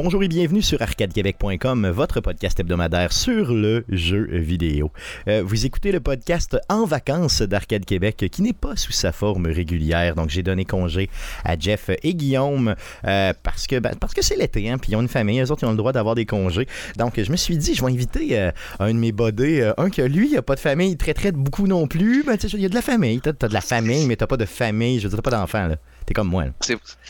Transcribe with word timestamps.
Bonjour 0.00 0.22
et 0.22 0.28
bienvenue 0.28 0.62
sur 0.62 0.80
arcadequebec.com, 0.80 1.88
votre 1.88 2.20
podcast 2.20 2.60
hebdomadaire 2.60 3.12
sur 3.12 3.52
le 3.52 3.84
jeu 3.88 4.28
vidéo. 4.30 4.92
Euh, 5.26 5.42
vous 5.44 5.66
écoutez 5.66 5.90
le 5.90 5.98
podcast 5.98 6.56
En 6.68 6.84
vacances 6.84 7.42
d'Arcade 7.42 7.84
Québec 7.84 8.24
qui 8.30 8.42
n'est 8.42 8.52
pas 8.52 8.76
sous 8.76 8.92
sa 8.92 9.10
forme 9.10 9.46
régulière. 9.46 10.14
Donc 10.14 10.30
j'ai 10.30 10.44
donné 10.44 10.64
congé 10.64 11.10
à 11.44 11.58
Jeff 11.58 11.90
et 12.04 12.14
Guillaume 12.14 12.76
euh, 13.08 13.32
parce 13.42 13.66
que 13.66 13.80
ben, 13.80 13.96
parce 13.98 14.14
que 14.14 14.22
c'est 14.22 14.36
l'été, 14.36 14.70
hein, 14.70 14.78
puis 14.78 14.92
ils 14.92 14.94
ont 14.94 15.02
une 15.02 15.08
famille, 15.08 15.40
eux 15.40 15.50
autres 15.50 15.64
ils 15.64 15.66
ont 15.66 15.72
le 15.72 15.76
droit 15.76 15.92
d'avoir 15.92 16.14
des 16.14 16.26
congés. 16.26 16.68
Donc 16.96 17.20
je 17.20 17.32
me 17.32 17.36
suis 17.36 17.58
dit, 17.58 17.74
je 17.74 17.84
vais 17.84 17.90
inviter 17.90 18.38
euh, 18.38 18.52
un 18.78 18.94
de 18.94 18.98
mes 19.00 19.10
bodés, 19.10 19.62
euh, 19.62 19.72
un 19.78 19.90
que 19.90 20.02
lui, 20.02 20.30
il 20.30 20.36
a 20.36 20.42
pas 20.42 20.54
de 20.54 20.60
famille, 20.60 20.92
il 20.92 20.96
traiterait 20.96 21.32
beaucoup 21.32 21.66
non 21.66 21.88
plus. 21.88 22.22
Ben, 22.22 22.38
il 22.40 22.60
y 22.60 22.66
a 22.66 22.68
de 22.68 22.74
la 22.76 22.82
famille, 22.82 23.20
t'as 23.20 23.30
as 23.30 23.48
de 23.48 23.52
la 23.52 23.60
famille, 23.60 24.06
mais 24.06 24.14
t'as 24.14 24.28
pas 24.28 24.36
de 24.36 24.44
famille, 24.44 25.00
je 25.00 25.08
veux 25.08 25.14
dire, 25.14 25.22
pas 25.22 25.32
d'enfants 25.32 25.66
là. 25.66 25.74
T'es 26.08 26.14
comme 26.14 26.28
moi. 26.28 26.44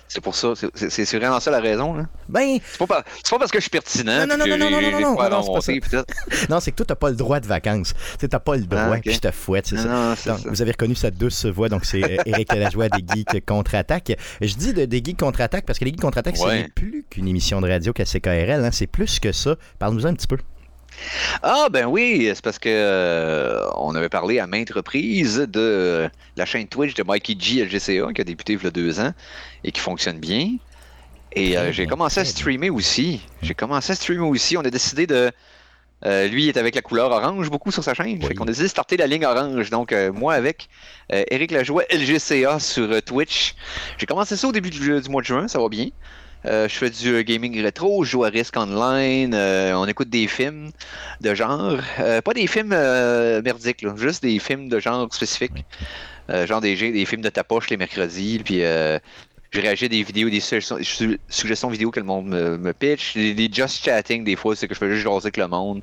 C'est 0.09 0.21
pour 0.21 0.35
ça. 0.35 0.55
c'est- 0.75 1.17
vraiment 1.19 1.39
ça 1.39 1.53
la 1.53 1.61
raison. 1.61 1.95
là. 1.95 2.07
Ben, 2.29 2.59
C'est 2.67 2.79
pas, 2.79 2.87
pas 2.87 3.05
parce 3.39 3.53
que 3.53 3.59
je 3.59 3.63
suis 3.63 3.71
pertinent. 3.71 4.27
Non, 4.27 4.37
non, 4.37 4.45
non, 4.45 4.59
non, 4.59 4.71
non, 4.71 4.81
non, 4.91 5.01
non, 5.01 5.17
pas 5.17 5.29
non, 5.29 5.61
c'est. 5.61 5.81
Non, 6.51 6.59
c'est 6.59 6.73
que 6.73 6.77
toi, 6.79 6.87
t'as 6.87 6.97
pas 6.97 7.11
le 7.11 7.15
droit 7.15 7.39
de 7.39 7.47
vacances. 7.47 7.95
Tu 8.19 8.29
t'as 8.29 8.41
pas 8.41 8.57
le 8.57 8.63
droit, 8.65 8.81
Ah, 8.87 8.97
ok. 8.97 9.03
puis 9.03 9.15
je 9.15 9.21
te 9.21 9.31
fouette, 9.31 9.69
c'est 9.69 9.77
Non, 9.77 10.17
ça. 10.17 10.33
non, 10.33 10.39
vous 10.47 10.63
avez 10.63 10.73
reconnu 10.73 10.97
sa 10.97 11.13
douce 11.13 11.47
voix, 11.47 11.69
donc 11.69 11.85
c'est 11.85 12.03
euh, 12.03 12.23
Éric 12.27 12.53
Lajoie 12.53 12.89
des 12.89 13.05
Geeks 13.07 13.47
Contre-Attaque. 13.47 14.17
Je 14.41 14.55
dis 14.57 14.73
de, 14.73 14.85
des 14.85 14.99
Geeks 15.05 15.21
Contre-Attaque 15.21 15.65
parce 15.65 15.79
que 15.79 15.85
les 15.85 15.93
Geeks 15.93 16.01
Contre-Attaque, 16.01 16.35
Ouais. 16.41 16.63
c'est 16.65 16.75
plus 16.75 17.05
qu'une 17.09 17.29
émission 17.29 17.61
de 17.61 17.69
radio 17.69 17.93
qu'à 17.93 18.05
CKRL, 18.05 18.65
hein, 18.65 18.71
c'est 18.73 18.89
plus 18.89 19.21
que 19.21 19.31
ça. 19.31 19.55
Parle-nous 19.79 20.07
un 20.09 20.15
petit 20.15 20.27
peu. 20.27 20.39
Ah 21.43 21.69
ben 21.71 21.87
oui, 21.87 22.31
c'est 22.35 22.43
parce 22.43 22.59
que 22.59 22.69
euh, 22.69 23.69
on 23.77 23.95
avait 23.95 24.09
parlé 24.09 24.39
à 24.39 24.47
maintes 24.47 24.71
reprises 24.71 25.39
de 25.49 26.11
la 26.37 26.47
chaîne 26.47 26.69
Twitch 26.69 26.95
de 26.95 27.03
Mikey 27.07 27.37
G 27.39 27.65
LGCA 27.65 28.13
qui 28.15 28.21
a 28.21 28.25
débuté 28.25 28.55
il 28.55 28.63
y 28.63 28.67
a 28.67 28.71
deux 28.71 29.01
ans 29.01 29.13
et 29.65 29.73
qui 29.73 29.81
fonctionne 29.81 30.19
bien. 30.19 30.57
Et 31.33 31.59
euh, 31.59 31.73
j'ai 31.73 31.87
commencé 31.87 32.21
à 32.21 32.25
streamer 32.25 32.71
aussi. 32.71 33.21
J'ai 33.43 33.55
commencé 33.55 33.93
à 33.93 33.95
streamer 33.97 34.27
aussi. 34.27 34.57
On 34.57 34.63
a 34.63 34.71
décidé 34.71 35.07
de. 35.07 35.31
euh, 36.07 36.29
lui 36.29 36.49
est 36.49 36.57
avec 36.57 36.75
la 36.75 36.83
couleur 36.83 37.11
orange 37.11 37.51
beaucoup 37.51 37.73
sur 37.73 37.85
sa 37.85 37.95
chaîne. 37.95 38.19
Oui. 38.23 38.27
Fait 38.29 38.35
qu'on 38.35 38.45
a 38.45 38.49
décidé 38.49 38.65
de 38.67 38.71
starter 38.71 38.97
la 38.97 39.07
ligne 39.07 39.27
orange. 39.27 39.71
Donc 39.71 39.95
moi 40.15 40.35
avec 40.35 40.69
Eric 41.11 41.51
Lajoie 41.53 41.85
LGCA 41.93 42.59
sur 42.61 43.03
Twitch. 43.03 43.55
J'ai 43.99 44.07
commencé 44.07 44.37
ça 44.37 44.49
au 44.49 44.53
début 44.53 44.71
du, 44.71 45.01
du 45.01 45.09
mois 45.11 45.23
de 45.23 45.27
juin, 45.27 45.49
ça 45.49 45.59
va 45.61 45.69
bien. 45.69 45.89
Euh, 46.47 46.69
je 46.69 46.75
fais 46.75 46.91
du 46.91 47.15
euh, 47.15 47.23
gaming 47.23 47.61
rétro, 47.61 48.05
je 48.05 48.11
joue 48.13 48.25
à 48.25 48.29
Risk 48.29 48.57
Online, 48.57 49.35
euh, 49.35 49.75
on 49.75 49.87
écoute 49.87 50.09
des 50.09 50.29
films 50.29 50.71
de 51.21 51.35
genre. 51.35 51.79
Pas 51.97 52.35
des 52.35 52.47
films 52.47 52.69
merdiques, 52.69 53.85
juste 53.97 54.23
des 54.23 54.39
films 54.39 54.69
de 54.69 54.79
genre 54.81 55.13
spécifique. 55.13 55.65
Genre 56.29 56.61
des, 56.61 56.77
des 56.77 57.05
films 57.07 57.23
de 57.23 57.31
tapoche 57.31 57.71
les 57.71 57.77
mercredis, 57.77 58.41
puis 58.45 58.63
je 59.51 59.61
réagis 59.61 59.87
à 59.87 59.89
des 59.89 60.03
vidéos, 60.03 60.29
des 60.29 60.41
suggestions, 60.41 60.79
su- 60.83 61.19
suggestions 61.29 61.71
vidéo 61.71 61.91
que 61.91 62.01
le 62.01 62.07
monde 62.07 62.29
me, 62.29 62.59
me 62.59 62.73
pitch, 62.73 63.17
des, 63.17 63.49
just 63.51 63.83
chatting 63.83 64.25
des 64.25 64.37
fois, 64.37 64.55
c'est 64.55 64.69
que 64.69 64.75
je 64.75 64.79
fais 64.79 64.91
juste 64.91 65.05
jaser 65.05 65.27
avec 65.27 65.39
le 65.39 65.49
monde, 65.49 65.83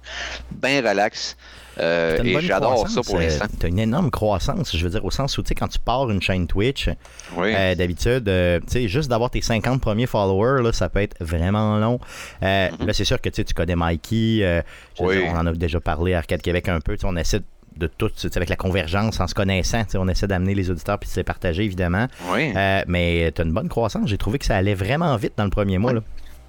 ben 0.51 0.85
relax. 0.87 1.35
Euh, 1.79 2.17
et 2.23 2.39
j'adore 2.41 2.87
ça 2.87 3.01
pour 3.01 3.15
euh, 3.15 3.19
l'instant. 3.21 3.45
T'as 3.59 3.67
une 3.67 3.79
énorme 3.79 4.11
croissance, 4.11 4.75
je 4.75 4.83
veux 4.83 4.89
dire, 4.91 5.03
au 5.03 5.11
sens 5.11 5.37
où, 5.37 5.41
tu 5.43 5.49
sais, 5.49 5.55
quand 5.55 5.67
tu 5.67 5.79
pars 5.79 6.09
une 6.09 6.21
chaîne 6.21 6.47
Twitch, 6.47 6.89
Oui. 7.35 7.53
euh, 7.53 7.75
d'habitude, 7.75 8.27
euh, 8.29 8.59
tu 8.61 8.65
sais, 8.73 8.87
juste 8.87 9.09
d'avoir 9.09 9.29
tes 9.29 9.41
50 9.41 9.81
premiers 9.81 10.07
followers, 10.07 10.63
là, 10.63 10.71
ça 10.73 10.89
peut 10.89 11.01
être 11.01 11.15
vraiment 11.19 11.77
long. 11.79 11.99
Mhm. 12.41 12.85
Là, 12.87 12.93
c'est 12.93 13.05
sûr 13.05 13.19
que 13.21 13.29
tu 13.29 13.35
sais, 13.37 13.43
tu 13.43 13.53
connais 13.53 13.75
Mikey, 13.75 14.63
je 14.97 15.03
Oui. 15.03 15.17
dire, 15.17 15.25
on 15.33 15.37
en 15.37 15.45
a 15.47 15.51
déjà 15.53 15.79
parlé 15.79 16.13
à 16.13 16.19
Arcade 16.19 16.41
Québec 16.41 16.69
un 16.69 16.79
peu, 16.79 16.97
tu 16.97 17.05
on 17.05 17.15
essaie 17.15 17.41
de 17.77 17.87
tout, 17.87 18.07
tu 18.07 18.13
sais, 18.29 18.37
avec 18.37 18.47
la 18.47 18.55
convergence, 18.55 19.19
en 19.19 19.27
se 19.27 19.33
connaissant, 19.35 19.83
tu 19.83 19.97
on 19.97 20.07
essaie 20.07 20.27
d'amener 20.27 20.55
les 20.55 20.71
auditeurs 20.71 20.97
puis 20.97 21.07
de 21.09 21.13
se 21.13 21.19
les 21.19 21.25
partager, 21.25 21.63
évidemment. 21.65 22.07
oui. 22.33 22.53
Euh, 22.55 22.81
mais 22.87 23.33
tu 23.35 23.41
as 23.41 23.43
une 23.43 23.51
bonne 23.51 23.67
croissance. 23.67 24.07
J'ai 24.07 24.17
trouvé 24.17 24.39
que 24.39 24.45
ça 24.45 24.55
allait 24.55 24.75
vraiment 24.75 25.13
vite 25.17 25.33
dans 25.35 25.43
le 25.43 25.49
premier 25.49 25.77
mois. 25.77 25.91
Là. 25.91 25.99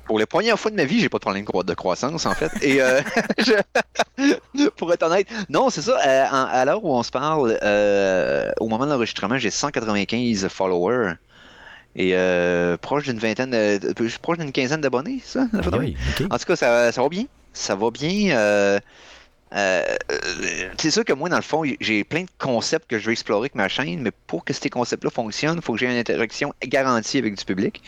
Pour 0.07 0.19
la 0.19 0.27
première 0.27 0.59
fois 0.59 0.71
de 0.71 0.77
ma 0.77 0.85
vie, 0.85 1.01
j'ai 1.01 1.09
pas 1.09 1.19
de 1.19 1.23
problème 1.23 1.45
de 1.45 1.51
cro- 1.51 1.65
de 1.65 1.75
croissance, 1.75 2.27
en 2.27 2.35
fait. 2.35 2.53
Et 2.63 2.81
euh, 2.81 3.01
je- 3.39 4.69
pour 4.77 4.93
être 4.93 5.03
honnête, 5.03 5.27
non, 5.49 5.69
c'est 5.71 5.83
ça. 5.83 5.99
euh, 6.07 6.25
à 6.31 6.65
l'heure 6.65 6.85
où 6.85 6.95
on 6.97 7.03
se 7.03 7.11
parle, 7.11 7.59
euh, 7.63 8.51
au 8.61 8.69
moment 8.69 8.87
de 8.87 8.91
l'enregistrement, 8.93 9.37
j'ai 9.39 9.51
195 9.51 10.49
followers. 10.49 11.15
Et 11.99 12.11
euh, 12.15 12.77
proche 12.77 13.05
d'une 13.05 13.19
vingtaine, 13.19 13.51
de, 13.51 14.19
proche 14.21 14.39
d'une 14.39 14.53
quinzaine 14.53 14.81
d'abonnés, 14.81 15.21
ça? 15.25 15.47
même? 15.53 15.81
Oui. 15.81 15.97
En 16.31 16.39
tout 16.39 16.45
cas, 16.45 16.57
ça, 16.57 16.93
ça 16.93 17.03
va 17.03 17.09
bien. 17.09 17.25
Ça 17.53 17.75
va 17.75 17.91
bien. 17.91 18.37
Euh, 19.55 19.85
euh, 20.11 20.71
c'est 20.79 20.91
sûr 20.91 21.05
que 21.05 21.13
moi, 21.13 21.29
dans 21.29 21.37
le 21.37 21.43
fond, 21.43 21.63
j'ai 21.81 22.05
plein 22.05 22.23
de 22.23 22.31
concepts 22.39 22.91
que 22.91 22.99
je 22.99 23.07
veux 23.07 23.13
explorer 23.13 23.43
avec 23.43 23.55
ma 23.55 23.69
chaîne, 23.69 24.01
mais 24.01 24.11
pour 24.27 24.45
que 24.45 24.53
ces 24.53 24.71
concepts-là 24.71 25.11
fonctionnent, 25.11 25.57
il 25.57 25.63
faut 25.63 25.75
que 25.75 25.79
j'ai 25.79 25.87
une 25.87 25.97
interaction 25.97 26.53
garantie 26.65 27.19
avec 27.19 27.37
du 27.37 27.45
public. 27.45 27.83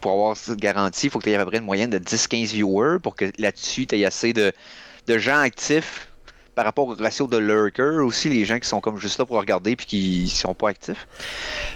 Pour 0.00 0.12
avoir 0.12 0.36
cette 0.36 0.58
garantie, 0.58 1.08
il 1.08 1.10
faut 1.10 1.18
que 1.18 1.24
tu 1.24 1.30
aies 1.30 1.36
à 1.36 1.44
peu 1.44 1.50
près 1.50 1.58
une 1.58 1.64
moyenne 1.64 1.90
de 1.90 1.98
10-15 1.98 2.52
viewers 2.52 2.98
pour 3.02 3.16
que 3.16 3.26
là-dessus, 3.38 3.86
tu 3.86 3.96
aies 3.96 4.04
assez 4.06 4.32
de, 4.32 4.52
de 5.06 5.18
gens 5.18 5.38
actifs 5.38 6.08
par 6.54 6.64
rapport 6.64 6.88
au 6.88 6.94
ratio 6.94 7.26
de 7.26 7.36
lurkers 7.36 8.04
aussi, 8.04 8.28
les 8.28 8.44
gens 8.44 8.58
qui 8.58 8.68
sont 8.68 8.80
comme 8.80 8.98
juste 8.98 9.18
là 9.18 9.26
pour 9.26 9.36
regarder 9.36 9.76
puis 9.76 9.86
qui 9.86 10.28
sont 10.28 10.54
pas 10.54 10.70
actifs. 10.70 11.06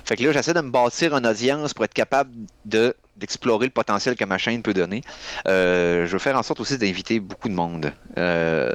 Fait 0.05 0.17
que 0.17 0.23
là, 0.23 0.33
j'essaie 0.33 0.55
de 0.55 0.61
me 0.61 0.71
bâtir 0.71 1.17
une 1.17 1.27
audience 1.27 1.75
pour 1.75 1.85
être 1.85 1.95
capable 1.95 2.31
de 2.65 2.95
d'explorer 3.19 3.67
le 3.67 3.73
potentiel 3.73 4.17
que 4.17 4.25
ma 4.25 4.39
chaîne 4.39 4.63
peut 4.63 4.75
donner. 4.75 5.03
Euh, 5.47 6.07
je 6.07 6.13
veux 6.13 6.19
faire 6.19 6.37
en 6.37 6.43
sorte 6.43 6.61
aussi 6.61 6.79
d'inviter 6.79 7.21
beaucoup 7.21 7.49
de 7.49 7.55
monde, 7.55 7.93
euh, 8.17 8.73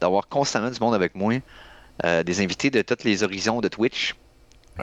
d'avoir 0.00 0.28
constamment 0.28 0.70
du 0.70 0.80
monde 0.80 0.94
avec 0.94 1.14
moi, 1.14 1.34
euh, 2.04 2.22
des 2.22 2.40
invités 2.40 2.70
de 2.70 2.82
tous 2.82 3.04
les 3.04 3.22
horizons 3.22 3.60
de 3.60 3.68
Twitch. 3.68 4.14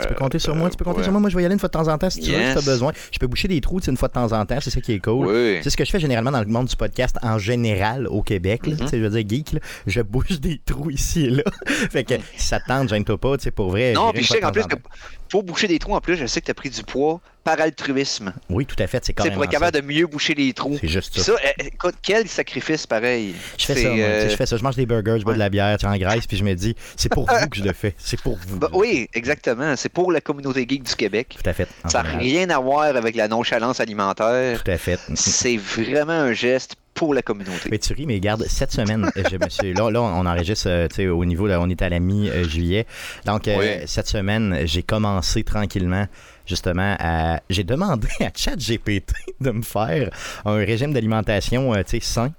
Tu 0.02 0.08
peux 0.08 0.16
compter 0.16 0.40
sur 0.40 0.56
moi, 0.56 0.72
tu 0.72 0.78
peux 0.78 0.86
compter 0.86 0.98
ouais. 0.98 1.04
sur 1.04 1.12
moi. 1.12 1.22
Moi, 1.22 1.30
je 1.30 1.36
vais 1.36 1.44
y 1.44 1.46
aller 1.46 1.54
une 1.54 1.60
fois 1.60 1.70
de 1.70 1.74
temps 1.74 1.88
en 1.88 1.98
temps 2.00 2.10
si 2.10 2.20
tu 2.20 2.32
veux, 2.32 2.38
si 2.38 2.52
tu 2.54 2.58
as 2.58 2.62
besoin. 2.62 2.94
Je 3.12 3.20
peux 3.20 3.28
boucher 3.28 3.48
des 3.48 3.62
trous 3.62 3.80
une 3.82 3.96
fois 3.96 4.08
de 4.08 4.14
temps 4.14 4.32
en 4.32 4.44
temps, 4.44 4.58
c'est 4.60 4.72
ça 4.72 4.82
qui 4.82 4.94
est 4.94 5.00
cool. 5.00 5.28
Oui. 5.28 5.60
C'est 5.62 5.70
ce 5.70 5.78
que 5.78 5.86
je 5.86 5.92
fais 5.92 6.00
généralement 6.00 6.32
dans 6.32 6.40
le 6.40 6.48
monde 6.48 6.66
du 6.66 6.76
podcast 6.76 7.18
en 7.22 7.38
général 7.38 8.08
au 8.08 8.24
Québec. 8.24 8.66
là. 8.66 8.74
Mhm. 8.74 8.88
Sais, 8.88 8.98
Je 8.98 9.04
veux 9.04 9.22
dire, 9.22 9.30
geek, 9.30 9.54
là, 9.54 9.60
je 9.86 10.02
bouge 10.02 10.40
des 10.40 10.60
trous 10.66 10.90
ici 10.90 11.26
et 11.26 11.30
là. 11.30 11.44
fait 11.92 12.04
que 12.04 12.16
si 12.36 12.48
ça 12.48 12.60
te 12.60 12.68
tente, 12.68 12.90
gêne-toi 12.90 13.20
pas, 13.20 13.38
tu 13.38 13.44
sais, 13.44 13.52
pour 13.52 13.70
vrai. 13.70 13.94
Non, 13.94 14.12
puis 14.12 14.24
je 14.24 14.30
sais 14.30 14.40
qu'en 14.40 14.52
plus, 14.52 14.64
que 14.64 14.78
pour 15.30 15.44
boucher 15.44 15.68
des 15.68 15.78
trous, 15.78 15.94
en 15.94 16.02
plus, 16.02 16.16
je 16.16 16.26
sais 16.26 16.42
que 16.42 16.46
tu 16.46 16.52
as 16.52 16.56
pris 16.56 16.72
du 16.72 16.82
poids 16.82 17.22
par 17.44 17.60
altruisme. 17.60 18.34
Oui, 18.50 18.66
tout 18.66 18.76
à 18.80 18.88
fait, 18.88 19.04
c'est 19.06 19.14
pour 19.14 19.26
être 19.26 19.40
ça. 19.40 19.48
capable 19.48 19.82
de 19.82 19.86
mieux 19.86 20.08
boucher 20.08 20.34
les 20.34 20.54
trous. 20.54 20.78
C'est 20.80 20.88
juste 20.88 21.18
ça. 21.18 21.24
ça, 21.24 21.32
euh, 21.34 21.64
écoute, 21.66 21.96
quel 22.02 22.28
sacrifice 22.28 22.88
pareil. 22.88 23.36
Je 23.58 23.66
fais 23.66 23.76
ça, 23.76 23.88
euh, 23.90 24.30
je 24.30 24.36
fais 24.36 24.46
ça. 24.46 24.58
Je 24.58 24.64
mange 24.64 24.76
des 24.76 24.86
burgers, 24.86 25.18
je 25.20 25.24
bois 25.26 25.34
de 25.34 25.40
la 25.40 25.50
bière, 25.50 25.78
tu 25.78 25.86
engraisses, 25.86 26.26
puis 26.28 26.38
je 26.38 26.44
me 26.44 26.54
dis, 26.54 26.76
c'est 26.96 27.10
pour 27.10 27.28
vous 27.28 27.48
que 27.50 27.58
je 27.58 27.64
le 27.64 27.74
fais. 27.74 27.96
C'est 27.98 28.20
pour 28.22 28.38
vous. 28.48 28.58
bah, 28.58 28.70
oui, 28.74 29.10
exactement. 29.14 29.76
C'est 29.76 29.90
pour 29.90 30.12
la 30.12 30.22
communauté 30.22 30.66
geek 30.68 30.84
du 30.84 30.96
Québec. 30.96 31.38
Tout 31.42 31.50
à 31.50 31.54
fait. 31.54 31.68
Ça 31.88 32.04
n'a 32.04 32.10
rien 32.18 32.50
à 32.50 32.60
voir 32.60 32.84
avec 32.84 33.16
la 33.16 33.28
nonchalance 33.28 33.80
alimentaire. 33.80 34.64
Tout 34.64 34.72
à 34.72 34.78
fait. 34.78 35.00
C'est 35.16 35.58
vraiment 35.58 36.14
un 36.14 36.34
geste 36.34 36.76
pour 36.94 37.14
la 37.14 37.22
communauté. 37.22 37.70
Mais 37.72 37.80
tu 37.80 37.94
ris, 37.94 38.06
mais 38.06 38.20
garde, 38.20 38.46
cette 38.48 38.72
semaine, 38.72 39.10
je 39.16 39.38
me 39.38 39.50
suis. 39.50 39.74
Là, 39.74 39.90
là 39.90 40.02
on 40.02 40.26
enregistre, 40.26 40.68
euh, 40.70 41.10
au 41.10 41.26
niveau, 41.26 41.48
là, 41.48 41.60
on 41.60 41.70
est 41.70 41.82
à 41.82 41.90
la 41.90 42.00
mi-juillet. 42.00 42.86
Donc, 43.26 43.48
euh, 43.48 43.56
Oui. 43.58 43.88
cette 43.88 44.08
semaine, 44.08 44.60
j'ai 44.66 44.84
commencé 44.84 45.44
tranquillement, 45.44 46.06
justement, 46.46 46.96
à. 47.00 47.42
J'ai 47.50 47.64
demandé 47.64 48.08
à 48.22 48.30
ChatGPT 48.36 49.14
de 49.42 49.52
me 49.52 49.62
faire 49.62 50.10
un 50.46 50.56
régime 50.56 50.94
d'alimentation, 50.94 51.74
euh, 51.74 51.84
tu 51.84 52.00
sais, 52.00 52.00
sain 52.00 52.32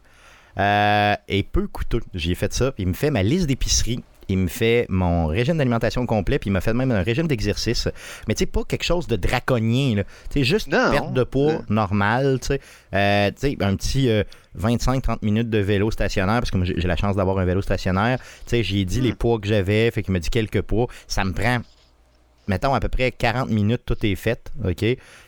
euh, 0.59 1.15
et 1.29 1.43
peu 1.43 1.67
coûteux. 1.67 2.01
J'ai 2.15 2.35
fait 2.35 2.53
ça. 2.53 2.73
puis 2.73 2.85
Il 2.85 2.89
me 2.89 2.95
fait 2.95 3.11
ma 3.11 3.23
liste 3.23 3.47
d'épicerie. 3.47 4.03
Il 4.29 4.39
me 4.39 4.49
fait 4.49 4.87
mon 4.89 5.27
régime 5.27 5.59
d'alimentation 5.59 6.07
complet, 6.07 6.39
puis 6.39 6.49
il 6.49 6.53
m'a 6.55 6.63
fait 6.63 6.73
même 6.73 6.91
un 6.93 7.03
régime 7.03 7.27
d'exercice. 7.27 7.89
Mais 8.27 8.35
tu 8.35 8.39
sais, 8.39 8.47
pas 8.47 8.63
quelque 8.65 8.83
chose 8.85 9.07
de 9.07 9.17
draconien. 9.17 9.97
Tu 10.31 10.39
sais, 10.39 10.45
juste 10.45 10.69
Non. 10.73 10.93
perte 10.93 11.13
de 11.13 11.25
poids 11.25 11.53
Non. 11.53 11.63
normale, 11.69 12.39
tu 12.41 12.47
sais. 12.47 12.61
Euh, 12.95 13.31
tu 13.39 13.51
sais, 13.51 13.57
un 13.61 13.77
petit 13.77 14.09
euh, 14.09 14.23
25-30 14.59 15.19
minutes 15.21 15.51
de 15.51 15.59
vélo 15.59 15.91
stationnaire, 15.91 16.41
parce 16.41 16.51
que 16.51 16.65
j'ai 16.65 16.75
la 16.89 16.97
chance 16.97 17.17
d'avoir 17.17 17.39
un 17.39 17.45
vélo 17.45 17.61
stationnaire. 17.61 18.19
Tu 18.19 18.25
sais, 18.47 18.63
j'ai 18.63 18.87
dit 18.87 19.01
Hmm. 19.01 19.05
les 19.05 19.13
poids 19.15 19.39
que 19.39 19.47
j'avais, 19.47 19.91
fait 19.91 20.03
qu'il 20.03 20.13
m'a 20.15 20.21
dit 20.21 20.31
quelques 20.31 20.63
poids. 20.63 20.87
Ça 21.07 21.23
me 21.25 21.33
prend, 21.35 21.59
mettons, 22.49 22.75
à 22.75 22.81
peu 22.81 22.89
près 22.89 23.11
40 23.13 23.49
minutes, 23.51 23.83
tout 23.87 23.97
est 24.05 24.15
fait, 24.15 24.51
OK? 24.65 24.85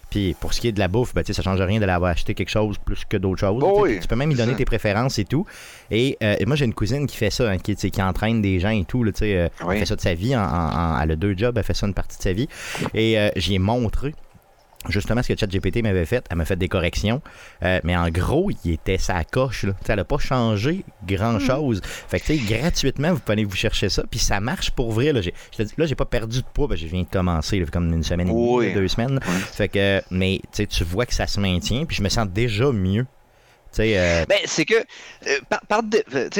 Puis 0.08 0.34
pour 0.38 0.54
ce 0.54 0.60
qui 0.60 0.68
est 0.68 0.72
de 0.72 0.78
la 0.78 0.86
bouffe, 0.86 1.12
ben, 1.14 1.24
ça 1.24 1.42
change 1.42 1.60
rien 1.60 1.80
d'aller 1.80 1.92
avoir 1.92 2.12
acheté 2.12 2.34
quelque 2.34 2.48
chose 2.48 2.76
plus 2.78 3.04
que 3.04 3.16
d'autres 3.16 3.40
choses. 3.40 3.60
Oh 3.66 3.82
Tu 3.86 3.94
oui, 3.94 4.00
peux 4.08 4.14
même 4.14 4.30
y 4.30 4.36
donner 4.36 4.54
tes 4.54 4.64
préférences 4.64 5.18
et 5.18 5.24
tout. 5.24 5.44
Et, 5.90 6.16
euh, 6.22 6.36
et 6.38 6.46
moi, 6.46 6.54
j'ai 6.54 6.64
une 6.64 6.74
cousine 6.74 7.06
qui 7.08 7.16
fait 7.16 7.30
ça, 7.30 7.50
hein, 7.50 7.58
qui, 7.58 7.74
qui 7.74 8.02
entraîne 8.02 8.40
des 8.40 8.60
gens 8.60 8.70
et 8.70 8.84
tout. 8.84 9.02
Là, 9.02 9.10
euh, 9.22 9.48
Oui. 9.64 9.66
Elle 9.74 9.78
fait 9.80 9.86
ça 9.86 9.96
de 9.96 10.00
sa 10.00 10.14
vie. 10.14 10.36
en- 10.36 10.40
en- 10.40 10.44
en- 10.96 11.00
elle 11.00 11.10
a 11.10 11.16
deux 11.16 11.36
jobs, 11.36 11.58
elle 11.58 11.64
fait 11.64 11.74
ça 11.74 11.86
une 11.88 11.94
partie 11.94 12.18
de 12.18 12.22
sa 12.22 12.32
vie. 12.32 12.48
Et 12.94 13.18
euh, 13.18 13.30
j'y 13.36 13.56
ai 13.56 13.58
montré 13.58 14.14
justement 14.88 15.22
ce 15.22 15.32
que 15.32 15.38
ChatGPT 15.38 15.82
m'avait 15.82 16.04
fait. 16.06 16.24
Elle 16.30 16.36
m'a 16.36 16.44
fait 16.44 16.56
des 16.56 16.68
corrections. 16.68 17.20
Euh, 17.62 17.80
mais 17.84 17.96
en 17.96 18.08
gros, 18.10 18.50
il 18.64 18.72
était 18.72 18.98
sa 18.98 19.24
coche. 19.24 19.64
Là. 19.64 19.72
Elle 19.88 19.96
n'a 19.96 20.04
pas 20.04 20.18
changé 20.18 20.84
grand-chose. 21.06 21.80
Fait 21.84 22.20
que, 22.20 22.26
tu 22.26 22.38
sais, 22.38 22.58
gratuitement, 22.60 23.12
vous 23.12 23.20
pouvez 23.20 23.44
vous 23.44 23.56
chercher 23.56 23.88
ça. 23.88 24.04
Puis 24.10 24.18
ça 24.18 24.40
marche 24.40 24.70
pour 24.70 24.92
vrai. 24.92 25.12
Là, 25.12 25.20
j'ai, 25.20 25.34
je 25.52 25.58
te 25.58 25.62
dis, 25.62 25.74
là, 25.76 25.86
j'ai 25.86 25.94
pas 25.94 26.04
perdu 26.04 26.40
de 26.40 26.46
poids. 26.52 26.68
que 26.68 26.76
je 26.76 26.86
viens 26.86 27.02
de 27.02 27.08
commencer, 27.08 27.58
là, 27.60 27.66
comme 27.72 27.92
une 27.92 28.02
semaine 28.02 28.28
et 28.28 28.30
demie, 28.32 28.48
Oui. 28.56 28.68
là, 28.68 28.74
deux 28.74 28.88
semaines. 28.88 29.20
Fait 29.22 29.68
que, 29.68 30.02
mais 30.10 30.40
tu 30.52 30.84
vois 30.84 31.06
que 31.06 31.14
ça 31.14 31.26
se 31.26 31.40
maintient. 31.40 31.84
Puis 31.84 31.96
je 31.96 32.02
me 32.02 32.08
sens 32.08 32.26
déjà 32.28 32.70
mieux. 32.72 33.06
Euh... 33.80 34.24
Ben, 34.28 34.38
c'est 34.44 34.64
que, 34.64 34.74
euh, 34.74 35.38
par, 35.48 35.60
par, 35.66 35.82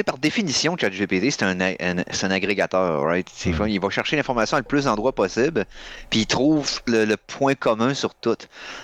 par, 0.05 0.19
définition, 0.19 0.77
ChatGPT, 0.77 1.31
c'est 1.31 1.43
un, 1.43 1.61
un, 1.61 1.99
un, 1.99 2.31
agrégateur, 2.31 3.03
right? 3.03 3.29
Mm. 3.45 3.69
Il 3.69 3.81
va 3.81 3.91
chercher 3.91 4.17
l'information 4.17 4.57
à 4.57 4.61
le 4.61 4.65
plus 4.65 4.85
d'endroits 4.85 5.13
possible, 5.13 5.65
puis 6.11 6.21
il 6.21 6.27
trouve 6.27 6.81
le, 6.87 7.05
le, 7.05 7.17
point 7.17 7.55
commun 7.55 7.95
sur 7.95 8.15
tout. 8.15 8.37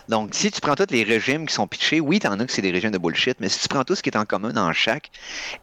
Donc, 0.08 0.30
si 0.32 0.50
tu 0.50 0.60
prends 0.60 0.74
tous 0.74 0.90
les 0.90 1.02
régimes 1.02 1.46
qui 1.46 1.54
sont 1.54 1.66
pitchés, 1.66 2.00
oui, 2.00 2.18
t'en 2.18 2.38
as 2.38 2.44
que 2.44 2.52
c'est 2.52 2.62
des 2.62 2.70
régimes 2.70 2.90
de 2.90 2.98
bullshit, 2.98 3.36
mais 3.40 3.48
si 3.48 3.60
tu 3.60 3.68
prends 3.68 3.84
tout 3.84 3.94
ce 3.94 4.02
qui 4.02 4.10
est 4.10 4.16
en 4.16 4.24
commun 4.24 4.52
dans 4.52 4.72
chaque, 4.72 5.10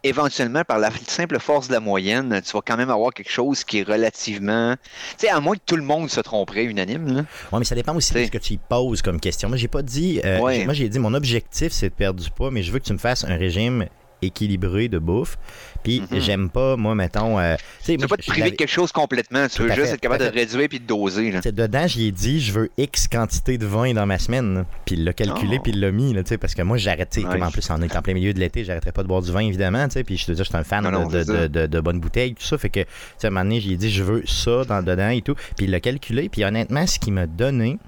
éventuellement, 0.02 0.64
par 0.64 0.78
la 0.78 0.90
simple 1.06 1.38
force 1.38 1.68
de 1.68 1.74
la 1.74 1.80
moyenne, 1.80 2.40
tu 2.44 2.52
vas 2.52 2.62
quand 2.64 2.76
même 2.76 2.90
avoir 2.90 3.12
quelque 3.12 3.30
chose 3.30 3.64
qui 3.64 3.78
est 3.78 3.82
relativement. 3.82 4.74
Tu 5.18 5.26
sais, 5.26 5.28
à 5.28 5.40
moins 5.40 5.56
que 5.56 5.62
tout 5.64 5.76
le 5.76 5.82
monde 5.82 6.10
se 6.10 6.20
tromperait 6.20 6.64
unanime. 6.64 7.26
Oui, 7.52 7.58
mais 7.58 7.64
ça 7.64 7.74
dépend 7.74 7.94
aussi 7.94 8.12
de 8.14 8.24
ce 8.24 8.30
que 8.30 8.38
tu 8.38 8.54
y 8.54 8.58
poses 8.58 9.02
comme 9.02 9.20
question. 9.20 9.48
Moi, 9.48 9.58
j'ai 9.58 9.68
pas 9.68 9.82
dit. 9.82 10.20
Euh, 10.24 10.38
moi, 10.64 10.74
j'ai 10.74 10.88
dit 10.88 10.98
mon 10.98 11.14
objectif, 11.14 11.72
c'est 11.72 11.90
de 11.90 11.94
perdre 11.94 12.20
du 12.20 12.30
poids, 12.30 12.50
mais 12.50 12.62
je 12.62 12.72
veux 12.72 12.79
que 12.80 12.84
tu 12.84 12.92
me 12.92 12.98
fasses 12.98 13.24
un 13.24 13.36
régime 13.36 13.86
équilibré 14.22 14.88
de 14.88 14.98
bouffe. 14.98 15.38
Puis 15.82 16.00
mhm. 16.00 16.20
j'aime 16.20 16.50
pas, 16.50 16.76
moi, 16.76 16.94
mettons. 16.94 17.38
Euh, 17.38 17.56
tu 17.84 17.96
veux 17.96 18.06
pas 18.06 18.16
te 18.16 18.26
priver 18.26 18.50
de 18.50 18.56
quelque 18.56 18.70
chose 18.70 18.92
complètement. 18.92 19.46
Tu 19.48 19.62
veux 19.62 19.72
juste 19.72 19.94
être 19.94 20.00
capable 20.00 20.24
de 20.24 20.30
réduire 20.30 20.68
puis 20.68 20.80
de 20.80 20.86
doser. 20.86 21.30
Là. 21.30 21.40
Dedans, 21.40 21.86
j'y 21.86 22.12
dit, 22.12 22.40
je 22.40 22.52
veux 22.52 22.70
X 22.76 23.08
quantité 23.08 23.58
de 23.58 23.66
vin 23.66 23.94
dans 23.94 24.06
ma 24.06 24.18
semaine. 24.18 24.64
Puis 24.84 24.96
il 24.96 25.04
l'a 25.04 25.12
calculé, 25.12 25.56
oh. 25.58 25.62
puis 25.62 25.72
il 25.72 25.80
l'a 25.80 25.90
mis. 25.90 26.12
Là, 26.12 26.22
parce 26.40 26.54
que 26.54 26.62
moi, 26.62 26.76
j'arrête. 26.76 27.18
Comme 27.22 27.42
en 27.42 27.50
plus, 27.50 27.68
on 27.70 27.80
est 27.82 27.96
en 27.96 28.02
plein 28.02 28.14
milieu 28.14 28.32
de 28.32 28.40
l'été, 28.40 28.64
j'arrêterais 28.64 28.92
pas 28.92 29.02
de 29.02 29.08
boire 29.08 29.22
du 29.22 29.32
vin, 29.32 29.40
évidemment. 29.40 29.86
Puis 29.88 30.16
je 30.16 30.26
te 30.26 30.32
dis, 30.32 30.38
je 30.38 30.44
suis 30.44 30.56
un 30.56 30.64
fan 30.64 30.84
de, 30.84 31.46
de, 31.48 31.66
de, 31.66 31.80
bonnes 31.80 32.00
bouteilles, 32.00 32.34
tout 32.34 32.44
ça. 32.44 32.58
Fait 32.58 32.70
que, 32.70 32.80
à 32.80 33.26
un 33.26 33.30
moment 33.30 33.44
donné, 33.44 33.60
j'ai 33.60 33.76
dit, 33.76 33.90
je 33.90 34.02
veux 34.02 34.22
ça 34.26 34.64
dans, 34.64 34.82
dedans 34.82 35.08
et 35.08 35.22
tout. 35.22 35.34
Puis 35.56 35.66
il 35.66 35.70
l'a 35.70 35.80
calculé. 35.80 36.28
Puis 36.28 36.44
honnêtement, 36.44 36.86
ce 36.86 36.98
qu'il 36.98 37.14
m'a 37.14 37.26
donné, 37.26 37.78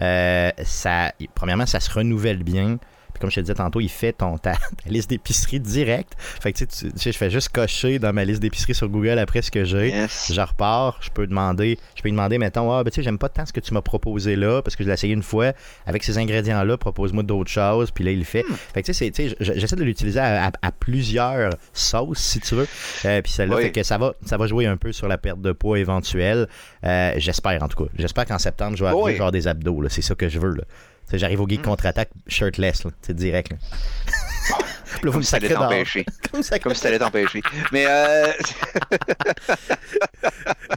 euh, 0.00 0.50
ça, 0.64 1.12
premièrement, 1.34 1.66
ça 1.66 1.80
se 1.80 1.90
renouvelle 1.90 2.42
bien. 2.42 2.78
Comme 3.24 3.30
je 3.30 3.36
te 3.36 3.40
disais 3.40 3.54
tantôt, 3.54 3.80
il 3.80 3.88
fait 3.88 4.12
ton, 4.12 4.36
ta, 4.36 4.52
liste 4.86 5.08
d'épicerie 5.08 5.58
direct. 5.58 6.12
Fait 6.18 6.52
que 6.52 6.58
tu 6.58 6.66
sais, 6.94 7.10
je 7.10 7.16
fais 7.16 7.30
juste 7.30 7.48
cocher 7.48 7.98
dans 7.98 8.12
ma 8.12 8.22
liste 8.22 8.42
d'épicerie 8.42 8.74
sur 8.74 8.90
Google 8.90 9.18
après 9.18 9.40
ce 9.40 9.50
que 9.50 9.64
j'ai. 9.64 9.94
Je 10.30 10.40
repars, 10.42 10.98
je 11.00 11.08
peux 11.08 11.26
demander, 11.26 11.78
je 11.96 12.02
peux 12.02 12.08
lui 12.08 12.12
demander, 12.12 12.36
mettons, 12.36 12.70
ah, 12.70 12.84
ben 12.84 12.90
tu 12.90 12.96
sais, 12.96 13.02
j'aime 13.02 13.16
pas 13.16 13.30
tant 13.30 13.46
ce 13.46 13.52
que 13.54 13.60
tu 13.60 13.72
m'as 13.72 13.80
proposé 13.80 14.36
là, 14.36 14.60
parce 14.60 14.76
que 14.76 14.84
je 14.84 14.88
l'ai 14.90 14.92
essayé 14.92 15.14
une 15.14 15.22
fois. 15.22 15.54
Avec 15.86 16.04
ces 16.04 16.18
ingrédients-là, 16.18 16.76
propose-moi 16.76 17.22
d'autres 17.22 17.50
choses. 17.50 17.90
Puis 17.92 18.04
là, 18.04 18.10
il 18.10 18.18
le 18.18 18.26
fait. 18.26 18.42
Hmm. 18.42 18.56
Fait 18.74 18.82
que 18.82 18.92
tu 18.92 18.92
sais, 18.92 19.36
j'essaie 19.40 19.76
de 19.76 19.84
l'utiliser 19.84 20.20
à, 20.20 20.52
plusieurs 20.78 21.48
sauces, 21.72 22.18
si 22.18 22.40
tu 22.40 22.56
veux. 22.56 22.68
Euh, 23.06 23.22
puis 23.22 23.32
celle-là, 23.32 23.56
fait 23.56 23.72
que 23.72 23.82
ça 23.82 23.96
va, 23.96 24.12
ça 24.26 24.36
va 24.36 24.46
jouer 24.46 24.66
un 24.66 24.76
peu 24.76 24.92
sur 24.92 25.08
la 25.08 25.16
perte 25.16 25.40
de 25.40 25.52
poids 25.52 25.78
éventuelle. 25.78 26.46
Euh, 26.84 27.14
j'espère, 27.16 27.62
en 27.62 27.68
tout 27.68 27.84
cas. 27.84 27.90
J'espère 27.96 28.26
qu'en 28.26 28.38
septembre, 28.38 28.76
je 28.76 28.84
vais 28.84 28.90
avoir 28.90 29.32
des 29.32 29.48
abdos. 29.48 29.82
C'est 29.88 30.02
ça 30.02 30.14
que 30.14 30.28
je 30.28 30.38
veux. 30.38 30.54
Là. 30.54 30.64
J'arrive 31.12 31.40
au 31.40 31.48
geek 31.48 31.60
hmm. 31.60 31.64
contre-attaque 31.64 32.10
shirtless, 32.26 32.82
c'est 33.02 33.14
direct. 33.14 33.52
Là. 33.52 34.58
Comme 35.02 35.22
si 35.22 35.28
ça 35.30 35.36
allait 35.36 35.48
t'empêcher. 35.48 36.04
Comme 36.30 36.42
si 36.42 36.80
ça 36.80 36.88
allait 36.88 36.98
t'empêcher. 36.98 37.40
Mais 37.72 37.86
euh... 37.88 38.32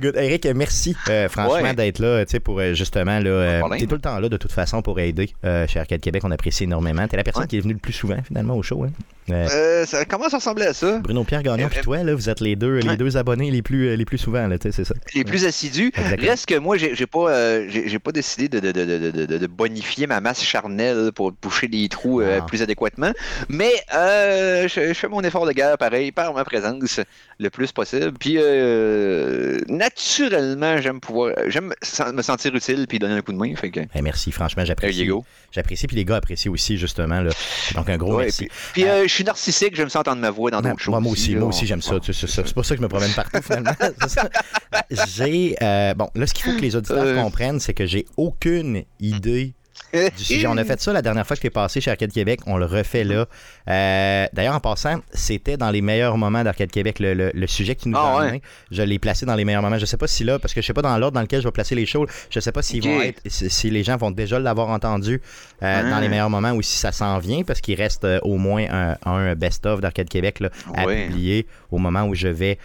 Good. 0.01 0.15
Eric, 0.17 0.45
merci 0.55 0.95
euh, 1.09 1.29
franchement 1.29 1.73
d'être 1.73 1.99
là, 1.99 2.25
tu 2.25 2.31
sais, 2.31 2.39
pour 2.39 2.59
euh, 2.59 2.73
justement 2.73 3.19
là. 3.19 3.29
Euh, 3.29 3.61
t'es 3.77 3.87
tout 3.87 3.95
le 3.95 4.01
temps 4.01 4.19
là 4.19 4.29
de 4.29 4.37
toute 4.37 4.51
façon 4.51 4.81
pour 4.81 4.99
aider 4.99 5.33
chez 5.67 5.79
Arcade 5.79 6.01
Québec, 6.01 6.23
on 6.25 6.31
apprécie 6.31 6.65
énormément. 6.65 7.07
T'es 7.07 7.17
la 7.17 7.23
personne 7.23 7.47
qui 7.47 7.57
est 7.57 7.61
venue 7.61 7.73
le 7.73 7.79
plus 7.79 7.93
souvent 7.93 8.17
finalement 8.25 8.55
au 8.55 8.63
show. 8.63 8.83
Hein? 8.83 8.91
Euh, 9.29 9.85
ça 9.85 10.05
commence 10.05 10.33
à 10.33 10.37
ressembler 10.37 10.67
à 10.67 10.73
ça? 10.73 10.99
Bruno 10.99 11.25
Pierre 11.25 11.43
Gagnon 11.43 11.67
et 11.67 11.81
toi, 11.81 12.01
là, 12.01 12.15
vous 12.15 12.29
êtes 12.29 12.39
les 12.39 12.55
deux, 12.55 12.77
les 12.77 12.95
deux 12.95 13.17
abonnés 13.17 13.51
les 13.51 13.61
plus, 13.61 13.95
les 13.95 14.05
plus 14.05 14.17
souvent, 14.17 14.47
c'est 14.61 14.71
ça. 14.71 14.93
Les 15.15 15.23
plus 15.23 15.45
assidus. 15.45 15.91
Reste 15.95 16.45
que 16.45 16.57
moi, 16.57 16.77
j'ai 16.77 17.07
pas, 17.07 17.67
j'ai 17.67 17.99
pas 17.99 18.11
décidé 18.11 18.47
de, 18.47 18.59
de, 18.59 18.71
de, 18.71 19.37
de, 19.37 19.47
bonifier 19.47 20.07
ma 20.07 20.21
masse 20.21 20.43
charnelle 20.43 21.11
pour 21.13 21.31
boucher 21.31 21.67
les 21.67 21.89
trous 21.89 22.21
ah. 22.21 22.45
plus 22.45 22.61
adéquatement. 22.61 23.11
Mais 23.49 23.71
euh, 24.07 24.67
je, 24.67 24.93
fais 24.93 25.07
mon 25.07 25.21
effort 25.21 25.45
de 25.45 25.51
guerre 25.51 25.77
pareil 25.77 26.11
par 26.11 26.33
ma 26.33 26.43
présence 26.43 26.99
le 27.39 27.49
plus 27.49 27.71
possible. 27.71 28.13
Puis 28.19 28.35
euh, 28.37 29.59
naturellement, 29.67 30.79
j'aime 30.81 30.99
pouvoir, 30.99 31.33
j'aime 31.47 31.73
me 32.13 32.21
sentir 32.21 32.53
utile 32.55 32.85
puis 32.87 32.99
donner 32.99 33.15
un 33.15 33.21
coup 33.21 33.33
de 33.33 33.37
main. 33.37 33.55
Fait 33.55 33.69
que... 33.69 33.81
Eh, 33.93 34.01
merci, 34.01 34.31
franchement, 34.31 34.65
j'apprécie. 34.65 35.09
J'apprécie, 35.51 35.87
puis 35.87 35.95
les 35.95 36.05
gars 36.05 36.17
apprécient 36.17 36.51
aussi 36.51 36.77
justement. 36.77 37.21
Là. 37.21 37.31
Donc 37.75 37.89
un 37.89 37.97
gros 37.97 38.17
merci. 38.17 38.49
Puis, 38.73 38.85
euh, 38.85 39.03
je 39.03 39.13
suis 39.13 39.23
narcissique, 39.23 39.75
je 39.75 39.83
me 39.83 39.89
sens 39.89 40.01
entendre 40.01 40.21
ma 40.21 40.31
voix 40.31 40.51
dans 40.51 40.61
d'autres 40.61 40.79
choses. 40.79 40.99
Moi, 40.99 41.11
aussi, 41.11 41.35
moi 41.35 41.49
aussi, 41.49 41.65
j'aime 41.65 41.81
ça. 41.81 41.95
C'est 42.01 42.53
pour 42.53 42.65
ça 42.65 42.75
que 42.75 42.81
je 42.81 42.83
me 42.83 42.89
promène 42.89 43.11
partout 43.13 43.41
finalement. 43.41 43.71
j'ai 45.07 45.55
bon, 45.95 46.09
là, 46.15 46.27
ce 46.27 46.33
qu'il 46.33 46.45
faut 46.45 46.55
que 46.55 46.61
les 46.61 46.75
auditeurs 46.75 47.23
comprennent, 47.23 47.59
c'est 47.59 47.73
que 47.73 47.85
j'ai 47.85 48.05
aucune 48.17 48.83
idée. 48.99 49.53
On 50.47 50.57
a 50.57 50.63
fait 50.63 50.79
ça 50.81 50.93
la 50.93 51.01
dernière 51.01 51.25
fois 51.25 51.35
que 51.35 51.47
es 51.47 51.49
passé 51.49 51.81
chez 51.81 51.91
Arcade 51.91 52.11
Québec. 52.11 52.41
On 52.45 52.57
le 52.57 52.65
refait 52.65 53.03
là. 53.03 53.25
Euh, 53.67 54.27
d'ailleurs, 54.33 54.55
en 54.55 54.59
passant, 54.59 54.99
c'était 55.13 55.57
dans 55.57 55.69
les 55.69 55.81
meilleurs 55.81 56.17
moments 56.17 56.43
d'Arcade 56.43 56.71
Québec, 56.71 56.97
le, 56.99 57.47
sujet 57.47 57.75
qui 57.75 57.89
nous 57.89 57.97
ah, 57.97 58.29
Je 58.71 58.83
l'ai 58.83 58.99
placé 58.99 59.25
dans 59.25 59.35
les 59.35 59.45
meilleurs 59.45 59.61
moments. 59.61 59.79
Je 59.79 59.85
sais 59.85 59.97
pas 59.97 60.07
si 60.07 60.23
là, 60.23 60.39
parce 60.39 60.53
que 60.53 60.61
je 60.61 60.67
sais 60.67 60.73
pas 60.73 60.81
dans 60.81 60.97
l'ordre 60.97 61.15
dans 61.15 61.21
lequel 61.21 61.41
je 61.41 61.47
vais 61.47 61.51
placer 61.51 61.75
les 61.75 61.85
shows, 61.85 62.05
je 62.29 62.39
sais 62.39 62.51
pas 62.51 62.61
s'ils 62.61 62.83
vont 62.83 63.01
être, 63.01 63.21
si 63.25 63.69
les 63.69 63.83
gens 63.83 63.97
vont 63.97 64.11
déjà 64.11 64.39
l'avoir 64.39 64.69
entendu 64.69 65.21
euh, 65.63 65.89
dans 65.89 65.99
les 65.99 66.09
meilleurs 66.09 66.29
moments 66.29 66.51
ou 66.51 66.61
si 66.61 66.77
ça 66.77 66.91
s'en 66.91 67.19
vient, 67.19 67.43
parce 67.43 67.61
qu'il 67.61 67.75
reste 67.75 68.03
euh, 68.03 68.19
au 68.23 68.37
moins 68.37 68.65
un, 69.05 69.35
best-of 69.35 69.81
d'Arcade 69.81 70.09
Québec 70.09 70.39
là, 70.39 70.49
à 70.75 70.85
publier 70.85 71.47
au 71.71 71.77
moment 71.77 72.03
où 72.03 72.15
je 72.15 72.27
vais 72.27 72.57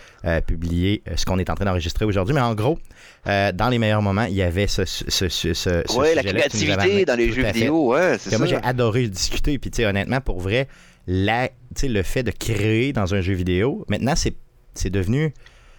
publier 0.47 1.03
ce 1.17 1.25
qu'on 1.25 1.39
est 1.39 1.51
en 1.51 1.55
train 1.55 1.65
d'enregistrer 1.65 2.05
aujourd'hui. 2.05 2.35
Mais 2.35 2.41
en 2.41 2.55
gros, 2.55 2.79
dans 3.27 3.69
les 3.71 3.79
meilleurs 3.79 4.03
moments, 4.03 4.25
il 4.25 4.35
y 4.35 4.43
avait 4.43 4.67
ce, 4.67 4.85
ce, 4.85 5.29
ce, 5.29 6.15
la 6.15 6.23
créativité 6.23 7.05
dans 7.05 7.17
les 7.17 7.33
jeux 7.33 7.45
vidéo, 7.45 7.89
ouais, 7.89 8.17
c'est 8.19 8.31
ça. 8.31 8.39
Moi, 8.39 8.47
j'ai 8.47 8.63
adoré 8.63 9.09
discuter, 9.09 9.59
puis 9.59 9.85
honnêtement, 9.85 10.21
pour 10.21 10.41
vrai, 10.41 10.69
la, 11.07 11.49
le 11.83 12.03
fait 12.03 12.23
de 12.23 12.31
créer 12.31 12.93
dans 12.93 13.15
un 13.15 13.21
jeu 13.21 13.35
vidéo, 13.35 13.85
maintenant, 13.89 14.15
c'est 14.17 14.91
devenu. 14.91 15.33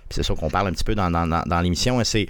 C'est 0.10 0.24
sûr 0.24 0.36
qu'on 0.36 0.50
parle 0.50 0.68
un 0.68 0.72
petit 0.72 0.84
peu 0.84 0.96
dans, 0.96 1.10
dans, 1.10 1.28
dans, 1.28 1.62
l'émission. 1.62 2.00
Hein, 2.00 2.04
c'est 2.04 2.28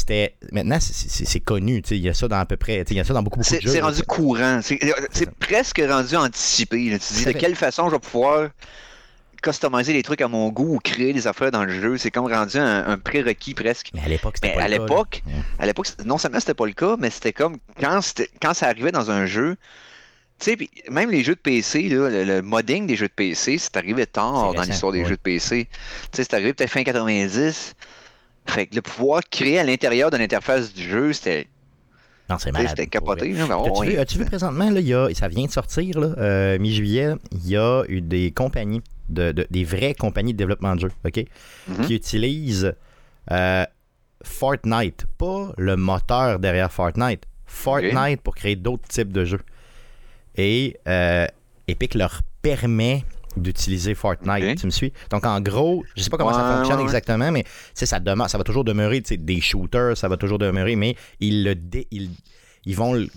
c'était 0.00 0.34
maintenant 0.52 0.78
c'est 0.80 1.40
connu 1.40 1.82
il 1.90 1.98
y 1.98 2.08
a 2.08 2.14
ça 2.14 2.28
dans 2.28 2.38
à 2.38 2.46
peu 2.46 2.56
près 2.56 2.84
il 2.88 2.96
y 2.96 3.00
a 3.00 3.04
ça 3.04 3.14
dans 3.14 3.22
beaucoup, 3.22 3.40
beaucoup 3.40 3.54
de 3.54 3.60
jeux 3.60 3.70
c'est 3.70 3.80
rendu 3.80 4.02
courant 4.02 4.60
c'est 4.62 5.30
presque 5.38 5.82
rendu 5.86 6.16
anticipé 6.16 6.98
tu 6.98 7.14
dis 7.14 7.24
de 7.24 7.32
quelle 7.32 7.54
façon 7.54 7.88
je 7.88 7.94
vais 7.94 8.00
pouvoir 8.00 8.50
customiser 9.42 9.92
les 9.92 10.02
trucs 10.02 10.20
à 10.20 10.28
mon 10.28 10.50
goût 10.50 10.76
ou 10.76 10.78
créer 10.78 11.12
des 11.12 11.26
affaires 11.26 11.50
dans 11.50 11.64
le 11.64 11.72
jeu? 11.72 11.96
C'est 11.96 12.10
comme 12.10 12.30
rendu 12.30 12.58
un, 12.58 12.98
prérequis 12.98 13.54
presque. 13.54 13.90
Mais 13.94 14.02
à 14.04 14.08
l'époque 14.08 14.34
c'était 14.36 14.54
pas 14.54 14.62
à 14.62 14.68
l'époque 14.68 15.22
à 15.58 15.66
l'époque 15.66 15.88
non 16.04 16.18
seulement 16.18 16.40
c'était 16.40 16.54
pas 16.54 16.66
le 16.66 16.72
cas 16.72 16.96
mais 16.98 17.10
c'était 17.10 17.32
comme 17.32 17.56
quand 17.80 18.00
quand 18.40 18.54
ça 18.54 18.66
arrivait 18.66 18.92
dans 18.92 19.10
un 19.10 19.26
jeu 19.26 19.56
tu 20.40 20.52
sais, 20.52 20.70
même 20.90 21.10
les 21.10 21.22
jeux 21.22 21.34
de 21.34 21.40
PC, 21.40 21.90
le, 21.90 22.40
modding 22.40 22.86
des 22.86 22.96
jeux 22.96 23.08
de 23.08 23.12
PC, 23.12 23.58
c'est 23.58 23.76
arrivé 23.76 24.06
tard 24.06 24.54
dans 24.54 24.62
l'histoire 24.62 24.90
des 24.90 25.04
jeux 25.04 25.16
de 25.16 25.20
PC. 25.20 25.68
Tu 25.70 26.08
sais, 26.16 26.24
c'est 26.24 26.32
arrivé 26.32 26.54
peut-être 26.54 26.70
fin 26.70 26.82
90. 26.82 27.74
Fait 28.46 28.66
que 28.66 28.74
le 28.76 28.82
pouvoir 28.82 29.22
créer 29.30 29.58
à 29.58 29.64
l'intérieur 29.64 30.10
de 30.10 30.16
l'interface 30.16 30.72
du 30.72 30.82
jeu, 30.82 31.12
c'était. 31.12 31.48
Non, 32.28 32.38
c'est 32.38 32.52
malade. 32.52 32.70
C'était 32.70 32.86
capoté. 32.86 33.34
As-tu 33.98 34.18
vu, 34.18 34.24
présentement, 34.24 34.70
là, 34.70 34.80
y 34.80 34.94
a, 34.94 35.12
ça 35.14 35.28
vient 35.28 35.46
de 35.46 35.50
sortir, 35.50 35.96
euh, 35.98 36.58
mi-juillet, 36.58 37.14
il 37.32 37.48
y 37.48 37.56
a 37.56 37.82
eu 37.88 38.00
des 38.00 38.30
compagnies, 38.30 38.82
de, 39.08 39.32
des 39.50 39.64
vraies 39.64 39.94
compagnies 39.94 40.32
de 40.32 40.38
développement 40.38 40.76
de 40.76 40.80
jeux, 40.80 40.92
OK, 41.04 41.16
mm-hmm. 41.16 41.86
qui 41.86 41.94
utilisent 41.94 42.74
euh, 43.32 43.64
Fortnite, 44.22 45.06
pas 45.18 45.52
le 45.58 45.76
moteur 45.76 46.38
derrière 46.38 46.70
Fortnite, 46.70 47.24
Fortnite 47.46 48.20
pour 48.22 48.36
créer 48.36 48.56
d'autres 48.56 48.86
types 48.88 49.12
de 49.12 49.24
jeux. 49.24 49.40
Et 50.36 50.78
euh, 50.86 51.26
Epic 51.66 51.94
leur 51.94 52.20
permet 52.42 53.04
d'utiliser 53.36 53.94
Fortnite. 53.94 54.58
Tu 54.58 54.66
me 54.66 54.70
suis? 54.70 54.92
Donc, 55.10 55.24
en 55.26 55.40
gros, 55.40 55.84
je 55.96 56.02
sais 56.02 56.10
pas 56.10 56.16
comment 56.16 56.32
ça 56.32 56.56
fonctionne 56.56 56.80
exactement, 56.80 57.30
mais 57.30 57.44
ça, 57.74 57.86
ça 57.86 57.98
va 58.38 58.44
toujours 58.44 58.64
demeurer 58.64 59.00
des 59.00 59.40
shooters, 59.40 59.96
ça 59.96 60.08
va 60.08 60.16
toujours 60.16 60.38
demeurer, 60.38 60.76
mais 60.76 60.96
ils, 61.20 61.44
le 61.44 61.54
ils, 61.90 62.10
ils 62.64 62.76
vont 62.76 62.94
le 62.94 63.08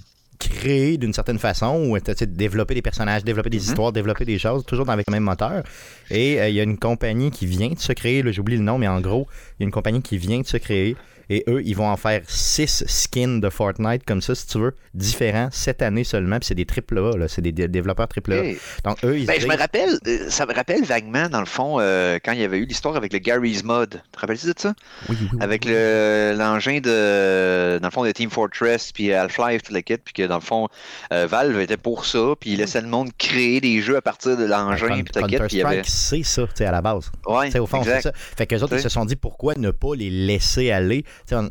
créer 0.49 0.97
d'une 0.97 1.13
certaine 1.13 1.39
façon, 1.39 1.87
ou 1.89 1.97
développer 2.27 2.73
des 2.73 2.81
personnages, 2.81 3.23
développer 3.23 3.49
des 3.49 3.59
mm-hmm. 3.59 3.61
histoires, 3.61 3.91
développer 3.91 4.25
des 4.25 4.37
choses, 4.37 4.65
toujours 4.65 4.89
avec 4.89 5.07
le 5.07 5.11
même 5.11 5.23
moteur. 5.23 5.63
Et 6.09 6.39
euh, 6.39 6.49
il 6.49 6.55
y 6.55 6.59
a 6.59 6.63
une 6.63 6.77
compagnie 6.77 7.31
qui 7.31 7.45
vient 7.45 7.69
de 7.69 7.79
se 7.79 7.93
créer, 7.93 8.23
j'oublie 8.31 8.57
le 8.57 8.63
nom, 8.63 8.77
mais 8.77 8.87
en 8.87 8.99
gros, 9.01 9.27
il 9.57 9.61
y 9.61 9.63
a 9.63 9.65
une 9.65 9.71
compagnie 9.71 10.01
qui 10.01 10.17
vient 10.17 10.39
de 10.39 10.45
se 10.45 10.57
créer 10.57 10.95
et 11.33 11.43
eux, 11.47 11.63
ils 11.65 11.75
vont 11.75 11.87
en 11.87 11.97
faire 11.97 12.21
six 12.27 12.83
skins 12.85 13.39
de 13.41 13.49
Fortnite 13.49 14.03
comme 14.05 14.21
ça, 14.21 14.35
si 14.35 14.45
tu 14.45 14.59
veux, 14.59 14.75
différents 14.93 15.49
cette 15.51 15.81
année 15.81 16.03
seulement. 16.03 16.37
Puis 16.37 16.47
c'est 16.47 16.55
des 16.55 16.65
triple 16.65 16.99
A, 16.99 17.17
là. 17.17 17.27
c'est 17.27 17.41
des 17.41 17.51
développeurs 17.51 18.07
triple 18.07 18.33
A. 18.33 18.43
Donc 18.83 19.03
eux, 19.03 19.17
ils 19.17 19.25
ben, 19.25 19.39
Je 19.39 19.47
me 19.47 19.57
rappelle, 19.57 19.97
euh, 20.07 20.29
ça 20.29 20.45
me 20.45 20.53
rappelle 20.53 20.83
vaguement, 20.83 21.29
dans 21.29 21.39
le 21.39 21.47
fond, 21.47 21.77
euh, 21.79 22.19
quand 22.23 22.33
il 22.33 22.39
y 22.39 22.43
avait 22.43 22.59
eu 22.59 22.65
l'histoire 22.65 22.95
avec 22.95 23.13
le 23.13 23.19
Gary's 23.19 23.63
Mod. 23.63 23.89
Tu 23.89 24.11
te 24.11 24.19
rappelles-tu 24.19 24.45
de 24.45 24.53
ça? 24.55 24.73
Oui, 25.09 25.17
oui, 25.19 25.39
Avec 25.39 25.65
l'engin 25.65 26.79
de, 26.79 27.79
dans 27.79 27.87
le 27.87 27.91
fond, 27.91 28.05
de 28.05 28.11
Team 28.11 28.29
Fortress, 28.29 28.91
puis 28.91 29.11
Half-Life, 29.11 29.63
tout 29.63 29.73
le 29.73 29.81
kit, 29.81 29.97
puis 29.97 30.13
que 30.13 30.27
dans 30.27 30.35
le 30.35 30.41
fond, 30.41 30.67
euh, 31.11 31.25
Valve 31.25 31.59
était 31.59 31.77
pour 31.77 32.05
ça, 32.05 32.33
puis 32.39 32.51
il 32.51 32.57
laissait 32.59 32.81
le 32.81 32.87
monde 32.87 33.09
créer 33.17 33.59
des 33.59 33.81
jeux 33.81 33.97
à 33.97 34.01
partir 34.01 34.37
de 34.37 34.45
l'engin. 34.45 34.87
Con- 34.87 35.03
puis 35.03 35.21
Counter-Strike, 35.21 35.65
avait... 35.65 35.81
c'est 35.85 36.23
ça, 36.23 36.43
tu 36.43 36.51
sais, 36.57 36.65
à 36.65 36.71
la 36.71 36.81
base. 36.81 37.11
Ouais, 37.25 37.47
Tu 37.47 37.53
sais, 37.53 37.59
au 37.59 37.65
fond, 37.65 37.83
c'est 37.83 38.01
ça. 38.01 38.11
Fait 38.13 38.45
que 38.45 38.53
les 38.53 38.61
autres, 38.61 38.75
ils 38.75 38.81
se 38.81 38.89
sont 38.89 39.05
dit 39.05 39.15
pourquoi 39.15 39.55
ne 39.55 39.71
pas 39.71 39.95
les 39.95 40.09
laisser 40.09 40.71
aller? 40.71 41.05
On- 41.31 41.49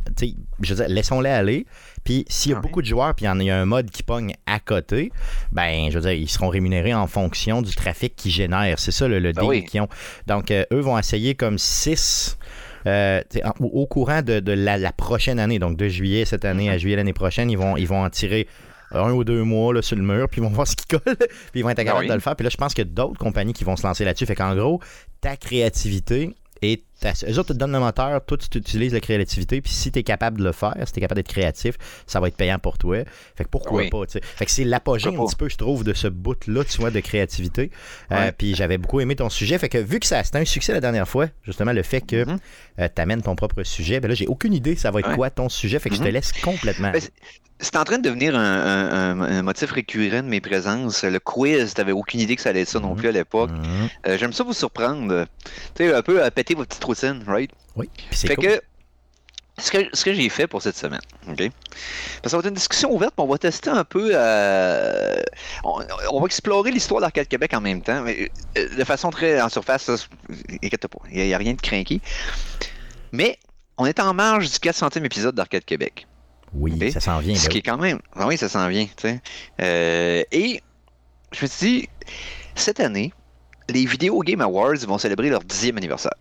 je 0.61 0.75
veux 0.75 0.77
dire, 0.77 0.89
laissons-les 0.89 1.31
aller. 1.31 1.67
Puis 2.05 2.25
s'il 2.29 2.51
y 2.53 2.55
a 2.55 2.59
Ah 2.59 2.61
beaucoup 2.61 2.83
de 2.83 2.87
joueurs, 2.87 3.15
puis 3.15 3.25
il 3.25 3.29
y 3.29 3.31
en 3.31 3.39
a- 3.39 3.43
il 3.43 3.47
y 3.47 3.51
a 3.51 3.59
un 3.61 3.65
mode 3.65 3.91
qui 3.91 4.03
pogne 4.03 4.35
à 4.47 4.59
côté, 4.61 5.11
ben, 5.53 5.89
je 5.91 5.99
veux 5.99 6.03
dire, 6.03 6.13
ils 6.13 6.29
seront 6.29 6.49
rémunérés 6.49 6.95
en 6.95 7.07
fonction 7.07 7.63
du 7.63 7.75
trafic 7.75 8.15
qu'ils 8.17 8.33
génèrent. 8.33 8.79
C'est 8.79 8.93
ça 8.93 9.09
le, 9.09 9.19
le 9.19 9.33
oui. 9.43 9.65
qu'ils 9.65 9.81
ont. 9.81 9.89
Donc, 10.27 10.51
euh, 10.51 10.65
eux 10.73 10.81
vont 10.81 10.99
essayer 10.99 11.35
comme 11.35 11.59
6 11.59 12.37
au, 13.61 13.65
au 13.67 13.87
courant 13.87 14.23
de, 14.23 14.41
de 14.41 14.53
la, 14.53 14.77
la 14.79 14.93
prochaine 14.93 15.39
année, 15.39 15.59
donc 15.61 15.77
de 15.77 15.89
juillet 15.89 16.25
cette 16.25 16.45
année 16.45 16.67
Mhm. 16.69 16.75
à 16.75 16.79
juillet 16.79 16.97
l'année 16.97 17.13
prochaine, 17.13 17.51
ils 17.51 17.59
vont, 17.59 17.77
ils 17.77 17.87
vont 17.87 18.03
en 18.05 18.11
tirer 18.11 18.49
un 18.91 19.13
ou 19.13 19.25
deux 19.25 19.43
mois 19.45 19.73
là, 19.73 19.81
sur 19.83 19.97
le 19.97 20.03
mur, 20.03 20.29
puis 20.29 20.41
ils 20.41 20.45
vont 20.45 20.51
voir 20.55 20.67
ce 20.67 20.75
qui 20.77 20.87
colle, 20.87 21.01
puis 21.17 21.61
ils 21.61 21.63
vont 21.63 21.71
être 21.71 21.79
capables 21.79 22.01
oui. 22.01 22.09
de 22.09 22.15
le 22.15 22.21
faire. 22.21 22.35
Puis 22.37 22.45
là, 22.45 22.51
je 22.51 22.57
pense 22.57 22.75
qu'il 22.75 22.85
y 22.85 22.89
a 22.89 22.91
d'autres 22.93 23.19
compagnies 23.19 23.53
qui 23.53 23.65
vont 23.65 23.77
se 23.77 23.87
lancer 23.87 24.05
là-dessus. 24.05 24.27
Fait 24.27 24.35
qu'en 24.35 24.55
gros, 24.55 24.81
ta 25.21 25.37
créativité 25.37 26.35
et. 26.61 26.83
Eux 27.29 27.39
autres 27.39 27.53
te 27.55 27.59
donnent 27.59 27.73
le 27.73 27.79
moteur, 27.81 28.25
toi 28.25 28.37
tu 28.39 28.59
utilises 28.59 28.93
la 28.93 29.01
créativité, 29.01 29.61
puis 29.61 29.73
si 29.73 29.91
tu 29.93 29.99
es 29.99 30.03
capable 30.03 30.39
de 30.39 30.45
le 30.45 30.53
faire, 30.53 30.75
si 30.85 30.93
tu 30.93 30.99
es 30.99 31.01
capable 31.03 31.19
d'être 31.21 31.29
créatif, 31.33 31.77
ça 32.07 32.21
va 32.21 32.29
être 32.29 32.37
payant 32.37 32.59
pour 32.59 32.79
toi. 32.79 32.99
Fait 33.37 33.45
que 33.45 33.49
pourquoi 33.49 33.83
Oui. 33.83 33.91
pas, 33.91 34.07
tu 34.07 34.13
sais. 34.13 34.21
Fait 34.23 34.45
que 34.45 34.51
c'est 34.51 34.65
l'apogée 34.65 35.09
un 35.09 35.13
pas? 35.13 35.25
petit 35.25 35.37
peu, 35.37 35.49
je 35.49 35.57
trouve, 35.57 35.85
de 35.85 35.93
ce 35.95 36.09
bout-là, 36.09 36.65
tu 36.65 36.79
vois, 36.79 36.91
de 36.91 37.01
créativité. 37.01 37.71
Euh, 38.13 38.31
puis 38.37 38.55
j'avais 38.55 38.79
beaucoup 38.79 39.01
aimé 39.01 39.17
ton 39.17 39.31
sujet. 39.31 39.59
Fait 39.59 39.69
que 39.69 39.79
vu 39.79 40.01
que 40.01 40.07
ça 40.07 40.23
c'était 40.25 40.39
un 40.39 40.45
succès 40.45 40.73
la 40.73 40.81
dernière 40.81 41.09
fois, 41.09 41.27
justement, 41.45 41.73
le 41.73 41.83
fait 41.83 42.01
que 42.01 42.25
Mhm. 42.25 42.39
tu 42.79 43.01
amènes 43.03 43.23
ton 43.23 43.35
propre 43.37 43.63
sujet, 43.63 44.01
ben 44.01 44.09
là, 44.09 44.15
j'ai 44.15 44.27
aucune 44.27 44.55
idée 44.55 44.77
ça 44.77 44.91
va 44.91 45.01
être 45.01 45.09
Ouais. 45.11 45.17
quoi 45.17 45.31
ton 45.31 45.49
sujet. 45.49 45.79
Fait 45.79 45.89
que 45.91 45.97
je 45.97 46.01
te 46.01 46.07
Mhm. 46.07 46.13
laisse 46.15 46.33
complètement. 46.33 46.91
Ben, 46.93 47.01
c'est- 47.01 47.77
en 47.77 47.85
train 47.85 47.99
de 47.99 48.03
devenir 48.03 48.35
un, 48.35 48.41
un- 48.41 49.21
un- 49.21 49.39
un 49.39 49.43
motif 49.43 49.71
récurrent 49.71 50.23
de 50.23 50.29
mes 50.29 50.41
présences. 50.41 51.05
Le 51.05 51.21
quiz, 51.21 51.75
t'avais 51.75 51.93
aucune 51.93 52.19
idée 52.21 52.35
que 52.35 52.43
ça 52.43 52.49
allait 52.51 52.63
être 52.63 52.69
ça 52.69 52.81
non 52.81 52.91
Mhm. 52.91 52.97
plus 52.97 53.09
à 53.09 53.13
l'époque. 53.13 53.51
Euh, 54.07 54.19
J'aime 54.19 54.33
ça 54.33 54.43
vous 54.45 54.53
surprendre. 54.53 55.27
Tu 55.77 55.85
sais, 55.87 55.95
un 55.95 56.03
peu 56.03 56.23
à 56.25 56.31
péter 56.33 56.55
vos 56.55 56.65
petites 56.65 56.85
right? 57.27 57.51
Oui, 57.77 57.89
Fait 58.11 58.35
cool. 58.37 58.45
que 58.47 58.61
ce 59.59 59.71
que, 59.71 59.79
ce 59.93 60.05
que 60.05 60.15
j'ai 60.15 60.29
fait 60.31 60.47
pour 60.47 60.63
cette 60.63 60.77
semaine, 60.77 61.01
OK? 61.29 61.37
Parce 61.39 61.51
que 62.23 62.29
ça 62.31 62.37
va 62.37 62.41
être 62.41 62.49
une 62.49 62.55
discussion 62.55 62.91
ouverte, 62.93 63.15
puis 63.15 63.25
on 63.25 63.29
va 63.31 63.39
tester 63.39 63.71
un 63.71 63.85
peu. 63.85 64.11
euh, 64.15 65.21
on, 65.65 65.83
on 66.11 66.21
va 66.21 66.27
explorer 66.27 66.71
l'histoire 66.71 67.01
d'Arcade 67.01 67.29
Québec 67.29 67.53
en 67.55 67.61
même 67.61 67.83
temps, 67.83 68.03
mais 68.03 68.31
euh, 68.57 68.77
de 68.77 68.85
façon 68.85 69.11
très 69.11 69.41
en 69.41 69.49
surface, 69.51 69.91
inquiète 70.63 70.87
pas, 70.89 70.99
il 71.11 71.23
n'y 71.27 71.35
a, 71.35 71.39
rien 71.39 71.53
de 71.53 71.61
craqué. 71.61 72.01
Mais 73.13 73.39
on 73.77 73.85
est 73.87 74.01
en 74.01 74.15
marge 74.15 74.51
du 74.51 74.57
400e 74.57 75.05
épisode 75.05 75.35
d'Arcade 75.35 75.65
Québec. 75.65 76.07
Oui, 76.55 76.73
Ok? 76.81 76.91
ça 76.93 77.01
s'en 77.01 77.19
vient. 77.19 77.35
Ce 77.35 77.49
qui 77.49 77.59
est 77.59 77.63
quand 77.63 77.79
même. 77.79 78.01
Ah 78.15 78.27
oui, 78.27 78.37
ça 78.39 78.49
s'en 78.49 78.69
vient. 78.69 78.87
Euh, 79.61 80.23
et 80.33 80.61
je 81.33 81.43
me 81.43 81.47
suis 81.47 81.67
dit, 81.81 81.89
cette 82.55 82.81
année, 82.81 83.13
les 83.69 83.85
Video 83.87 84.19
Game 84.21 84.41
Awards 84.41 84.77
vont 84.87 84.99
célébrer 84.99 85.29
leur 85.31 85.43
dixième 85.45 85.77
anniversaire. 85.77 86.13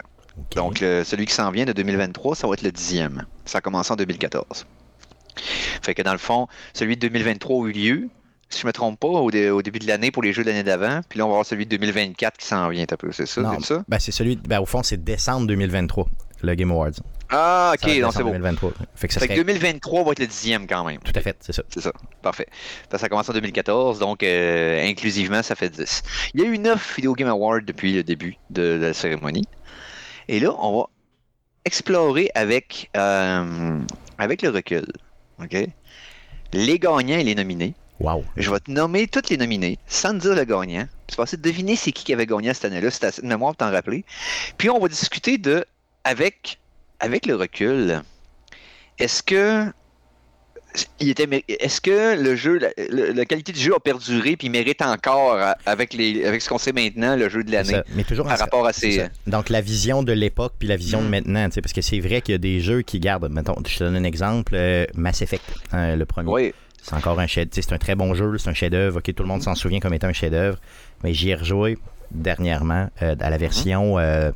Donc, 0.56 0.80
le- 0.80 1.04
celui 1.04 1.26
qui 1.26 1.34
s'en 1.34 1.52
vient 1.52 1.66
de 1.66 1.74
2023, 1.74 2.36
ça 2.36 2.48
va 2.48 2.54
être 2.54 2.62
le 2.64 2.72
dixième. 2.72 3.26
Ça 3.46 3.60
a 3.60 3.62
commencé 3.62 3.92
en 3.92 3.96
2014. 3.96 4.66
Fait 5.82 5.94
que 5.96 6.02
dans 6.02 6.12
le 6.12 6.18
fond, 6.18 6.48
celui 6.74 6.96
de 6.98 7.02
2023 7.08 7.66
a 7.66 7.70
eu 7.70 7.72
lieu, 7.72 8.10
si 8.50 8.62
je 8.62 8.68
me 8.68 8.74
trompe 8.74 9.00
pas, 9.00 9.08
au, 9.08 9.32
dé- 9.32 9.50
au 9.50 9.62
début 9.62 9.80
de 9.80 9.88
l'année 9.88 10.12
pour 10.12 10.24
les 10.24 10.34
jeux 10.34 10.44
de 10.44 10.50
l'année 10.50 10.64
d'avant. 10.64 11.02
Puis 11.08 11.20
là, 11.20 11.26
on 11.26 11.30
va 11.30 11.34
avoir 11.36 11.46
celui 11.46 11.66
de 11.66 11.72
2024 11.78 12.38
qui 12.38 12.46
s'en 12.46 12.68
vient 12.70 12.84
un 12.90 12.98
peu, 12.98 13.12
c'est 13.12 13.26
ça? 13.26 13.56
C'est 13.60 13.66
ça? 13.66 13.84
ben, 13.88 14.00
c'est 14.00 14.12
celui, 14.12 14.36
ben, 14.36 14.60
au 14.60 14.66
fond, 14.66 14.84
c'est 14.84 15.02
décembre 15.02 15.48
2023, 15.48 16.06
le 16.44 16.56
Game 16.56 16.72
Awards. 16.72 16.92
Ah, 17.34 17.72
ok, 17.76 17.88
non, 18.02 18.12
c'est 18.12 18.24
bon. 18.24 18.32
2023. 18.32 18.74
Fait 18.94 19.08
que 19.08 19.14
ça 19.14 19.22
Fait 19.22 19.28
que 19.30 19.34
serait... 19.36 19.44
2023 19.46 20.04
va 20.04 20.12
être 20.12 20.20
le 20.20 20.28
dixième 20.28 20.68
quand 20.68 20.84
même. 20.84 21.00
Tout 21.00 21.14
à 21.16 21.22
fait, 21.22 21.38
c'est 21.40 21.54
ça. 21.54 21.64
C'est 21.70 21.80
ça. 21.80 21.94
Parfait. 22.22 22.48
Ça 22.94 23.08
commence 23.08 23.30
en 23.30 23.34
2014, 23.34 24.00
donc 24.00 24.22
euh, 24.22 24.86
inclusivement, 24.86 25.42
ça 25.42 25.56
fait 25.56 25.70
10. 25.70 26.04
Il 26.34 26.42
y 26.42 26.44
a 26.44 26.48
eu 26.48 26.58
9 26.58 26.96
Video 26.98 27.14
Game 27.14 27.30
Awards 27.30 27.62
depuis 27.66 27.94
le 27.94 28.04
début 28.04 28.36
de 28.50 28.78
la 28.82 28.94
cérémonie. 28.94 29.46
Et 30.28 30.40
là, 30.40 30.56
on 30.60 30.80
va 30.80 30.88
explorer 31.66 32.30
avec, 32.36 32.90
euh, 32.98 33.80
avec 34.18 34.42
le 34.42 34.50
recul. 34.50 34.86
OK? 35.42 35.56
Les 36.54 36.80
gagnants 36.80 37.18
et 37.18 37.24
les 37.24 37.36
nominés. 37.36 37.74
Wow. 38.00 38.26
Je 38.36 38.50
vais 38.50 38.60
te 38.60 38.72
nommer 38.72 39.08
tous 39.08 39.30
les 39.30 39.38
nominés, 39.38 39.78
sans 39.88 40.14
te 40.14 40.18
dire 40.18 40.36
le 40.36 40.44
gagnant. 40.44 40.88
Puis 41.06 41.16
tu 41.16 41.16
vas 41.18 41.24
essayer 41.24 41.38
de 41.38 41.48
deviner 41.48 41.76
c'est 41.76 41.92
qui 41.92 42.04
qui 42.04 42.14
avait 42.14 42.26
gagné 42.26 42.54
cette 42.54 42.66
année-là, 42.66 42.90
si 42.90 43.00
tu 43.00 43.06
assez 43.06 43.22
de 43.22 43.28
mémoire 43.28 43.52
pour 43.52 43.68
t'en 43.68 43.72
rappeler. 43.72 44.04
Puis 44.58 44.70
on 44.70 44.80
va 44.80 44.88
discuter 44.88 45.38
de, 45.38 45.64
avec, 46.04 46.60
avec 47.00 47.28
le 47.28 47.36
recul, 47.36 48.02
est-ce 48.98 49.22
que 49.22 49.72
il 51.00 51.10
était, 51.10 51.26
mé- 51.26 51.44
est-ce 51.48 51.82
que 51.82 52.22
le 52.22 52.36
jeu, 52.36 52.58
la, 52.58 53.26
qualité 53.26 53.52
du 53.52 53.60
jeu 53.60 53.76
a 53.76 53.80
perduré 53.80 54.38
puis 54.38 54.50
mérite 54.50 54.82
encore, 54.82 55.38
avec, 55.66 55.94
les, 55.94 56.26
avec 56.26 56.42
ce 56.42 56.50
qu'on 56.50 56.58
sait 56.58 56.72
maintenant, 56.72 57.16
le 57.16 57.28
jeu 57.30 57.44
de 57.44 57.52
l'année. 57.52 57.82
Mais 57.94 58.04
toujours 58.04 58.26
en 58.26 58.30
par 58.30 58.40
rapport 58.40 58.66
à 58.66 58.72
ces... 58.74 59.06
Donc, 59.28 59.50
la 59.50 59.60
vision 59.62 60.02
de 60.04 60.14
l'époque 60.14 60.54
puis 60.58 60.68
la 60.68 60.78
vision 60.78 61.02
de 61.02 61.08
Mm. 61.08 61.10
maintenant, 61.10 61.46
tu 61.50 61.56
sais, 61.56 61.62
parce 61.62 61.74
que 61.74 61.82
c'est 61.82 62.00
vrai 62.00 62.22
qu'il 62.22 62.32
y 62.34 62.36
a 62.36 62.40
des 62.40 62.60
jeux 62.62 62.82
qui 62.84 63.00
gardent. 63.00 63.30
Mettons, 63.32 63.56
je 63.68 63.78
te 63.78 63.84
donne 63.84 63.96
un 63.98 64.04
exemple 64.04 64.54
euh, 64.56 64.86
Mass 64.96 65.22
Effect, 65.22 65.44
hein, 65.74 65.96
le 65.96 66.06
premier. 66.06 66.32
Oui, 66.32 66.54
C'est 66.82 66.94
encore 66.96 67.20
un 67.20 67.28
chef 67.28 67.50
C'est 67.52 67.74
un 67.74 67.78
très 67.78 67.96
bon 67.96 68.14
jeu, 68.14 68.38
c'est 68.38 68.50
un 68.50 68.54
chef-d'œuvre. 68.54 69.00
Ok, 69.00 69.14
tout 69.14 69.24
le 69.24 69.30
monde 69.30 69.44
s'en 69.44 69.56
souvient 69.56 69.80
comme 69.80 69.94
étant 69.94 70.08
un 70.08 70.14
chef-d'œuvre. 70.14 70.58
Mais 71.04 71.14
j'y 71.14 71.32
ai 71.32 71.36
rejoué 71.36 71.78
dernièrement 72.12 72.90
euh, 73.02 73.16
à 73.20 73.30
la 73.30 73.38
version. 73.38 73.98
euh, 74.00 74.32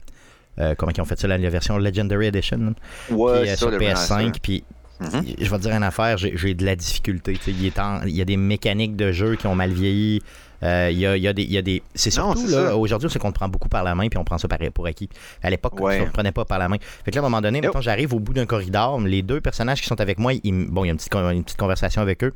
comment 0.77 0.91
ils 0.95 1.01
ont 1.01 1.05
fait 1.05 1.19
ça, 1.19 1.27
la, 1.27 1.37
version 1.37 1.77
Legendary 1.77 2.27
Edition, 2.27 2.75
ouais, 3.09 3.41
puis, 3.43 3.57
sur 3.57 3.69
le 3.69 3.77
PS5. 3.77 4.13
remaster. 4.13 4.61
Mhm. 4.99 5.25
je 5.39 5.49
vais 5.49 5.57
te 5.57 5.61
dire 5.63 5.75
une 5.75 5.83
affaire, 5.83 6.17
j'ai 6.17 6.37
j'ai 6.37 6.53
de 6.53 6.65
la 6.65 6.75
difficulté. 6.75 7.37
Il, 7.47 7.65
est 7.65 7.79
en- 7.79 8.03
il 8.03 8.15
y 8.15 8.21
a 8.21 8.25
des 8.25 8.37
mécaniques 8.37 8.95
de 8.95 9.11
jeu 9.11 9.35
qui 9.35 9.45
ont 9.47 9.55
mal 9.55 9.71
vieilli. 9.71 10.21
Euh, 10.63 10.89
il, 10.89 10.97
y 10.97 11.05
a, 11.05 11.17
il 11.17 11.21
y 11.21 11.27
a 11.27 11.33
des, 11.33 11.43
il 11.43 11.51
y 11.51 11.57
a 11.57 11.61
des- 11.61 11.83
C'est 11.93 12.11
surtout 12.11 12.47
là, 12.47 12.77
aujourd'hui, 12.77 13.09
c'est 13.11 13.19
qu'on 13.19 13.31
te 13.31 13.35
prend 13.37 13.49
beaucoup 13.49 13.67
par 13.67 13.83
la 13.83 13.93
main 13.93 14.07
puis 14.07 14.17
on 14.17 14.23
prend 14.23 14.37
ça 14.37 14.47
par, 14.47 14.57
pour 14.73 14.85
acquis. 14.87 15.09
À 15.43 15.49
l'époque, 15.49 15.79
Ouais. 15.81 15.99
on 16.01 16.05
ne 16.05 16.09
prenait 16.11 16.31
pas 16.31 16.45
par 16.45 16.59
la 16.59 16.69
main. 16.69 16.77
Fait 17.03 17.11
que 17.11 17.15
là, 17.17 17.21
à 17.21 17.25
un 17.25 17.29
moment 17.29 17.41
donné, 17.41 17.59
mettons, 17.59 17.81
j'arrive 17.81 18.13
au 18.13 18.19
bout 18.19 18.33
d'un 18.33 18.45
corridor, 18.45 18.99
les 19.01 19.21
deux 19.21 19.41
personnages 19.41 19.81
qui 19.81 19.87
sont 19.87 19.99
avec 19.99 20.17
moi, 20.17 20.31
ils 20.33 20.67
bon, 20.69 20.85
il 20.85 20.87
y 20.87 20.89
a 20.89 20.93
une 20.93 20.97
petite, 20.97 21.13
une 21.13 21.43
petite 21.43 21.59
conversation 21.59 22.01
avec 22.01 22.23
eux. 22.23 22.33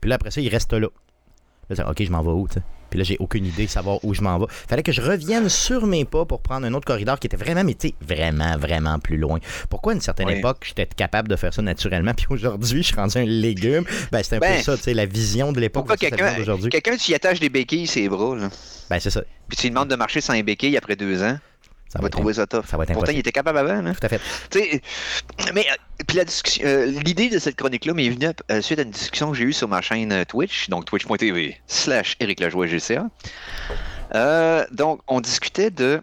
Puis 0.00 0.08
là, 0.10 0.16
après 0.16 0.32
ça, 0.32 0.40
ils 0.40 0.48
restent 0.48 0.72
là. 0.72 0.88
Là, 1.70 1.88
ok, 1.90 2.02
je 2.02 2.10
m'en 2.10 2.22
vais 2.22 2.30
où, 2.30 2.48
tu 2.48 2.54
sais? 2.54 2.62
Puis 2.90 2.98
là, 2.98 3.04
j'ai 3.04 3.16
aucune 3.20 3.46
idée 3.46 3.66
de 3.66 3.70
savoir 3.70 4.04
où 4.04 4.12
je 4.14 4.20
m'en 4.20 4.38
vais. 4.38 4.46
Fallait 4.68 4.82
que 4.82 4.92
je 4.92 5.00
revienne 5.00 5.48
sur 5.48 5.86
mes 5.86 6.04
pas 6.04 6.24
pour 6.24 6.40
prendre 6.42 6.66
un 6.66 6.74
autre 6.74 6.86
corridor 6.86 7.18
qui 7.18 7.26
était 7.26 7.36
vraiment, 7.36 7.64
mais 7.64 7.74
tu 7.74 7.88
sais, 7.88 7.94
vraiment, 8.00 8.56
vraiment 8.58 8.98
plus 8.98 9.16
loin. 9.16 9.38
Pourquoi 9.68 9.92
à 9.92 9.94
une 9.94 10.00
certaine 10.00 10.26
Oui. 10.28 10.34
époque, 10.34 10.58
j'étais 10.66 10.86
capable 10.86 11.28
de 11.28 11.36
faire 11.36 11.54
ça 11.54 11.62
naturellement, 11.62 12.12
puis 12.14 12.26
aujourd'hui, 12.30 12.82
je 12.82 12.88
suis 12.88 12.96
rendu 12.96 13.18
un 13.18 13.24
légume? 13.24 13.84
Ben, 14.12 14.22
c'est 14.22 14.36
un 14.36 14.40
peu 14.40 14.46
Ben, 14.46 14.62
ça, 14.62 14.76
tu 14.76 14.82
sais, 14.82 14.94
la 14.94 15.06
vision 15.06 15.52
de 15.52 15.60
l'époque. 15.60 15.86
Quelqu'un, 15.98 16.34
quelqu'un 16.70 16.96
tu 16.96 17.12
y 17.12 17.14
attaches 17.14 17.40
des 17.40 17.48
béquilles, 17.48 17.86
ses 17.86 18.08
bras, 18.08 18.36
là. 18.36 18.48
Ben, 18.88 18.98
c'est 18.98 19.10
ça. 19.10 19.22
puis 19.48 19.56
tu 19.56 19.62
lui 19.64 19.70
demandes 19.70 19.88
de 19.88 19.94
marcher 19.96 20.20
sans 20.20 20.32
les 20.32 20.42
béquilles 20.42 20.76
après 20.76 20.96
deux 20.96 21.22
ans, 21.22 21.38
Ça 21.92 22.00
va 22.00 22.08
trouver 22.08 22.34
ça 22.34 22.46
tough. 22.46 22.64
ça 22.66 22.76
va 22.76 22.84
être 22.84 22.92
Pourtant, 22.92 23.10
il 23.12 23.18
était 23.18 23.32
capable 23.32 23.58
avant, 23.58 23.82
là. 23.82 23.92
Tout 23.94 24.06
à 24.06 24.08
fait. 24.08 24.20
Sais, 24.52 24.80
mais 25.52 25.66
euh, 25.70 25.74
puis 26.06 26.16
la 26.16 26.24
discussion, 26.24 26.64
euh, 26.64 26.86
l'idée 26.86 27.28
de 27.28 27.38
cette 27.40 27.56
chronique-là 27.56 27.94
m'est 27.94 28.08
venue 28.08 28.28
euh, 28.50 28.62
suite 28.62 28.78
à 28.78 28.82
une 28.82 28.90
discussion 28.92 29.32
que 29.32 29.36
j'ai 29.36 29.44
eue 29.44 29.52
sur 29.52 29.66
ma 29.68 29.80
chaîne 29.82 30.12
euh, 30.12 30.24
Twitch, 30.24 30.68
donc 30.68 30.84
twitch.tv 30.84 31.56
slash 31.66 32.16
Eric 32.20 32.38
Lajoie 32.38 32.66
GCA. 32.68 33.08
Euh, 34.14 34.64
donc, 34.70 35.00
on 35.08 35.20
discutait 35.20 35.70
de 35.70 36.00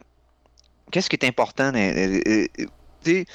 qu'est-ce 0.91 1.09
qui 1.09 1.15
est 1.15 1.25
important, 1.25 1.71
dans- 1.71 1.79
euh, 1.79 2.19
euh, 2.27 2.45
tu 2.57 2.65
sais, 3.03 3.25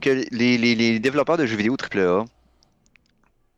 que 0.00 0.24
les, 0.30 0.56
les- 0.56 0.74
les 0.74 0.98
développeurs 1.00 1.36
de 1.36 1.44
jeux 1.44 1.56
vidéo 1.56 1.76
AAA, 1.76 2.24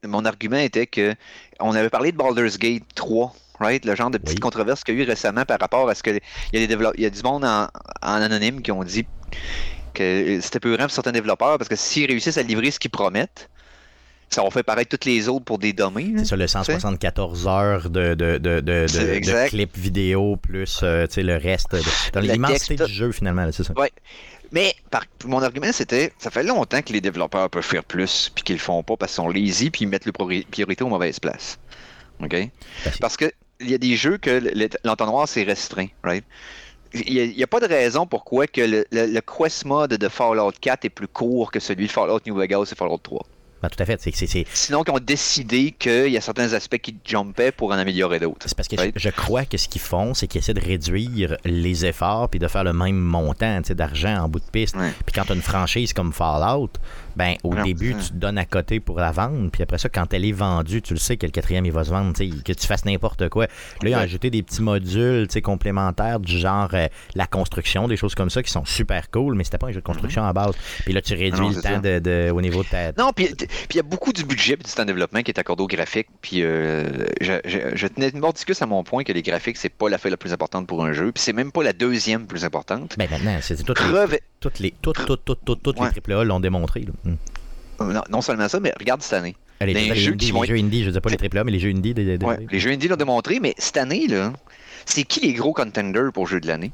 mon 0.04 0.24
argument 0.24 0.56
était 0.56 0.88
que 0.88 1.14
on 1.60 1.74
avait 1.76 1.90
parlé 1.90 2.10
de 2.10 2.16
Baldur's 2.16 2.58
Gate 2.58 2.82
3, 2.96 3.32
right? 3.62 3.84
Le 3.84 3.94
genre 3.94 4.10
de 4.10 4.18
petite 4.18 4.36
Oui. 4.38 4.40
controverse 4.40 4.84
qu'il 4.84 4.96
y 4.96 5.00
a 5.00 5.04
eu 5.04 5.06
récemment 5.06 5.44
par 5.44 5.58
rapport 5.60 5.88
à 5.88 5.94
ce 5.94 6.02
que 6.02 6.10
il 6.10 6.20
y 6.52 6.56
a 6.56 6.60
des 6.60 6.66
développeurs, 6.66 6.94
il 6.98 7.02
y 7.04 7.06
a 7.06 7.10
du 7.10 7.22
monde 7.22 7.44
en, 7.44 7.64
en 8.02 8.22
anonyme 8.22 8.60
qui 8.62 8.72
ont 8.72 8.84
dit 8.84 9.06
que 9.94 10.40
c'était 10.40 10.60
peu 10.60 10.76
pour 10.76 10.90
certains 10.90 11.12
développeurs 11.12 11.58
parce 11.58 11.68
que 11.68 11.76
s'ils 11.76 12.06
réussissent 12.06 12.38
à 12.38 12.42
livrer 12.42 12.70
ce 12.70 12.78
qu'ils 12.78 12.90
promettent, 12.90 13.48
ça 14.30 14.42
va 14.42 14.50
faire 14.50 14.64
paraître 14.64 14.88
toutes 14.88 15.04
les 15.04 15.28
autres 15.28 15.44
pour 15.44 15.58
des 15.58 15.72
là. 15.74 15.90
C'est 16.20 16.24
ça, 16.24 16.36
le 16.36 16.46
174 16.46 17.46
heures 17.46 17.90
de, 17.90 18.14
de, 18.14 18.38
de, 18.38 19.48
clips 19.48 19.76
vidéo 19.76 20.36
plus 20.36 20.80
euh, 20.82 21.06
le 21.16 21.36
reste, 21.36 21.76
dans 22.12 22.20
l'immensité 22.20 22.76
du 22.76 22.92
jeu 22.92 23.12
finalement, 23.12 23.50
c'est 23.52 23.64
ça. 23.64 23.74
Mais 24.54 24.74
par, 24.90 25.04
mon 25.24 25.42
argument 25.42 25.72
c'était, 25.72 26.12
ça 26.18 26.30
fait 26.30 26.42
longtemps 26.42 26.82
que 26.82 26.92
les 26.92 27.00
développeurs 27.00 27.48
peuvent 27.48 27.64
faire 27.64 27.84
plus 27.84 28.30
puis 28.34 28.44
qu'ils 28.44 28.56
le 28.56 28.60
font 28.60 28.82
pas 28.82 28.96
parce 28.98 29.12
qu'ils 29.12 29.16
sont 29.24 29.28
lazy 29.30 29.70
puis 29.70 29.84
ils 29.84 29.88
mettent 29.88 30.04
le 30.04 30.12
priori- 30.12 30.46
priorité 30.50 30.84
aux 30.84 30.88
mauvaises 30.88 31.18
places. 31.20 31.58
OK? 32.20 32.28
Ben, 32.30 32.50
Parce 33.00 33.16
que 33.16 33.32
il 33.62 33.70
y 33.70 33.74
a 33.74 33.78
des 33.78 33.96
jeux 33.96 34.18
que 34.18 34.30
le- 34.30 34.68
l'entonnoir 34.84 35.28
c'est 35.28 35.42
restreint, 35.44 35.88
right? 36.04 36.24
Il 36.94 37.34
n'y 37.34 37.42
a, 37.42 37.46
pas 37.46 37.58
de 37.60 37.66
raison 37.66 38.06
pourquoi 38.06 38.46
que 38.46 38.60
le, 38.60 38.84
le- 38.92 39.06
le 39.06 39.20
quest 39.22 39.64
mode 39.64 39.94
de 39.94 40.08
Fallout 40.08 40.52
4 40.60 40.84
est 40.84 40.90
plus 40.90 41.08
court 41.08 41.50
que 41.50 41.58
celui 41.58 41.86
de 41.86 41.90
Fallout 41.90 42.20
New 42.26 42.36
Vegas 42.36 42.68
et 42.70 42.74
Fallout 42.74 42.98
3. 43.02 43.24
Ben, 43.62 43.68
tout 43.70 43.80
à 43.80 43.86
fait. 43.86 43.98
C'est, 44.02 44.44
Sinon, 44.52 44.82
qu'ils 44.82 44.92
ont 44.92 44.98
décidé 44.98 45.70
qu'il 45.70 46.08
y 46.08 46.16
a 46.16 46.20
certains 46.20 46.52
aspects 46.52 46.78
qui 46.78 46.96
jumpaient 47.04 47.52
pour 47.52 47.68
en 47.70 47.74
améliorer 47.78 48.18
d'autres. 48.18 48.44
c'est 48.46 48.56
parce 48.56 48.66
que 48.68 48.74
Right? 48.76 48.92
je, 48.96 49.08
je 49.08 49.08
crois 49.10 49.44
que 49.44 49.56
ce 49.56 49.68
qu'ils 49.68 49.80
font, 49.80 50.14
c'est 50.14 50.26
qu'ils 50.26 50.40
essaient 50.40 50.52
de 50.52 50.60
réduire 50.60 51.36
les 51.44 51.86
efforts 51.86 52.28
puis 52.28 52.40
de 52.40 52.48
faire 52.48 52.64
le 52.64 52.72
même 52.72 52.98
montant 52.98 53.60
d'argent 53.70 54.16
en 54.24 54.28
bout 54.28 54.40
de 54.40 54.50
piste. 54.50 54.74
Ouais. 54.76 54.90
Puis 55.06 55.14
quand 55.14 55.24
tu 55.26 55.32
as 55.32 55.34
une 55.36 55.42
franchise 55.42 55.92
comme 55.92 56.12
Fallout, 56.12 56.70
ben 57.16 57.34
au 57.42 57.54
Non, 57.54 57.62
début, 57.62 57.94
tu 57.94 58.08
te 58.10 58.14
donnes 58.14 58.38
à 58.38 58.44
côté 58.44 58.80
pour 58.80 58.98
la 58.98 59.12
vendre. 59.12 59.50
Puis 59.50 59.62
après 59.62 59.78
ça, 59.78 59.88
quand 59.88 60.12
elle 60.14 60.24
est 60.24 60.32
vendue, 60.32 60.82
tu 60.82 60.94
le 60.94 60.98
sais 60.98 61.16
que 61.16 61.26
le 61.26 61.32
quatrième, 61.32 61.66
il 61.66 61.72
va 61.72 61.84
se 61.84 61.90
vendre. 61.90 62.12
Que 62.12 62.52
tu 62.52 62.66
fasses 62.66 62.84
n'importe 62.84 63.28
quoi. 63.28 63.46
Là, 63.82 63.88
ils 63.90 63.94
ont 63.94 63.98
ajouté 63.98 64.30
des 64.30 64.42
petits 64.42 64.62
modules 64.62 65.26
complémentaires 65.42 66.20
du 66.20 66.38
genre 66.38 66.70
euh, 66.74 66.86
la 67.14 67.26
construction, 67.26 67.88
des 67.88 67.96
choses 67.96 68.14
comme 68.14 68.30
ça 68.30 68.42
qui 68.42 68.50
sont 68.50 68.64
super 68.64 69.10
cool, 69.10 69.34
mais 69.34 69.44
c'était 69.44 69.58
pas 69.58 69.68
un 69.68 69.72
jeu 69.72 69.80
de 69.80 69.84
construction 69.86 70.24
à 70.24 70.32
base. 70.32 70.54
Puis 70.84 70.92
là, 70.92 71.00
tu 71.02 71.14
réduis 71.14 71.40
Non, 71.40 71.50
le 71.50 71.60
temps 71.62 71.78
de, 71.80 71.98
de- 71.98 72.30
au 72.30 72.40
niveau 72.40 72.62
de 72.62 72.68
ta. 72.68 72.92
Non, 72.92 73.12
puis 73.14 73.28
il 73.70 73.76
y 73.76 73.80
a 73.80 73.82
beaucoup 73.82 74.12
du 74.12 74.24
budget 74.24 74.54
et 74.54 74.56
du 74.56 74.62
temps 74.70 74.82
de 74.82 74.86
développement 74.88 75.22
qui 75.22 75.30
est 75.30 75.38
accordé 75.38 75.62
au 75.62 75.66
graphique. 75.66 76.06
Puis 76.20 76.42
euh, 76.42 77.06
je, 77.20 77.34
je, 77.44 77.58
je 77.74 77.86
tenais 77.86 78.10
mordicus 78.12 78.60
à 78.62 78.66
mon 78.66 78.82
point 78.84 79.04
que 79.04 79.12
les 79.12 79.22
graphiques, 79.22 79.56
c'est 79.56 79.68
pas 79.68 79.88
la 79.88 79.98
fait 79.98 80.10
la 80.10 80.16
plus 80.16 80.32
importante 80.32 80.66
pour 80.66 80.84
un 80.84 80.92
jeu. 80.92 81.12
Puis 81.12 81.22
c'est 81.22 81.32
même 81.32 81.52
pas 81.52 81.62
la 81.62 81.72
deuxième 81.72 82.26
plus 82.26 82.44
importante. 82.44 82.94
Ben 82.98 83.08
maintenant, 83.10 83.36
c'est 83.40 83.62
toutes 83.64 83.80
les, 83.80 84.18
toutes 84.40 84.58
les, 84.58 84.74
toutes, 84.82 85.04
toutes, 85.06 85.24
toutes, 85.24 85.44
toutes, 85.44 85.62
toutes 85.62 85.80
Ouais. 85.80 85.88
les 86.06 86.14
AAA 86.14 86.24
l'ont 86.24 86.40
démontré. 86.40 86.80
là. 86.80 86.92
Non, 87.04 88.02
non 88.10 88.20
seulement 88.20 88.48
ça, 88.48 88.60
mais 88.60 88.72
regarde 88.78 89.02
cette 89.02 89.14
année. 89.14 89.34
Les, 89.60 89.72
Les 89.74 89.94
jeux 89.94 90.12
indies, 90.12 90.18
qui 90.18 90.26
les 90.26 90.32
vont 90.32 90.44
jeux 90.44 90.56
indie, 90.56 90.82
je 90.82 90.88
ne 90.88 90.92
dis 90.94 91.00
pas 91.00 91.10
les 91.10 91.16
AAA, 91.16 91.44
mais 91.44 91.52
les 91.52 91.58
jeux 91.60 91.70
indie. 91.70 91.94
des- 91.94 92.16
des- 92.18 92.24
Ouais, 92.24 92.36
des- 92.38 92.46
les 92.50 92.58
jeux 92.60 92.70
indie 92.70 92.88
l'ont 92.88 92.96
démontré, 92.96 93.38
mais 93.40 93.54
cette 93.58 93.76
année, 93.76 94.06
là, 94.08 94.32
c'est 94.86 95.04
qui 95.04 95.20
les 95.20 95.32
gros 95.34 95.52
contenders 95.52 96.12
pour 96.12 96.26
jeu 96.26 96.40
de 96.40 96.46
l'année? 96.48 96.72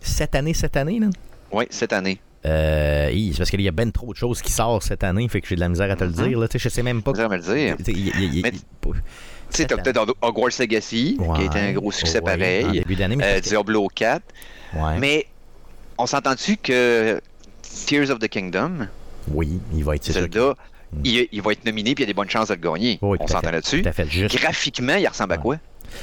Cette 0.00 0.34
année, 0.34 0.54
cette 0.54 0.76
année, 0.76 0.98
là? 0.98 1.08
Oui, 1.50 1.64
cette 1.70 1.92
année. 1.92 2.20
Euh, 2.44 3.10
c'est 3.32 3.38
parce 3.38 3.50
qu'il 3.50 3.60
y 3.60 3.68
a 3.68 3.70
ben 3.72 3.92
trop 3.92 4.12
de 4.12 4.18
choses 4.18 4.42
qui 4.42 4.50
sortent 4.52 4.82
cette 4.82 5.04
année, 5.04 5.28
fait 5.28 5.40
que 5.40 5.46
j'ai 5.48 5.54
de 5.54 5.60
la 5.60 5.68
misère 5.68 5.90
à 5.90 5.96
te 5.96 6.04
le 6.04 6.10
Mhm. 6.10 6.28
dire. 6.28 6.38
Là. 6.40 6.48
Tu 6.48 6.58
sais, 6.58 6.62
Je 6.64 6.68
sais 6.74 6.82
même 6.82 7.02
pas. 7.02 7.12
Me 7.12 7.36
le 7.36 7.38
dire. 7.40 7.76
Tu 7.84 9.58
sais, 9.58 9.66
t'as 9.66 9.76
peut-être 9.76 10.14
Hogwarts 10.22 10.50
Legacy, 10.58 11.18
qui 11.36 11.40
a 11.42 11.44
été 11.44 11.58
un 11.58 11.72
gros 11.72 11.92
succès 11.92 12.14
ouais, 12.22 12.22
En 12.22 12.38
pareil. 12.38 12.70
début 12.80 12.96
d'année, 12.96 13.16
mais 13.16 13.36
Euh, 13.36 13.40
Diablo 13.40 13.86
4. 13.94 14.22
ouais. 14.74 14.98
Mais 14.98 15.26
on 15.98 16.06
s'entend-tu 16.06 16.56
que 16.56 17.20
Tears 17.86 18.10
of 18.10 18.18
the 18.18 18.28
Kingdom, 18.28 18.88
Oui, 19.28 19.60
il 19.74 19.84
va 19.84 19.96
être 19.96 20.10
Zelda, 20.10 20.54
il, 21.04 21.28
il 21.30 21.42
va 21.42 21.52
être 21.52 21.64
nominé 21.64 21.94
puis 21.94 22.04
il 22.04 22.06
y 22.06 22.10
a 22.10 22.12
des 22.12 22.14
bonnes 22.14 22.30
chances 22.30 22.48
de 22.48 22.54
le 22.54 22.60
gagner. 22.60 22.98
Oui, 23.02 23.18
on 23.20 23.26
s'entend 23.26 23.50
là-dessus. 23.50 23.82
Graphiquement, 23.82 24.96
il 24.96 25.06
ressemble 25.06 25.34
à 25.34 25.38
quoi? 25.38 25.56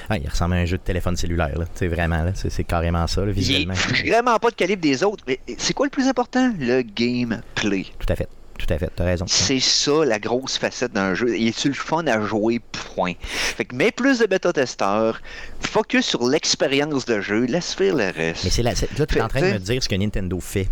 Ah, 0.09 0.17
il 0.17 0.29
ressemble 0.29 0.55
à 0.55 0.57
un 0.57 0.65
jeu 0.65 0.77
de 0.77 0.83
téléphone 0.83 1.15
cellulaire. 1.15 1.57
Là. 1.57 1.65
Vraiment, 1.87 2.23
là, 2.23 2.31
c'est, 2.35 2.63
carrément 2.63 3.07
ça, 3.07 3.21
là, 3.21 3.27
Il 3.27 3.29
est 3.31 3.33
visuellement. 3.39 3.73
vraiment 3.73 4.37
pas 4.37 4.51
de 4.51 4.55
calibre 4.55 4.81
des 4.81 5.03
autres. 5.03 5.23
Mais 5.27 5.39
c'est 5.57 5.73
quoi 5.73 5.87
le 5.87 5.91
plus 5.91 6.07
important? 6.07 6.53
Le 6.59 6.81
gameplay. 6.81 7.85
Tout 7.97 8.11
à 8.11 8.15
fait. 8.15 8.27
Tout 8.57 8.71
à 8.73 8.77
fait. 8.77 8.91
T'as 8.93 9.05
raison. 9.05 9.25
C'est 9.27 9.61
ça 9.61 10.03
la 10.05 10.19
grosse 10.19 10.57
facette 10.57 10.91
d'un 10.91 11.15
jeu. 11.15 11.37
Il 11.37 11.47
est-tu 11.47 11.69
le 11.69 11.73
fun 11.73 12.05
à 12.07 12.21
jouer? 12.21 12.59
Point. 12.93 13.13
Fait 13.21 13.63
que 13.63 13.73
mets 13.73 13.91
plus 13.91 14.19
de 14.19 14.25
bêta-testeurs, 14.25 15.21
focus 15.61 16.05
sur 16.05 16.27
l'expérience 16.27 17.05
de 17.05 17.21
jeu, 17.21 17.45
laisse 17.45 17.73
faire 17.73 17.95
le 17.95 18.11
reste. 18.11 18.43
Mais 18.43 18.49
c'est 18.49 18.63
là, 18.63 18.73
là 18.97 19.05
tu 19.05 19.17
es 19.17 19.21
en 19.21 19.29
train 19.29 19.41
de 19.41 19.53
me 19.53 19.59
dire 19.59 19.81
ce 19.81 19.87
que 19.87 19.95
Nintendo 19.95 20.39
fait 20.41 20.67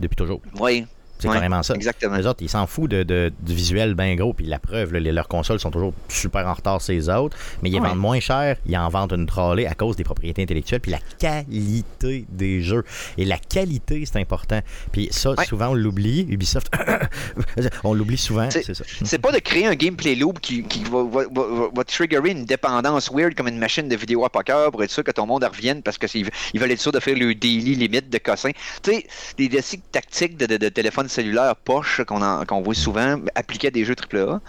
depuis 0.00 0.16
toujours. 0.16 0.42
Oui, 0.60 0.84
C'est 1.20 1.28
Ouais, 1.28 1.34
carrément 1.34 1.62
ça. 1.62 1.74
exactement. 1.74 2.16
Les 2.16 2.26
autres, 2.26 2.42
ils 2.42 2.48
s'en 2.48 2.66
foutent 2.66 2.90
de, 2.90 3.02
de- 3.02 3.32
du 3.40 3.54
visuel 3.54 3.94
bien 3.94 4.14
gros, 4.16 4.32
puis 4.32 4.46
la 4.46 4.58
preuve, 4.58 4.92
là, 4.92 5.00
les- 5.00 5.12
leurs 5.12 5.28
consoles 5.28 5.60
sont 5.60 5.70
toujours 5.70 5.92
super 6.08 6.46
en 6.46 6.54
retard 6.54 6.80
ces 6.80 7.08
autres, 7.08 7.36
mais 7.62 7.70
ils 7.70 7.78
Ouais. 7.80 7.88
vendent 7.88 7.98
moins 7.98 8.20
cher, 8.20 8.56
ils 8.66 8.76
en 8.76 8.88
vendent 8.88 9.12
une 9.12 9.26
trolley 9.26 9.66
à 9.66 9.74
cause 9.74 9.96
des 9.96 10.04
propriétés 10.04 10.42
intellectuelles, 10.42 10.80
puis 10.80 10.90
la 10.92 10.98
qualité 11.18 12.24
des 12.28 12.62
jeux. 12.62 12.84
Et 13.18 13.24
la 13.24 13.38
qualité, 13.38 14.04
c'est 14.06 14.18
important. 14.18 14.60
Puis 14.92 15.08
ça, 15.10 15.30
Ouais. 15.32 15.44
souvent, 15.44 15.68
on 15.68 15.74
l'oublie. 15.74 16.26
Ubisoft, 16.28 16.70
on 17.84 17.94
l'oublie 17.94 18.16
souvent, 18.18 18.50
C'est- 18.50 18.72
ça. 18.74 18.84
C'est 19.04 19.18
pas 19.18 19.32
de 19.32 19.38
créer 19.38 19.66
un 19.66 19.74
gameplay 19.74 20.14
loop 20.14 20.40
qui, 20.40 20.62
qui 20.64 20.84
va, 20.84 21.02
va, 21.04 21.22
va- 21.30 21.68
va 21.74 21.84
triggerer 21.84 22.30
une 22.30 22.44
dépendance 22.44 23.10
weird 23.12 23.34
comme 23.34 23.48
une 23.48 23.58
machine 23.58 23.88
de 23.88 23.96
vidéo 23.96 24.24
à 24.24 24.30
poker 24.30 24.70
pour 24.70 24.82
être 24.82 24.90
sûr 24.90 25.04
que 25.04 25.10
ton 25.10 25.26
monde 25.26 25.44
revienne 25.44 25.82
parce 25.82 25.98
qu'ils 25.98 26.28
ils 26.54 26.60
veulent 26.60 26.70
être 26.70 26.80
sûrs 26.80 26.92
de 26.92 27.00
faire 27.00 27.16
le 27.16 27.34
daily 27.34 27.74
limite 27.74 28.10
de 28.10 28.18
cossin. 28.18 28.50
Tu 28.82 28.92
sais, 28.92 29.06
des 29.36 29.48
décisions 29.48 29.82
tactiques 29.92 30.36
de, 30.36 30.46
de, 30.46 30.56
de 30.56 30.68
téléphone 30.68 31.08
cellulaire 31.10 31.54
poche 31.56 32.00
qu'on 32.06 32.62
voit 32.62 32.74
souvent 32.74 33.16
appliquées 33.34 33.68
à 33.68 33.70
des 33.70 33.84
jeux 33.84 33.94
AAA. 33.94 34.40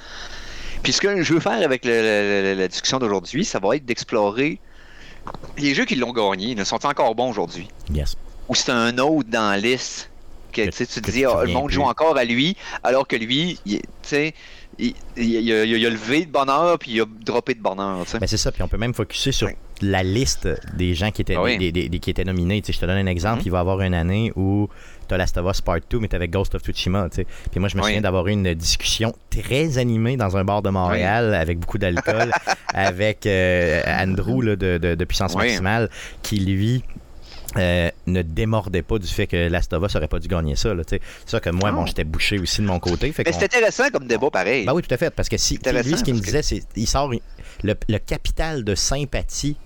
Puis 0.83 0.93
ce 0.93 1.01
que 1.01 1.21
je 1.21 1.33
veux 1.33 1.39
faire 1.39 1.61
avec 1.63 1.83
le- 1.85 1.91
le- 1.91 2.53
le- 2.53 2.59
la 2.61 2.67
discussion 2.67 2.97
d'aujourd'hui, 2.99 3.43
ça 3.45 3.59
va 3.59 3.75
être 3.75 3.85
d'explorer 3.85 4.59
les 5.57 5.73
jeux 5.75 5.85
qui 5.85 5.95
l'ont 5.95 6.11
gagné. 6.13 6.55
Ne 6.55 6.63
sont 6.63 6.83
encore 6.85 7.13
bons 7.15 7.29
aujourd'hui? 7.29 7.67
Yes. 7.93 8.15
Ou 8.49 8.55
c'est 8.55 8.71
un 8.71 8.97
autre 8.97 9.29
dans 9.29 9.49
la 9.51 9.57
liste 9.57 10.09
que, 10.51 10.63
Que- 10.65 10.69
tu 10.71 10.87
tu 10.87 11.01
te 11.01 11.05
que 11.07 11.11
dis, 11.11 11.23
ah, 11.25 11.43
le 11.43 11.51
monde 11.51 11.67
plus. 11.67 11.75
joue 11.75 11.83
encore 11.83 12.17
à 12.17 12.23
lui, 12.25 12.57
alors 12.83 13.07
que 13.07 13.15
lui, 13.15 13.59
tu 13.65 13.79
sais, 14.01 14.33
il, 14.79 14.93
il, 15.17 15.23
il 15.25 15.51
a, 15.53 15.63
il 15.65 15.85
a 15.85 15.89
levé 15.89 16.25
de 16.25 16.31
bonheur 16.31 16.77
puis 16.79 16.91
il 16.93 17.01
a 17.01 17.05
droppé 17.25 17.53
de 17.53 17.61
bonheur. 17.61 18.03
tu 18.05 18.11
sais. 18.11 18.19
Ben, 18.19 18.27
c'est 18.27 18.37
ça, 18.37 18.51
puis 18.51 18.63
on 18.63 18.67
peut 18.67 18.77
même 18.77 18.93
focuser 18.93 19.31
sur 19.31 19.47
Ouais. 19.47 19.57
la 19.81 20.03
liste 20.03 20.47
des 20.75 20.93
gens 20.93 21.11
qui 21.11 21.21
étaient, 21.21 21.35
Ah 21.35 21.43
oui. 21.43 21.57
des, 21.57 21.71
des- 21.71 21.89
des- 21.89 21.99
qui 21.99 22.09
étaient 22.09 22.23
nominés. 22.23 22.61
Je 22.65 22.71
te 22.77 22.85
donne 22.85 22.97
un 22.97 23.05
exemple, 23.07 23.39
Mhm. 23.39 23.43
il 23.45 23.51
va 23.51 23.57
y 23.57 23.61
avoir 23.61 23.81
une 23.81 23.93
année 23.93 24.31
où 24.35 24.69
tu 25.07 25.13
as 25.13 25.17
Last 25.17 25.37
of 25.37 25.49
Us 25.51 25.61
Part 25.61 25.79
2, 25.89 25.99
mais 25.99 26.07
tu 26.07 26.15
avec 26.15 26.31
Ghost 26.31 26.55
of 26.55 26.61
Tsushima. 26.61 27.09
tu 27.09 27.17
sais. 27.17 27.27
Puis 27.51 27.59
moi, 27.59 27.67
je 27.69 27.75
me 27.75 27.81
Oui. 27.81 27.87
souviens 27.87 28.01
d'avoir 28.01 28.27
eu 28.27 28.31
une 28.31 28.53
discussion 28.53 29.13
très 29.29 29.77
animée 29.77 30.17
dans 30.17 30.37
un 30.37 30.43
bar 30.45 30.61
de 30.61 30.69
Montréal 30.69 31.33
avec 31.33 31.59
beaucoup 31.59 31.77
d'alcool, 31.77 32.31
avec 32.73 33.25
euh, 33.25 33.81
Andrew 33.87 34.41
là, 34.41 34.55
de, 34.55 34.77
de- 34.77 34.95
de 34.95 35.05
Puissance. 35.05 35.35
Maximale, 35.35 35.89
qui 36.21 36.39
lui. 36.39 36.83
Euh, 37.57 37.89
ne 38.07 38.21
démordait 38.21 38.81
pas 38.81 38.97
du 38.97 39.07
fait 39.07 39.27
que 39.27 39.49
Last 39.49 39.73
of 39.73 39.83
Us 39.85 39.95
aurait 39.95 40.07
pas 40.07 40.19
dû 40.19 40.27
gagner 40.27 40.55
ça. 40.55 40.69
C'est 40.87 41.01
ça 41.25 41.39
que 41.39 41.49
moi, 41.49 41.71
bon, 41.71 41.85
j'étais 41.85 42.03
bouché 42.05 42.39
aussi 42.39 42.61
de 42.61 42.65
mon 42.67 42.79
côté. 42.79 43.11
Fait 43.11 43.23
Mais 43.25 43.33
c'est 43.33 43.43
intéressant 43.45 43.89
comme 43.91 44.07
débat 44.07 44.29
pareil. 44.29 44.65
ben 44.65 44.73
oui, 44.73 44.81
tout 44.81 44.93
à 44.93 44.97
fait. 44.97 45.09
Parce 45.09 45.27
que 45.29 45.37
si, 45.37 45.55
lui, 45.57 45.97
ce 45.97 46.03
qu'il 46.03 46.15
me 46.15 46.19
disait, 46.19 46.41
c'est 46.43 46.63
il 46.75 46.87
sort 46.87 47.11
le, 47.63 47.75
le 47.89 47.97
capital 47.99 48.63
de 48.63 48.73
sympathie 48.75 49.57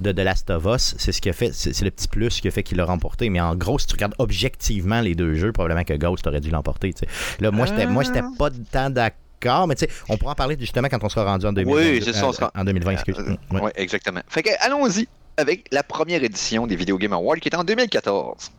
de 0.00 0.10
The 0.12 0.18
Last 0.18 0.50
of 0.50 0.64
Us, 0.66 0.94
c'est 0.98 1.12
ce 1.12 1.20
qui 1.20 1.28
a 1.30 1.32
fait, 1.32 1.52
c'est 1.54 1.80
le 1.82 1.90
petit 1.90 2.08
plus 2.08 2.40
qui 2.40 2.48
a 2.48 2.50
fait 2.50 2.62
qu'il 2.64 2.76
l'a 2.78 2.84
remporté. 2.84 3.30
Mais 3.30 3.40
en 3.40 3.54
gros, 3.54 3.78
si 3.78 3.86
tu 3.86 3.94
regardes 3.94 4.14
objectivement 4.18 5.00
les 5.00 5.14
deux 5.14 5.34
jeux, 5.34 5.52
probablement 5.52 5.84
que 5.84 5.94
Ghost 5.94 6.26
aurait 6.26 6.40
dû 6.40 6.50
l'emporter. 6.50 6.92
Là, 7.40 7.50
moi, 7.52 7.66
j'étais, 7.66 7.86
moi, 7.86 8.02
j'étais 8.02 8.22
pas 8.36 8.50
de 8.50 8.58
temps 8.70 8.90
d'accord, 8.90 9.68
mais 9.68 9.76
tu 9.76 9.86
sais, 9.86 9.90
on 10.08 10.16
pourra 10.16 10.32
en 10.32 10.34
parler 10.34 10.56
justement 10.58 10.88
quand 10.88 11.02
on 11.02 11.08
sera 11.08 11.24
rendu 11.24 11.46
en 11.46 11.52
2020. 11.52 11.80
Oui, 11.80 12.02
on 12.24 12.32
sera- 12.32 12.50
En 12.56 12.64
2020, 12.64 12.90
excuse. 12.90 13.16
Euh, 13.18 13.36
Ouais. 13.52 13.60
ouais, 13.60 13.72
exactement. 13.76 14.20
Fait 14.28 14.42
que 14.42 14.50
allons-y 14.60 15.06
avec 15.36 15.66
la 15.72 15.82
première 15.82 16.22
édition 16.22 16.66
des 16.66 16.76
Video 16.76 16.96
Game 16.98 17.12
Awards 17.12 17.36
qui 17.38 17.48
est 17.48 17.56
en 17.56 17.64
2014. 17.64 18.50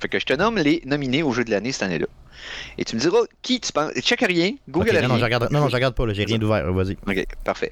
Fait 0.00 0.08
que 0.08 0.18
je 0.18 0.24
te 0.24 0.32
nomme 0.32 0.56
les 0.58 0.82
nominés 0.86 1.22
au 1.22 1.32
jeu 1.32 1.44
de 1.44 1.50
l'année 1.50 1.72
cette 1.72 1.82
année-là. 1.82 2.06
Et 2.78 2.84
tu 2.84 2.96
me 2.96 3.00
diras 3.00 3.18
qui 3.42 3.60
tu 3.60 3.70
penses. 3.72 3.92
Check 4.00 4.20
rien, 4.20 4.52
Google 4.68 4.92
non, 4.94 4.98
rien. 5.00 5.08
non, 5.08 5.18
je 5.18 5.24
regarde, 5.24 5.48
non, 5.50 5.60
non, 5.60 5.68
je 5.68 5.74
regarde 5.74 5.94
pas, 5.94 6.04
j'ai 6.12 6.24
rien 6.24 6.38
d'ouvert. 6.38 6.72
Vas-y. 6.72 6.96
Ok, 7.06 7.26
parfait. 7.44 7.70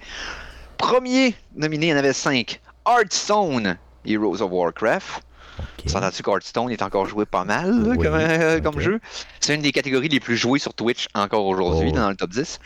Premier 0.76 1.34
nominé, 1.56 1.86
il 1.86 1.90
y 1.90 1.94
en 1.94 1.96
avait 1.96 2.12
cinq. 2.12 2.60
Hearthstone, 2.86 3.78
Heroes 4.04 4.42
of 4.42 4.50
Warcraft. 4.52 5.22
Ok. 5.58 5.88
S'entends-tu 5.90 6.22
qu'Hearthstone 6.22 6.70
est 6.70 6.82
encore 6.82 7.06
joué 7.06 7.24
pas 7.24 7.44
mal 7.44 7.70
là, 7.70 7.90
Oui, 7.90 7.96
comme, 7.96 8.14
euh, 8.14 8.60
comme 8.60 8.78
jeu? 8.78 9.00
C'est 9.40 9.54
une 9.54 9.62
des 9.62 9.72
catégories 9.72 10.08
les 10.08 10.20
plus 10.20 10.36
jouées 10.36 10.58
sur 10.60 10.74
Twitch 10.74 11.06
encore 11.14 11.46
aujourd'hui, 11.46 11.90
Oh. 11.92 11.96
dans 11.96 12.10
le 12.10 12.16
top 12.16 12.30
10. 12.30 12.60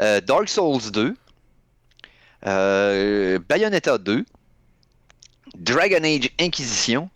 Euh, 0.00 0.20
Dark 0.20 0.48
Souls 0.48 0.90
2. 0.92 1.14
euh, 2.46 3.38
Bayonetta 3.48 3.98
2. 3.98 4.24
Dragon 5.58 6.02
Age 6.04 6.30
Inquisition. 6.40 7.10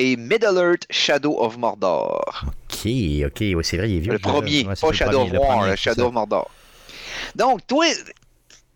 Et 0.00 0.16
Middle-earth 0.16 0.84
Shadow 0.90 1.40
of 1.40 1.56
Mordor. 1.58 2.44
Ok, 2.46 2.86
ok, 3.26 3.64
c'est 3.64 3.76
vrai, 3.78 3.90
il 3.90 3.96
est 3.96 3.98
vieux. 3.98 4.12
Le 4.12 4.20
premier, 4.20 4.64
Ouais, 4.64 4.74
pas 4.80 4.92
Shadow 4.92 5.22
of 5.22 5.32
War, 5.32 5.76
Shadow 5.76 6.06
of 6.06 6.12
Mordor. 6.12 6.48
Donc, 7.34 7.66
toi, 7.66 7.84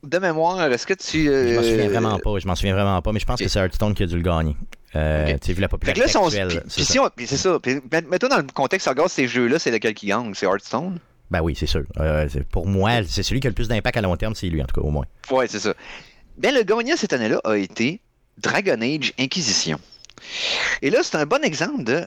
de 0.03 0.18
mémoire, 0.18 0.61
est-ce 0.72 0.85
que 0.85 0.94
tu. 0.94 1.27
Je 1.27 1.55
m'en 1.55 1.62
souviens 1.62 1.87
euh, 1.87 1.88
vraiment 1.92 2.18
pas, 2.18 2.38
je 2.40 2.46
m'en 2.48 2.57
souviens 2.57 2.75
vraiment 2.75 3.01
pas, 3.03 3.12
mais 3.12 3.20
je 3.20 3.25
pense 3.27 3.38
que 3.38 3.46
c'est 3.46 3.61
Hearthstone 3.61 3.94
qui 3.94 4.03
a 4.03 4.07
dû 4.07 4.16
le 4.16 4.22
gagner. 4.22 4.57
Euh, 4.96 5.29
Ok. 5.33 5.40
Tu 5.40 5.46
sais, 5.46 5.53
vu 5.53 5.61
la 5.61 5.68
Fait 5.68 5.77
que 5.77 5.79
popularité 5.87 6.01
là, 6.01 6.09
si 6.09 6.16
on- 6.16 6.25
actuelle, 6.27 6.48
puis- 6.48 6.59
c'est 6.68 6.83
ça. 6.83 6.92
si 6.92 6.98
puis 7.14 7.27
c'est 7.29 7.37
ça. 7.37 7.59
Puis, 7.61 7.75
met- 7.92 8.03
Mets-toi 8.03 8.29
dans 8.29 8.38
le 8.38 8.42
contexte, 8.53 8.88
regarde 8.88 9.09
ces 9.09 9.29
jeux-là, 9.29 9.61
c'est 9.61 9.70
lequel 9.70 9.94
qui 9.94 10.07
gagne 10.07 10.35
C'est 10.35 10.46
Hearthstone? 10.46 10.98
Ben 11.31 11.40
oui, 11.40 11.55
c'est 11.57 11.66
sûr. 11.66 11.85
Euh, 12.01 12.29
pour 12.51 12.66
moi, 12.66 13.05
c'est 13.07 13.22
celui 13.22 13.38
qui 13.40 13.46
a 13.46 13.51
le 13.51 13.55
plus 13.55 13.68
d'impact 13.68 13.96
à 13.96 14.01
long 14.01 14.16
terme, 14.16 14.35
c'est 14.35 14.48
lui, 14.48 14.61
en 14.61 14.66
tout 14.66 14.81
cas, 14.81 14.85
au 14.85 14.90
moins. 14.90 15.07
Ouais, 15.31 15.46
c'est 15.46 15.61
ça. 15.61 15.72
Ben, 16.37 16.53
le 16.53 16.62
gagnant 16.64 16.96
cette 16.96 17.12
année-là 17.12 17.40
a 17.44 17.57
été 17.57 18.01
Dragon 18.38 18.81
Age 18.81 19.12
Inquisition. 19.18 19.79
Et 20.83 20.90
là, 20.90 21.01
c'est 21.03 21.16
un 21.16 21.27
bon 21.27 21.42
exemple 21.45 21.85
de 21.85 22.07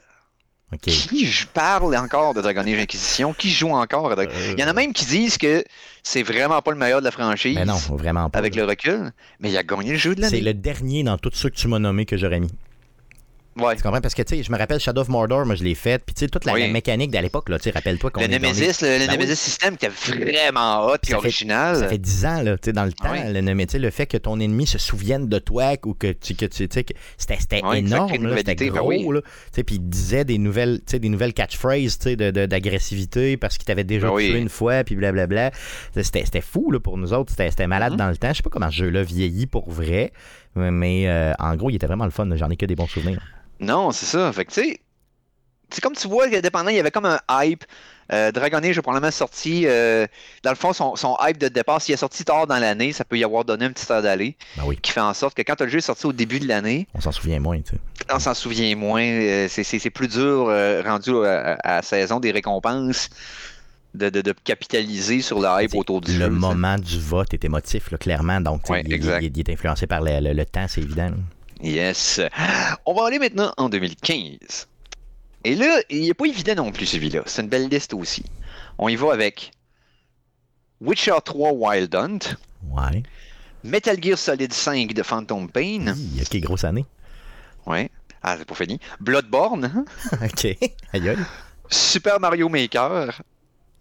qui 0.82 1.26
je 1.26 1.46
parle 1.46 1.96
encore 1.96 2.34
de 2.34 2.40
Dragon 2.42 2.62
Age 2.62 2.78
Inquisition, 2.80 3.32
qui 3.32 3.50
joue 3.50 3.70
encore 3.70 4.10
à 4.10 4.16
Dragon 4.16 4.32
Euh, 4.34 4.54
Il 4.56 4.60
y 4.60 4.64
en 4.64 4.68
a 4.68 4.72
même 4.72 4.92
qui 4.92 5.06
disent 5.06 5.38
que 5.38 5.64
c'est 6.02 6.24
vraiment 6.24 6.60
pas 6.60 6.72
le 6.72 6.76
meilleur 6.76 6.98
de 7.00 7.04
la 7.04 7.12
franchise 7.12 7.54
Ben 7.54 7.66
non, 7.66 7.76
vraiment 7.96 8.28
pas. 8.30 8.38
avec 8.38 8.56
le 8.56 8.64
recul, 8.64 9.12
mais 9.38 9.50
il 9.50 9.56
a 9.56 9.62
gagné 9.62 9.92
le 9.92 9.96
jeu 9.98 10.14
de 10.16 10.22
C'est 10.24 10.30
l'année. 10.30 10.42
le 10.42 10.54
dernier 10.54 11.04
dans 11.04 11.18
tous 11.18 11.30
ceux 11.34 11.50
que 11.50 11.54
tu 11.56 11.68
m'as 11.68 11.78
nommés 11.78 12.04
que 12.04 12.16
j'aurais 12.16 12.40
mis. 12.40 12.50
Ouais. 13.58 13.74
Tu 13.76 13.82
comprends? 13.82 14.00
Parce 14.00 14.14
que, 14.14 14.22
tu 14.22 14.36
sais, 14.36 14.42
je 14.42 14.52
me 14.52 14.58
rappelle 14.58 14.78
Shadow 14.80 15.00
of 15.00 15.08
Mordor, 15.08 15.46
moi, 15.46 15.54
je 15.54 15.64
l'ai 15.64 15.74
fait. 15.74 16.02
Puis, 16.04 16.14
tu 16.14 16.20
sais, 16.20 16.28
toute 16.28 16.44
la, 16.44 16.52
Oui. 16.52 16.60
la 16.60 16.68
mécanique 16.68 17.10
de 17.10 17.18
l'époque, 17.18 17.48
là, 17.48 17.58
tu 17.58 17.70
rappelle-toi 17.70 18.10
qu'on 18.10 18.20
Le 18.20 18.26
est- 18.26 18.38
Nemesis, 18.38 18.82
le, 18.82 18.98
Ben 19.06 19.10
Nemesis 19.10 19.30
oui. 19.30 19.36
système 19.36 19.74
était 19.74 19.88
vraiment 19.88 20.86
hot 20.86 20.96
Puis 21.02 21.12
fait- 21.12 21.16
original. 21.16 21.76
Ça 21.76 21.88
fait 21.88 21.98
10 21.98 22.26
ans, 22.26 22.42
là, 22.42 22.58
tu 22.58 22.66
sais, 22.66 22.72
dans 22.72 22.84
le 22.84 22.92
temps, 22.92 23.10
Oui. 23.12 23.18
le, 23.24 23.66
sais, 23.68 23.78
le 23.78 23.90
fait 23.90 24.06
que 24.06 24.16
ton 24.18 24.38
ennemi 24.40 24.66
se 24.66 24.78
souvienne 24.78 25.28
de 25.28 25.38
toi 25.38 25.72
ou 25.84 25.94
que 25.94 26.12
tu, 26.12 26.34
que 26.34 26.44
tu 26.44 26.68
sais, 26.70 26.84
c'était, 27.16 27.60
énorme, 27.74 28.26
là, 28.26 28.36
c'était 28.36 28.54
ben 28.56 28.68
gros, 28.70 29.12
là. 29.12 29.20
Tu 29.22 29.28
sais, 29.52 29.64
puis 29.64 29.76
il 29.76 29.88
disait 29.88 30.24
des 30.24 30.38
nouvelles, 30.38 30.78
tu 30.80 30.92
sais, 30.92 30.98
des 30.98 31.08
nouvelles 31.08 31.32
catchphrases, 31.34 31.98
tu 31.98 32.10
sais, 32.10 32.16
de, 32.16 32.30
de- 32.30 32.46
d'agressivité 32.46 33.36
parce 33.38 33.56
qu'il 33.56 33.64
t'avait 33.64 33.84
déjà 33.84 34.08
Ben 34.10 34.16
tué 34.18 34.38
une 34.38 34.48
fois, 34.50 34.84
puis 34.84 34.96
blablabla. 34.96 35.50
C'était, 35.94 36.24
c'était 36.24 36.40
fou, 36.42 36.70
là, 36.70 36.78
pour 36.80 36.98
nous 36.98 37.12
autres. 37.12 37.30
C'était, 37.30 37.50
c'était 37.50 37.66
malade 37.66 37.92
Mhm. 37.92 37.98
dans 37.98 38.08
le 38.10 38.16
temps. 38.16 38.28
Je 38.32 38.34
sais 38.38 38.42
pas 38.42 38.50
comment 38.50 38.70
ce 38.70 38.76
jeu-là 38.76 39.02
vieillit 39.02 39.46
pour 39.46 39.70
vrai, 39.70 40.12
mais 40.54 41.08
euh, 41.08 41.32
en 41.38 41.56
gros, 41.56 41.70
il 41.70 41.76
était 41.76 41.86
vraiment 41.86 42.04
le 42.04 42.10
fun. 42.10 42.26
là. 42.26 42.36
J'en 42.36 42.50
ai 42.50 42.56
que 42.56 42.66
des 42.66 42.74
bons 42.76 42.86
souvenirs. 42.86 43.20
Non, 43.60 43.90
c'est 43.92 44.06
ça. 44.06 44.32
Fait 44.32 44.44
que, 44.44 44.52
tu 44.52 44.60
sais, 44.62 44.80
c'est 45.70 45.80
comme 45.80 45.94
tu 45.94 46.08
vois, 46.08 46.28
dépendant, 46.28 46.68
il 46.70 46.76
y 46.76 46.80
avait 46.80 46.90
comme 46.90 47.06
un 47.06 47.20
hype. 47.30 47.64
Euh, 48.12 48.30
Dragon 48.30 48.58
Age 48.58 48.78
a 48.78 48.82
probablement 48.82 49.10
sorti, 49.10 49.64
euh, 49.66 50.06
dans 50.44 50.50
le 50.50 50.56
fond, 50.56 50.72
son, 50.72 50.94
son 50.94 51.16
hype 51.22 51.38
de 51.38 51.48
départ, 51.48 51.82
s'il 51.82 51.92
est 51.92 51.96
sorti 51.96 52.24
tard 52.24 52.46
dans 52.46 52.58
l'année, 52.58 52.92
ça 52.92 53.04
peut 53.04 53.18
y 53.18 53.24
avoir 53.24 53.44
donné 53.44 53.64
un 53.64 53.72
petit 53.72 53.90
heure 53.92 54.00
d'aller, 54.00 54.36
Ben 54.56 54.62
oui, 54.64 54.76
qui 54.80 54.92
fait 54.92 55.00
en 55.00 55.12
sorte 55.12 55.36
que 55.36 55.42
quand 55.42 55.60
le 55.60 55.66
jeu 55.66 55.78
est 55.78 55.80
sorti 55.80 56.06
au 56.06 56.12
début 56.12 56.38
de 56.38 56.46
l'année, 56.46 56.86
on 56.94 57.00
s'en 57.00 57.10
souvient 57.10 57.40
moins, 57.40 57.60
tu 57.60 57.70
sais. 57.74 57.80
on 58.14 58.20
s'en 58.20 58.34
souvient 58.34 58.76
moins. 58.76 59.02
euh, 59.02 59.48
c'est- 59.50 59.90
plus 59.90 60.06
dur, 60.06 60.44
rendu 60.86 61.10
à, 61.26 61.54
à 61.64 61.76
la 61.76 61.82
saison 61.82 62.20
des 62.20 62.30
récompenses, 62.30 63.08
de, 63.92 64.08
de- 64.08 64.20
de 64.20 64.34
capitaliser 64.44 65.20
sur 65.20 65.40
le 65.40 65.48
hype 65.64 65.74
autour 65.74 66.00
du 66.00 66.12
le 66.12 66.18
jeu. 66.18 66.24
sais. 66.26 66.30
moment 66.30 66.76
du 66.78 67.00
vote 67.00 67.34
est 67.34 67.44
émotif, 67.44 67.90
là, 67.90 67.98
clairement. 67.98 68.40
Donc, 68.40 68.60
tu 68.62 68.66
sais, 68.68 68.72
Ouais, 68.74 68.82
il, 68.86 68.92
exact. 68.92 69.20
il- 69.22 69.32
il 69.36 69.40
est 69.40 69.50
influencé 69.52 69.88
par 69.88 70.00
le, 70.00 70.20
le- 70.20 70.32
le 70.32 70.44
temps, 70.46 70.66
c'est 70.68 70.82
évident. 70.82 71.06
là. 71.08 71.16
Yes. 71.62 72.20
On 72.84 72.94
va 72.94 73.06
aller 73.06 73.18
maintenant 73.18 73.52
en 73.56 73.68
2015. 73.68 74.68
Et 75.44 75.54
là, 75.54 75.80
il 75.90 76.02
n'est 76.08 76.14
pas 76.14 76.26
évident 76.26 76.54
non 76.56 76.72
plus 76.72 76.86
celui-là. 76.86 77.22
C'est 77.26 77.42
une 77.42 77.48
belle 77.48 77.68
liste 77.68 77.94
aussi. 77.94 78.24
On 78.78 78.88
y 78.88 78.96
va 78.96 79.12
avec 79.12 79.52
Witcher 80.80 81.14
3 81.24 81.52
Wild 81.52 81.94
Hunt, 81.94 82.18
Ouais. 82.70 83.02
Metal 83.64 83.96
Gear 84.02 84.18
Solid 84.18 84.52
5 84.52 84.92
de 84.92 85.02
Phantom 85.02 85.48
Pain. 85.50 85.94
Hi, 85.94 86.20
ok, 86.22 86.40
grosse 86.40 86.64
année. 86.64 86.84
Ouais. 87.64 87.90
Ah, 88.22 88.36
c'est 88.38 88.44
pas 88.44 88.54
fini. 88.54 88.78
Bloodborne, 89.00 89.64
hein? 89.64 89.84
ok. 90.22 90.44
Aïe, 90.92 91.08
aïe. 91.08 91.16
Super 91.70 92.20
Mario 92.20 92.48
Maker 92.48 93.22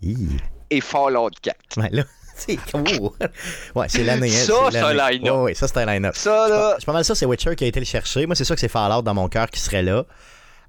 Hi. 0.02 0.38
et 0.70 0.82
Fallout 0.82 1.32
4. 1.42 1.58
Ouais, 1.78 1.90
là, 1.92 2.04
c'est. 2.48 2.58
Ouais, 3.76 3.86
c'est 3.88 4.04
l'année. 4.04 4.30
Ça, 4.30 4.54
c'est 4.72 4.78
un 4.80 4.94
line-up. 4.94 5.56
Ça, 5.56 5.68
c'est 5.68 5.78
un 5.78 5.86
line-up. 5.86 6.16
Ça, 6.16 6.48
là, 6.50 6.74
Je 6.76 6.82
suis 6.82 6.86
pas 6.86 6.94
mal 6.94 7.06
sûr, 7.06 7.16
c'est 7.16 7.26
Witcher 7.26 7.56
qui 7.56 7.64
a 7.64 7.68
été 7.68 7.80
le 7.80 7.86
chercher. 7.86 8.26
Moi, 8.26 8.36
c'est 8.36 8.44
sûr 8.44 8.56
que 8.56 8.62
c'est 8.62 8.68
Fallout 8.68 9.02
dans 9.02 9.14
mon 9.14 9.30
cœur 9.30 9.50
qui 9.50 9.60
serait 9.60 9.84
là. 9.84 10.06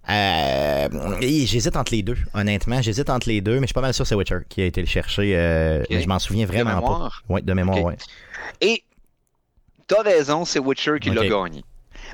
Euh, 0.09 0.89
j'hésite 1.21 1.77
entre 1.77 1.93
les 1.93 2.03
deux, 2.03 2.17
honnêtement. 2.35 2.81
J'hésite 2.81 3.11
entre 3.11 3.29
les 3.29 3.41
deux, 3.41 3.55
mais 3.55 3.63
je 3.63 3.67
suis 3.67 3.75
pas 3.75 3.81
mal 3.81 3.93
sûr 3.93 4.05
que 4.05 4.09
c'est 4.09 4.15
Witcher 4.15 4.39
qui 4.49 4.63
a 4.63 4.67
été 4.67 4.81
le 4.81 4.87
chercher. 4.87 5.33
euh, 5.37 5.83
mais 5.91 6.01
je 6.01 6.09
m'en 6.09 6.19
souviens 6.19 6.47
vraiment 6.47 6.81
pas. 6.81 7.11
Ouais, 7.29 7.43
de 7.43 7.53
mémoire, 7.53 7.83
ouais. 7.83 7.97
Et 8.61 8.85
t'as 9.89 10.03
raison, 10.03 10.45
c'est 10.45 10.61
Witcher 10.61 10.99
qui 11.01 11.11
l'a 11.11 11.27
gagné. 11.27 11.65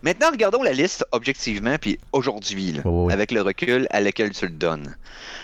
Maintenant, 0.02 0.30
regardons 0.30 0.62
la 0.62 0.72
liste 0.72 1.04
objectivement, 1.12 1.76
puis 1.78 1.98
aujourd'hui, 2.12 2.80
Oui, 2.84 3.12
avec 3.12 3.30
le 3.30 3.42
recul 3.42 3.86
à 3.90 4.00
lequel 4.00 4.30
tu 4.30 4.46
le 4.46 4.52
donnes. 4.52 4.96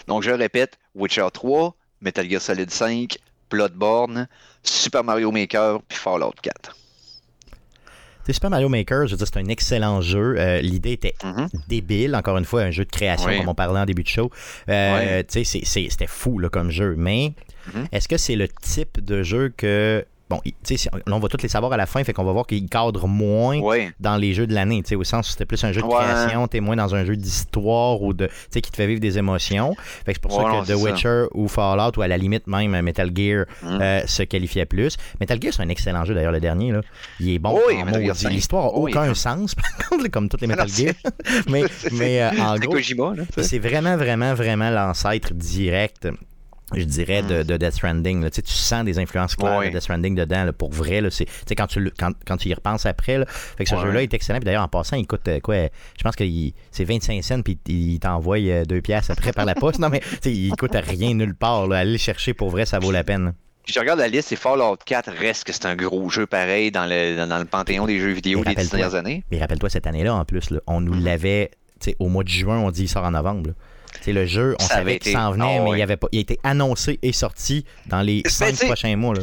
Donc, 0.06 0.22
je 0.22 0.30
répète, 0.30 0.78
Witcher 0.94 1.26
3, 1.30 1.74
Metal 2.00 2.28
Gear 2.28 2.40
Solid 2.40 2.70
5, 2.70 3.18
Bloodborne, 3.50 4.28
Super 4.62 5.04
Mario 5.04 5.30
Maker, 5.30 5.80
puis 5.88 5.96
Fallout 5.98 6.34
4. 6.42 6.74
Tu 7.44 7.54
sais, 8.26 8.32
Super 8.34 8.50
Mario 8.50 8.68
Maker, 8.68 9.06
je 9.06 9.12
veux 9.12 9.16
dire, 9.16 9.26
c'est 9.26 9.38
un 9.38 9.48
excellent 9.48 10.00
jeu. 10.02 10.36
Euh, 10.38 10.60
L'idée 10.60 10.92
était 10.92 11.14
Mhm. 11.24 11.48
débile, 11.68 12.14
encore 12.14 12.36
une 12.36 12.44
fois, 12.44 12.62
un 12.62 12.70
jeu 12.70 12.84
de 12.84 12.90
création, 12.90 13.28
Oui. 13.28 13.38
comme 13.38 13.48
on 13.48 13.54
parlait 13.54 13.80
en 13.80 13.86
début 13.86 14.02
de 14.02 14.08
show. 14.08 14.30
Euh, 14.68 15.22
c'est- 15.28 15.44
c'était 15.64 16.06
fou 16.06 16.38
là, 16.38 16.48
comme 16.50 16.70
jeu. 16.70 16.94
Mais 16.98 17.32
Mhm. 17.74 17.86
est-ce 17.92 18.06
que 18.08 18.18
c'est 18.18 18.36
le 18.36 18.48
type 18.48 19.02
de 19.04 19.22
jeu 19.22 19.52
que. 19.56 20.04
Bon, 20.30 20.40
tu 20.62 20.76
sais, 20.76 20.90
là, 20.92 21.16
on 21.16 21.18
va 21.20 21.28
tous 21.28 21.42
les 21.42 21.48
savoir 21.48 21.72
à 21.72 21.76
la 21.78 21.86
fin, 21.86 22.04
fait 22.04 22.12
qu'on 22.12 22.24
va 22.24 22.32
voir 22.32 22.46
qu'il 22.46 22.68
cadre 22.68 23.06
moins 23.06 23.58
dans 23.98 24.16
les 24.16 24.34
jeux 24.34 24.46
de 24.46 24.52
l'année, 24.54 24.82
tu 24.82 24.90
sais, 24.90 24.94
au 24.94 25.04
sens 25.04 25.28
où 25.28 25.32
c'était 25.32 25.46
plus 25.46 25.62
un 25.64 25.72
jeu 25.72 25.80
de 25.80 25.86
Ouais. 25.86 25.94
création, 25.94 26.46
t'es 26.48 26.60
moins 26.60 26.76
dans 26.76 26.94
un 26.94 27.04
jeu 27.06 27.16
d'histoire 27.16 28.02
ou 28.02 28.12
de, 28.12 28.26
tu 28.26 28.32
sais, 28.50 28.60
qui 28.60 28.70
te 28.70 28.76
fait 28.76 28.86
vivre 28.86 29.00
des 29.00 29.16
émotions. 29.16 29.74
Fait 30.04 30.12
que 30.12 30.14
c'est 30.14 30.20
pour 30.20 30.36
Ouais, 30.36 30.44
ça 30.44 30.50
non, 30.50 30.60
que 30.62 30.66
The 30.66 30.76
ça. 30.76 30.76
Witcher 30.76 31.24
ou 31.32 31.48
Fallout 31.48 31.92
ou 31.96 32.02
à 32.02 32.08
la 32.08 32.18
limite 32.18 32.46
même 32.46 32.78
Metal 32.82 33.10
Gear 33.14 33.46
Mhm. 33.62 33.78
euh, 33.80 34.06
se 34.06 34.22
qualifiait 34.22 34.66
plus. 34.66 34.96
Metal 35.20 35.40
Gear, 35.40 35.52
c'est 35.54 35.62
un 35.62 35.68
excellent 35.70 36.04
jeu 36.04 36.14
d'ailleurs, 36.14 36.32
le 36.32 36.40
dernier, 36.40 36.72
là. 36.72 36.82
Il 37.20 37.30
est 37.30 37.38
bon. 37.38 37.58
Oui, 37.66 37.74
en 37.80 37.86
Metal 37.86 38.02
Gear 38.02 38.08
maudit. 38.14 38.20
5. 38.24 38.30
L'histoire 38.32 38.64
n'a 38.66 38.78
Oui. 38.78 38.90
aucun 38.92 39.14
sens, 39.14 39.54
par 39.54 39.88
contre, 39.88 40.08
comme 40.08 40.28
toutes 40.28 40.42
les 40.42 40.46
Metal 40.46 40.68
Gear. 40.68 40.92
mais 41.48 41.62
mais 41.92 42.22
euh, 42.22 42.30
en 42.38 42.56
gros, 42.58 42.76
c'est 43.40 43.58
vraiment, 43.58 43.96
vraiment, 43.96 44.34
vraiment 44.34 44.68
l'ancêtre 44.70 45.32
direct, 45.32 46.08
je 46.74 46.84
dirais, 46.84 47.22
de, 47.22 47.40
Mm. 47.40 47.44
de 47.44 47.56
Death 47.56 47.72
Stranding. 47.72 48.22
là. 48.22 48.30
Tu, 48.30 48.36
sais, 48.36 48.42
tu 48.42 48.52
sens 48.52 48.84
des 48.84 48.98
influences 48.98 49.36
claires 49.36 49.60
de 49.62 49.68
Death 49.68 49.80
Stranding 49.82 50.14
dedans, 50.14 50.44
là, 50.44 50.52
pour 50.52 50.70
vrai. 50.70 51.00
Là, 51.00 51.10
c'est, 51.10 51.24
tu 51.24 51.32
sais, 51.46 51.54
quand, 51.54 51.66
tu, 51.66 51.90
quand, 51.98 52.12
quand 52.26 52.36
tu 52.36 52.48
y 52.48 52.54
repenses 52.54 52.84
après, 52.86 53.18
là, 53.18 53.24
fait 53.26 53.64
que 53.64 53.70
ce 53.70 53.76
jeu-là 53.76 54.02
est 54.02 54.12
excellent. 54.12 54.38
Puis 54.38 54.44
d'ailleurs, 54.46 54.64
en 54.64 54.68
passant, 54.68 54.96
il 54.96 55.06
coûte 55.06 55.26
euh, 55.28 55.40
quoi 55.40 55.56
Je 55.96 56.02
pense 56.04 56.14
que 56.16 56.24
c'est 56.70 56.84
25 56.84 57.22
cents, 57.24 57.42
puis 57.42 57.58
il 57.68 57.98
t'envoie 58.00 58.38
euh, 58.38 58.64
deux 58.64 58.80
pièces 58.82 59.10
après 59.10 59.32
par 59.32 59.44
la 59.44 59.54
poste. 59.56 59.78
Non, 59.78 59.88
mais 59.88 60.00
tu 60.00 60.06
sais, 60.22 60.32
il 60.32 60.50
coûte 60.56 60.74
rien 60.74 61.14
nulle 61.14 61.34
part. 61.34 61.66
Là. 61.66 61.78
Aller 61.78 61.92
le 61.92 61.98
chercher 61.98 62.34
pour 62.34 62.50
vrai, 62.50 62.66
ça 62.66 62.78
vaut 62.78 62.90
la 62.92 63.04
peine. 63.04 63.32
Puis 63.64 63.74
je 63.74 63.80
regarde 63.80 63.98
la 63.98 64.08
liste, 64.08 64.32
et 64.32 64.36
Fallout 64.36 64.76
4 64.86 65.10
reste 65.12 65.44
que 65.44 65.52
c'est 65.52 65.66
un 65.66 65.76
gros 65.76 66.08
jeu 66.08 66.26
pareil 66.26 66.70
dans 66.70 66.86
le, 66.86 67.16
dans, 67.16 67.26
dans 67.26 67.38
le 67.38 67.44
panthéon 67.44 67.84
des 67.86 67.98
jeux 68.00 68.12
vidéo 68.12 68.42
Mais 68.46 68.54
des 68.54 68.64
dernières 68.66 68.94
années. 68.94 69.24
Mais 69.30 69.38
rappelle-toi, 69.38 69.68
cette 69.68 69.86
année-là, 69.86 70.14
en 70.14 70.24
plus, 70.24 70.48
on 70.66 70.80
nous 70.80 70.94
Mm. 70.94 71.04
l'avait 71.04 71.50
au 71.98 72.08
mois 72.08 72.24
de 72.24 72.28
juin, 72.28 72.58
on 72.58 72.70
dit 72.70 72.84
il 72.84 72.88
sort 72.88 73.04
en 73.04 73.10
novembre. 73.10 73.50
Sais, 74.04 74.12
le 74.12 74.26
jeu, 74.26 74.56
on 74.58 74.62
Ça 74.64 74.74
savait 74.76 74.98
qu'il 74.98 75.12
s'en 75.12 75.32
venait, 75.32 75.58
Ah 75.60 75.64
mais 75.64 75.78
il, 75.78 75.82
avait 75.82 75.96
pas, 75.96 76.08
il 76.12 76.18
a 76.18 76.20
été 76.22 76.38
annoncé 76.42 76.98
et 77.02 77.12
sorti 77.12 77.64
dans 77.86 78.00
les 78.02 78.22
cinq 78.26 78.54
prochains 78.66 78.96
mois. 78.96 79.14
Là. 79.14 79.22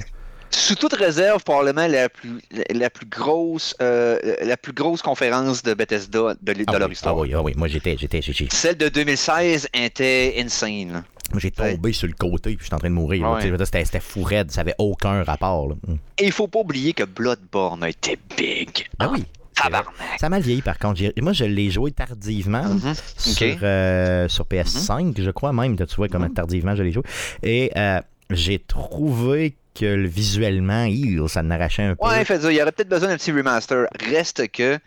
Sous 0.52 0.76
toute 0.76 0.94
réserve, 0.94 1.44
probablement 1.44 1.88
la 1.88 2.08
plus, 2.08 2.40
la, 2.74 2.90
plus 2.90 3.08
grosse, 3.08 3.76
euh, 3.82 4.18
la 4.42 4.56
plus 4.56 4.72
grosse 4.74 5.02
conférence 5.02 5.64
de 5.64 5.74
Bethesda 5.74 6.36
de, 6.42 6.52
l- 6.52 6.60
de 6.60 6.64
Ah 6.68 6.80
leur 6.80 6.88
oui, 6.88 6.94
histoire. 6.94 7.16
ah 7.18 7.20
oui, 7.20 7.34
ah 7.34 7.42
oui, 7.42 7.54
moi 7.58 7.68
j'étais, 7.68 7.98
j'étais, 7.98 8.22
Celle 8.52 8.78
de 8.78 8.88
2016 8.88 9.68
était 9.74 10.36
insane. 10.38 11.04
moi, 11.32 11.40
j'ai 11.40 11.52
tombé 11.52 11.92
sur 11.92 12.08
le 12.08 12.14
côté 12.14 12.56
puis 12.56 12.64
j'étais 12.64 12.76
en 12.76 12.80
train 12.80 12.90
de 12.90 12.94
mourir. 12.94 13.30
Ouais. 13.32 13.42
Je 13.42 13.66
C'était, 13.66 14.00
fou 14.00 14.24
raide, 14.24 14.52
ça 14.52 14.62
avait 14.62 14.76
aucun 14.78 15.24
rapport. 15.24 15.68
là. 15.68 15.76
Et 16.20 16.26
il 16.28 16.32
faut 16.32 16.48
pas 16.48 16.60
oublier 16.60 16.94
que 16.94 17.04
Bloodborne 17.04 17.84
a 17.84 17.90
été 17.90 18.18
big. 18.38 18.88
Ben 19.00 19.10
oui. 19.12 19.26
Tabarnak. 19.56 19.94
Ça 20.20 20.28
a 20.28 20.30
mal 20.30 20.42
vieilli 20.42 20.62
par 20.62 20.78
contre. 20.78 21.02
Moi, 21.22 21.34
je 21.34 21.46
l'ai 21.46 21.72
joué 21.72 21.92
tardivement 21.92 22.64
Mhm. 22.66 22.94
sur, 23.18 23.58
euh, 23.64 24.28
sur 24.28 24.46
PS5, 24.46 25.14
je 25.22 25.32
crois 25.32 25.54
même. 25.54 25.76
Tu 25.76 25.86
vois 25.96 26.08
comment 26.08 26.28
Mhm. 26.28 26.34
tardivement 26.34 26.76
je 26.76 26.84
l'ai 26.84 26.92
joué. 26.92 27.04
Et 27.44 27.72
euh, 27.78 28.00
j'ai 28.30 28.60
trouvé 28.60 29.56
que 29.74 29.86
le- 29.86 30.08
visuellement, 30.08 30.84
il- 30.86 31.22
ça 31.28 31.42
n'arrachait 31.44 31.84
un 31.84 31.96
peu. 31.96 32.08
Ouais, 32.08 32.24
fait 32.26 32.40
ça, 32.40 32.52
il 32.52 32.58
y 32.58 32.62
aurait 32.62 32.72
peut-être 32.72 32.90
besoin 32.90 33.10
d'un 33.10 33.18
petit 33.18 33.32
remaster. 33.32 33.88
Reste 34.10 34.50
que 34.52 34.78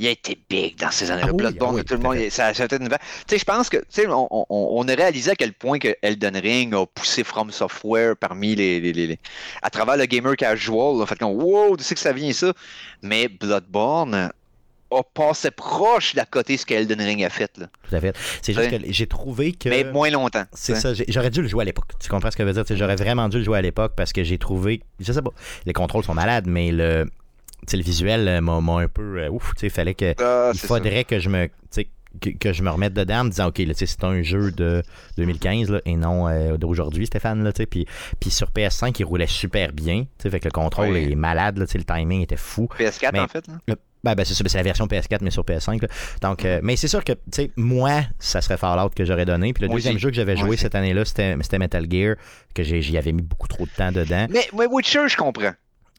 il 0.00 0.06
a 0.06 0.10
été 0.10 0.38
big 0.48 0.78
dans 0.78 0.90
ces 0.92 1.10
années-là. 1.10 1.26
Ah 1.28 1.32
oui, 1.32 1.36
Bloodborne, 1.38 1.74
ah 1.74 1.78
oui, 1.80 1.84
tout 1.84 1.94
le 1.94 2.00
monde, 2.00 2.30
ça, 2.30 2.46
a 2.46 2.50
été 2.52 2.76
une 2.76 2.88
Tu 2.88 2.94
sais, 3.28 3.38
je 3.38 3.44
pense 3.44 3.68
que, 3.68 3.78
tu 3.78 3.84
sais, 3.90 4.06
on, 4.06 4.28
on- 4.30 4.46
on 4.48 4.88
a 4.88 4.94
réalisé 4.94 5.32
à 5.32 5.34
quel 5.34 5.52
point 5.52 5.78
que 5.80 5.88
Elden 6.02 6.36
Ring 6.36 6.72
a 6.74 6.86
poussé 6.86 7.24
From 7.24 7.50
Software 7.50 8.16
parmi 8.16 8.54
les, 8.54 8.78
les- 8.80 8.92
les- 8.92 9.06
les- 9.08 9.18
à 9.60 9.70
travers 9.70 9.96
le 9.96 10.06
gamer 10.06 10.36
casual. 10.36 11.02
En 11.02 11.06
fait, 11.06 11.18
qu'on, 11.18 11.32
wow, 11.32 11.76
tu 11.76 11.82
sais 11.82 11.94
que 11.96 12.00
ça 12.00 12.12
vient 12.12 12.32
ça? 12.32 12.52
Mais 13.02 13.26
Bloodborne 13.28 14.30
a 14.90 15.02
passé 15.12 15.50
proche 15.50 16.14
d'à 16.14 16.24
côté 16.24 16.56
ce 16.56 16.64
qu'Elden 16.64 17.00
Ring 17.00 17.22
a 17.24 17.28
fait, 17.28 17.50
là. 17.58 17.66
Tout 17.88 17.94
à 17.94 18.00
fait. 18.00 18.16
C'est 18.40 18.54
juste 18.54 18.70
Ouais. 18.70 18.78
que 18.78 18.84
j'ai 18.92 19.06
trouvé 19.06 19.52
que. 19.52 19.68
Mais 19.68 19.84
moins 19.84 20.08
longtemps. 20.10 20.44
C'est 20.52 20.76
ça, 20.76 20.92
j'aurais 21.08 21.30
dû 21.30 21.42
le 21.42 21.48
jouer 21.48 21.62
à 21.62 21.64
l'époque. 21.66 21.90
Tu 22.00 22.08
comprends 22.08 22.30
ce 22.30 22.36
que 22.36 22.42
je 22.44 22.48
veux 22.50 22.62
dire? 22.62 22.76
J'aurais 22.76 22.96
vraiment 22.96 23.28
dû 23.28 23.38
le 23.38 23.44
jouer 23.44 23.58
à 23.58 23.62
l'époque 23.62 23.92
parce 23.96 24.12
que 24.14 24.22
j'ai 24.24 24.38
trouvé. 24.38 24.80
Je 25.00 25.12
sais 25.12 25.20
pas. 25.20 25.32
Les 25.66 25.72
contrôles 25.74 26.04
sont 26.04 26.14
malades, 26.14 26.46
mais 26.46 26.70
le, 26.70 27.10
le 27.72 27.82
visuel 27.82 28.28
euh, 28.28 28.40
m'a 28.40 28.72
un 28.80 28.88
peu. 28.88 29.18
euh, 29.20 29.28
ouf, 29.30 29.52
tu 29.56 29.68
fallait 29.70 29.94
que. 29.94 30.14
Ah, 30.22 30.50
il 30.54 30.58
faudrait 30.60 31.04
que 31.04 31.18
je 31.18 31.28
me. 31.28 31.48
Que, 32.22 32.30
que 32.30 32.52
je 32.54 32.62
me 32.62 32.70
remette 32.70 32.94
dedans 32.94 33.20
en 33.20 33.24
me 33.24 33.30
disant, 33.30 33.48
OK, 33.48 33.60
c'est 33.74 34.02
un 34.04 34.22
jeu 34.22 34.50
de 34.50 34.82
2015 35.18 35.70
là, 35.70 35.80
et 35.84 35.94
non 35.94 36.26
euh, 36.26 36.56
d'aujourd'hui, 36.56 37.06
Stéphane. 37.06 37.44
Là, 37.44 37.52
puis, 37.52 37.86
puis 38.18 38.30
sur 38.30 38.48
PS5, 38.50 38.96
il 38.98 39.04
roulait 39.04 39.26
super 39.26 39.72
bien. 39.72 40.00
tu 40.04 40.08
sais, 40.22 40.30
Fait 40.30 40.40
que 40.40 40.46
le 40.46 40.50
contrôle 40.50 40.88
Oui. 40.88 41.12
est 41.12 41.14
malade. 41.14 41.58
Là, 41.58 41.66
le 41.72 41.84
timing 41.84 42.22
était 42.22 42.36
fou. 42.38 42.66
ça. 42.78 42.84
PS4, 42.84 43.10
Mais- 43.12 43.20
en 43.20 43.28
fait. 43.28 43.46
là? 43.46 43.54
Le- 43.68 43.76
Ben, 44.02 44.14
ben, 44.14 44.24
c'est 44.24 44.42
ben, 44.42 44.48
c'est 44.48 44.56
la 44.58 44.64
version 44.64 44.86
PS4, 44.86 45.18
mais 45.22 45.30
sur 45.30 45.44
PS5. 45.44 45.82
là. 45.82 45.88
Donc, 46.22 46.44
euh, 46.44 46.60
mais 46.62 46.76
c'est 46.76 46.88
sûr 46.88 47.04
que, 47.04 47.12
tu 47.12 47.18
sais, 47.32 47.50
moi, 47.56 48.00
ça 48.18 48.40
serait 48.40 48.56
Fallout 48.56 48.88
que 48.96 49.04
j'aurais 49.04 49.26
donné. 49.26 49.52
Puis 49.52 49.62
le 49.62 49.68
Moi 49.68 49.76
deuxième 49.76 49.96
aussi. 49.96 50.02
jeu 50.04 50.08
que 50.10 50.16
j'avais 50.16 50.36
joué 50.36 50.56
cette 50.56 50.74
année-là, 50.76 51.04
c'était 51.04 51.36
c'était 51.42 51.58
Metal 51.58 51.84
Gear, 51.90 52.16
que 52.54 52.62
j'y 52.62 52.96
avais 52.96 53.12
mis 53.12 53.22
beaucoup 53.22 53.48
trop 53.48 53.66
de 53.66 53.70
temps 53.70 53.92
dedans. 53.92 54.26
Mais, 54.30 54.48
mais 54.56 54.66
Witcher, 54.66 55.08
je 55.08 55.16
comprends. 55.16 55.52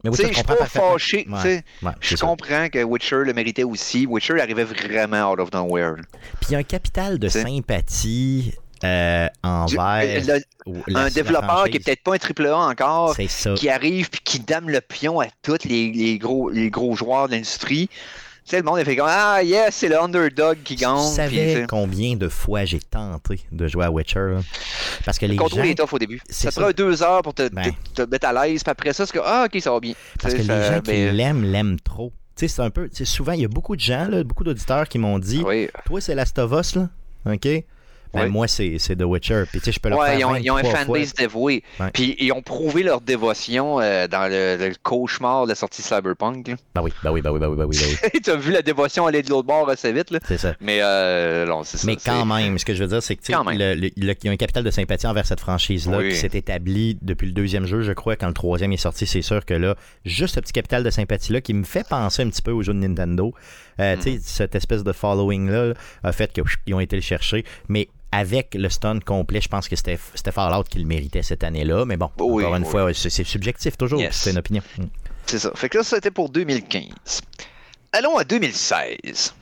Mais 0.04 0.12
sais, 0.12 0.28
je 0.28 0.32
suis 0.32 0.42
comprends 0.42 0.56
pas 0.56 0.66
fâché. 0.66 1.24
tu 1.24 1.32
Ouais, 1.32 1.40
sais. 1.42 1.64
ouais, 1.82 1.92
Je 2.00 2.16
comprends 2.16 2.68
que 2.68 2.82
Witcher 2.82 3.22
le 3.24 3.32
méritait 3.34 3.64
aussi. 3.64 4.06
Witcher 4.06 4.40
arrivait 4.40 4.64
vraiment 4.64 5.30
out 5.30 5.40
of 5.40 5.52
nowhere. 5.52 5.96
Puis 6.40 6.50
il 6.50 6.52
y 6.52 6.54
a 6.54 6.58
un 6.58 6.62
capital 6.62 7.18
de 7.18 7.28
T'sais. 7.28 7.42
sympathie 7.42 8.54
euh, 8.82 9.28
envers 9.42 10.22
le- 10.24 10.40
la- 10.88 11.00
un 11.00 11.10
développeur 11.10 11.64
qui 11.68 11.76
est 11.76 11.80
peut-être 11.84 12.02
pas 12.02 12.14
un 12.14 12.18
triple 12.18 12.46
A 12.46 12.56
encore, 12.56 13.14
C'est 13.14 13.28
ça. 13.28 13.52
qui 13.54 13.68
arrive 13.68 14.08
puis 14.08 14.20
qui 14.24 14.40
dame 14.40 14.70
le 14.70 14.80
pion 14.80 15.20
à 15.20 15.26
tous 15.42 15.64
les, 15.66 15.92
les 15.92 16.16
gros, 16.18 16.48
les 16.48 16.70
gros 16.70 16.94
joueurs 16.96 17.28
de 17.28 17.32
l'industrie. 17.34 17.90
Sais, 18.50 18.56
le 18.58 18.62
monde 18.64 18.78
a 18.78 18.84
fait 18.84 18.96
comme 18.96 19.06
Ah, 19.08 19.42
yes, 19.42 19.74
c'est 19.76 19.88
le 19.88 20.00
underdog 20.00 20.58
qui 20.64 20.74
gagne. 20.76 20.98
savais 20.98 21.30
tu 21.54 21.60
sais, 21.60 21.66
combien 21.68 22.16
de 22.16 22.28
fois 22.28 22.64
j'ai 22.64 22.80
tenté 22.80 23.40
de 23.52 23.68
jouer 23.68 23.84
à 23.84 23.90
Witcher? 23.90 24.18
là? 24.34 24.40
Parce 25.04 25.18
que 25.18 25.26
les 25.26 25.36
contrôle 25.36 25.64
gens... 25.64 25.70
est 25.70 25.74
tough 25.76 25.92
au 25.92 25.98
début. 25.98 26.20
c'est 26.28 26.46
Ça 26.46 26.50
ça. 26.50 26.60
prend 26.60 26.70
deux 26.72 27.02
heures 27.02 27.22
pour 27.22 27.32
te, 27.34 27.48
Ben. 27.48 27.70
te- 27.94 28.02
te 28.02 28.10
mettre 28.10 28.26
à 28.26 28.32
l'aise, 28.46 28.62
puis 28.64 28.70
après 28.70 28.92
ça, 28.92 29.06
c'est 29.06 29.12
que 29.12 29.20
Ah, 29.24 29.46
ok, 29.52 29.60
ça 29.62 29.70
va 29.70 29.78
bien. 29.80 29.92
Parce 30.20 30.34
que 30.34 30.40
les 30.42 30.46
gens 30.46 30.80
qui 30.82 30.90
l'aiment, 30.92 31.44
l'aiment 31.44 31.78
trop. 31.80 32.12
Tu 32.36 32.48
sais, 32.48 32.54
c'est 32.56 32.62
un 32.62 32.70
peu... 32.70 32.88
souvent, 33.04 33.32
il 33.32 33.42
y 33.42 33.44
a 33.44 33.48
beaucoup 33.48 33.76
de 33.76 33.80
gens, 33.80 34.08
là, 34.08 34.24
beaucoup 34.24 34.44
d'auditeurs 34.44 34.88
qui 34.88 34.98
m'ont 34.98 35.18
dit 35.18 35.42
Oui. 35.46 35.68
Toi, 35.84 36.00
c'est 36.00 36.14
Last 36.14 36.38
of 36.38 36.52
Us, 36.52 36.74
là, 36.76 36.88
OK? 37.26 37.46
Ben, 38.14 38.28
moi, 38.28 38.48
c'est 38.48 38.76
The 38.96 39.02
Witcher. 39.02 39.44
Puis, 39.50 39.60
tu 39.60 39.66
sais, 39.66 39.72
je 39.72 39.80
peux 39.80 39.88
leur 39.88 39.98
Ouais, 39.98 40.06
faire 40.10 40.18
ils 40.18 40.24
ont, 40.24 40.34
ils 40.36 40.50
ont 40.50 40.56
un 40.56 40.62
23 40.62 40.76
fois. 40.78 40.84
fanbase 40.94 41.14
dévoué. 41.14 41.62
Ouais. 41.78 41.90
Puis 41.92 42.16
ils 42.18 42.32
ont 42.32 42.42
prouvé 42.42 42.82
leur 42.82 43.00
dévotion 43.00 43.80
euh, 43.80 44.06
dans 44.08 44.28
le, 44.30 44.56
le 44.68 44.74
cauchemar 44.82 45.44
de 45.44 45.50
la 45.50 45.54
sortie 45.54 45.82
Cyberpunk. 45.82 46.48
là. 46.48 46.54
Ben 46.74 46.82
oui, 46.82 46.92
ben 47.02 47.12
oui, 47.12 47.20
ben 47.22 47.30
oui, 47.30 47.38
ben 47.38 47.48
oui, 47.48 47.56
ben 47.56 47.64
oui, 47.66 47.76
ben 47.78 48.08
oui. 48.14 48.20
tu 48.24 48.30
as 48.30 48.36
vu 48.36 48.52
la 48.52 48.62
dévotion 48.62 49.06
aller 49.06 49.22
de 49.22 49.30
l'autre 49.30 49.46
bord 49.46 49.68
assez 49.68 49.92
vite. 49.92 50.10
Là? 50.10 50.18
C'est 50.26 50.38
ça. 50.38 50.54
Mais 50.60 50.80
euh, 50.82 51.46
non, 51.46 51.62
c'est 51.64 51.76
ça. 51.78 51.86
Mais 51.86 51.96
quand 51.96 52.24
même, 52.26 52.58
ce 52.58 52.64
que 52.64 52.74
je 52.74 52.82
veux 52.82 52.88
dire, 52.88 53.02
c'est 53.02 53.16
que 53.16 53.22
tu 53.22 53.32
le- 53.32 53.74
le- 53.74 53.90
le- 53.96 54.14
y 54.24 54.28
a 54.28 54.32
un 54.32 54.36
capital 54.36 54.64
de 54.64 54.70
sympathie 54.70 55.06
envers 55.06 55.26
cette 55.26 55.40
franchise-là 55.40 55.98
Oui. 55.98 56.08
qui 56.10 56.16
s'est 56.16 56.30
établi 56.34 56.98
depuis 57.02 57.26
le 57.26 57.32
deuxième 57.32 57.66
jeu, 57.66 57.82
je 57.82 57.92
crois. 57.92 58.16
Quand 58.16 58.28
le 58.28 58.34
troisième 58.34 58.72
est 58.72 58.76
sorti, 58.76 59.06
c'est 59.06 59.22
sûr 59.22 59.44
que 59.44 59.54
là, 59.54 59.76
juste 60.04 60.34
ce 60.34 60.40
petit 60.40 60.52
capital 60.52 60.82
de 60.82 60.90
sympathie-là 60.90 61.40
qui 61.40 61.54
me 61.54 61.64
fait 61.64 61.86
penser 61.88 62.22
un 62.22 62.28
petit 62.28 62.42
peu 62.42 62.50
aux 62.50 62.62
jeux 62.62 62.74
de 62.74 62.78
Nintendo. 62.78 63.32
euh, 63.78 63.96
Mm. 63.96 63.98
Tu 64.00 64.02
sais, 64.12 64.18
cette 64.22 64.54
espèce 64.54 64.84
de 64.84 64.92
following-là 64.92 65.66
là, 65.68 65.74
a 66.02 66.12
fait 66.12 66.32
qu'ils 66.32 66.74
ont 66.74 66.80
été 66.80 66.96
le 66.96 67.02
chercher. 67.02 67.44
Mais 67.68 67.88
avec 68.12 68.54
le 68.54 68.68
stun 68.68 68.98
complet, 69.00 69.40
je 69.40 69.48
pense 69.48 69.68
que 69.68 69.76
c'était 69.76 69.98
Fallout 70.32 70.64
qui 70.64 70.78
le 70.78 70.84
méritait 70.86 71.22
cette 71.22 71.44
année-là. 71.44 71.84
Mais 71.84 71.96
bon, 71.96 72.10
Oui, 72.18 72.42
encore 72.44 72.56
une 72.56 72.64
oui. 72.64 72.68
fois, 72.70 72.92
c'est 72.94 73.24
subjectif 73.24 73.76
toujours. 73.76 74.00
Yes. 74.00 74.16
C'est 74.16 74.30
une 74.32 74.38
opinion. 74.38 74.62
Mm. 74.78 74.84
C'est 75.26 75.38
ça. 75.38 75.52
Fait 75.54 75.68
que 75.68 75.78
là, 75.78 75.84
ça, 75.84 75.96
c'était 75.96 76.10
pour 76.10 76.28
2015. 76.30 77.20
Allons 77.92 78.16
à 78.16 78.24
2016. 78.24 79.34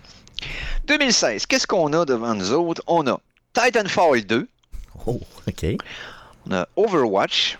2016, 0.86 1.46
qu'est-ce 1.46 1.66
qu'on 1.66 1.92
a 1.92 2.04
devant 2.04 2.34
nous 2.34 2.52
autres? 2.52 2.82
On 2.86 3.06
a 3.06 3.18
Titanfall 3.52 4.22
2, 4.24 4.48
Oh, 5.06 5.20
OK. 5.46 5.66
on 6.46 6.52
a 6.52 6.68
Overwatch, 6.76 7.58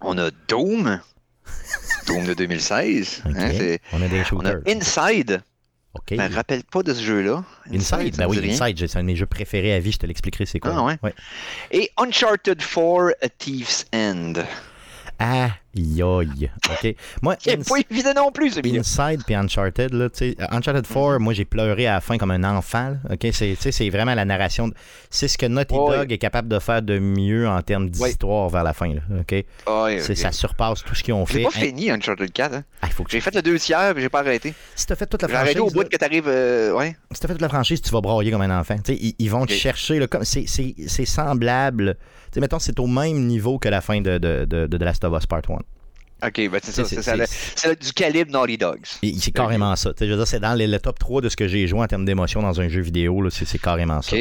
on 0.00 0.16
a 0.18 0.30
Doom, 0.48 1.00
Doom 2.06 2.24
de 2.24 2.34
2016. 2.34 3.22
OK. 3.26 3.36
hein, 3.36 3.76
on 3.92 4.02
a 4.02 4.08
des 4.08 4.20
on 4.20 4.20
a 4.20 4.24
shooters. 4.24 4.62
Inside, 4.66 5.42
OK. 5.98 6.04
je 6.10 6.16
me 6.16 6.34
rappelle 6.34 6.64
pas 6.64 6.82
de 6.82 6.94
ce 6.94 7.02
jeu-là. 7.02 7.44
Inside, 7.72 8.14
ça 8.14 8.26
ben 8.26 8.26
oui. 8.28 8.50
Inside, 8.50 8.86
c'est 8.86 8.96
un 8.98 9.02
de 9.02 9.06
mes 9.06 9.16
jeux 9.16 9.26
préférés 9.26 9.74
à 9.74 9.80
vie, 9.80 9.92
je 9.92 9.98
te 9.98 10.06
l'expliquerai 10.06 10.46
c'est 10.46 10.60
quoi. 10.60 10.74
Ah 10.76 10.82
ouais? 10.82 11.14
Et 11.70 11.90
Uncharted 11.96 12.58
4, 12.58 13.14
A 13.20 13.28
Thief's 13.28 13.86
End. 13.94 14.34
Aïe 15.18 15.50
aïe. 15.76 16.50
OK? 16.70 16.94
Moi, 17.22 17.36
C'est 17.38 17.58
Ins- 17.58 17.68
pas 17.68 17.76
évident 17.90 18.12
non 18.16 18.32
plus, 18.32 18.50
celui-là. 18.52 18.80
Inside 18.80 19.22
puis 19.24 19.34
Uncharted, 19.34 19.92
là, 19.92 20.08
tu 20.10 20.18
sais, 20.30 20.36
Uncharted 20.50 20.86
4, 20.86 21.18
moi 21.18 21.32
j'ai 21.34 21.44
pleuré 21.44 21.86
à 21.86 21.94
la 21.94 22.00
fin 22.00 22.18
comme 22.18 22.30
un 22.30 22.44
enfant. 22.44 22.90
là. 23.08 23.14
OK, 23.14 23.28
c'est, 23.32 23.54
c'est 23.60 23.90
vraiment 23.90 24.14
la 24.14 24.24
narration. 24.24 24.68
de- 24.68 24.74
C'est 25.10 25.28
ce 25.28 25.38
que 25.38 25.46
Naughty 25.46 25.74
Ouais. 25.74 25.96
Dog 25.98 26.12
est 26.12 26.18
capable 26.18 26.48
de 26.48 26.58
faire 26.58 26.82
de 26.82 26.98
mieux 26.98 27.48
en 27.48 27.60
termes 27.62 27.88
d'histoire 27.90 28.48
vers 28.48 28.64
la 28.64 28.72
fin. 28.72 28.92
Là, 28.94 29.00
OK? 29.20 29.44
Ok. 29.66 30.16
ça 30.16 30.32
surpasse 30.32 30.82
tout 30.84 30.94
ce 30.94 31.02
qu'ils 31.02 31.14
ont 31.14 31.26
J'ai 31.26 31.34
fait. 31.34 31.42
pas 31.42 31.48
Hein, 31.54 31.60
fini 31.60 31.90
Uncharted 31.90 32.32
4. 32.32 32.54
Hein. 32.54 32.64
ah, 32.82 32.88
faut 32.88 33.04
que 33.04 33.10
J'ai 33.10 33.20
fait 33.20 33.34
le 33.34 33.42
deux 33.42 33.58
tiers, 33.58 33.92
mais 33.94 34.00
j'ai 34.00 34.08
pas 34.08 34.20
arrêté. 34.20 34.54
Si 34.74 34.86
t'as 34.86 34.96
fait 34.96 35.06
toute 35.06 35.22
la 35.22 35.28
J'ai 35.28 35.34
arrêté 35.34 35.56
franchise, 35.58 35.72
au 35.72 35.74
bout 35.76 35.82
là, 35.82 35.88
que 35.88 35.96
t'arrives. 35.96 36.28
euh, 36.28 36.72
ouais. 36.72 36.96
si 37.12 37.20
t'as 37.20 37.28
fait 37.28 37.34
toute 37.34 37.42
la 37.42 37.48
franchise, 37.48 37.80
tu 37.82 37.90
vas 37.90 38.00
brailler 38.00 38.30
comme 38.30 38.42
un 38.42 38.58
enfant. 38.60 38.76
Tu 38.76 38.92
sais, 38.94 38.98
ils, 39.00 39.14
ils 39.18 39.30
vont 39.30 39.46
te 39.46 39.52
chercher. 39.52 39.98
Là, 39.98 40.06
comme, 40.06 40.24
c'est, 40.24 40.44
c'est, 40.46 40.74
c'est 40.86 41.04
semblable. 41.04 41.96
Tu 41.98 42.34
sais, 42.34 42.40
mettons, 42.40 42.58
c'est 42.58 42.78
au 42.78 42.86
même 42.86 43.26
niveau 43.26 43.58
que 43.58 43.68
la 43.68 43.80
fin 43.80 44.00
de, 44.00 44.18
de, 44.18 44.44
de, 44.44 44.66
de 44.66 44.76
The 44.76 44.82
Last 44.82 45.04
of 45.04 45.16
Us 45.18 45.26
Part 45.26 45.42
1. 45.48 45.58
Ok, 46.24 46.50
ben 46.50 46.60
c'est 46.62 46.72
ça. 46.72 46.84
C'est- 46.84 47.80
du 47.80 47.92
calibre 47.92 48.32
Naughty 48.32 48.58
Dogs. 48.58 48.80
C'est 49.18 49.30
carrément 49.32 49.74
ça. 49.76 49.92
Je 50.00 50.04
veux 50.06 50.16
dire, 50.16 50.26
c'est 50.26 50.40
dans 50.40 50.54
les- 50.54 50.66
le 50.66 50.78
top 50.80 50.98
3 50.98 51.20
de 51.20 51.28
ce 51.28 51.36
que 51.36 51.46
j'ai 51.48 51.66
joué 51.68 51.80
en 51.80 51.86
termes 51.86 52.04
d'émotion 52.04 52.42
dans 52.42 52.60
un 52.60 52.68
jeu 52.68 52.80
vidéo. 52.80 53.22
là, 53.22 53.30
C'est 53.30 53.58
carrément 53.58 54.02
ça. 54.02 54.16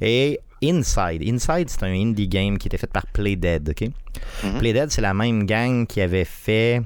Et 0.00 0.40
Inside. 0.62 1.22
Inside, 1.24 1.68
c'est 1.68 1.84
un 1.84 1.92
indie 1.92 2.26
game 2.26 2.58
qui 2.58 2.66
était 2.66 2.78
fait 2.78 2.88
par 2.90 3.06
Playdead. 3.06 3.68
ok? 3.70 3.88
Mhm. 4.42 4.58
Playdead, 4.58 4.90
c'est 4.90 5.00
la 5.02 5.14
même 5.14 5.44
gang 5.46 5.86
qui 5.86 6.00
avait 6.00 6.24
fait. 6.24 6.82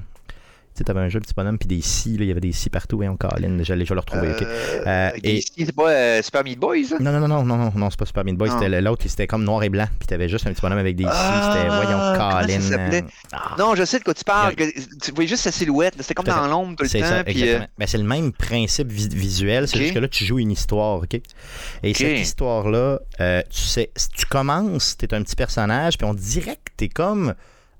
Tu 0.73 0.79
sais, 0.79 0.83
t'avais 0.85 1.01
un 1.01 1.09
jeu, 1.09 1.19
petit 1.19 1.33
bonhomme, 1.35 1.57
puis 1.59 1.67
des 1.67 1.81
scies. 1.81 2.17
là, 2.17 2.23
Il 2.23 2.27
y 2.27 2.31
avait 2.31 2.39
des 2.41 2.51
scies 2.51 2.69
partout. 2.71 2.97
Voyons, 2.97 3.15
Colin. 3.15 3.61
Je, 3.61 3.73
l'ai- 3.73 3.85
je 3.85 3.89
vais 3.89 3.95
le 3.95 3.99
retrouver. 4.01 4.31
ok? 4.31 4.41
Euh, 4.41 4.83
Euh, 4.87 5.09
et- 5.23 5.41
C'est 5.57 5.71
pas 5.75 5.89
euh, 5.89 6.21
Super 6.23 6.43
Meat 6.43 6.59
Boy, 6.59 6.85
ça? 6.85 6.97
Non, 6.99 7.11
non, 7.11 7.19
non, 7.19 7.27
non, 7.27 7.43
non, 7.43 7.57
non, 7.57 7.71
non, 7.75 7.89
c'est 7.91 7.99
pas 7.99 8.05
Super 8.05 8.23
Meat 8.25 8.35
Boy. 8.37 8.49
Non. 8.49 8.59
C'était 8.59 8.81
l'autre, 8.81 9.03
c'était 9.07 9.27
comme 9.27 9.43
noir 9.43 9.61
et 9.63 9.69
blanc. 9.69 9.85
Puis 9.99 10.07
t'avais 10.07 10.27
juste 10.27 10.47
un 10.47 10.51
petit 10.53 10.61
bonhomme 10.61 10.79
avec 10.79 10.95
des 10.95 11.03
scies. 11.03 11.11
Ah, 11.13 11.53
c'était, 11.53 11.67
voyons, 11.67 12.61
s'appelait? 12.61 13.01
euh, 13.03 13.07
ah. 13.33 13.55
Non, 13.59 13.75
je 13.75 13.85
sais 13.85 13.99
de 13.99 14.03
quoi 14.03 14.13
tu 14.15 14.23
parles. 14.23 14.55
Que 14.55 14.63
tu 14.99 15.11
voyais 15.11 15.27
juste 15.27 15.43
sa 15.43 15.51
silhouette. 15.51 15.93
C'était 15.99 16.13
comme 16.15 16.25
dans 16.25 16.47
l'ombre 16.47 16.75
tout 16.75 16.83
le 16.83 16.89
C'est 16.89 17.01
temps. 17.01 17.07
ça, 17.07 17.23
puis, 17.23 17.47
euh. 17.49 17.59
Ben, 17.77 17.87
c'est 17.87 17.97
le 17.99 18.03
même 18.03 18.31
principe 18.33 18.91
vis- 18.91 19.13
visuel, 19.13 19.67
c'est 19.67 19.77
juste 19.79 19.93
que 19.93 19.99
là, 19.99 20.07
tu 20.07 20.25
joues 20.25 20.39
une 20.39 20.51
histoire, 20.51 20.97
OK? 21.03 21.13
Et 21.83 21.93
cette 21.93 22.19
histoire-là, 22.19 22.99
tu 23.19 23.59
sais, 23.61 23.91
si 23.95 24.09
tu 24.09 24.25
commences, 24.25 24.97
t'es 24.97 25.13
un 25.13 25.21
petit 25.21 25.35
personnage, 25.35 25.97
puis 25.97 26.05
on 26.07 26.13
dirait 26.13 26.55
que 26.55 26.71
t'es 26.77 26.89
comme 26.89 27.33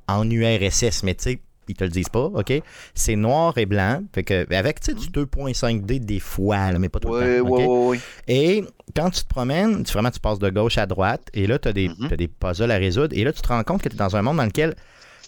en 0.07 0.29
URSS, 0.29 1.03
mais 1.03 1.15
tu 1.15 1.23
sais, 1.23 1.39
ils 1.67 1.75
te 1.75 1.83
le 1.83 1.89
disent 1.89 2.09
pas, 2.09 2.25
OK? 2.25 2.53
C'est 2.93 3.15
noir 3.15 3.57
et 3.57 3.65
blanc, 3.65 4.01
fait 4.13 4.23
que, 4.23 4.53
avec, 4.53 4.79
tu 4.79 4.91
sais, 4.91 4.93
du 4.97 5.07
2.5D 5.07 5.99
des 5.99 6.19
fois, 6.19 6.71
là, 6.71 6.79
mais 6.79 6.89
pas 6.89 6.99
tout 6.99 7.09
Ouais, 7.09 7.37
le 7.37 7.41
temps, 7.43 7.49
ouais, 7.49 7.87
ouais. 7.89 7.99
Et 8.27 8.63
quand 8.95 9.09
tu 9.09 9.23
te 9.23 9.27
promènes, 9.27 9.83
tu, 9.83 9.93
vraiment, 9.93 10.11
tu 10.11 10.19
passes 10.19 10.39
de 10.39 10.49
gauche 10.49 10.77
à 10.77 10.85
droite, 10.85 11.29
et 11.33 11.47
là, 11.47 11.59
tu 11.59 11.67
as, 11.69 11.71
Mhm. 11.73 12.07
t'as 12.09 12.15
des 12.15 12.27
puzzles 12.27 12.71
à 12.71 12.77
résoudre, 12.77 13.15
et 13.17 13.23
là, 13.23 13.31
tu 13.33 13.41
te 13.41 13.47
rends 13.47 13.63
compte 13.63 13.81
que 13.81 13.89
tu 13.89 13.95
es 13.95 13.97
dans 13.97 14.15
un 14.15 14.21
monde 14.21 14.37
dans 14.37 14.45
lequel 14.45 14.75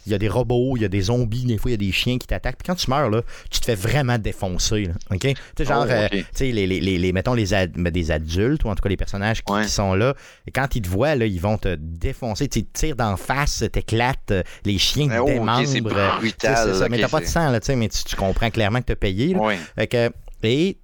il 0.06 0.12
y 0.12 0.16
a 0.16 0.18
des 0.18 0.28
robots, 0.30 0.76
il 0.78 0.82
y 0.82 0.86
a 0.86 0.88
des 0.88 1.02
zombies, 1.02 1.46
des 1.46 1.58
fois, 1.58 1.72
il 1.72 1.74
y 1.74 1.76
a 1.76 1.78
des 1.78 1.92
chiens 1.92 2.18
qui 2.18 2.28
t'attaquent. 2.28 2.58
Puis 2.58 2.68
quand 2.68 2.76
tu 2.76 2.90
meurs, 2.90 3.10
là, 3.10 3.22
tu 3.50 3.60
te 3.60 3.66
fais 3.66 3.76
vraiment 3.76 4.18
défoncer. 4.18 4.86
Là, 4.86 4.94
OK? 5.12 5.20
Tu 5.22 5.36
sais, 5.58 5.66
genre, 5.66 5.86
Oh, 5.88 5.92
euh, 5.92 6.08
tu 6.10 6.26
sais, 6.34 6.52
les, 6.52 6.68
les, 6.68 6.80
les, 6.80 6.98
les- 6.98 7.12
mettons, 7.14 7.34
les 7.34 7.54
ad- 7.54 7.74
ben, 7.76 7.92
des 7.92 8.12
adultes, 8.12 8.64
ou 8.64 8.70
en 8.70 8.76
tout 8.76 8.82
cas 8.82 8.90
les 8.90 8.98
personnages 8.98 9.44
qui, 9.44 9.52
Ouais. 9.54 9.64
qui 9.64 9.70
sont 9.70 9.94
là, 9.94 10.14
et 10.48 10.52
quand 10.52 10.76
ils 10.76 10.82
te 10.82 10.90
voient, 10.90 11.16
là, 11.16 11.26
ils 11.26 11.40
vont 11.42 11.58
te 11.58 11.76
défoncer. 11.80 12.48
Tu 12.48 12.64
tirent 12.66 12.96
d'en 12.96 13.18
face, 13.18 13.64
t'éclates, 13.72 14.32
euh, 14.32 14.44
les 14.66 14.78
chiens 14.78 15.08
Ah, 15.12 15.16
te 15.18 15.20
oh, 15.22 15.24
ok, 15.26 15.30
démembrent. 15.34 15.68
c'est 15.68 15.82
brutal, 15.82 16.76
ça. 16.76 16.90
mais 16.90 17.00
t'as 17.00 17.08
pas 17.10 17.20
de 17.22 17.26
sang, 17.26 17.50
là, 17.52 17.60
tu 17.60 17.68
sais, 17.68 17.76
mais 17.76 17.90
tu, 17.90 18.04
tu 18.04 18.16
comprends 18.16 18.50
clairement 18.50 18.80
que 18.80 18.86
t'as 18.86 18.96
payé. 18.96 19.34
là. 19.34 19.40
Ouais. 19.40 19.58
Fait 19.76 19.88
que, 19.88 20.12
et 20.44 20.78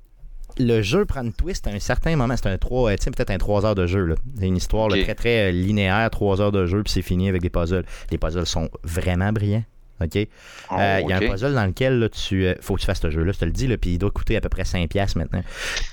le 0.58 0.82
jeu 0.82 1.06
prend 1.06 1.22
une 1.24 1.34
twist 1.34 1.68
à 1.68 1.72
un 1.72 1.80
certain 1.80 2.16
moment. 2.16 2.36
C'est 2.38 2.48
un 2.50 2.58
3, 2.58 2.96
tu 2.98 3.04
sais, 3.04 3.12
peut-être 3.12 3.32
un 3.32 3.38
3 3.38 3.66
heures 3.66 3.76
de 3.76 3.88
jeu. 3.88 4.16
C'est 4.40 4.48
une 4.48 4.58
histoire 4.58 4.90
là, 4.90 5.02
très 5.04 5.16
très 5.16 5.50
euh, 5.50 5.52
linéaire, 5.52 6.10
3 6.10 6.42
heures 6.42 6.52
de 6.52 6.66
jeu, 6.66 6.84
puis 6.84 6.92
c'est 6.94 7.02
fini 7.02 7.30
avec 7.30 7.42
des 7.42 7.50
puzzles. 7.50 7.86
Les 8.12 8.18
puzzles 8.18 8.46
sont 8.46 8.70
vraiment 8.84 9.32
brillants. 9.32 9.64
OK? 10.04 10.16
Euh, 10.16 10.26
Il 10.72 11.06
Oh, 11.06 11.10
y 11.10 11.14
a 11.14 11.18
un 11.18 11.20
puzzle 11.20 11.54
dans 11.54 11.66
lequel 11.68 12.00
là, 12.00 12.10
tu 12.10 12.46
euh, 12.48 12.56
faut 12.60 12.74
que 12.74 12.80
tu 12.80 12.88
fasses 12.88 13.02
ce 13.02 13.12
jeu-là, 13.12 13.34
je 13.34 13.38
te 13.38 13.46
le 13.46 13.52
dis, 13.52 13.68
puis 13.78 13.92
il 13.92 13.98
doit 14.00 14.10
coûter 14.10 14.36
à 14.36 14.42
peu 14.42 14.50
près 14.50 14.64
5$ 14.64 15.16
maintenant. 15.16 15.44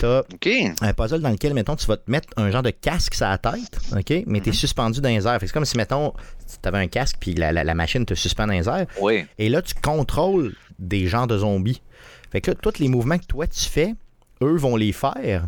Ok. 0.02 0.48
un 0.80 0.92
puzzle 0.94 1.20
dans 1.20 1.28
lequel, 1.30 1.52
mettons, 1.52 1.76
tu 1.76 1.86
vas 1.86 1.98
te 1.98 2.10
mettre 2.10 2.28
un 2.38 2.50
genre 2.50 2.62
de 2.62 2.70
casque 2.70 3.14
sur 3.14 3.26
la 3.26 3.36
tête, 3.36 3.78
OK? 3.92 4.24
Mais 4.26 4.40
tu 4.40 4.48
es 4.48 4.52
Mhm. 4.52 4.54
suspendu 4.54 5.00
dans 5.02 5.10
les 5.10 5.26
airs. 5.26 5.36
C'est 5.40 5.52
comme 5.52 5.66
si, 5.66 5.76
mettons, 5.76 6.14
tu 6.62 6.68
avais 6.68 6.78
un 6.78 6.86
casque, 6.88 7.16
puis 7.20 7.34
la, 7.34 7.52
la- 7.52 7.64
la 7.64 7.74
machine 7.74 8.06
te 8.06 8.14
suspend 8.14 8.46
dans 8.46 8.54
les 8.54 8.66
airs. 8.68 8.86
Ouais. 9.00 9.26
Et 9.38 9.50
là, 9.50 9.60
tu 9.60 9.74
contrôles 9.74 10.54
des 10.78 11.06
gens 11.06 11.26
de 11.26 11.36
zombies. 11.36 11.82
Fait 12.30 12.40
que 12.40 12.50
là, 12.52 12.56
tous 12.60 12.78
les 12.78 12.88
mouvements 12.88 13.18
que 13.18 13.26
toi 13.26 13.46
tu 13.46 13.60
fais, 13.68 13.94
eux 14.42 14.56
vont 14.56 14.76
les 14.76 14.92
faire. 14.92 15.46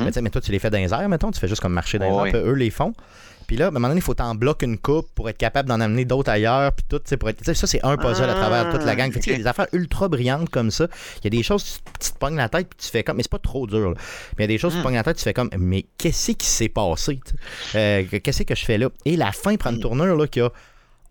Mais, 0.00 0.06
tu 0.06 0.12
sais, 0.14 0.22
mais 0.22 0.30
toi, 0.30 0.40
tu 0.40 0.50
les 0.50 0.58
fais 0.58 0.70
dans 0.70 0.78
les 0.78 0.92
airs, 0.92 1.08
mettons, 1.08 1.30
tu 1.30 1.38
fais 1.38 1.46
juste 1.46 1.62
comme 1.62 1.72
marcher 1.72 1.98
dans 1.98 2.24
les 2.24 2.30
airs, 2.30 2.36
eux 2.44 2.54
les 2.54 2.70
font. 2.70 2.92
Puis 3.46 3.56
là, 3.56 3.66
à 3.66 3.68
un 3.68 3.70
moment 3.70 3.88
donné, 3.88 4.00
il 4.00 4.02
faut 4.02 4.12
t'en 4.12 4.34
bloquer 4.34 4.66
une 4.66 4.76
coupe 4.76 5.06
pour 5.14 5.30
être 5.30 5.38
capable 5.38 5.68
d'en 5.70 5.80
amener 5.80 6.04
d'autres 6.04 6.30
ailleurs, 6.30 6.72
puis 6.72 6.84
tout, 6.88 7.00
pour 7.16 7.30
être... 7.30 7.42
ça, 7.54 7.66
c'est 7.66 7.82
un 7.82 7.96
puzzle 7.96 8.28
à 8.28 8.34
travers 8.34 8.70
toute 8.70 8.84
la 8.84 8.94
gang. 8.94 9.10
Il 9.14 9.32
y 9.32 9.34
a 9.34 9.38
des 9.38 9.46
affaires 9.46 9.68
ultra 9.72 10.08
brillantes 10.08 10.50
comme 10.50 10.70
ça. 10.70 10.86
Il 11.18 11.24
y 11.24 11.26
a 11.28 11.30
des 11.30 11.42
choses, 11.42 11.80
tu, 11.98 12.10
te 12.12 12.18
pognes 12.18 12.36
la 12.36 12.50
tête, 12.50 12.68
puis 12.68 12.78
tu 12.84 12.90
fais 12.90 13.02
comme... 13.02 13.16
Mais 13.16 13.22
c'est 13.22 13.30
pas 13.30 13.38
trop 13.38 13.66
dur, 13.66 13.90
là. 13.90 13.94
Mais 14.36 14.44
il 14.44 14.50
y 14.50 14.52
a 14.52 14.54
des 14.54 14.58
choses, 14.58 14.72
tu 14.72 14.78
te 14.78 14.80
Mm. 14.80 14.84
pognes 14.84 14.94
la 14.96 15.02
tête, 15.04 15.16
tu 15.16 15.22
fais 15.22 15.32
comme... 15.32 15.48
Mais 15.56 15.86
qu'est-ce 15.96 16.32
qui 16.32 16.46
s'est 16.46 16.68
passé? 16.68 17.20
Euh, 17.74 18.04
qu'est-ce 18.22 18.42
que 18.42 18.54
je 18.54 18.64
fais 18.66 18.76
là? 18.76 18.90
Et 19.06 19.16
la 19.16 19.32
fin 19.32 19.56
prend 19.56 19.70
une 19.70 19.80
tournure, 19.80 20.14
là, 20.16 20.26
qui 20.26 20.40
a 20.40 20.50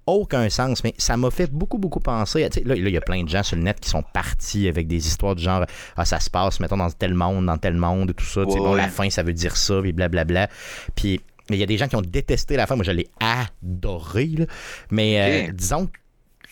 aucun 0.08 0.50
sens, 0.50 0.84
mais 0.84 0.94
ça 0.98 1.16
m'a 1.18 1.30
fait 1.30 1.52
beaucoup, 1.52 1.78
beaucoup 1.78 2.00
penser. 2.00 2.44
à- 2.46 2.50
Là, 2.66 2.76
il 2.76 2.90
y 2.90 2.98
a 2.98 3.02
plein 3.02 3.24
de 3.24 3.30
gens 3.30 3.44
sur 3.44 3.56
le 3.58 3.62
net 3.64 3.80
qui 3.80 3.90
sont 3.90 4.04
partis 4.14 4.68
avec 4.68 4.88
des 4.88 5.06
histoires 5.08 5.36
du 5.36 5.44
genre 5.44 5.66
Ah, 5.96 6.06
ça 6.06 6.20
se 6.20 6.30
passe, 6.30 6.60
mettons, 6.60 6.78
dans 6.78 6.90
tel 6.90 7.14
monde, 7.14 7.46
dans 7.46 7.58
tel 7.58 7.76
monde, 7.76 8.14
tout 8.16 8.26
ça. 8.26 8.42
Ouais, 8.42 8.56
bon, 8.58 8.74
la 8.74 8.88
fin, 8.88 9.10
ça 9.10 9.22
veut 9.24 9.34
dire 9.34 9.56
ça, 9.58 9.80
puis 9.82 9.92
blablabla. 9.94 10.50
Puis 10.96 11.20
il 11.50 11.56
y 11.58 11.64
a 11.64 11.66
des 11.66 11.78
gens 11.78 11.88
qui 11.88 11.96
ont 11.96 12.02
détesté 12.02 12.56
la 12.56 12.68
fin. 12.68 12.76
Moi, 12.76 12.84
je 12.86 12.92
l'ai 12.92 13.08
adoré, 13.20 14.26
là. 14.38 14.46
Mais 14.92 15.48
euh, 15.50 15.52
disons 15.54 15.86
que 15.88 15.92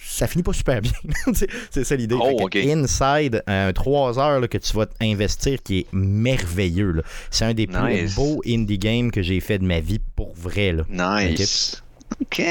ça 0.07 0.27
finit 0.27 0.43
pas 0.43 0.53
super 0.53 0.81
bien. 0.81 0.91
c'est 1.71 1.83
ça 1.83 1.95
l'idée. 1.95 2.15
Oh, 2.19 2.27
Fait 2.27 2.35
que 2.35 2.43
ok. 2.43 2.77
Inside, 2.83 3.43
un 3.47 3.73
3 3.73 4.19
heures 4.19 4.39
là, 4.39 4.47
que 4.47 4.57
tu 4.57 4.73
vas 4.73 4.85
investir 5.01 5.61
qui 5.63 5.79
est 5.79 5.87
merveilleux. 5.91 7.01
C'est 7.31 7.45
un 7.45 7.53
des 7.53 7.67
plus 7.67 8.15
beaux 8.15 8.41
indie 8.47 8.77
games 8.77 9.11
que 9.11 9.21
j'ai 9.21 9.39
fait 9.39 9.57
de 9.59 9.65
ma 9.65 9.79
vie 9.79 9.99
pour 10.15 10.33
vrai. 10.35 10.73
Là. 10.73 10.83
Nice. 10.89 11.81
OK. 12.21 12.41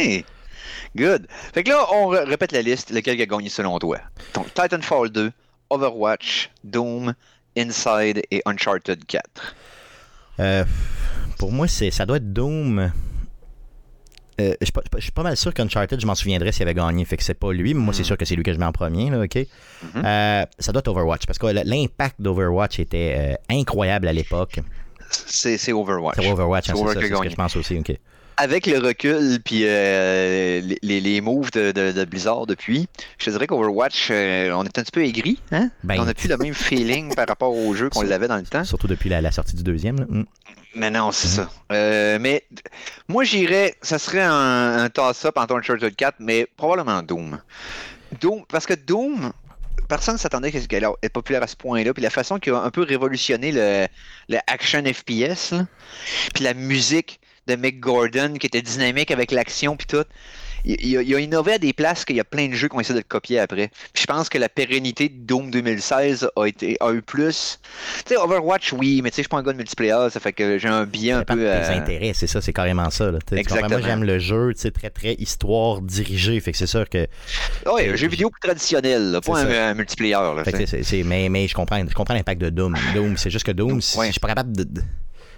Good. 0.96 1.26
Fait 1.52 1.64
que 1.64 1.70
là, 1.70 1.84
on 1.92 2.08
répète 2.08 2.52
la 2.52 2.62
liste. 2.62 2.90
Lequel 2.90 3.20
a 3.20 3.26
gagné 3.26 3.48
selon 3.48 3.78
toi? 3.78 3.98
Donc, 4.34 4.52
Titanfall 4.54 5.10
2, 5.10 5.32
Overwatch, 5.70 6.50
Doom, 6.62 7.14
Inside 7.56 8.22
et 8.30 8.42
Uncharted 8.46 9.04
4. 9.06 9.54
Euh, 10.40 10.64
pour 11.38 11.52
moi, 11.52 11.66
c'est 11.68 11.90
ça 11.90 12.06
doit 12.06 12.18
être 12.18 12.32
Doom. 12.32 12.92
Euh, 14.40 14.54
je, 14.60 14.64
suis 14.64 14.72
pas- 14.72 14.82
je 14.96 15.00
suis 15.02 15.12
pas 15.12 15.22
mal 15.22 15.36
sûr 15.36 15.54
qu'Uncharted, 15.54 16.00
je 16.00 16.06
m'en 16.06 16.16
souviendrais 16.16 16.50
s'il 16.50 16.62
avait 16.62 16.74
gagné. 16.74 17.04
Fait 17.04 17.16
que 17.16 17.22
c'est 17.22 17.34
pas 17.34 17.52
lui, 17.52 17.72
mais 17.72 17.80
moi, 17.80 17.94
c'est 17.94 18.02
Mm. 18.02 18.06
sûr 18.06 18.16
que 18.16 18.24
c'est 18.24 18.34
lui 18.34 18.42
que 18.42 18.52
je 18.52 18.58
mets 18.58 18.64
en 18.66 18.72
premier. 18.72 19.08
Là, 19.10 19.20
OK? 19.20 19.36
Mhm. 19.36 20.02
Euh, 20.04 20.44
ça 20.58 20.72
doit 20.72 20.80
être 20.80 20.88
Overwatch 20.88 21.26
parce 21.26 21.38
que 21.38 21.46
l'impact 21.46 22.20
d'Overwatch 22.20 22.80
était 22.80 23.14
euh, 23.16 23.34
incroyable 23.48 24.08
à 24.08 24.12
l'époque. 24.12 24.58
C'est 25.10 25.56
c'est 25.58 25.72
Overwatch. 25.72 26.16
C'est 26.20 26.30
Overwatch, 26.32 26.70
hein, 26.70 26.74
C'est 26.76 27.00
ce 27.08 27.20
que 27.22 27.30
je 27.30 27.36
pense 27.36 27.54
aussi. 27.56 27.78
OK. 27.78 27.96
Avec 28.36 28.66
le 28.66 28.78
recul 28.78 29.38
puis 29.44 29.60
euh, 29.64 30.60
les, 30.82 31.20
moves 31.20 31.50
de, 31.52 31.70
de- 31.72 31.92
de 31.92 32.04
Blizzard 32.04 32.46
depuis, 32.46 32.88
je 33.18 33.26
te 33.26 33.30
dirais 33.30 33.46
qu'Overwatch, 33.46 34.08
euh, 34.10 34.50
on 34.52 34.64
est 34.64 34.76
un 34.78 34.82
petit 34.82 34.90
peu 34.90 35.04
aigri. 35.04 35.38
Hein? 35.52 35.70
Ben, 35.84 36.00
on 36.00 36.04
n'a 36.04 36.14
plus 36.14 36.28
le 36.28 36.36
même 36.36 36.54
feeling 36.54 37.14
par 37.14 37.28
rapport 37.28 37.54
au 37.54 37.74
jeu 37.74 37.90
qu'on 37.90 38.02
l'avait 38.02 38.26
dans 38.28 38.36
le 38.36 38.42
temps. 38.42 38.64
Surtout 38.64 38.88
depuis 38.88 39.08
la, 39.08 39.20
la 39.20 39.30
sortie 39.30 39.54
du 39.54 39.62
deuxième. 39.62 39.98
là. 40.00 40.06
Mm. 40.08 40.24
Mais 40.76 40.90
non, 40.90 41.12
c'est 41.12 41.28
Mhm. 41.28 41.34
ça. 41.34 41.50
Euh, 41.72 42.18
mais 42.20 42.44
moi, 43.06 43.22
j'irais, 43.22 43.76
ça 43.80 44.00
serait 44.00 44.22
un, 44.22 44.78
un 44.78 44.90
toss-up 44.90 45.36
entre 45.38 45.54
Uncharted 45.54 45.94
4, 45.94 46.16
mais 46.18 46.48
probablement 46.56 47.00
Doom. 47.04 47.38
Doom, 48.20 48.42
parce 48.48 48.66
que 48.66 48.74
Doom, 48.74 49.30
personne 49.88 50.14
ne 50.14 50.18
s'attendait 50.18 50.50
qu'elle 50.50 50.84
être 51.02 51.12
populaire 51.12 51.44
à 51.44 51.46
ce 51.46 51.54
point-là. 51.54 51.94
Puis 51.94 52.02
la 52.02 52.10
façon 52.10 52.40
qu'il 52.40 52.52
a 52.52 52.62
un 52.62 52.70
peu 52.70 52.82
révolutionné 52.82 53.52
le, 53.52 53.86
le 54.28 54.38
action 54.48 54.82
FPS, 54.84 55.52
là, 55.52 55.66
puis 56.34 56.42
la 56.42 56.54
musique 56.54 57.20
de 57.46 57.56
Mick 57.56 57.80
Gordon 57.80 58.34
qui 58.38 58.46
était 58.46 58.62
dynamique 58.62 59.10
avec 59.10 59.30
l'action, 59.32 59.76
puis 59.76 59.86
tout. 59.86 60.04
Il, 60.66 60.76
il 60.82 60.96
a, 60.96 61.02
il 61.02 61.14
a 61.14 61.20
innové 61.20 61.52
à 61.52 61.58
des 61.58 61.74
places 61.74 62.06
qu'il 62.06 62.16
y 62.16 62.20
a 62.20 62.24
plein 62.24 62.48
de 62.48 62.54
jeux 62.54 62.68
qui 62.68 62.76
ont 62.76 62.80
essayé 62.80 62.94
de 62.94 63.00
le 63.00 63.06
copier 63.06 63.38
après. 63.38 63.68
Puis 63.92 64.00
je 64.00 64.06
pense 64.06 64.30
que 64.30 64.38
la 64.38 64.48
pérennité 64.48 65.10
de 65.10 65.14
Doom 65.18 65.50
2016 65.50 66.30
a, 66.34 66.46
été, 66.46 66.78
a 66.80 66.90
eu 66.94 67.02
plus. 67.02 67.60
Tu 68.06 68.14
sais, 68.14 68.16
Overwatch, 68.16 68.72
oui, 68.72 69.02
mais 69.02 69.10
tu 69.10 69.16
sais, 69.16 69.22
je 69.22 69.24
suis 69.24 69.28
pas 69.28 69.36
un 69.36 69.42
gars 69.42 69.52
de 69.52 69.58
multiplayer, 69.58 70.08
ça 70.10 70.20
fait 70.20 70.32
que 70.32 70.56
j'ai 70.56 70.68
un 70.68 70.86
Ça 70.90 71.18
un 71.18 71.24
peu. 71.24 71.34
tes 71.36 71.40
euh, 71.46 71.76
intérêts, 71.76 72.12
c'est 72.14 72.26
ça, 72.26 72.40
c'est 72.40 72.54
carrément 72.54 72.88
ça. 72.88 73.10
Là. 73.10 73.18
Comprends? 73.18 73.34
Moi, 73.34 73.40
Exactement. 73.40 73.82
j'aime 73.86 74.04
le 74.04 74.18
jeu, 74.18 74.52
tu 74.54 74.62
sais, 74.62 74.70
très, 74.70 74.88
très 74.88 75.12
histoire 75.18 75.82
dirigée. 75.82 76.40
Fait 76.40 76.52
que 76.52 76.56
c'est 76.56 76.66
sûr 76.66 76.88
que. 76.88 77.06
Ouais, 77.70 77.90
un 77.90 77.96
jeu 77.96 78.08
vidéo 78.08 78.30
plus 78.30 78.40
traditionnel, 78.40 79.10
là, 79.10 79.20
pas 79.20 79.40
un, 79.40 79.74
multiplayer. 79.74 80.12
Là, 80.14 80.44
Fait 80.44 80.52
que 80.52 81.02
mais, 81.02 81.28
mais 81.28 81.46
je 81.46 81.54
comprends, 81.54 81.78
je 81.86 81.94
comprends 81.94 82.14
l'impact 82.14 82.40
de 82.40 82.48
Doom. 82.48 82.74
Doom, 82.94 83.18
c'est 83.18 83.28
juste 83.28 83.44
que 83.44 83.52
Doom, 83.52 83.82
si- 83.82 83.98
Ouais. 83.98 84.06
je 84.06 84.12
suis 84.12 84.20
pas 84.20 84.28
capable 84.28 84.56
de. 84.56 84.66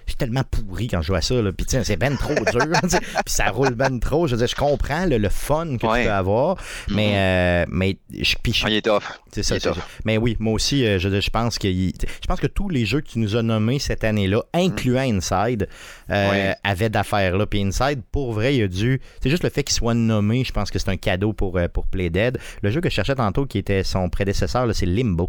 Je 0.06 0.12
suis 0.12 0.16
tellement 0.18 0.44
pourri 0.48 0.86
quand 0.86 1.02
je 1.02 1.08
joue 1.08 1.14
à 1.16 1.20
ça, 1.20 1.34
là. 1.42 1.50
Puis, 1.52 1.66
tiens, 1.66 1.82
c'est 1.82 1.96
ben 1.96 2.16
trop 2.16 2.32
dur. 2.34 2.44
Puis, 2.82 3.00
ça 3.26 3.50
roule 3.50 3.74
ben 3.74 3.98
trop. 3.98 4.26
Je 4.28 4.32
veux 4.36 4.38
dire, 4.38 4.46
je 4.46 4.54
comprends 4.54 5.04
le, 5.04 5.18
le 5.18 5.28
fun 5.28 5.76
que 5.78 5.86
Ouais. 5.86 6.02
tu 6.02 6.06
peux 6.06 6.12
avoir. 6.12 6.56
Mais, 6.88 7.08
Mhm. 7.08 7.14
euh, 7.16 7.64
mais 7.70 7.98
je, 8.16 8.34
Ah, 8.64 8.70
il 8.70 8.76
est 8.76 8.82
tough. 8.82 9.02
c'est 9.32 9.42
ça. 9.42 9.56
est. 9.56 9.68
Mais 10.04 10.16
oui, 10.16 10.36
moi 10.38 10.52
aussi, 10.52 10.86
euh, 10.86 10.98
je, 11.00 11.20
je 11.20 11.30
pense 11.30 11.58
que 11.58 11.68
je 11.68 12.26
pense 12.28 12.38
que 12.40 12.46
tous 12.46 12.68
les 12.68 12.86
jeux 12.86 13.00
que 13.00 13.08
tu 13.08 13.18
nous 13.18 13.34
as 13.36 13.42
nommés 13.42 13.78
cette 13.80 14.04
année-là, 14.04 14.42
incluant 14.54 15.00
Inside, 15.02 15.68
euh, 16.10 16.30
Ouais. 16.30 16.54
avaient 16.62 16.88
d'affaires 16.88 17.36
là. 17.36 17.44
Puis 17.46 17.60
Inside, 17.62 18.00
pour 18.12 18.32
vrai, 18.32 18.54
il 18.56 18.62
a 18.62 18.68
dû. 18.68 19.00
C'est 19.20 19.28
juste 19.30 19.42
le 19.42 19.50
fait 19.50 19.64
qu'il 19.64 19.74
soit 19.74 19.94
nommé, 19.94 20.44
je 20.44 20.52
pense 20.52 20.70
que 20.70 20.78
c'est 20.78 20.88
un 20.88 20.96
cadeau 20.96 21.32
pour, 21.32 21.58
pour 21.72 21.86
Play 21.88 22.10
Dead. 22.10 22.38
Le 22.62 22.70
jeu 22.70 22.80
que 22.80 22.88
je 22.88 22.94
cherchais 22.94 23.14
tantôt, 23.16 23.44
qui 23.44 23.58
était 23.58 23.82
son 23.82 24.08
prédécesseur, 24.08 24.68
c'est 24.72 24.86
Limbo. 24.86 25.28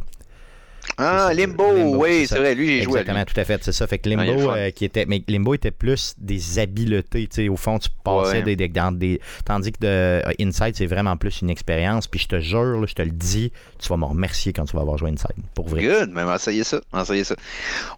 Ah, 0.97 1.32
Limbo, 1.34 1.73
Limbo, 1.76 2.04
oui, 2.04 2.26
c'est 2.28 2.38
vrai, 2.39 2.56
lui, 2.56 2.67
j'ai 2.67 2.82
joué 2.84 3.00
à 3.00 3.04
lui. 3.04 3.10
Exactement, 3.12 3.26
tout 3.26 3.39
à 3.39 3.43
fait, 3.45 3.63
c'est 3.63 3.71
ça. 3.71 3.86
Fait 3.88 4.00
que 4.00 4.10
Ah, 4.10 4.15
Limbo, 4.23 4.52
euh, 4.52 4.71
qui 4.71 4.86
était, 4.86 5.06
mais 5.06 5.21
Limbo 5.28 5.54
était 5.54 5.71
plus 5.71 6.15
des 6.17 6.60
habiletés, 6.60 7.28
tu 7.28 7.36
sais. 7.43 7.50
Au 7.50 7.56
fond, 7.58 7.78
tu 7.78 7.89
passais 8.04 8.38
Ouais. 8.38 8.41
des, 8.43 8.56
des- 8.56 8.67
dans 8.67 8.91
des, 8.91 9.19
tandis 9.45 9.71
que 9.71 9.80
de, 9.82 9.88
euh, 9.88 10.21
Inside, 10.39 10.76
c'est 10.76 10.86
vraiment 10.88 11.15
plus 11.17 11.41
une 11.41 11.50
expérience. 11.50 12.08
Puis 12.08 12.19
je 12.21 12.28
te 12.28 12.39
jure, 12.39 12.80
là, 12.80 12.86
je 12.88 12.93
te 12.95 13.02
le 13.02 13.12
dis, 13.12 13.52
tu 13.80 13.89
vas 13.89 13.97
me 13.97 14.06
remercier 14.06 14.54
quand 14.54 14.65
tu 14.65 14.76
vas 14.76 14.82
avoir 14.82 14.97
joué 14.97 15.12
Inside, 15.12 15.36
pour 15.54 15.67
vrai. 15.67 15.84
Good, 15.84 16.12
mais 16.13 16.23
essayer 16.34 16.63
ça. 16.63 16.80
Essayer 17.00 17.23
ça. 17.23 17.36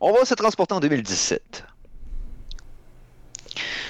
On 0.02 0.12
va 0.12 0.26
se 0.26 0.34
transporter 0.34 0.74
en 0.74 0.80
2017. 0.80 1.64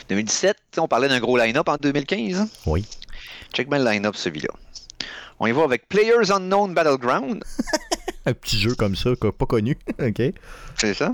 2017, 0.09 0.57
on 0.77 0.87
parlait 0.87 1.07
d'un 1.07 1.19
gros 1.19 1.37
line-up 1.37 1.67
en 1.69 1.77
2015. 1.77 2.47
Oui. 2.65 2.85
Check 3.53 3.69
bien 3.69 3.79
le 3.79 3.85
line-up, 3.89 4.15
celui-là. 4.15 4.49
On 5.39 5.47
y 5.47 5.51
va 5.51 5.63
avec 5.63 5.87
Players 5.87 6.31
Unknown 6.31 6.73
Battleground. 6.73 7.43
Un 8.25 8.33
petit 8.33 8.59
jeu 8.59 8.75
comme 8.75 8.95
ça, 8.95 9.11
pas 9.15 9.45
connu. 9.45 9.77
OK. 10.01 10.21
C'est 10.77 10.93
ça. 10.93 11.09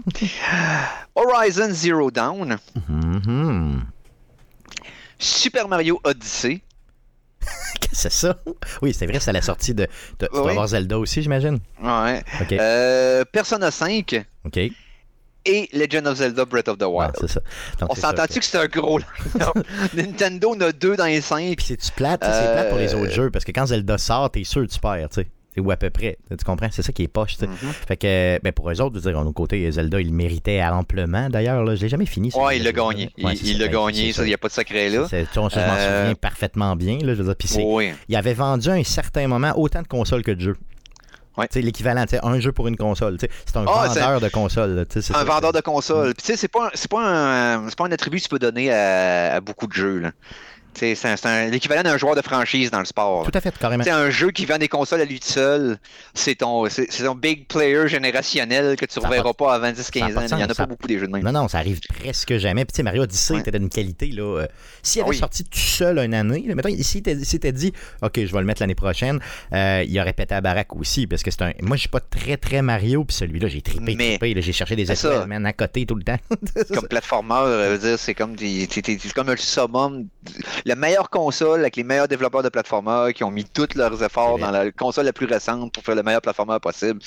Horizon 1.15 1.69
Zero 1.71 2.11
Dawn. 2.11 2.57
Mhm. 2.89 3.83
Super 5.19 5.67
Mario 5.67 5.99
Odyssey. 6.03 6.61
Qu'est-ce 7.79 7.89
que 7.89 7.95
c'est 7.95 8.11
ça? 8.11 8.37
Oui, 8.81 8.93
c'est 8.93 9.05
vrai, 9.05 9.19
c'est 9.19 9.29
à 9.29 9.33
la 9.33 9.41
sortie 9.41 9.73
de. 9.73 9.85
Tu 10.19 10.25
dois 10.31 10.43
Oui. 10.45 10.51
avoir 10.51 10.67
Zelda 10.67 10.97
aussi, 10.97 11.21
j'imagine. 11.21 11.59
Ouais. 11.81 12.23
OK. 12.41 12.53
Euh, 12.53 13.23
Persona 13.31 13.69
5 13.71 14.25
OK. 14.45 14.57
et 14.57 15.69
Legend 15.73 16.07
of 16.07 16.17
Zelda 16.17 16.43
Breath 16.45 16.67
of 16.67 16.79
the 16.79 16.83
Wild. 16.87 17.13
c'est 17.19 17.29
ça. 17.29 17.39
Donc, 17.79 17.91
On 17.91 17.95
s'entend-tu 17.95 18.39
que 18.39 18.45
c'est 18.45 18.57
un 18.57 18.65
gros? 18.67 18.99
Nintendo 19.93 20.55
en 20.55 20.61
a 20.61 20.71
deux 20.71 20.95
dans 20.97 21.05
les 21.05 21.21
cinq. 21.21 21.55
Puis 21.57 21.65
c'est-tu 21.67 21.91
plate? 21.91 22.21
C'est 22.23 22.53
plate 22.53 22.69
pour 22.69 22.79
les 22.79 22.93
Euh, 22.93 22.97
autres 22.99 23.13
jeux 23.13 23.29
parce 23.31 23.45
que 23.45 23.51
quand 23.51 23.67
Zelda 23.67 23.97
sort, 23.99 24.31
t'es 24.31 24.43
sûr 24.43 24.61
que 24.63 24.71
tu 24.71 24.79
perds, 24.79 25.09
tu 25.09 25.21
sais. 25.21 25.27
Ou 25.57 25.71
à 25.71 25.77
peu 25.77 25.89
près. 25.89 26.17
Tu 26.29 26.43
comprends? 26.45 26.67
C'est 26.71 26.81
ça 26.81 26.91
qui 26.91 27.03
est 27.03 27.07
poche. 27.07 27.37
Mhm. 27.39 27.47
Fait 27.87 27.97
que, 27.97 28.39
ben 28.43 28.51
pour 28.51 28.69
eux 28.69 28.81
autres, 28.81 28.95
je 28.97 29.01
veux 29.01 29.11
dire, 29.11 29.23
nos 29.23 29.31
côtés, 29.31 29.71
Zelda, 29.71 30.01
il 30.01 30.13
méritait 30.13 30.61
amplement. 30.63 31.29
D'ailleurs, 31.29 31.65
je 31.75 31.81
l'ai 31.83 31.89
jamais 31.89 32.05
fini. 32.05 32.31
Ouais, 32.35 32.57
il 32.57 32.63
l'a 32.63 32.71
gagné. 32.71 33.09
Il- 33.17 33.25
Ouais, 33.25 33.33
l'a 33.59 33.67
gagné, 33.67 34.09
il 34.15 34.23
n'y 34.23 34.33
a 34.33 34.37
pas 34.37 34.47
de 34.49 34.53
secret 34.53 34.89
là. 34.89 35.07
Je 35.09 35.39
m'en 35.39 35.47
Euh, 35.77 36.01
souviens 36.01 36.15
parfaitement 36.15 36.75
bien. 36.75 36.97
Là, 36.99 37.13
je 37.15 37.21
veux 37.21 37.23
dire, 37.25 37.35
Oui. 37.65 37.91
il 38.09 38.15
avait 38.15 38.33
vendu 38.33 38.69
à 38.69 38.73
un 38.73 38.83
certain 38.83 39.27
moment 39.27 39.53
autant 39.57 39.81
de 39.81 39.87
consoles 39.87 40.23
que 40.23 40.31
de 40.31 40.41
jeux. 40.41 40.57
Ouais. 41.37 41.47
L'équivalent, 41.55 42.03
tu 42.05 42.11
sais, 42.11 42.19
un 42.23 42.39
jeu 42.39 42.53
pour 42.53 42.67
une 42.69 42.77
console. 42.77 43.17
C'est 43.19 43.57
un 43.57 43.65
Ah, 43.67 43.87
vendeur 43.89 44.21
de 44.21 44.29
sais, 44.89 45.01
c'est 45.01 45.15
Un 45.15 45.25
vendeur 45.25 45.51
de 45.51 45.59
console. 45.59 46.13
Sais, 46.17 46.37
c'est 46.37 46.47
pas, 46.47 46.69
un- 47.03 47.65
un, 47.65 47.69
pas 47.77 47.85
un 47.87 47.91
attribut 47.91 48.17
que 48.19 48.23
tu 48.23 48.29
peux 48.29 48.39
donner 48.39 48.71
à, 48.71 49.35
à 49.35 49.41
beaucoup 49.41 49.67
de 49.67 49.73
jeux. 49.73 49.99
Là. 49.99 50.11
C'est 50.75 50.95
c'est 50.95 51.49
l'équivalent 51.49 51.83
d'un 51.83 51.97
joueur 51.97 52.15
de 52.15 52.21
franchise 52.21 52.69
dans 52.71 52.79
le 52.79 52.85
sport. 52.85 53.23
Tout 53.25 53.31
à 53.38 53.41
fait, 53.41 53.57
carrément. 53.57 53.83
Sais, 53.83 53.91
un 53.91 54.09
jeu 54.09 54.31
qui 54.31 54.45
vend 54.45 54.57
des 54.57 54.67
consoles 54.67 55.01
à 55.01 55.05
lui 55.05 55.19
tout 55.19 55.27
seul, 55.27 55.77
c'est 56.13 56.35
ton, 56.35 56.67
c'est, 56.69 56.88
c'est 56.91 57.03
ton 57.05 57.15
big 57.15 57.47
player 57.47 57.88
générationnel 57.88 58.75
que 58.75 58.85
tu 58.85 58.99
a 58.99 59.01
reverras 59.07 59.33
pas 59.33 59.45
pas 59.45 59.53
avant 59.55 59.73
ça 59.75 59.81
a 59.81 60.09
10-15 60.09 60.13
pas 60.13 60.21
ans. 60.21 60.25
Il 60.31 60.35
n'y 60.38 60.43
en 60.43 60.47
a 60.49 60.53
pas 60.55 60.65
beaucoup 60.65 60.88
des 60.88 60.99
jeux 60.99 61.07
de 61.07 61.11
même. 61.11 61.23
Non, 61.23 61.31
non, 61.31 61.47
ça 61.47 61.59
arrive 61.59 61.79
presque 61.81 62.38
jamais. 62.38 62.65
Puis, 62.65 62.73
tu 62.73 62.77
sais, 62.77 62.83
Mario 62.83 63.03
Odyssey 63.03 63.33
Ouais. 63.35 63.39
était 63.41 63.51
d'une 63.51 63.69
qualité, 63.69 64.07
là. 64.07 64.41
euh, 64.41 64.47
S'il 64.83 65.01
avait 65.01 65.07
Ah 65.09 65.11
oui. 65.11 65.17
sorti 65.17 65.43
tout 65.43 65.57
seul 65.59 65.97
une 65.99 66.13
année, 66.13 66.43
là, 66.47 66.55
mettons, 66.55 66.69
s'il 66.81 67.01
t'était 67.03 67.51
dit, 67.51 67.73
OK, 68.01 68.13
je 68.25 68.31
vais 68.33 68.39
le 68.39 68.45
mettre 68.45 68.61
l'année 68.61 68.75
prochaine, 68.75 69.19
euh, 69.53 69.83
il 69.88 69.99
aurait 69.99 70.13
pété 70.13 70.35
à 70.35 70.41
baraque 70.41 70.75
aussi. 70.75 71.07
Parce 71.07 71.23
que 71.23 71.31
c'est 71.31 71.41
un. 71.41 71.51
Moi, 71.61 71.75
je 71.77 71.81
suis 71.81 71.89
pas 71.89 71.99
très, 72.01 72.38
très 72.38 72.61
Mario. 72.61 73.03
Puis 73.05 73.15
celui-là, 73.15 73.47
j'ai 73.47 73.61
trippé, 73.61 73.95
Mais- 73.95 74.17
trippé. 74.17 74.41
J'ai 74.41 74.53
cherché 74.53 74.75
des 74.75 74.85
C'est 74.85 74.93
étoiles, 75.07 75.45
à 75.45 75.53
côté 75.53 75.85
tout 75.85 75.95
le 75.95 76.03
temps. 76.03 76.17
Comme 76.73 76.88
dire, 77.77 77.97
c'est 77.99 78.13
comme, 78.13 78.35
des- 78.35 78.67
c'est 78.71 79.13
comme 79.13 79.29
le 79.29 79.38
summum. 79.38 80.07
La 80.67 80.75
meilleure 80.75 81.12
console 81.12 81.60
avec 81.60 81.75
les 81.75 81.84
meilleurs 81.84 82.08
développeurs 82.08 82.41
de 82.41 82.49
platformer 82.49 83.13
qui 83.13 83.23
ont 83.23 83.30
mis 83.30 83.45
tous 83.45 83.75
leurs 83.75 84.01
efforts 84.04 84.39
dans 84.39 84.49
la 84.49 84.71
console 84.71 85.06
la 85.06 85.13
plus 85.13 85.28
récente 85.28 85.71
pour 85.71 85.84
faire 85.84 85.93
le 85.93 86.01
meilleur 86.01 86.21
platformer 86.21 86.58
possible. 86.60 86.99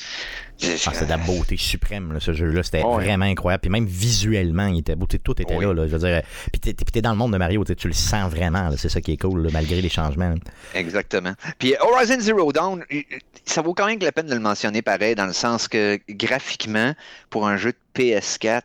Ah, 0.63 0.91
c'est 0.93 1.05
de 1.05 1.11
la 1.11 1.17
beauté 1.27 1.57
suprême, 1.57 2.13
là, 2.13 2.21
ce 2.21 2.33
jeu-là. 2.33 2.63
C'était 2.63 2.83
vraiment 2.83 3.25
incroyable. 3.25 3.63
Puis 3.63 3.71
même 3.71 3.87
visuellement, 3.87 4.67
il 4.69 4.79
était 4.79 4.95
beau. 4.95 5.07
Tout 5.07 5.41
était 5.43 5.57
Oui. 5.57 5.65
là, 5.65 5.75
là. 5.75 5.87
Je 5.89 5.93
veux 5.97 5.99
dire, 5.99 6.23
puis 6.53 6.61
t'es, 6.61 6.73
puis 6.73 6.85
t'es 6.93 7.03
dans 7.03 7.11
le 7.11 7.17
monde 7.17 7.33
de 7.33 7.39
Mario. 7.39 7.65
tu 7.65 7.89
le 7.89 7.95
sens 7.95 8.31
vraiment. 8.31 8.71
C'est 8.77 8.89
ça 8.89 9.01
qui 9.01 9.13
est 9.13 9.17
cool, 9.17 9.43
là, 9.43 9.51
malgré 9.53 9.81
les 9.81 9.89
changements. 9.89 10.35
Exactement. 10.75 11.33
Puis 11.59 11.75
Horizon 11.81 12.21
Zero 12.21 12.53
Dawn, 12.53 12.85
euh, 12.93 13.01
ça 13.45 13.63
vaut 13.63 13.75
quand 13.75 13.87
même 13.87 13.99
la 14.01 14.13
peine 14.13 14.27
de 14.27 14.35
le 14.35 14.41
mentionner 14.41 14.83
pareil, 14.83 15.17
dans 15.17 15.27
le 15.27 15.33
sens 15.33 15.67
que 15.67 15.99
graphiquement, 16.09 16.95
pour 17.31 17.47
un 17.49 17.57
jeu 17.57 17.73
de 17.73 17.79
PS4, 18.03 18.63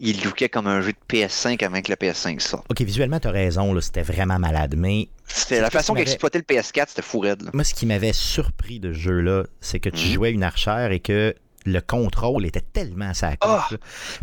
il 0.00 0.22
lookait 0.24 0.48
comme 0.48 0.66
un 0.66 0.80
jeu 0.80 0.92
de 0.92 0.98
PS5 1.16 1.64
avant 1.64 1.80
que 1.80 1.90
le 1.90 1.96
PS5 1.96 2.40
sorte. 2.40 2.66
OK, 2.70 2.80
visuellement, 2.82 3.18
t'as 3.20 3.30
raison. 3.30 3.72
là, 3.72 3.80
C'était 3.80 4.02
vraiment 4.02 4.38
malade. 4.38 4.74
Mais 4.76 5.08
C'était 5.26 5.60
la 5.60 5.70
façon 5.70 5.94
qu'exploitait 5.94 6.38
le 6.38 6.44
PS4, 6.44 6.84
c'était 6.88 7.02
fou 7.02 7.20
raide. 7.20 7.42
là. 7.42 7.50
Moi, 7.54 7.64
ce 7.64 7.74
qui 7.74 7.86
m'avait 7.86 8.12
surpris 8.12 8.78
de 8.80 8.92
ce 8.92 8.98
jeu-là, 8.98 9.44
c'est 9.60 9.80
que 9.80 9.88
tu 9.88 10.06
Mhm. 10.08 10.12
jouais 10.14 10.30
une 10.32 10.42
archère 10.42 10.92
et 10.92 11.00
que 11.00 11.34
le 11.64 11.80
contrôle 11.80 12.46
était 12.46 12.60
tellement 12.60 13.08
à 13.08 13.14
sa 13.14 13.30
là. 13.30 13.68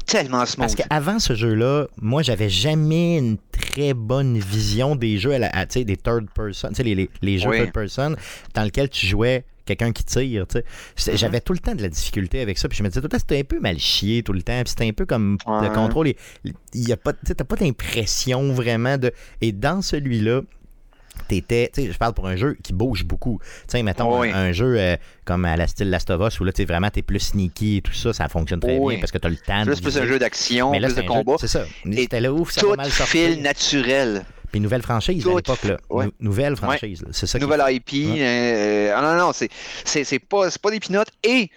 Tellement 0.05 0.45
smooth. 0.45 0.59
Parce 0.59 0.75
qu'avant 0.75 1.19
ce 1.19 1.35
jeu-là, 1.35 1.87
moi, 2.01 2.21
j'avais 2.23 2.49
jamais 2.49 3.17
une 3.17 3.37
très 3.51 3.93
bonne 3.93 4.37
vision 4.37 4.95
des 4.95 5.17
jeux, 5.17 5.33
à 5.33 5.39
la, 5.39 5.49
à, 5.49 5.65
des 5.65 5.97
third 5.97 6.27
person, 6.33 6.69
tu 6.69 6.75
sais, 6.75 6.83
les, 6.83 6.95
les, 6.95 7.09
les 7.21 7.39
jeux 7.39 7.49
Oui. 7.49 7.57
third 7.57 7.73
person, 7.73 8.15
dans 8.53 8.63
lesquels 8.63 8.89
tu 8.89 9.05
jouais 9.07 9.43
quelqu'un 9.65 9.91
qui 9.91 10.03
tire, 10.03 10.45
tu 10.47 10.59
sais. 10.95 11.11
Mhm. 11.11 11.17
J'avais 11.17 11.41
tout 11.41 11.53
le 11.53 11.59
temps 11.59 11.75
de 11.75 11.81
la 11.81 11.89
difficulté 11.89 12.41
avec 12.41 12.57
ça, 12.57 12.67
puis 12.67 12.77
je 12.77 12.83
me 12.83 12.89
disais 12.89 12.99
tout 13.01 13.05
le 13.05 13.09
temps, 13.09 13.19
c'était 13.19 13.39
un 13.39 13.43
peu 13.43 13.59
mal 13.59 13.79
chié 13.79 14.23
tout 14.23 14.33
le 14.33 14.41
temps, 14.43 14.59
puis 14.61 14.69
c'était 14.69 14.87
un 14.87 14.93
peu 14.93 15.05
comme 15.05 15.37
le 15.47 15.53
Ouais. 15.67 15.69
contrôle, 15.73 16.07
il 16.07 16.53
y 16.73 16.91
a 16.91 16.97
pas, 16.97 17.13
t'as 17.13 17.43
pas 17.43 17.55
d'impression 17.55 18.51
vraiment 18.53 18.97
de... 18.97 19.11
Et 19.41 19.51
dans 19.51 19.81
celui-là, 19.81 20.41
t'étais, 21.27 21.69
tu 21.73 21.83
sais, 21.83 21.91
je 21.91 21.97
parle 21.97 22.13
pour 22.13 22.27
un 22.27 22.35
jeu 22.35 22.57
qui 22.63 22.73
bouge 22.73 23.05
beaucoup. 23.05 23.39
Tu 23.41 23.47
sais, 23.67 23.83
mettons, 23.83 24.19
Oui. 24.19 24.31
un, 24.31 24.35
un 24.47 24.51
jeu 24.51 24.75
euh, 24.79 24.97
comme 25.25 25.45
à 25.45 25.55
la 25.55 25.67
style 25.67 25.89
Last 25.89 26.09
of 26.09 26.27
Us, 26.27 26.39
où 26.39 26.43
là, 26.43 26.51
tu 26.51 26.65
vraiment, 26.65 26.89
t'es 26.89 27.03
plus 27.03 27.19
sneaky 27.19 27.77
et 27.77 27.81
tout 27.81 27.93
ça, 27.93 28.13
ça 28.13 28.27
fonctionne 28.27 28.59
très 28.59 28.77
Oui. 28.79 28.95
bien 28.95 28.99
parce 29.01 29.11
que 29.11 29.19
t'as 29.19 29.29
le 29.29 29.37
temps 29.37 29.63
de 29.63 29.69
Là, 29.69 29.75
c'est 29.75 29.81
plus 29.83 29.97
un 29.97 30.05
jeu 30.07 30.17
d'action, 30.19 30.71
Mais 30.71 30.79
là, 30.79 30.87
plus 30.89 30.95
de 31.01 31.07
combat. 31.07 31.35
C'est 31.39 31.47
ça. 31.47 31.65
Et 31.85 31.95
C'était 32.01 32.19
là 32.19 32.33
où 32.33 32.45
ça 32.49 32.61
Tout 32.61 32.73
mal 32.75 32.87
fil 32.89 32.93
sortir. 32.95 33.37
naturel. 33.41 34.25
Puis 34.53 34.61
nouvelle 34.61 34.83
franchise 34.83 35.25
à 35.27 35.33
l'époque, 35.35 35.63
là. 35.63 35.77
ouais. 35.89 36.05
Nouvelle 36.19 36.55
franchise. 36.55 37.03
C'est 37.11 37.25
ça 37.25 37.39
qui- 37.39 37.43
Nouvelle 37.43 37.63
IP. 37.73 37.91
Ouais. 37.91 38.19
euh, 38.21 38.93
ah 38.95 39.01
non, 39.01 39.19
non, 39.25 39.33
c'est, 39.33 39.49
c'est, 39.83 40.03
c'est 40.03 40.19
pas, 40.19 40.51
c'est 40.51 40.61
pas 40.61 40.69
des 40.69 40.79
pinottes. 40.79 41.09
Et 41.23 41.49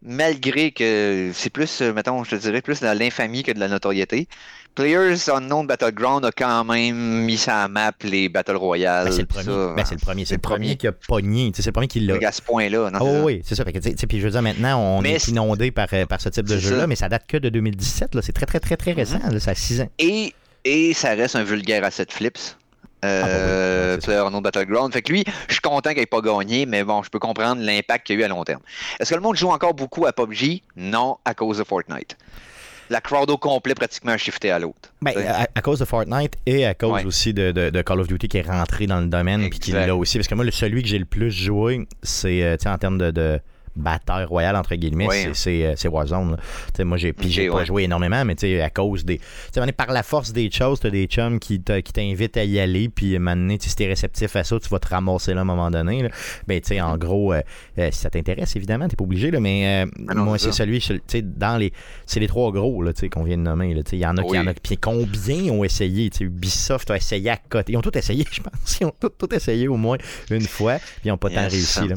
malgré 0.00 0.70
que 0.70 1.30
c'est 1.34 1.50
plus, 1.50 1.82
euh, 1.82 1.92
mettons, 1.92 2.24
je 2.24 2.30
te 2.30 2.36
dirais, 2.36 2.62
plus 2.62 2.80
de 2.80 2.86
l'infamie 2.86 3.42
que 3.42 3.52
de 3.52 3.60
la 3.60 3.68
notoriété. 3.68 4.28
Players 4.74 5.28
Unknown 5.28 5.66
Battleground 5.66 6.24
a 6.24 6.32
quand 6.32 6.64
même 6.64 6.96
mis 7.26 7.36
ça 7.36 7.64
à 7.64 7.68
map 7.68 7.92
les 8.02 8.30
Battle 8.30 8.56
Royale. 8.56 9.04
Ben, 9.04 9.12
c'est 9.12 9.20
le 9.20 9.26
premier. 9.26 9.74
Ben, 9.76 9.84
c'est 9.84 9.94
le 9.96 10.00
premier. 10.00 10.24
C'est 10.24 10.34
le 10.36 10.40
premier 10.40 10.76
qui 10.76 10.86
a 10.86 10.92
pogné. 10.92 11.52
C'est 11.54 11.66
le 11.66 11.72
premier 11.72 11.88
qui 11.88 12.00
l'a. 12.00 12.14
À 12.26 12.32
ce 12.32 12.40
point-là. 12.40 12.90
Oh, 12.98 13.20
oui, 13.24 13.42
c'est 13.44 13.54
ça. 13.54 13.64
Puis 13.66 13.74
je 14.20 14.24
veux 14.24 14.30
dire, 14.30 14.40
maintenant, 14.40 14.80
on 14.80 15.04
est 15.04 15.28
inondé 15.28 15.70
par, 15.70 15.88
euh, 15.92 16.06
par 16.06 16.22
ce 16.22 16.30
type 16.30 16.48
de 16.48 16.56
jeu-là, 16.56 16.86
mais 16.86 16.96
ça 16.96 17.10
date 17.10 17.26
que 17.28 17.36
de 17.36 17.50
2017. 17.50 18.18
C'est 18.22 18.32
très, 18.32 18.46
très, 18.46 18.60
très, 18.60 18.78
très 18.78 18.92
récent. 18.92 19.18
Mm-hmm. 19.18 19.38
ça 19.40 19.50
a 19.50 19.54
6 19.54 19.82
ans. 19.82 19.90
Et, 19.98 20.32
et 20.64 20.94
ça 20.94 21.10
reste 21.10 21.36
un 21.36 21.44
vulgaire 21.44 21.84
asset 21.84 22.06
flips. 22.08 22.56
Euh, 23.04 23.98
ah, 24.06 24.30
bah 24.30 24.40
Battleground. 24.40 24.92
Fait 24.92 25.02
que 25.02 25.12
lui, 25.12 25.24
je 25.48 25.54
suis 25.54 25.60
content 25.60 25.90
qu'il 25.90 25.98
n'ait 25.98 26.06
pas 26.06 26.20
gagné, 26.20 26.66
mais 26.66 26.84
bon, 26.84 27.02
je 27.02 27.10
peux 27.10 27.18
comprendre 27.18 27.60
l'impact 27.60 28.06
qu'il 28.06 28.16
y 28.16 28.18
a 28.18 28.22
eu 28.22 28.24
à 28.24 28.28
long 28.28 28.44
terme. 28.44 28.60
Est-ce 29.00 29.10
que 29.10 29.14
le 29.16 29.20
monde 29.20 29.36
joue 29.36 29.50
encore 29.50 29.74
beaucoup 29.74 30.06
à 30.06 30.12
PUBG? 30.12 30.62
Non, 30.76 31.16
à 31.24 31.34
cause 31.34 31.58
de 31.58 31.64
Fortnite. 31.64 32.16
La 32.90 33.00
crowd 33.00 33.30
au 33.30 33.38
complet 33.38 33.74
pratiquement 33.74 34.12
a 34.12 34.18
shifté 34.18 34.50
à 34.50 34.58
l'autre. 34.58 34.92
Ben, 35.00 35.14
à, 35.54 35.62
cause 35.62 35.78
de 35.78 35.84
Fortnite 35.84 36.34
et 36.46 36.66
à 36.66 36.74
cause 36.74 37.04
aussi 37.06 37.32
de, 37.32 37.50
de, 37.50 37.82
Call 37.82 38.00
of 38.00 38.06
Duty 38.06 38.28
qui 38.28 38.36
est 38.36 38.46
rentré 38.46 38.86
dans 38.86 39.00
le 39.00 39.06
domaine 39.06 39.48
puis 39.48 39.58
qui 39.58 39.72
l'a 39.72 39.96
aussi. 39.96 40.18
Parce 40.18 40.28
que 40.28 40.34
moi, 40.34 40.44
celui 40.52 40.82
que 40.82 40.88
j'ai 40.88 40.98
le 40.98 41.04
plus 41.04 41.30
joué, 41.30 41.86
c'est 42.02 42.42
euh, 42.42 42.56
en 42.66 42.78
termes 42.78 42.98
de 42.98 43.40
bataille 43.76 44.24
royale 44.24 44.56
entre 44.56 44.74
guillemets, 44.74 45.30
c'est 45.34 45.64
euh, 45.64 45.90
Warzone. 45.90 46.36
Moi, 46.80 46.96
j'ai 46.96 47.12
pas 47.12 47.64
joué 47.64 47.84
énormément, 47.84 48.24
mais 48.24 48.62
à 48.62 48.70
cause 48.70 49.04
des. 49.04 49.20
par 49.76 49.92
la 49.92 50.02
force 50.02 50.32
des 50.32 50.50
choses, 50.50 50.80
tu 50.80 50.86
as 50.86 50.90
des 50.90 51.06
chums 51.06 51.38
qui 51.38 51.60
t'invitent 51.60 52.36
à 52.36 52.44
y 52.44 52.58
aller, 52.58 52.88
puis 52.88 53.18
maintenant, 53.18 53.56
si 53.58 53.74
t'es 53.74 53.86
réceptif 53.86 54.36
à 54.36 54.44
ça, 54.44 54.58
tu 54.60 54.68
vas 54.68 54.78
te 54.78 54.88
ramasser 54.88 55.34
là 55.34 55.40
à 55.40 55.42
un 55.42 55.44
moment 55.44 55.70
donné. 55.70 56.02
Là. 56.02 56.08
Ben, 56.46 56.60
en 56.82 56.96
gros, 56.96 57.32
euh, 57.32 57.42
euh, 57.78 57.88
si 57.90 58.00
ça 58.00 58.10
t'intéresse, 58.10 58.56
évidemment, 58.56 58.88
t'es 58.88 58.96
pas 58.96 59.04
obligé, 59.04 59.30
là, 59.30 59.40
mais 59.40 59.86
ah 60.08 60.14
moi, 60.14 60.38
c'est 60.38 60.52
celui, 60.52 60.84
dans 61.22 61.56
les. 61.56 61.72
C'est 62.06 62.20
les 62.20 62.28
trois 62.28 62.52
gros 62.52 62.84
qu'on 63.10 63.24
vient 63.24 63.36
de 63.36 63.42
nommer. 63.42 63.74
Il 63.92 63.98
y 63.98 64.06
en 64.06 64.16
a 64.16 64.22
qui 64.22 64.38
en 64.38 64.46
a. 64.46 64.54
Puis 64.54 64.76
combien 64.76 65.52
ont 65.52 65.64
essayé 65.64 66.10
Ubisoft 66.20 66.90
a 66.90 66.96
essayé 66.96 67.30
à 67.30 67.36
côté. 67.36 67.72
Ils 67.72 67.76
ont 67.76 67.82
tout 67.82 67.96
essayé, 67.96 68.26
je 68.30 68.40
pense. 68.40 68.80
Ils 68.80 68.86
ont 68.86 68.92
tout, 68.98 69.10
tout 69.10 69.34
essayé 69.34 69.68
au 69.68 69.76
moins 69.76 69.98
une 70.30 70.46
fois, 70.46 70.78
puis 70.78 71.06
ils 71.06 71.08
n'ont 71.08 71.18
pas 71.18 71.30
tant 71.30 71.48
réussi. 71.48 71.88
Là. 71.88 71.94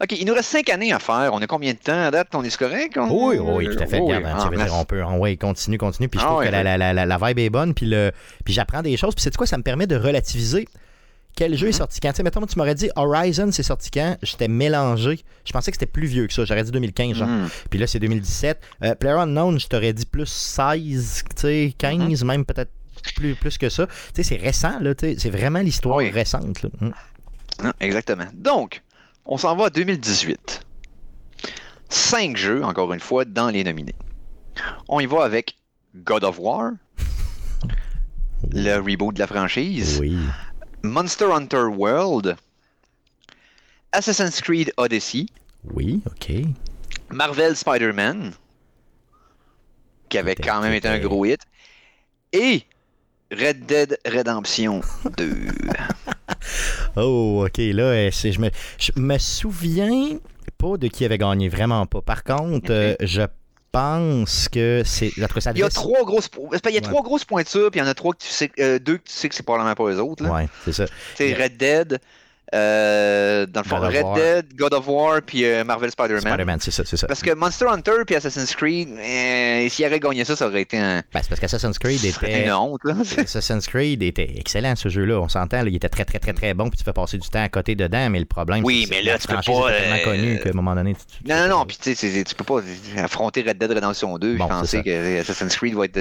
OK, 0.00 0.12
il 0.12 0.26
nous 0.26 0.34
reste 0.34 0.50
cinq 0.50 0.68
années 0.68 0.92
à 0.92 0.98
faire. 0.98 1.30
On 1.32 1.40
a 1.40 1.46
combien 1.46 1.72
de 1.72 1.78
temps? 1.78 2.06
À 2.06 2.10
date? 2.10 2.28
On 2.34 2.44
est 2.44 2.56
correct? 2.56 2.98
Oui, 3.10 3.38
oui, 3.38 3.68
tout 3.74 3.82
à 3.82 3.86
fait. 3.86 3.98
Regarde, 3.98 4.24
hein, 4.24 4.36
ah, 4.38 4.68
on 4.72 4.84
peut, 4.84 5.02
on, 5.02 5.36
continue, 5.36 5.78
continue. 5.78 6.08
Puis 6.08 6.20
je 6.20 6.24
ah 6.24 6.28
trouve 6.28 6.44
que 6.44 6.50
la, 6.50 6.62
la, 6.62 6.92
la, 6.92 7.06
la, 7.06 7.18
vibe 7.18 7.38
est 7.38 7.50
bonne. 7.50 7.74
Puis, 7.74 7.86
le, 7.86 8.12
puis 8.44 8.52
j'apprends 8.52 8.82
des 8.82 8.96
choses. 8.96 9.14
Puis 9.14 9.22
c'est 9.22 9.34
quoi? 9.36 9.46
Ça 9.46 9.56
me 9.56 9.62
permet 9.62 9.86
de 9.86 9.96
relativiser 9.96 10.68
quel 11.38 11.56
jeu 11.56 11.68
est 11.68 11.70
mm-hmm. 11.70 11.76
sorti 11.76 12.00
quand? 12.00 12.10
Tu 12.10 12.16
sais, 12.16 12.22
mettons, 12.24 12.44
tu 12.44 12.58
m'aurais 12.58 12.74
dit 12.74 12.90
Horizon, 12.96 13.50
c'est 13.52 13.62
sorti 13.62 13.92
quand? 13.92 14.16
J'étais 14.22 14.48
mélangé. 14.48 15.20
Je 15.44 15.52
pensais 15.52 15.70
que 15.70 15.76
c'était 15.76 15.86
plus 15.86 16.08
vieux 16.08 16.26
que 16.26 16.32
ça. 16.32 16.44
J'aurais 16.44 16.64
dit 16.64 16.72
2015, 16.72 17.16
genre. 17.16 17.28
Mm. 17.28 17.48
Puis 17.70 17.78
là, 17.78 17.86
c'est 17.86 18.00
2017. 18.00 18.60
Euh, 18.82 18.94
Player 18.96 19.14
Unknown, 19.14 19.60
je 19.60 19.68
t'aurais 19.68 19.92
dit 19.92 20.04
plus 20.04 20.26
16, 20.26 21.22
tu 21.30 21.40
sais, 21.40 21.74
15, 21.78 21.96
mm-hmm. 21.96 22.26
même 22.26 22.44
peut-être 22.44 22.72
plus, 23.14 23.36
plus 23.36 23.56
que 23.56 23.68
ça. 23.68 23.86
Tu 23.86 23.92
sais, 24.16 24.22
c'est 24.24 24.36
récent, 24.36 24.80
là. 24.80 24.94
C'est 24.98 25.30
vraiment 25.30 25.60
l'histoire 25.60 25.98
récente. 25.98 26.60
Là. 26.64 26.70
Mm. 26.80 27.70
exactement. 27.78 28.26
Donc, 28.34 28.82
on 29.28 29.36
s'en 29.36 29.54
va 29.54 29.66
à 29.66 29.70
2018. 29.70 30.62
Cinq 31.90 32.36
jeux, 32.36 32.64
encore 32.64 32.92
une 32.92 33.00
fois, 33.00 33.24
dans 33.24 33.50
les 33.50 33.62
nominés. 33.62 33.94
On 34.88 35.00
y 35.00 35.06
va 35.06 35.22
avec 35.22 35.56
God 35.94 36.24
of 36.24 36.38
War, 36.38 36.72
le 38.50 38.76
reboot 38.76 39.14
de 39.14 39.20
la 39.20 39.26
franchise, 39.26 40.02
Monster 40.82 41.26
Hunter 41.32 41.64
World, 41.64 42.36
Assassin's 43.92 44.40
Creed 44.40 44.72
Odyssey, 44.76 45.26
oui, 45.72 46.02
ok, 46.06 46.32
Marvel 47.10 47.56
Spider-Man, 47.56 48.32
qui 50.08 50.18
avait 50.18 50.34
quand 50.34 50.60
même 50.60 50.72
été 50.72 50.88
un 50.88 50.98
gros 50.98 51.24
hit, 51.24 51.40
et 52.32 52.64
Red 53.30 53.66
Dead 53.66 53.98
Redemption 54.06 54.80
2. 55.16 55.48
oh, 56.96 57.44
ok, 57.46 57.58
là, 57.58 57.82
euh, 57.82 58.10
je 58.10 58.40
me, 58.40 58.50
je 58.78 58.92
me 58.96 59.18
souviens 59.18 60.18
pas 60.56 60.76
de 60.76 60.88
qui 60.88 61.04
avait 61.04 61.18
gagné, 61.18 61.48
vraiment 61.48 61.86
pas. 61.86 62.00
Par 62.00 62.24
contre, 62.24 62.70
euh, 62.70 62.94
je 63.00 63.22
pense 63.70 64.48
que 64.48 64.82
c'est. 64.84 65.12
Il 65.16 65.58
y 65.58 65.62
a 65.62 65.68
trois 65.68 66.04
grosses, 66.04 66.30
il 66.66 66.74
y 66.74 66.78
a 66.78 66.80
trois 66.80 67.02
grosses 67.02 67.24
pointures, 67.24 67.70
puis 67.70 67.80
il 67.80 67.84
y 67.84 67.86
en 67.86 67.90
a 67.90 67.94
trois 67.94 68.12
que 68.14 68.22
tu 68.22 68.28
sais, 68.28 68.50
euh, 68.58 68.78
deux 68.78 68.96
que 68.96 69.04
tu 69.04 69.12
sais 69.12 69.28
que 69.28 69.34
c'est 69.34 69.42
probablement 69.42 69.74
pas 69.74 69.90
les 69.90 69.98
autres. 69.98 70.22
Là. 70.24 70.32
Ouais, 70.32 70.48
c'est 70.64 70.72
ça. 70.72 70.86
C'est 71.14 71.34
Red 71.34 71.56
Dead, 71.56 72.00
euh, 72.54 73.44
dans 73.46 73.60
le 73.60 73.68
fond, 73.68 73.78
Red 73.78 74.14
Dead, 74.14 74.56
God 74.56 74.72
of 74.72 74.88
War, 74.88 75.20
puis 75.20 75.44
euh, 75.44 75.64
Marvel 75.64 75.90
Spider-Man. 75.90 76.22
Spider-Man, 76.22 76.58
c'est 76.60 76.70
ça, 76.70 76.82
c'est 76.86 76.96
ça. 76.96 77.06
Parce 77.06 77.20
que 77.20 77.34
Monster 77.34 77.66
Hunter 77.68 78.04
puis 78.06 78.16
Assassin's 78.16 78.54
Creed, 78.54 78.88
euh, 78.88 79.68
s'il 79.68 79.84
avait 79.84 80.00
gagné 80.00 80.24
ça, 80.24 80.34
ça 80.34 80.46
aurait 80.46 80.62
été 80.62 80.78
un. 80.78 81.02
Ben, 81.12 81.20
c'est 81.20 81.28
parce 81.28 81.40
qu'Assassin's 81.40 81.78
Creed 81.78 82.04
était. 82.04 82.44
une 82.44 82.52
honte, 82.52 82.80
là. 82.84 82.94
Assassin's 83.18 83.66
Creed 83.66 84.02
était 84.02 84.32
excellent, 84.36 84.76
ce 84.76 84.88
jeu-là. 84.88 85.20
On 85.20 85.28
s'entend, 85.28 85.64
il 85.66 85.76
était 85.76 85.90
très, 85.90 86.06
très, 86.06 86.18
très, 86.18 86.32
très 86.32 86.54
bon, 86.54 86.70
puis 86.70 86.78
tu 86.78 86.84
fais 86.84 86.92
passer 86.94 87.18
du 87.18 87.28
temps 87.28 87.42
à 87.42 87.50
côté 87.50 87.74
dedans, 87.74 88.08
mais 88.08 88.20
le 88.20 88.24
problème. 88.24 88.64
Oui, 88.64 88.86
mais 88.88 89.02
là, 89.02 89.18
tu 89.18 89.26
peux 89.26 89.34
pas. 89.34 89.42
tellement 89.42 90.04
connu 90.04 90.40
qu'à 90.40 90.48
un 90.48 90.54
moment 90.54 90.74
donné. 90.74 90.94
Tu, 90.94 91.28
non, 91.30 91.36
non, 91.42 91.58
non, 91.58 91.66
puis 91.66 91.76
tu 91.78 91.94
sais, 91.94 92.24
tu 92.24 92.34
peux 92.34 92.44
pas 92.44 92.60
affronter 92.96 93.42
Red 93.42 93.58
Dead 93.58 93.70
Redemption 93.70 94.16
2 94.16 94.36
bon, 94.36 94.48
penser 94.48 94.82
que 94.82 95.20
Assassin's 95.20 95.54
Creed 95.54 95.74
va 95.74 95.84
être. 95.84 95.98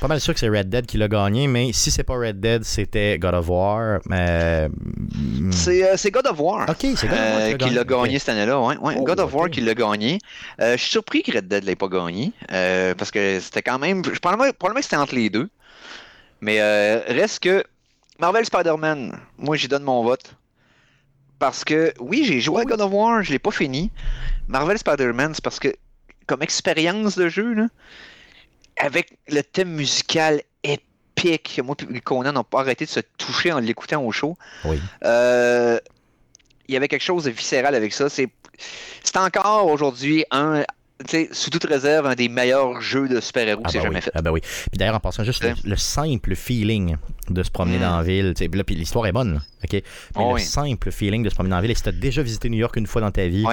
Pas 0.00 0.08
mal 0.08 0.20
sûr 0.20 0.34
que 0.34 0.40
c'est 0.40 0.48
Red 0.50 0.68
Dead 0.68 0.84
qui 0.84 0.98
l'a 0.98 1.08
gagné, 1.08 1.46
mais 1.46 1.72
si 1.72 1.90
c'est 1.90 2.04
pas 2.04 2.18
Red 2.18 2.38
Dead, 2.40 2.64
c'était 2.64 3.18
God 3.18 3.34
of 3.34 3.48
War. 3.48 4.00
C'est 5.96 6.10
God 6.10 6.26
of 6.26 6.38
War. 6.38 6.68
OK, 6.68 6.76
c'est 6.96 7.08
God 7.08 7.18
euh, 7.18 7.56
qui 7.56 7.70
l'a 7.70 7.84
gagné 7.84 8.18
cette 8.18 8.30
année-là. 8.30 8.60
Ouais, 8.60 8.76
ouais. 8.78 8.94
Oh, 8.98 9.04
God 9.04 9.20
of 9.20 9.34
War 9.34 9.50
qui 9.50 9.60
l'a 9.60 9.74
gagné. 9.74 10.18
Euh, 10.60 10.76
je 10.76 10.82
suis 10.82 10.90
surpris 10.90 11.22
que 11.22 11.32
Red 11.32 11.48
Dead 11.48 11.62
ne 11.62 11.68
l'ait 11.68 11.76
pas 11.76 11.88
gagné. 11.88 12.32
Euh, 12.52 12.94
parce 12.94 13.10
que 13.10 13.40
c'était 13.40 13.62
quand 13.62 13.78
même. 13.78 14.02
Je 14.04 14.18
probablement, 14.18 14.52
probablement 14.52 14.80
que 14.80 14.84
c'était 14.84 14.96
entre 14.96 15.14
les 15.14 15.30
deux. 15.30 15.48
Mais 16.40 16.60
reste 17.08 17.40
que 17.40 17.64
Marvel 18.18 18.44
Spider-Man, 18.44 19.18
moi 19.38 19.56
j'y 19.56 19.68
donne 19.68 19.82
mon 19.82 20.02
vote. 20.02 20.34
Parce 21.38 21.64
que 21.64 21.92
oui, 21.98 22.24
j'ai 22.24 22.40
joué 22.40 22.62
à 22.62 22.64
God 22.64 22.80
of 22.82 22.92
War, 22.92 23.22
je 23.22 23.32
l'ai 23.32 23.38
pas 23.38 23.50
fini. 23.50 23.90
Marvel 24.48 24.78
Spider-Man, 24.78 25.32
c'est 25.34 25.44
parce 25.44 25.58
que 25.58 25.74
comme 26.26 26.42
expérience 26.42 27.16
de 27.16 27.28
jeu, 27.28 27.54
là, 27.54 27.66
avec 28.76 29.18
le 29.28 29.42
thème 29.42 29.70
musical 29.70 30.42
épique, 31.24 31.60
moi 31.64 31.76
et 31.94 32.00
Conan 32.00 32.32
n'ont 32.32 32.44
pas 32.44 32.60
arrêté 32.60 32.84
de 32.84 32.90
se 32.90 33.00
toucher 33.18 33.52
en 33.52 33.58
l'écoutant 33.58 34.02
au 34.02 34.12
show. 34.12 34.36
Oui. 34.64 34.80
Euh, 35.04 35.78
il 36.68 36.74
y 36.74 36.76
avait 36.76 36.88
quelque 36.88 37.02
chose 37.02 37.24
de 37.24 37.30
viscéral 37.30 37.74
avec 37.74 37.92
ça. 37.92 38.08
C'est 38.08 38.30
encore 39.16 39.66
aujourd'hui 39.66 40.24
un 40.30 40.62
sous 41.32 41.50
toute 41.50 41.64
réserve, 41.64 42.06
un 42.06 42.14
des 42.14 42.28
meilleurs 42.28 42.80
jeux 42.80 43.08
de 43.08 43.20
super-héros 43.20 43.62
que 43.62 43.70
j'ai 43.70 43.78
ah, 43.78 43.82
ben 43.82 43.88
jamais 43.88 44.00
fait. 44.00 44.10
Ah 44.14 44.22
ben 44.22 44.30
oui. 44.30 44.40
Puis 44.42 44.78
d'ailleurs, 44.78 44.94
en 44.94 45.00
passant 45.00 45.24
juste 45.24 45.44
le, 45.64 45.76
simple 45.76 46.34
feeling 46.36 46.96
de 47.28 47.42
se 47.42 47.50
promener 47.50 47.78
mm. 47.78 47.80
dans 47.80 47.96
la 47.96 48.02
ville, 48.02 48.34
puis 48.34 48.74
l'histoire 48.74 49.06
est 49.06 49.12
bonne, 49.12 49.40
ok? 49.64 49.72
Mais 49.72 49.82
oh 50.16 50.34
le 50.34 50.40
simple 50.40 50.90
feeling 50.90 51.22
de 51.22 51.30
se 51.30 51.34
promener 51.34 51.50
dans 51.50 51.56
la 51.56 51.62
ville, 51.62 51.70
et 51.70 51.74
si 51.74 51.82
tu 51.82 51.88
as 51.88 51.92
déjà 51.92 52.22
visité 52.22 52.48
New 52.50 52.58
York 52.58 52.76
une 52.76 52.86
fois 52.86 53.00
dans 53.00 53.10
ta 53.10 53.26
vie, 53.26 53.44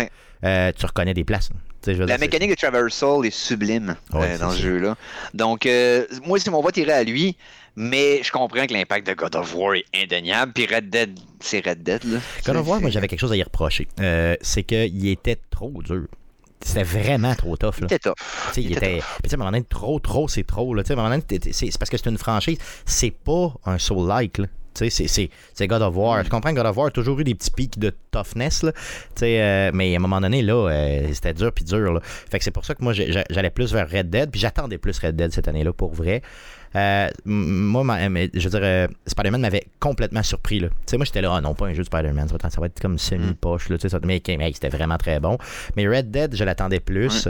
euh, 0.43 0.71
tu 0.75 0.85
reconnais 0.85 1.13
des 1.13 1.23
places. 1.23 1.49
la 1.85 2.17
mécanique 2.17 2.51
de 2.51 2.55
traversal 2.55 3.25
est 3.25 3.31
sublime 3.31 3.95
euh, 4.13 4.37
dans 4.37 4.51
ce 4.51 4.61
jeu-là. 4.61 4.95
Donc, 5.33 5.65
euh, 5.65 6.05
moi, 6.25 6.39
si 6.39 6.49
mon 6.49 6.61
vote 6.61 6.77
irait 6.77 6.93
à 6.93 7.03
lui, 7.03 7.37
mais 7.75 8.23
je 8.23 8.31
comprends 8.31 8.65
que 8.65 8.73
l'impact 8.73 9.07
de 9.07 9.13
God 9.13 9.35
of 9.35 9.55
War 9.55 9.75
est 9.75 9.85
indéniable. 9.95 10.51
Puis 10.53 10.65
Red 10.65 10.89
Dead, 10.89 11.19
c'est 11.39 11.65
Red 11.65 11.83
Dead. 11.83 12.03
Là. 12.05 12.19
God 12.45 12.55
of 12.55 12.67
War, 12.67 12.81
moi, 12.81 12.89
j'avais 12.89 13.07
quelque 13.07 13.19
chose 13.19 13.31
à 13.31 13.35
y 13.35 13.43
reprocher. 13.43 13.87
Euh, 13.99 14.35
c'est 14.41 14.63
qu'il 14.63 15.07
était 15.07 15.37
trop 15.51 15.71
dur. 15.83 16.07
C'était 16.59 16.83
vraiment 16.83 17.35
trop 17.35 17.55
tough. 17.55 17.79
Là. 17.79 17.87
Il 17.89 17.93
était 17.93 17.99
tough. 17.99 18.15
il, 18.57 18.63
il 18.65 18.71
était. 18.77 18.99
À 18.99 19.33
un 19.33 19.37
moment 19.37 19.51
donné, 19.51 19.63
trop, 19.63 19.99
trop, 19.99 20.27
c'est 20.27 20.43
trop. 20.43 20.73
Là. 20.73 20.81
À 20.89 20.91
un 20.91 20.95
moment 20.95 21.09
donné, 21.09 21.23
c'est 21.51 21.77
parce 21.77 21.91
que 21.91 21.97
c'est 21.97 22.09
une 22.09 22.17
franchise. 22.17 22.57
C'est 22.87 23.11
pas 23.11 23.53
un 23.65 23.77
soul-like. 23.77 24.41
C'est 24.77 25.67
God 25.67 25.81
of 25.81 25.95
War. 25.95 26.23
Je 26.23 26.29
comprends 26.29 26.51
que 26.51 26.55
God 26.55 26.65
of 26.65 26.77
War 26.77 26.87
a 26.87 26.91
toujours 26.91 27.19
eu 27.19 27.23
des 27.23 27.35
petits 27.35 27.51
pics 27.51 27.79
de 27.79 27.93
toughness, 28.11 28.63
là, 28.63 28.71
euh, 29.21 29.71
mais 29.73 29.93
à 29.93 29.97
un 29.97 29.99
moment 29.99 30.21
donné, 30.21 30.41
là, 30.41 30.69
euh, 30.69 31.07
c'était 31.13 31.33
dur 31.33 31.51
puis 31.51 31.65
dur. 31.65 31.93
Là. 31.93 31.99
Fait 32.03 32.37
que 32.37 32.43
c'est 32.43 32.51
pour 32.51 32.65
ça 32.65 32.75
que 32.75 32.83
moi, 32.83 32.93
j'allais 32.93 33.49
plus 33.49 33.73
vers 33.73 33.89
Red 33.89 34.09
Dead, 34.09 34.31
puis 34.31 34.39
j'attendais 34.39 34.77
plus 34.77 34.97
Red 34.99 35.15
Dead 35.15 35.31
cette 35.31 35.47
année-là, 35.47 35.73
pour 35.73 35.93
vrai. 35.93 36.21
Euh, 36.75 37.09
moi, 37.25 37.83
je 38.33 38.49
veux 38.49 38.59
dire, 38.59 38.89
Spider-Man 39.07 39.41
m'avait 39.41 39.67
complètement 39.79 40.23
surpris. 40.23 40.59
Là. 40.59 40.69
moi, 40.93 41.05
j'étais 41.05 41.21
là, 41.21 41.33
ah 41.33 41.41
non, 41.41 41.53
pas 41.53 41.67
un 41.67 41.73
jeu 41.73 41.81
de 41.81 41.87
Spider-Man, 41.87 42.27
ça, 42.27 42.59
va 42.59 42.65
être 42.67 42.79
comme 42.79 42.99
semi-poche. 42.99 43.69
Là, 43.69 43.77
mais, 44.03 44.21
mais 44.37 44.53
c'était 44.53 44.69
vraiment 44.69 44.97
très 44.97 45.19
bon. 45.19 45.37
Mais 45.75 45.87
Red 45.87 46.11
Dead, 46.11 46.35
je 46.35 46.43
l'attendais 46.43 46.79
plus. 46.79 47.29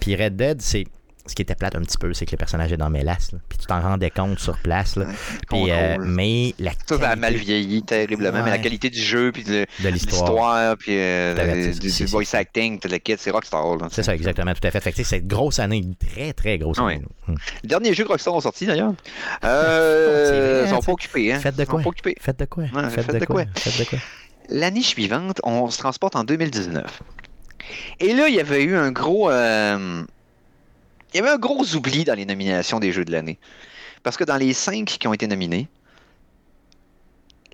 Puis 0.00 0.16
Red 0.16 0.36
Dead, 0.36 0.60
c'est 0.60 0.84
ce 1.28 1.34
qui 1.34 1.42
était 1.42 1.54
plate 1.54 1.76
un 1.76 1.82
petit 1.82 1.98
peu, 1.98 2.12
c'est 2.14 2.26
que 2.26 2.32
le 2.32 2.36
personnage 2.36 2.72
est 2.72 2.76
dans 2.76 2.90
mes 2.90 3.02
lasses. 3.02 3.30
Puis 3.48 3.58
tu 3.58 3.66
t'en 3.66 3.80
rendais 3.80 4.10
compte 4.10 4.38
sur 4.38 4.56
place. 4.58 4.96
Là. 4.96 5.06
Puis, 5.48 5.70
euh, 5.70 5.96
mais 6.00 6.54
la 6.58 6.72
Ça, 6.86 6.98
ça 6.98 7.10
a 7.10 7.16
mal 7.16 7.34
vieilli 7.34 7.82
terriblement. 7.82 8.42
Mais 8.42 8.50
la 8.50 8.58
qualité 8.58 8.90
du 8.90 9.00
jeu, 9.00 9.30
puis 9.32 9.44
de, 9.44 9.66
l'histoire, 9.84 10.76
puis 10.76 10.92
euh, 10.92 11.72
du, 11.74 12.04
voice 12.06 12.34
acting, 12.34 12.80
le 12.84 12.98
kit, 12.98 13.16
c'est 13.18 13.30
Rockstar. 13.30 13.64
C'est 13.90 14.02
ça, 14.02 14.14
exactement, 14.14 14.52
tout 14.54 14.66
à 14.66 14.70
fait. 14.70 14.80
Fait 14.80 14.92
que 14.92 15.02
c'est 15.02 15.18
une 15.18 15.28
grosse 15.28 15.58
année, 15.58 15.78
une 15.78 15.94
très, 15.94 16.32
très 16.32 16.58
grosse 16.58 16.78
année. 16.78 17.02
Hum. 17.28 17.36
Le 17.62 17.68
dernier 17.68 17.92
jeu 17.94 18.04
que 18.04 18.08
Rockstar 18.08 18.34
ont 18.34 18.40
sorti, 18.40 18.66
d'ailleurs. 18.66 18.94
Euh, 19.44 20.64
ils 20.64 20.70
sont 20.70 20.80
pas 20.80 20.92
occupés. 20.92 21.32
Hein. 21.32 21.38
Faites 21.38 21.56
de 21.56 21.64
quoi? 21.64 21.82
Faites 22.20 22.38
de 22.38 22.44
quoi? 22.44 22.64
Faites 22.90 23.20
de 23.20 23.24
quoi? 23.24 23.44
L'année 24.48 24.82
suivante, 24.82 25.40
on 25.44 25.70
se 25.70 25.78
transporte 25.78 26.16
en 26.16 26.24
2019. 26.24 27.02
Et 28.00 28.14
là, 28.14 28.28
il 28.28 28.34
y 28.34 28.40
avait 28.40 28.62
eu 28.62 28.76
un 28.76 28.90
gros. 28.90 29.30
euh, 29.30 30.04
il 31.12 31.16
y 31.16 31.20
avait 31.20 31.30
un 31.30 31.38
gros 31.38 31.64
oubli 31.74 32.04
dans 32.04 32.14
les 32.14 32.26
nominations 32.26 32.80
des 32.80 32.92
jeux 32.92 33.04
de 33.04 33.12
l'année. 33.12 33.38
Parce 34.02 34.16
que 34.16 34.24
dans 34.24 34.36
les 34.36 34.52
cinq 34.52 34.86
qui 34.86 35.08
ont 35.08 35.12
été 35.12 35.26
nominés, 35.26 35.68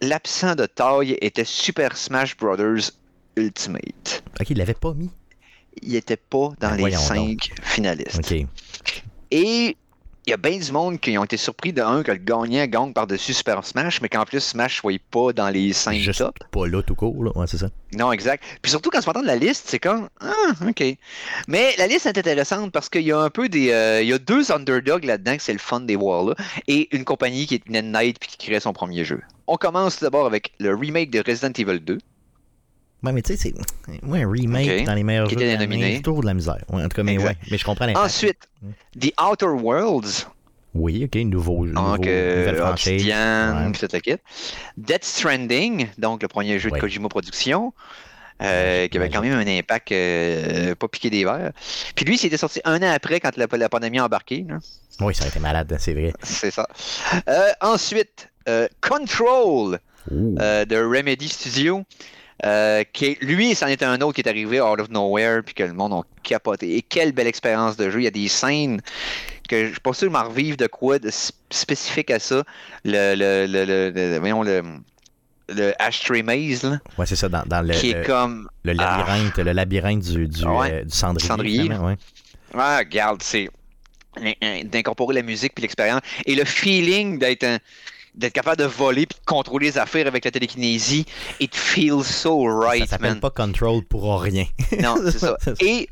l'absent 0.01 0.55
de 0.55 0.67
taille 0.67 1.17
était 1.21 1.45
Super 1.45 1.97
Smash 1.97 2.37
Bros. 2.37 2.57
Ultimate. 3.37 4.23
Ok, 4.41 4.51
il 4.51 4.59
l'avait 4.59 4.75
pas 4.75 4.95
mis. 4.95 5.11
Il 5.83 5.93
n'était 5.93 6.17
pas 6.17 6.51
dans 6.61 6.77
Ben, 6.77 6.87
les 6.87 6.93
cinq 6.93 7.51
finalistes. 7.63 8.19
Ok. 8.19 8.47
Et 9.33 9.77
il 10.27 10.31
y 10.31 10.33
a 10.33 10.37
bien 10.37 10.59
du 10.59 10.72
monde 10.72 10.99
qui 11.01 11.16
ont 11.18 11.25
été 11.25 11.37
surpris 11.37 11.72
de 11.72 11.83
un 11.83 12.03
que 12.03 12.12
le 12.12 12.18
gagnant 12.18 12.66
gagne 12.66 12.93
par-dessus 12.93 13.35
Super 13.35 13.64
Smash, 13.64 14.01
mais 14.01 14.09
qu'en 14.09 14.25
plus 14.25 14.41
Smash 14.41 14.79
soit 14.81 14.99
pas 15.11 15.33
dans 15.33 15.51
les 15.51 15.72
5 15.72 15.97
Juste 15.99 16.18
top. 16.20 16.37
pas 16.51 16.66
là 16.66 16.83
tout 16.83 16.95
court, 16.95 17.25
là. 17.25 17.31
Ouais, 17.35 17.47
c'est 17.47 17.59
ça. 17.59 17.68
Non, 17.95 18.11
exact. 18.12 18.43
Puis 18.62 18.70
surtout 18.70 18.91
quand 18.91 19.01
tu 19.01 19.07
m'entends 19.09 19.22
de 19.22 19.27
la 19.27 19.37
liste, 19.37 19.64
c'est 19.68 19.79
comme 19.79 20.09
Ah, 20.20 20.53
ok. 20.66 20.83
Mais 21.49 21.75
la 21.79 21.87
liste 21.87 22.07
est 22.07 22.16
intéressante 22.18 22.72
parce 22.72 22.89
qu'il 22.89 23.03
y 23.03 23.12
a 23.12 23.18
un 23.18 23.31
peu 23.31 23.49
des. 23.49 23.70
euh, 23.70 24.03
il 24.03 24.09
y 24.09 24.12
a 24.12 24.18
deux 24.18 24.51
underdogs 24.51 25.05
là-dedans, 25.05 25.37
que 25.37 25.43
c'est 25.43 25.53
le 25.53 25.59
fun 25.59 25.81
des 25.81 25.97
Wars 25.97 26.25
là, 26.25 26.35
et 26.68 26.95
une 26.97 27.05
compagnie 27.05 27.47
qui 27.47 27.57
est 27.57 27.68
Night 27.68 28.18
puis 28.18 28.31
qui 28.31 28.47
crée 28.49 28.61
son 28.61 28.72
premier 28.72 29.05
jeu. 29.05 29.20
On 29.47 29.57
commence 29.57 29.99
tout 29.99 30.05
d'abord 30.05 30.27
avec 30.27 30.53
le 30.59 30.75
remake 30.75 31.11
de 31.11 31.22
Resident 31.27 31.53
Evil 31.57 31.81
2. 31.81 31.99
Ouais, 33.05 33.13
mais 33.13 33.23
tu 33.23 33.37
sais, 33.37 33.53
c'est. 33.87 34.03
Moi, 34.03 34.19
un 34.19 34.31
remake 34.31 34.85
dans 34.87 34.95
les 34.95 35.03
meilleurs 35.05 35.29
Qui 35.29 35.35
jeux. 35.35 35.43
était 35.43 35.57
de 35.67 36.21
de 36.21 36.27
la 36.27 36.35
misère. 36.35 36.59
Ouais, 36.71 36.83
en 36.83 36.89
tout 36.89 36.97
cas, 36.97 37.03
mais 37.03 37.15
Exact. 37.15 37.29
ouais. 37.43 37.49
Mais 37.51 37.59
je 37.59 37.65
comprends. 37.65 37.87
Ensuite, 37.95 38.49
The 38.99 39.13
Outer 39.21 39.47
Worlds, 39.47 40.27
Oui, 40.75 41.05
ok, 41.05 41.17
nouveau 41.27 41.67
jeu. 41.67 41.73
donc 41.73 41.99
nouveau- 42.07 42.57
franchise. 42.57 42.93
Obsidian, 42.95 43.65
Ouais. 43.67 43.73
puis 43.73 43.81
toute 43.87 44.01
kit. 44.01 44.17
Death 44.79 45.05
Stranding, 45.05 45.89
donc 45.99 46.23
le 46.23 46.29
premier 46.29 46.59
jeu 46.59 46.71
Ouais. 46.71 46.79
de 46.79 46.81
Kojima 46.81 47.09
Productions. 47.09 47.73
euh, 48.43 48.89
qui 48.89 48.99
avait 48.99 49.11
quand 49.11 49.21
même 49.23 49.35
un 49.39 49.47
impact 49.47 49.93
euh, 49.93 50.75
pas 50.75 50.89
piqué 50.89 51.09
des 51.09 51.25
verres. 51.25 51.53
Puis 51.95 52.05
lui, 52.05 52.19
c'était 52.19 52.37
sorti 52.37 52.61
un 52.65 52.83
an 52.83 52.91
après 52.93 53.21
quand 53.21 53.37
la, 53.37 53.47
la 53.53 53.69
pandémie 53.69 54.01
a 54.01 54.07
embarqué. 54.07 54.45
là. 54.49 54.59
Oui, 55.01 55.15
ça 55.15 55.25
a 55.25 55.29
été 55.29 55.39
malade, 55.39 55.75
c'est 55.79 55.95
vrai. 55.95 56.13
C'est 56.21 56.51
ça. 56.51 56.67
Euh, 57.29 57.51
ensuite, 57.61 58.29
Control 58.81 59.79
de 60.11 60.77
Remedy 60.97 61.29
Studio. 61.29 61.85
Euh, 62.45 62.82
qui 62.93 63.16
lui, 63.20 63.55
c'en 63.55 63.66
était 63.68 63.85
un 63.85 64.01
autre 64.01 64.14
qui 64.14 64.22
est 64.22 64.28
arrivé 64.28 64.61
out 64.61 64.80
of 64.80 64.89
nowhere, 64.91 65.43
puis 65.45 65.55
que 65.55 65.62
le 65.62 65.72
monde 65.72 65.93
a 65.93 66.01
capoté. 66.22 66.76
Et 66.76 66.82
quelle 66.82 67.12
belle 67.12 67.26
expérience 67.28 67.76
de 67.76 67.91
jeu. 67.91 68.01
Il 68.01 68.05
y 68.05 68.09
a 68.09 68.11
des 68.11 68.28
scènes 68.28 68.80
que 69.49 69.66
je 69.66 69.70
suis 69.72 69.80
pas 69.80 69.93
sûr 69.93 70.09
de 70.09 70.12
m'en 70.12 70.24
revivre 70.24 70.57
de 70.57 70.66
quoi 70.66 70.99
de 70.99 71.11
spécifique 71.51 72.11
à 72.11 72.18
ça. 72.18 72.43
Le, 72.85 73.14
le, 73.14 73.47
le, 73.47 73.64
le- 73.64 73.91
le- 73.91 74.18
voyons, 74.18 74.43
le, 74.43 74.62
le 75.49 75.72
Ashtray 75.80 76.22
Maze, 76.22 76.62
là, 76.64 76.78
Ouais, 76.99 77.07
c'est 77.07 77.16
ça, 77.16 77.28
dans, 77.28 77.43
dans 77.47 77.61
le, 77.61 77.74
qui 77.74 77.93
le, 77.93 78.01
est 78.01 78.05
comme. 78.07 78.49
le 78.64 78.72
labyrinthe, 78.72 79.39
le 79.39 79.53
labyrinthe 79.53 80.01
du, 80.03 80.26
du, 80.26 80.45
Ouais. 80.45 80.72
euh, 80.72 80.85
du 80.85 80.91
cendrier. 80.97 81.28
Cendrier. 81.28 81.68
ouais. 81.74 81.97
Ah, 82.55 82.78
regarde, 82.78 83.22
c'est 83.22 83.49
d'incorporer 84.70 85.14
la 85.14 85.22
musique 85.22 85.55
puis 85.55 85.62
l'expérience 85.62 86.01
et 86.24 86.35
le 86.35 86.45
feeling 86.45 87.18
d'être 87.18 87.45
un- 87.45 87.59
d'être 88.15 88.33
capable 88.33 88.59
de 88.59 88.65
voler 88.65 89.07
puis 89.07 89.19
de 89.19 89.25
contrôler 89.25 89.67
les 89.67 89.79
affaires 89.79 90.07
avec 90.07 90.25
la 90.25 90.31
télékinésie. 90.31 91.05
It 91.41 91.55
feels 91.55 92.05
so 92.05 92.49
ça 92.49 92.67
right, 92.69 92.89
s'appelle 92.89 93.11
man. 93.12 93.21
pas 93.21 93.31
Control 93.31 93.83
pour 93.85 94.21
rien. 94.21 94.47
Non, 94.81 94.97
c'est 95.05 95.19
ça. 95.19 95.37
Ça. 95.41 95.53
Et 95.61 95.89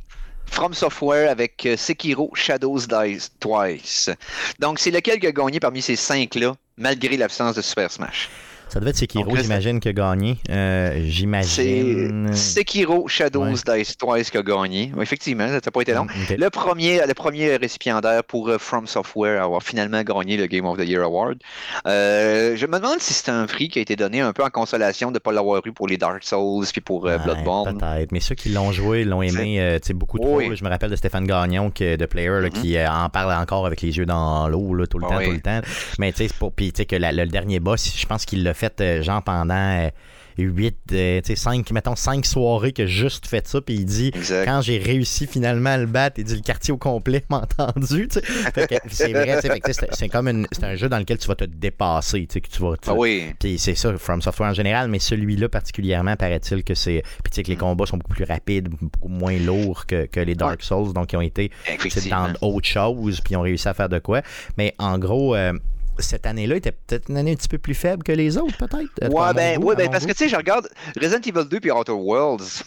From 0.47 0.75
Software 0.75 1.31
avec 1.31 1.65
euh, 1.65 1.77
Sekiro 1.79 2.31
Shadows 2.35 2.81
Die 2.81 3.19
Twice. 3.41 4.11
Donc, 4.59 4.79
c'est 4.79 4.91
lequel 4.91 5.19
qui 5.19 5.27
a 5.27 5.33
gagné 5.33 5.61
parmi 5.61 5.81
ces 5.81 5.97
cinq-là, 5.97 6.55
malgré 6.77 7.17
l'absence 7.17 7.57
de 7.57 7.63
Super 7.63 7.91
Smash? 7.91 8.29
Ça 8.73 8.81
devait 8.81 8.91
être 8.91 8.97
Sekiro, 8.97 9.37
j'imagine, 9.37 9.81
qui 9.81 9.89
a 9.89 9.93
gagné. 9.93 10.39
Euh, 10.49 10.93
C'est 10.95 11.11
j'imagine. 11.11 12.33
Sekiro 12.33 13.07
Shadows 13.07 13.43
Ouais. 13.67 13.83
Die 13.85 13.97
Twice 13.99 14.31
qui 14.31 14.39
a 14.39 14.43
gagné. 14.43 14.93
Effectivement, 14.99 15.47
ça 15.49 15.55
n'a 15.55 15.61
pas 15.61 15.83
été 15.83 15.93
long. 15.93 16.05
Ok. 16.05 16.37
Le 16.39 16.49
premier, 16.49 17.01
le 17.07 17.13
premier 17.13 17.57
récipiendaire 17.57 18.25
pour 18.25 18.49
euh, 18.49 18.57
From 18.59 18.87
Software 18.87 19.43
à 19.43 19.45
avoir 19.45 19.63
finalement 19.63 20.03
gagné 20.03 20.37
le 20.39 20.47
Game 20.47 20.65
of 20.65 20.79
the 20.79 20.87
Year 20.87 21.03
Award. 21.03 21.39
Euh, 21.87 22.57
je 22.57 22.67
me 22.67 22.79
demande 22.79 23.01
si 23.01 23.13
c'est 23.13 23.31
un 23.31 23.45
prix 23.47 23.69
qui 23.69 23.79
a 23.79 23.83
été 23.83 23.95
donné 23.97 24.21
un 24.21 24.33
peu 24.33 24.43
en 24.43 24.49
consolation 24.51 25.09
de 25.09 25.15
ne 25.15 25.19
pas 25.19 25.33
l'avoir 25.33 25.61
eu 25.67 25.73
pour 25.73 25.87
les 25.87 25.99
Dark 25.99 26.23
Souls 26.25 26.65
puis 26.73 26.81
pour 26.81 27.07
euh, 27.07 27.19
Ouais, 27.19 27.25
Bloodborne. 27.25 27.77
Peut-être, 27.79 28.11
mais 28.13 28.21
ceux 28.21 28.35
qui 28.35 28.49
l'ont 28.49 28.73
joué 28.73 29.05
l'ont 29.05 29.21
aimé 29.23 29.79
beaucoup 29.95 30.19
trop. 30.19 30.37
Oui. 30.39 30.51
Je 30.57 30.65
me 30.65 30.71
rappelle 30.71 30.91
de 30.91 30.97
Stéphane 30.97 31.27
Gagnon, 31.27 31.71
que, 31.71 31.97
de 31.97 32.07
Player, 32.07 32.29
là, 32.41 32.49
Mhm. 32.49 32.51
qui 32.51 32.79
en 32.83 33.11
parle 33.11 33.33
encore 33.35 33.67
avec 33.67 33.83
les 33.83 33.97
yeux 33.99 34.07
dans 34.07 34.49
l'eau 34.49 34.87
tout 34.87 34.99
le 34.99 35.07
Ah 35.11 35.19
temps, 35.19 35.25
tout 35.25 35.31
le 35.33 35.41
temps. 35.41 35.61
Mais 35.99 36.13
tu 36.13 36.19
sais, 36.19 36.29
c'est 36.29 36.37
pour. 36.39 36.53
Puis 36.53 36.73
tu 36.73 36.79
sais, 36.79 36.87
que 36.87 36.97
la- 36.97 37.13
le, 37.13 37.27
dernier 37.27 37.61
boss, 37.61 37.93
je 37.97 38.07
pense 38.07 38.25
qu'il 38.25 38.43
l'a 38.45 38.55
fait 38.55 38.62
euh, 38.81 39.03
genre 39.03 39.23
pendant 39.23 39.91
8, 40.39 40.77
tu 40.89 40.95
sais, 40.97 41.37
5, 41.37 41.71
mettons 41.73 41.95
5 41.95 42.25
soirées 42.25 42.73
que 42.73 42.87
juste 42.87 43.27
fait 43.27 43.47
ça. 43.47 43.61
Puis 43.61 43.75
il 43.75 43.85
dit 43.85 44.11
Exact. 44.15 44.47
quand 44.47 44.63
j'ai 44.63 44.79
réussi 44.79 45.27
finalement 45.27 45.71
à 45.71 45.77
le 45.77 45.85
battre, 45.87 46.19
il 46.19 46.25
dit 46.25 46.35
le 46.37 46.41
quartier 46.41 46.73
au 46.73 46.79
complet 46.79 47.23
m'a 47.31 47.43
entendu. 47.43 48.09
tu. 48.09 48.21
Fait 48.23 48.81
C'est 48.89 49.13
vrai, 49.13 49.39
tu 49.43 49.49
fait 49.49 49.61
tu 49.61 49.73
c'est 49.93 50.09
comme 50.09 50.29
une- 50.29 50.47
c'est 50.51 50.65
un 50.65 50.75
jeu 50.75 50.89
dans 50.89 50.99
lequel 50.99 51.19
tu 51.19 51.29
vas 51.29 51.35
te 51.35 51.45
dépasser, 51.45 52.21
tu 52.27 52.33
sais, 52.33 52.41
que 52.41 52.49
tu 52.49 52.63
vas. 52.63 52.77
tu- 52.79 52.89
Ah 52.89 52.95
oui. 52.95 53.35
puis 53.39 53.59
c'est 53.59 53.75
ça, 53.75 53.95
From 53.99 54.23
Software 54.23 54.49
en 54.51 54.55
général, 54.55 54.89
mais 54.89 54.99
celui-là 54.99 55.51
particulièrement, 55.51 56.17
paraît-il 56.17 56.65
que 56.65 56.75
c'est. 56.75 57.03
Puis 57.23 57.31
tu 57.31 57.35
sais 57.37 57.43
que 57.43 57.51
les 57.51 57.57
combats 57.57 57.85
sont 57.87 57.99
beaucoup 57.99 58.15
plus 58.15 58.25
rapides, 58.25 58.71
beaucoup 58.81 59.09
moins 59.09 59.37
lourds 59.39 59.85
que, 59.87 60.07
que 60.07 60.21
les 60.21 60.35
Dark 60.35 60.63
Souls, 60.63 60.95
donc 60.95 61.13
ils 61.13 61.17
ont 61.17 61.21
été 61.21 61.51
tu 61.79 62.09
dans 62.09 62.33
autre 62.41 62.67
chose, 62.67 63.21
puis 63.21 63.35
ils 63.35 63.37
ont 63.37 63.43
réussi 63.43 63.69
à 63.69 63.75
faire 63.75 63.91
de 63.91 63.99
quoi. 63.99 64.23
Mais 64.57 64.75
en 64.79 64.99
gros, 64.99 65.35
euh, 65.37 65.53
cette 65.99 66.27
année-là 66.27 66.57
était 66.57 66.73
peut-être 66.73 67.09
une 67.09 67.17
année 67.17 67.33
un 67.33 67.37
petit 67.37 67.49
peu 67.49 67.59
plus 67.59 67.75
faible 67.75 68.03
que 68.03 68.13
les 68.13 68.37
autres, 68.39 68.57
peut-être. 68.57 69.13
Ouais, 69.13 69.35
ben, 69.35 69.59
goût, 69.61 69.69
ouais, 69.69 69.77
ben 69.77 69.91
parce 69.91 70.05
que 70.07 70.13
tu 70.13 70.19
sais, 70.19 70.29
je 70.29 70.37
regarde 70.37 70.69
Resident 71.01 71.21
Evil 71.21 71.49
2 71.49 71.61
puis 71.61 71.71
Outer 71.71 71.93
Worlds. 71.93 72.63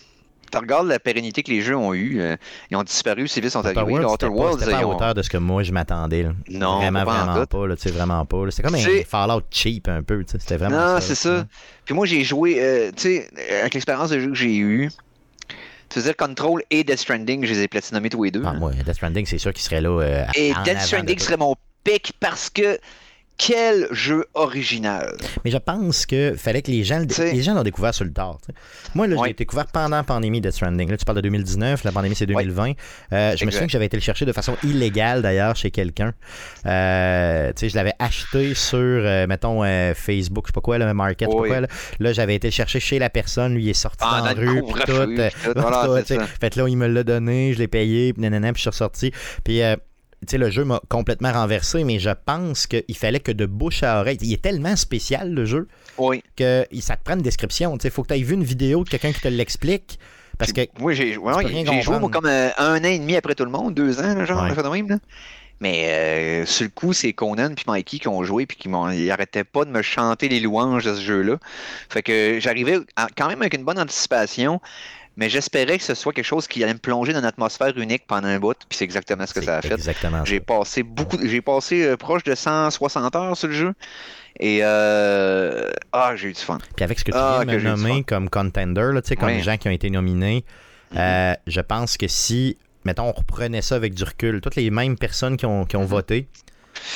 Tu 0.52 0.60
regardes 0.60 0.88
la 0.88 1.00
pérennité 1.00 1.42
que 1.44 1.50
les 1.52 1.62
jeux 1.62 1.76
ont 1.76 1.94
eu. 1.94 2.22
euh, 2.22 2.38
ils 2.70 2.78
ont 2.78 2.84
disparu 2.84 3.24
aussi 3.24 3.42
vite, 3.42 3.50
sont 3.52 3.66
arrivés. 3.66 3.82
Worlds, 3.82 4.06
Outer 4.14 4.28
pas, 4.28 4.32
Worlds, 4.32 4.60
c'était 4.60 4.72
pas 4.72 4.78
à 4.78 4.86
ont- 4.86 4.96
hauteur 4.96 5.14
de 5.16 5.22
ce 5.22 5.30
que 5.30 5.38
moi 5.38 5.64
je 5.64 5.72
m'attendais. 5.74 6.28
Non, 6.50 6.78
vraiment, 6.78 7.04
pas 7.04 7.12
en 7.24 7.26
vraiment 7.26 7.46
pas. 7.46 7.68
là, 7.68 7.76
tu 7.76 7.82
sais, 7.82 7.90
vraiment 7.92 8.24
pas. 8.26 8.52
C'était 8.52 8.64
comme 8.64 8.76
un 8.76 9.04
Fallout 9.06 9.42
cheap 9.50 9.88
un 9.90 10.04
peu. 10.04 10.24
C'était 10.28 10.58
vraiment 10.58 10.94
Non, 10.96 11.02
c'est 11.02 11.16
ça. 11.16 11.46
Puis 11.84 11.94
moi, 11.96 12.06
j'ai 12.06 12.24
joué, 12.24 12.62
euh, 12.64 12.92
tu 12.96 13.02
sais, 13.04 13.30
avec 13.60 13.74
l'expérience 13.74 14.12
de 14.12 14.20
jeu 14.20 14.30
que 14.30 14.36
j'ai 14.36 14.56
eue. 14.56 14.90
Tu 15.90 16.00
veux 16.00 16.06
dire, 16.06 16.16
Control 16.16 16.62
et 16.72 16.84
Death 16.84 17.00
Stranding, 17.00 17.46
je 17.46 17.54
les 17.54 17.62
ai 17.62 17.68
platinomés 17.68 18.10
tous 18.10 18.24
les 18.24 18.32
deux. 18.32 18.44
Ah, 18.46 18.54
moi, 18.54 18.72
Death 18.72 18.96
Stranding, 18.96 19.26
c'est 19.26 19.38
sûr 19.38 19.52
qu'il 19.54 19.64
serait 19.64 19.82
là. 19.82 19.90
euh, 20.02 20.26
et 20.36 20.54
Death 20.64 20.80
Stranding 20.82 21.16
de- 21.16 21.22
serait 21.22 21.38
mon 21.38 21.56
pick 21.84 22.14
parce 22.20 22.50
que 22.50 22.80
quel 23.38 23.88
jeu 23.92 24.26
original. 24.34 25.16
Mais 25.44 25.52
je 25.52 25.58
pense 25.58 26.06
que 26.06 26.36
fallait 26.38 26.62
que 26.62 26.72
les 26.72 26.84
gens, 26.84 27.02
les 27.20 27.42
gens 27.44 27.54
l'ont 27.54 27.64
découvert 27.64 27.94
sur 27.94 28.06
le 28.06 28.14
tard. 28.14 28.38
t'sais. 28.42 28.54
Moi, 28.94 29.08
là, 29.08 29.18
je 29.20 29.28
l'ai 29.28 29.34
découvert 29.34 29.68
pendant 29.68 29.98
la 29.98 30.04
pandémie 30.04 30.40
Death 30.42 30.54
Stranding. 30.54 30.90
Là, 30.90 30.98
tu 30.98 31.04
parles 31.06 31.18
de 31.18 31.22
2019, 31.22 31.84
la 31.84 31.92
pandémie 31.92 32.16
c'est 32.16 32.26
2020. 32.26 32.74
Euh, 33.14 33.36
je 33.36 33.46
me 33.46 33.52
souviens 33.52 33.68
que 33.68 33.72
j'avais 33.74 33.86
été 33.88 33.98
le 33.98 34.02
chercher 34.02 34.26
de 34.26 34.32
façon 34.32 34.56
illégale 34.64 35.22
d'ailleurs 35.22 35.56
chez 35.56 35.70
quelqu'un. 35.72 36.14
Euh, 36.66 37.50
tu 37.50 37.62
sais, 37.62 37.70
je 37.70 37.76
l'avais 37.76 37.94
acheté 38.00 38.54
sur, 38.54 38.78
euh, 38.80 39.28
mettons, 39.28 39.64
euh, 39.64 39.94
Facebook, 39.94 40.46
je 40.46 40.50
sais 40.50 40.54
pas 40.54 40.62
quoi, 40.62 40.78
le 40.78 40.94
Market, 40.94 41.28
je 41.30 41.36
sais 41.36 41.42
pas 41.42 41.48
quoi. 41.48 41.62
Là, 41.62 41.68
Là, 42.00 42.14
j'avais 42.14 42.36
été 42.36 42.48
le 42.48 42.52
chercher 42.54 42.80
chez 42.80 43.00
la 43.00 43.10
personne, 43.10 43.54
lui 43.56 43.64
il 43.66 43.70
est 43.70 43.74
sorti 43.74 43.98
Ah, 44.02 44.20
dans 44.20 44.26
la 44.26 44.34
rue, 44.34 44.62
puis 44.64 44.82
tout. 44.86 45.54
voilà. 45.56 46.04
Fait 46.40 46.56
là, 46.56 46.68
il 46.68 46.78
me 46.78 46.88
l'a 46.88 47.04
donné, 47.04 47.54
je 47.54 47.60
l'ai 47.60 47.68
payé, 47.68 48.14
puis 48.14 48.22
nanana, 48.22 48.54
puis 48.54 48.60
je 48.60 48.62
suis 48.62 48.70
ressorti. 48.70 49.12
Puis 49.44 49.62
sais, 50.32 50.38
le 50.38 50.50
jeu 50.50 50.64
m'a 50.64 50.82
complètement 50.90 51.32
renversé, 51.32 51.84
mais 51.84 52.00
je 52.00 52.10
pense 52.26 52.68
qu'il 52.68 52.96
fallait 52.98 53.20
que 53.20 53.32
de 53.32 53.46
bouche 53.46 53.84
à 53.84 54.00
oreille. 54.02 54.18
Il 54.22 54.34
est 54.34 54.42
tellement 54.42 54.76
spécial, 54.76 55.32
le 55.34 55.46
jeu, 55.46 55.68
Oui. 55.98 56.24
que 56.36 56.66
ça 56.80 56.96
te 56.98 57.04
prend 57.04 57.16
une 57.16 57.22
description. 57.22 57.78
Il 57.84 57.92
faut 57.92 58.04
que 58.04 58.10
tu 58.14 58.20
aies 58.20 58.24
vu 58.24 58.34
une 58.36 58.44
vidéo 58.44 58.84
de 58.84 58.90
quelqu'un 58.90 59.12
qui 59.12 59.22
te 59.22 59.28
l'explique. 59.28 60.00
Parce 60.38 60.52
que. 60.52 60.62
Moi, 60.80 60.94
j'ai 60.94 61.18
ouais, 61.18 61.82
joué 61.82 62.00
moi, 62.00 62.10
comme 62.10 62.26
euh, 62.26 62.50
un 62.58 62.80
an 62.80 62.84
et 62.84 63.00
demi 63.00 63.16
après 63.16 63.36
tout 63.36 63.46
le 63.46 63.52
monde, 63.52 63.74
deux 63.74 64.02
ans, 64.02 64.26
genre, 64.26 64.44
Ouais. 64.44 64.54
fait 64.54 64.64
de 64.64 64.68
même, 64.68 64.90
là. 64.90 64.98
Mais 65.62 65.86
euh, 65.88 66.46
sur 66.46 66.66
le 66.66 66.70
coup, 66.70 66.92
c'est 66.92 67.14
Conan 67.14 67.54
puis 67.56 67.64
Mikey 67.66 68.00
qui 68.00 68.10
ont 68.10 68.22
joué 68.26 68.46
puis 68.46 68.58
qui 68.58 68.68
m'ont, 68.68 68.90
ils 68.92 69.10
arrêtaient 69.10 69.46
pas 69.46 69.64
de 69.64 69.70
me 69.70 69.82
chanter 69.82 70.28
les 70.28 70.42
louanges 70.42 70.84
de 70.84 70.94
ce 70.94 71.00
jeu-là. 71.00 71.38
Fait 71.90 72.04
que 72.04 72.40
j'arrivais 72.42 72.80
quand 73.16 73.30
même 73.30 73.42
avec 73.42 73.54
une 73.54 73.64
bonne 73.64 73.80
anticipation, 73.80 74.60
mais 75.18 75.30
j'espérais 75.30 75.78
que 75.78 75.84
ce 75.84 75.96
soit 75.96 76.14
quelque 76.14 76.26
chose 76.26 76.48
qui 76.48 76.64
allait 76.64 76.74
me 76.74 76.80
plonger 76.80 77.14
dans 77.14 77.20
une 77.20 77.26
atmosphère 77.26 77.78
unique 77.78 78.06
pendant 78.08 78.28
un 78.28 78.40
bout, 78.40 78.56
puis 78.70 78.78
c'est 78.78 78.84
exactement 78.86 79.26
ce 79.26 79.34
que 79.34 79.42
ça 79.42 79.58
a 79.58 79.62
fait. 79.62 79.74
Exactement. 79.74 80.24
J'ai 80.26 80.40
passé 80.40 80.84
beaucoup, 80.84 81.18
j'ai 81.24 81.42
passé 81.42 81.84
euh, 81.86 81.98
proche 81.98 82.24
de 82.24 82.36
160 82.36 83.16
heures 83.16 83.38
sur 83.38 83.48
le 83.48 83.54
jeu. 83.54 83.74
Et 84.40 84.60
euh, 84.64 85.72
ah, 85.94 86.14
j'ai 86.16 86.30
eu 86.30 86.34
du 86.34 86.42
fun. 86.42 86.58
Puis 86.76 86.84
avec 86.84 87.00
ce 87.00 87.06
que 87.06 87.12
tu 87.12 87.18
Ah, 87.18 87.44
viens 87.46 87.56
de 87.58 87.62
nommer 87.64 88.04
comme 88.04 88.30
contender, 88.30 88.92
là, 88.94 89.02
tu 89.02 89.10
sais, 89.10 89.16
comme 89.16 89.30
Ouais. 89.30 89.40
gens 89.42 89.58
qui 89.58 89.68
ont 89.70 89.72
été 89.72 89.90
nominés, 89.90 90.44
euh, 90.96 91.34
je 91.48 91.62
pense 91.62 91.96
que 91.98 92.08
si, 92.08 92.58
mettons, 92.84 93.06
on 93.08 93.12
reprenait 93.14 93.62
ça 93.62 93.76
avec 93.76 93.94
du 93.94 94.04
recul, 94.04 94.42
toutes 94.42 94.56
les 94.58 94.70
mêmes 94.70 94.98
personnes 94.98 95.38
qui 95.38 95.46
ont, 95.46 95.66
qui 95.66 95.78
ont 95.78 95.82
Mhm. 95.82 95.88
voté, 95.88 96.28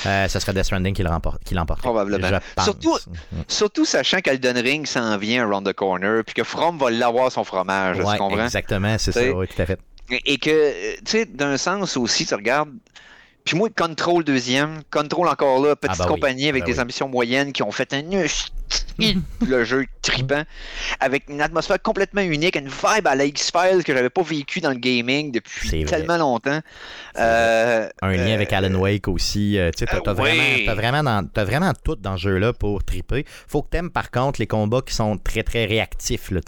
euh, 0.05 0.27
ce 0.27 0.39
serait 0.39 0.53
Death 0.53 0.65
Stranding 0.65 0.93
qui 0.93 1.03
l'emporte-. 1.03 1.82
Probablement. 1.82 2.39
Surtout-. 2.63 2.97
Surtout 3.47 3.86
sachant 3.86 4.19
qu'Elden 4.19 4.57
Ring 4.57 4.86
s'en 4.86 5.17
vient 5.17 5.47
around 5.47 5.67
the 5.67 5.73
corner, 5.73 6.23
puis 6.23 6.34
que 6.36 6.43
From 6.43 6.77
va 6.77 6.89
l'avoir 6.91 7.32
son 7.32 7.43
fromage, 7.43 7.99
Ouais, 7.99 8.13
tu 8.13 8.17
comprends? 8.19 8.43
exactement, 8.45 8.97
c'est 8.97 9.11
ça, 9.11 9.21
oui, 9.32 9.47
tout 9.47 9.61
à 9.61 9.65
fait. 9.65 9.80
Et 10.25 10.38
que, 10.38 10.95
tu 10.99 11.01
sais, 11.05 11.25
d'un 11.25 11.57
sens 11.57 11.95
aussi, 11.97 12.25
tu 12.25 12.34
regardes. 12.34 12.71
Puis 13.45 13.57
moi, 13.57 13.69
Control 13.75 14.23
deuxième, 14.23 14.82
Control 14.91 15.27
encore 15.27 15.63
là, 15.63 15.75
petite 15.75 15.95
Ah 15.99 16.03
bah 16.03 16.05
oui, 16.09 16.15
compagnie 16.15 16.49
avec 16.49 16.63
bah 16.63 16.67
des 16.67 16.73
oui. 16.73 16.80
ambitions 16.82 17.07
moyennes 17.07 17.51
qui 17.51 17.63
ont 17.63 17.71
fait 17.71 17.93
un 17.93 18.01
le 19.47 19.63
jeu 19.63 19.86
tripant, 20.01 20.43
avec 20.99 21.30
une 21.30 21.41
atmosphère 21.41 21.82
complètement 21.82 22.22
unique, 22.22 22.55
une 22.55 22.67
vibe 22.67 23.07
à 23.07 23.15
la 23.15 23.26
X-Files 23.26 23.84
que 23.84 23.93
j'avais 23.93 24.09
pas 24.09 24.22
vécu 24.22 24.59
dans 24.59 24.72
le 24.72 24.78
gaming 24.78 25.32
depuis 25.32 25.86
tellement 25.86 26.17
longtemps. 26.17 26.59
Euh, 27.17 27.89
un 28.01 28.11
lien 28.11 28.34
avec 28.34 28.53
Alan 28.53 28.74
euh, 28.74 28.78
Wake 28.78 29.07
aussi. 29.07 29.57
Euh, 29.57 29.72
tu 29.76 29.86
t'as, 29.86 30.13
vraiment, 30.13 31.22
vraiment, 31.36 31.74
tout 31.84 31.95
dans 31.95 32.17
ce 32.17 32.24
jeu-là 32.24 32.53
pour 32.53 32.84
triper. 32.84 33.26
Faut 33.47 33.61
que 33.61 33.70
t'aimes 33.70 33.89
par 33.89 34.11
contre 34.11 34.39
les 34.39 34.47
combats 34.47 34.82
qui 34.82 34.93
sont 34.93 35.17
très 35.17 35.43
très 35.43 35.65
réactifs, 35.65 36.32
là, 36.32 36.41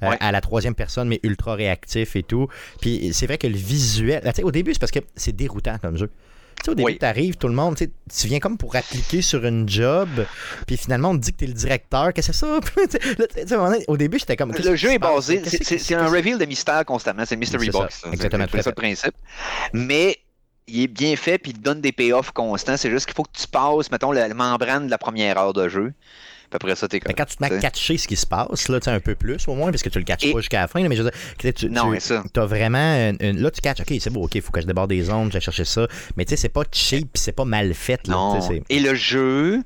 à 0.00 0.32
la 0.32 0.40
troisième 0.40 0.74
personne, 0.74 1.08
mais 1.08 1.20
ultra 1.22 1.54
réactifs 1.54 2.16
et 2.16 2.22
tout. 2.22 2.48
Puis 2.80 3.10
c'est 3.12 3.26
vrai 3.26 3.38
que 3.38 3.46
le 3.46 3.56
visuel, 3.56 4.22
au 4.42 4.50
début, 4.50 4.72
c'est 4.72 4.80
parce 4.80 4.92
que 4.92 5.00
c'est 5.16 5.34
déroutant 5.34 5.78
comme 5.78 5.96
jeu. 5.96 6.10
Tu 6.60 6.66
sais, 6.66 6.70
au 6.72 6.74
début, 6.74 6.98
tu 6.98 7.04
arrives, 7.04 7.36
tout 7.36 7.48
le 7.48 7.54
monde, 7.54 7.76
tu 7.76 8.26
viens 8.26 8.38
comme 8.38 8.58
pour 8.58 8.76
appliquer 8.76 9.22
sur 9.22 9.44
une 9.46 9.68
job, 9.68 10.08
puis 10.66 10.76
finalement, 10.76 11.10
on 11.10 11.16
te 11.16 11.22
dit 11.22 11.32
que 11.32 11.38
tu 11.38 11.44
es 11.44 11.48
le 11.48 11.54
directeur. 11.54 12.12
Qu'est-ce 12.12 12.28
que 12.28 12.32
c'est 12.34 13.48
ça? 13.48 13.80
au 13.88 13.96
début, 13.96 14.18
j'étais 14.18 14.36
comme. 14.36 14.52
Le 14.52 14.76
jeu 14.76 14.92
est 14.92 14.98
basé, 14.98 15.42
c'est 15.44 15.94
un 15.94 16.08
reveal 16.08 16.38
de 16.38 16.44
mystère 16.44 16.84
constamment, 16.84 17.24
c'est 17.24 17.36
Mystery 17.36 17.70
Box. 17.70 18.02
exactement, 18.12 18.46
c'est 18.50 18.62
ça 18.62 18.70
le 18.70 18.74
principe. 18.74 19.14
Mais 19.72 20.18
il 20.66 20.82
est 20.82 20.88
bien 20.88 21.16
fait, 21.16 21.38
puis 21.38 21.52
il 21.52 21.58
te 21.58 21.62
donne 21.62 21.80
des 21.80 21.92
payoffs 21.92 22.30
constants. 22.32 22.76
C'est 22.76 22.90
juste 22.90 23.06
qu'il 23.06 23.14
faut 23.14 23.24
que 23.24 23.36
tu 23.36 23.46
passes, 23.48 23.90
mettons, 23.90 24.12
la 24.12 24.32
membrane 24.32 24.86
de 24.86 24.90
la 24.90 24.98
première 24.98 25.38
heure 25.38 25.52
de 25.52 25.68
jeu 25.68 25.92
après 26.52 26.74
ça, 26.74 26.88
t'es 26.88 27.00
comme. 27.00 27.14
quand 27.14 27.24
tu 27.24 27.36
te 27.36 27.42
mets 27.42 27.52
à 27.52 27.58
catcher 27.58 27.96
ce 27.98 28.08
qui 28.08 28.16
se 28.16 28.26
passe, 28.26 28.68
là, 28.68 28.78
un 28.86 29.00
peu 29.00 29.14
plus 29.14 29.46
au 29.48 29.54
moins, 29.54 29.70
parce 29.70 29.82
que 29.82 29.88
tu 29.88 29.98
le 29.98 30.04
catches 30.04 30.32
pas 30.32 30.38
jusqu'à 30.38 30.60
la 30.62 30.68
fin, 30.68 30.86
mais 30.86 30.96
je 30.96 31.02
veux 31.02 31.10
dire, 31.10 31.54
tu, 31.54 31.70
non, 31.70 31.92
tu 31.94 32.40
as 32.40 32.46
vraiment. 32.46 33.12
Là, 33.20 33.50
tu 33.50 33.60
catches, 33.60 33.80
ok, 33.80 33.94
c'est 34.00 34.10
bon, 34.10 34.24
ok, 34.24 34.34
il 34.34 34.42
faut 34.42 34.52
que 34.52 34.60
je 34.60 34.66
déborde 34.66 34.90
des 34.90 35.02
zones, 35.02 35.30
j'ai 35.32 35.40
cherché 35.40 35.64
ça. 35.64 35.86
Mais 36.16 36.24
tu 36.24 36.30
sais, 36.30 36.36
c'est 36.36 36.48
pas 36.48 36.64
cheap, 36.70 37.10
c'est 37.14 37.32
pas 37.32 37.44
mal 37.44 37.74
fait. 37.74 38.06
Là, 38.08 38.14
non. 38.14 38.40
Et 38.68 38.80
le 38.80 38.94
jeu, 38.94 39.62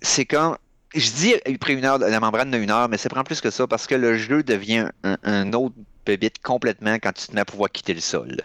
c'est 0.00 0.24
quand. 0.24 0.56
Je 0.94 1.10
dis 1.10 1.34
après 1.52 1.74
une 1.74 1.84
heure, 1.84 1.98
la 1.98 2.20
membrane 2.20 2.50
de 2.50 2.58
une 2.58 2.70
heure, 2.70 2.88
mais 2.88 2.96
c'est 2.96 3.08
prend 3.08 3.24
plus 3.24 3.40
que 3.40 3.50
ça 3.50 3.66
parce 3.66 3.86
que 3.86 3.94
le 3.94 4.16
jeu 4.16 4.42
devient 4.42 4.88
un, 5.02 5.52
autre 5.52 5.74
bébite 6.06 6.40
complètement 6.42 6.94
quand 6.94 7.12
tu 7.12 7.26
te 7.26 7.34
mets 7.34 7.40
à 7.40 7.44
pouvoir 7.44 7.70
quitter 7.70 7.92
le 7.92 8.00
sol. 8.00 8.40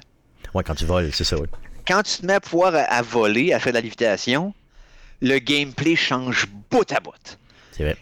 Ouais, 0.54 0.64
quand 0.64 0.76
tu 0.76 0.86
voles, 0.86 1.12
c'est 1.14 1.24
ça, 1.24 1.38
oui. 1.38 1.48
Quand 1.88 2.04
tu 2.04 2.18
te 2.18 2.26
mets 2.26 2.34
à 2.34 2.42
pouvoir 2.42 2.74
à, 2.76 3.02
voler, 3.02 3.54
à 3.54 3.60
faire 3.60 3.72
de 3.72 3.78
la 3.78 3.82
lévitation, 3.82 4.54
le 5.22 5.40
gameplay 5.40 5.96
change 5.96 6.48
bout 6.70 6.92
à 6.92 7.00
bout. 7.00 7.38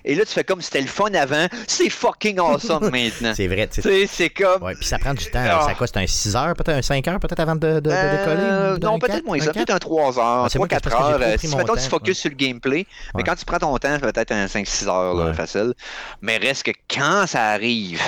Et 0.06 0.16
là, 0.16 0.26
tu 0.26 0.34
fais 0.34 0.44
comme 0.44 0.62
c'était 0.62 0.82
le 0.82 0.88
fun 0.88 1.14
avant, 1.14 1.48
c'est 1.68 1.90
fucking 1.90 2.40
awesome 2.40 2.90
maintenant. 2.92 3.34
c'est 3.36 3.48
vrai. 3.48 3.68
Tu 3.68 3.82
sais, 3.82 4.08
c'est 4.08 4.30
comme. 4.30 4.64
Ouais, 4.64 4.76
puis 4.76 4.86
ça 4.86 5.00
prend 5.00 5.14
du 5.14 5.26
temps. 5.26 5.44
Ça 5.44 5.68
ah. 5.70 5.76
quoi 5.76 5.88
C'est 5.88 5.98
un 5.98 6.08
6 6.08 6.36
heures, 6.36 6.54
peut-être 6.56 6.78
un 6.78 6.82
5 6.82 7.08
heures, 7.08 7.20
peut-être 7.20 7.40
avant 7.40 7.56
de, 7.56 7.80
de, 7.80 7.90
euh, 7.92 8.74
décoller 8.74 8.86
Non, 8.86 9.00
peut-être 9.00 9.26
moins 9.26 9.40
ça. 9.40 9.54
Peut-être 9.54 9.72
un 9.72 9.80
3 9.80 10.20
heures, 10.20 10.48
3-4 10.48 10.80
ah, 10.92 11.12
heures. 11.12 11.40
Si 11.40 11.48
maintenant 11.56 11.76
tu 11.76 11.90
focuses 11.90 12.18
sur 12.18 12.30
le 12.30 12.36
gameplay, 12.36 12.86
mais 13.16 13.24
quand 13.24 13.36
tu 13.36 13.46
prends 13.46 13.60
ton 13.60 13.78
temps, 13.78 14.00
peut-être 14.00 14.32
un 14.32 14.46
5-6 14.46 14.88
heures, 14.88 15.36
facile. 15.36 15.74
Mais 16.22 16.38
reste 16.38 16.64
que 16.64 16.72
quand 16.90 17.26
ça 17.28 17.50
arrive, 17.50 18.02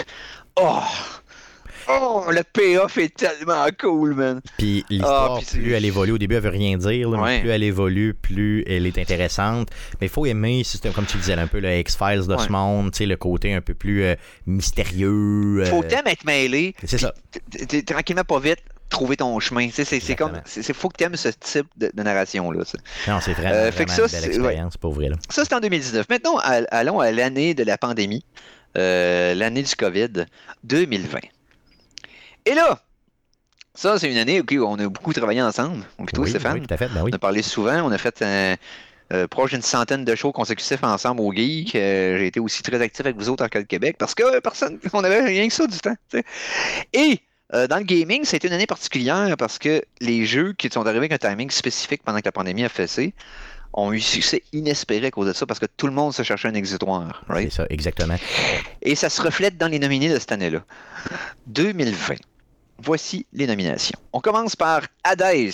oh! 0.55 0.81
Oh, 1.87 2.25
le 2.29 2.43
payoff 2.43 2.97
est 2.97 3.15
tellement 3.15 3.67
cool, 3.79 4.13
man. 4.13 4.41
Puis 4.57 4.85
l'histoire, 4.89 5.39
ah, 5.39 5.45
plus 5.51 5.73
elle 5.73 5.85
évolue, 5.85 6.13
au 6.13 6.17
début, 6.17 6.35
elle 6.35 6.41
veut 6.41 6.49
rien 6.49 6.77
dire. 6.77 7.09
Plus 7.09 7.49
elle 7.49 7.63
évolue, 7.63 8.13
plus 8.13 8.63
elle 8.67 8.85
est 8.85 8.97
intéressante. 8.97 9.69
Mais 9.99 10.07
il 10.07 10.09
faut 10.09 10.25
aimer, 10.25 10.63
comme 10.93 11.05
tu 11.05 11.17
disais, 11.17 11.33
un 11.33 11.47
peu 11.47 11.59
le 11.59 11.79
X-Files 11.79 12.27
de 12.27 12.37
ce 12.37 12.49
monde, 12.49 12.91
le 12.99 13.15
côté 13.15 13.53
un 13.53 13.61
peu 13.61 13.73
plus 13.73 14.03
euh, 14.03 14.15
mystérieux. 14.45 15.63
Faut 15.65 15.83
t'aimer 15.83 16.11
être 16.11 16.25
mêlé. 16.25 16.75
C'est 16.83 16.97
ça. 16.97 17.13
Tranquillement, 17.85 18.23
pas 18.23 18.39
vite 18.39 18.59
trouver 18.89 19.17
ton 19.17 19.39
chemin. 19.39 19.69
C'est 19.71 20.15
comme. 20.15 20.41
Il 20.55 20.73
faut 20.75 20.89
que 20.89 20.97
tu 20.97 21.03
aimes 21.05 21.15
ce 21.15 21.29
type 21.29 21.67
de, 21.77 21.89
narration-là. 21.95 22.63
Non, 23.07 23.19
c'est 23.21 23.33
vraiment, 23.33 23.55
euh, 23.55 23.71
fait 23.71 23.85
que 23.85 23.91
ça, 23.91 24.03
une 24.03 24.09
belle 24.09 24.25
expérience 24.25 24.77
pour 24.77 24.93
vrai. 24.93 25.09
Ça, 25.29 25.43
c'est 25.45 25.55
en 25.55 25.59
2019. 25.59 26.07
Maintenant, 26.09 26.37
allons 26.37 26.99
à 26.99 27.11
l'année 27.11 27.55
de 27.55 27.63
la 27.63 27.77
pandémie, 27.77 28.23
euh, 28.77 29.33
l'année 29.33 29.63
du 29.63 29.75
COVID, 29.75 30.25
2020. 30.65 31.19
Et 32.45 32.53
là, 32.53 32.79
ça, 33.73 33.97
c'est 33.97 34.11
une 34.11 34.17
année 34.17 34.41
où 34.41 34.65
on 34.65 34.77
a 34.79 34.87
beaucoup 34.89 35.13
travaillé 35.13 35.41
ensemble. 35.41 35.83
Plutôt, 35.97 36.25
Stéphane. 36.25 36.59
Oui, 36.59 36.67
tout 36.67 36.73
à 36.73 36.77
fait, 36.77 36.87
ben 36.89 37.03
oui. 37.03 37.11
On 37.13 37.15
a 37.15 37.19
parlé 37.19 37.41
souvent. 37.41 37.81
On 37.83 37.91
a 37.91 37.97
fait 37.97 38.21
un, 38.21 38.55
euh, 39.13 39.27
proche 39.27 39.51
d'une 39.51 39.61
centaine 39.61 40.05
de 40.05 40.15
shows 40.15 40.31
consécutifs 40.31 40.83
ensemble 40.83 41.21
au 41.21 41.33
Geek. 41.33 41.75
Euh, 41.75 42.17
j'ai 42.17 42.27
été 42.27 42.39
aussi 42.39 42.63
très 42.63 42.81
actif 42.81 43.01
avec 43.01 43.17
vous 43.17 43.29
autres 43.29 43.43
en 43.43 43.47
Québec 43.47 43.95
parce 43.97 44.15
que 44.15 44.39
personne, 44.39 44.79
on 44.93 45.03
avait 45.03 45.21
rien 45.21 45.47
que 45.47 45.53
ça 45.53 45.67
du 45.67 45.77
temps. 45.77 45.95
Et 46.93 47.19
euh, 47.53 47.67
dans 47.67 47.77
le 47.77 47.83
gaming, 47.83 48.23
c'était 48.23 48.47
une 48.47 48.53
année 48.53 48.67
particulière 48.67 49.35
parce 49.37 49.59
que 49.59 49.83
les 49.99 50.25
jeux 50.25 50.53
qui 50.53 50.69
sont 50.69 50.85
arrivés 50.85 51.07
avec 51.07 51.11
un 51.13 51.17
timing 51.17 51.49
spécifique 51.49 52.03
pendant 52.03 52.19
que 52.19 52.25
la 52.25 52.31
pandémie 52.31 52.63
a 52.63 52.69
fessé 52.69 53.13
ont 53.73 53.93
eu 53.93 54.01
succès 54.01 54.43
inespéré 54.51 55.07
à 55.07 55.11
cause 55.11 55.27
de 55.27 55.33
ça 55.33 55.45
parce 55.45 55.59
que 55.59 55.65
tout 55.65 55.87
le 55.87 55.93
monde 55.93 56.13
se 56.13 56.23
cherchait 56.23 56.49
un 56.49 56.53
exutoire. 56.53 57.23
C'est 57.35 57.49
ça, 57.51 57.65
exactement. 57.69 58.15
Et 58.81 58.95
ça 58.95 59.09
se 59.09 59.21
reflète 59.21 59.57
dans 59.57 59.67
les 59.67 59.79
nominés 59.79 60.09
de 60.09 60.19
cette 60.19 60.31
année-là. 60.33 60.63
2020. 61.47 62.15
Voici 62.83 63.25
les 63.33 63.47
nominations. 63.47 63.99
On 64.13 64.19
commence 64.19 64.55
par 64.55 64.81
Hades. 65.03 65.53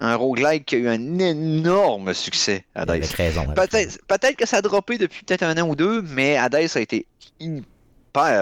Un 0.00 0.14
roguelike 0.14 0.66
qui 0.66 0.76
a 0.76 0.78
eu 0.78 0.88
un 0.88 1.18
énorme 1.18 2.14
succès, 2.14 2.64
Hades. 2.74 3.00
Peut-être 3.00 3.98
peut 4.06 4.34
que 4.36 4.46
ça 4.46 4.58
a 4.58 4.62
droppé 4.62 4.96
depuis 4.98 5.24
peut-être 5.24 5.42
un 5.42 5.56
an 5.58 5.68
ou 5.68 5.74
deux, 5.74 6.02
mais 6.02 6.36
Hades 6.36 6.54
a 6.54 6.80
été 6.80 7.06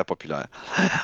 populaire. 0.07 0.47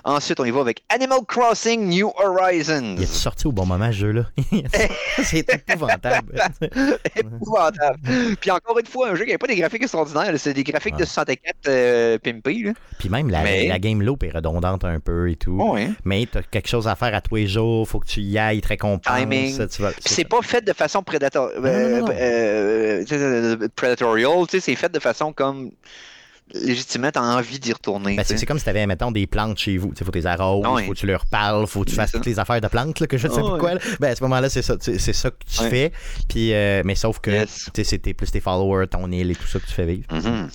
Ensuite, 0.04 0.40
on 0.40 0.44
y 0.44 0.50
va 0.50 0.60
avec 0.60 0.82
Animal 0.88 1.20
Crossing 1.26 1.88
New 1.88 2.12
Horizons. 2.16 2.94
Il 2.96 3.02
est 3.02 3.06
sorti 3.06 3.46
au 3.46 3.52
bon 3.52 3.66
moment, 3.66 3.86
ce 3.88 3.96
jeu-là. 3.96 4.24
c'est 5.22 5.48
épouvantable. 5.52 6.40
épouvantable. 7.16 7.98
Puis 8.40 8.50
encore 8.50 8.78
une 8.78 8.86
fois, 8.86 9.10
un 9.10 9.14
jeu 9.14 9.24
qui 9.24 9.32
n'a 9.32 9.38
pas 9.38 9.46
des 9.46 9.56
graphiques 9.56 9.82
extraordinaires. 9.82 10.32
C'est 10.36 10.54
des 10.54 10.64
graphiques 10.64 10.96
de 10.96 11.04
64 11.04 11.56
euh, 11.68 12.18
pimpés. 12.18 12.72
Puis 12.98 13.08
même 13.08 13.30
la, 13.30 13.78
game 13.78 14.02
loop 14.02 14.22
est 14.22 14.30
redondante 14.30 14.84
un 14.84 15.00
peu 15.00 15.30
et 15.30 15.36
tout. 15.36 15.58
Oh, 15.60 15.76
Mais 16.04 16.26
tu 16.30 16.38
as 16.38 16.42
quelque 16.42 16.68
chose 16.68 16.88
à 16.88 16.96
faire 16.96 17.14
à 17.14 17.20
tous 17.20 17.36
les 17.36 17.46
jours. 17.46 17.88
faut 17.88 18.00
que 18.00 18.06
tu 18.06 18.20
y 18.20 18.38
ailles, 18.38 18.60
très 18.60 18.76
compense. 18.76 19.16
Timing. 19.16 19.66
C'est 20.00 20.28
pas 20.28 20.42
fait 20.42 20.64
de 20.64 20.72
façon 20.72 21.02
prédator... 21.02 21.50
Euh, 21.56 22.02
euh, 22.10 23.68
prédatorial. 23.74 24.44
C'est 24.48 24.74
fait 24.74 24.92
de 24.92 24.98
façon 24.98 25.32
comme 25.32 25.70
légitimement, 26.54 27.10
tu 27.10 27.18
as 27.18 27.22
envie 27.22 27.58
d'y 27.58 27.72
retourner. 27.72 28.16
Ben, 28.16 28.24
c'est 28.24 28.44
comme 28.46 28.58
si 28.58 28.64
tu 28.64 28.70
avais, 28.70 28.86
mettons, 28.86 29.10
des 29.10 29.26
plantes 29.26 29.58
chez 29.58 29.78
vous. 29.78 29.92
Il 29.98 30.04
faut 30.04 30.10
tes 30.10 30.26
arroses, 30.26 30.66
il 30.80 30.86
faut 30.86 30.92
que 30.92 30.98
tu 30.98 31.06
leur 31.06 31.26
parles, 31.26 31.66
faut 31.66 31.84
que 31.84 31.90
tu 31.90 31.96
fasses 31.96 32.12
toutes 32.12 32.26
les 32.26 32.38
affaires 32.38 32.60
de 32.60 32.68
plantes 32.68 33.06
que 33.06 33.18
je 33.18 33.26
ne 33.26 33.32
sais 33.32 33.40
pas 33.40 33.48
pourquoi. 33.48 33.74
Ben, 34.00 34.12
à 34.12 34.16
ce 34.16 34.22
moment-là, 34.22 34.48
c'est 34.48 34.62
ça, 34.62 34.76
c'est 34.80 34.98
ça 34.98 35.30
que 35.30 35.44
tu 35.46 35.62
fais. 35.68 35.92
Puis, 36.28 36.52
euh, 36.52 36.82
mais 36.84 36.94
sauf 36.94 37.20
que 37.20 37.30
yes. 37.30 37.70
c'était 37.82 38.14
plus 38.14 38.30
tes 38.30 38.40
followers, 38.40 38.86
ton 38.88 39.10
île 39.10 39.30
et 39.30 39.34
tout 39.34 39.46
ça 39.46 39.58
que 39.58 39.66
tu 39.66 39.72
fais 39.72 39.86
vivre. 39.86 40.06
Mm-hmm. 40.10 40.48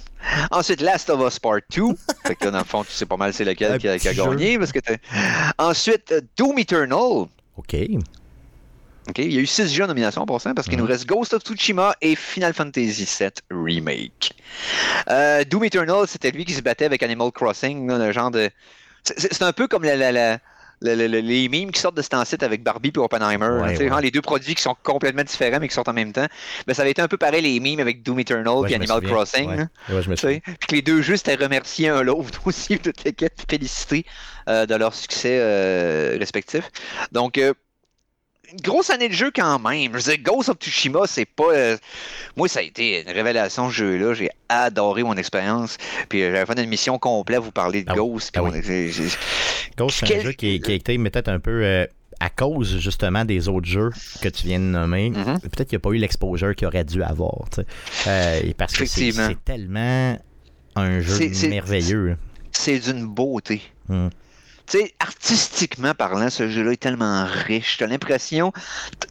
Ensuite, 0.52 0.82
Last 0.82 1.10
of 1.10 1.22
Us 1.26 1.40
Part 1.40 1.62
2. 1.76 1.84
fait 2.26 2.36
que 2.36 2.50
dans 2.50 2.60
le 2.60 2.64
fond, 2.64 2.84
tu 2.84 2.92
sais 2.92 3.06
pas 3.06 3.18
mal 3.18 3.34
c'est 3.34 3.46
lequel 3.46 3.78
qui 3.78 3.88
a, 3.88 3.98
gagné. 3.98 4.58
Parce 4.58 4.72
que 4.72 4.80
Ensuite, 5.58 6.14
Doom 6.38 6.60
Eternal. 6.60 7.28
OK. 7.58 7.76
Il 9.16 9.34
y 9.34 9.38
a 9.38 9.42
eu 9.42 9.46
six 9.46 9.74
jeux 9.74 9.84
en 9.84 9.88
nomination 9.88 10.26
pour 10.26 10.42
ça, 10.42 10.54
parce 10.54 10.68
qu'il 10.68 10.78
nous 10.78 10.84
mhm. 10.84 10.92
reste 10.92 11.06
Ghost 11.06 11.34
of 11.34 11.42
Tsushima 11.44 11.96
et 12.02 12.16
Final 12.16 12.54
Fantasy 12.54 13.08
VII 13.20 13.30
Remake. 13.50 14.34
Euh, 15.10 15.44
Doom 15.46 15.64
Eternal, 15.64 16.08
c'était 16.08 16.32
lui 16.32 16.46
qui 16.46 16.54
se 16.54 16.62
battait 16.62 16.86
avec 16.86 17.02
Animal 17.04 17.32
Crossing, 17.32 17.88
le 17.90 18.12
genre 18.12 18.32
de. 18.32 18.50
C'est 19.04 19.42
un 19.42 19.54
peu 19.54 19.68
comme 19.68 19.84
les 19.84 21.50
memes 21.50 21.72
qui 21.72 21.80
sortent 21.80 21.96
de 21.96 22.02
cet 22.02 22.14
site 22.26 22.44
avec 22.44 22.62
Barbie 22.62 22.92
et 22.94 23.00
Oppenheimer. 23.00 23.76
les 24.02 24.12
deux 24.12 24.22
produits 24.22 24.54
qui 24.54 24.62
sont 24.62 24.76
complètement 24.84 25.24
différents 25.24 25.60
mais 25.62 25.70
qui 25.70 25.74
sortent 25.74 25.88
en 25.88 25.94
même 25.94 26.12
temps. 26.12 26.28
Ben, 26.68 26.74
ça 26.74 26.82
avait 26.82 26.92
été 26.92 27.02
un 27.02 27.08
peu 27.08 27.18
pareil 27.18 27.42
les 27.42 27.60
memes 27.62 27.80
avec 27.80 28.04
Doom 28.04 28.20
Eternal 28.20 28.70
et 28.70 28.76
Animal 28.76 29.02
Crossing. 29.02 29.68
Puis 29.88 30.42
les 30.72 30.82
deux 30.82 31.02
jeux 31.02 31.16
étaient 31.16 31.36
remerciés 31.36 31.88
un 31.88 32.04
l'autre 32.04 32.42
aussi, 32.46 32.78
toute 32.80 33.04
l'équipe, 33.06 33.32
féliciter 33.50 34.06
euh, 34.50 34.66
de 34.66 34.76
leur 34.76 34.94
succès 34.94 35.38
euh, 35.40 36.18
respectif. 36.20 36.70
Donc, 37.14 37.40
une 38.52 38.62
grosse 38.62 38.90
année 38.90 39.10
de 39.10 39.14
jeu 39.14 39.32
quand 39.34 39.60
même. 39.60 39.98
Je 39.98 40.12
veux 40.12 40.18
Ghost 40.18 40.50
of 40.50 40.58
Tsushima, 40.58 41.02
c'est 41.06 41.26
pas. 41.26 41.52
Euh, 41.54 41.78
moi, 42.36 42.48
ça 42.48 42.60
a 42.60 42.64
été 42.64 43.02
une 43.02 43.14
révélation 43.14 43.70
ce 43.70 43.76
jeu-là. 43.76 44.14
J'ai 44.14 44.30
adoré 44.50 45.04
mon 45.04 45.16
expérience. 45.16 45.78
Puis 46.10 46.24
euh, 46.24 46.34
j'avais 46.34 46.46
fait 46.46 46.64
une 46.64 46.70
mission 46.70 46.98
complète 46.98 47.40
vous 47.40 47.52
parler 47.52 47.84
de 47.84 47.92
ah 47.92 47.96
Ghost. 47.96 48.32
Ah 48.36 48.42
Ghost, 49.78 50.00
c'est 50.00 50.16
un 50.16 50.22
jeu 50.22 50.32
qui, 50.32 50.60
qui, 50.60 50.72
a 50.72 50.76
été 50.76 50.98
peut-être 50.98 51.30
un 51.30 51.40
peu. 51.40 51.64
Euh, 51.64 51.86
à 52.20 52.32
cause 52.32 52.80
justement 52.80 53.26
des 53.26 53.48
autres 53.48 53.68
jeux 53.68 53.92
que 54.24 54.30
tu 54.30 54.48
viens 54.48 54.58
de 54.58 54.64
nommer, 54.64 55.12
mm-hmm. 55.12 55.40
peut-être 55.40 55.70
qu'il 55.70 55.78
n'y 55.78 55.82
a 55.82 55.86
pas 55.88 55.92
eu 55.92 55.98
l'exposure 55.98 56.56
qu'il 56.56 56.66
aurait 56.66 56.84
dû 56.84 57.04
avoir. 57.04 57.46
parce 58.58 58.74
que 58.74 58.86
c'est 58.88 59.14
tellement 59.46 60.18
un 60.76 61.00
jeu 61.00 61.30
merveilleux. 61.48 62.18
C'est 62.52 62.80
d'une 62.80 63.06
beauté. 63.06 63.62
Mm. 63.88 64.08
Tu 64.68 64.80
sais, 64.80 64.94
artistiquement 65.00 65.94
parlant, 65.94 66.30
ce 66.30 66.50
jeu-là 66.50 66.74
est 66.74 66.82
tellement 66.82 67.26
riche. 67.26 67.78
T'as 67.78 67.88
l'impression, 67.88 68.52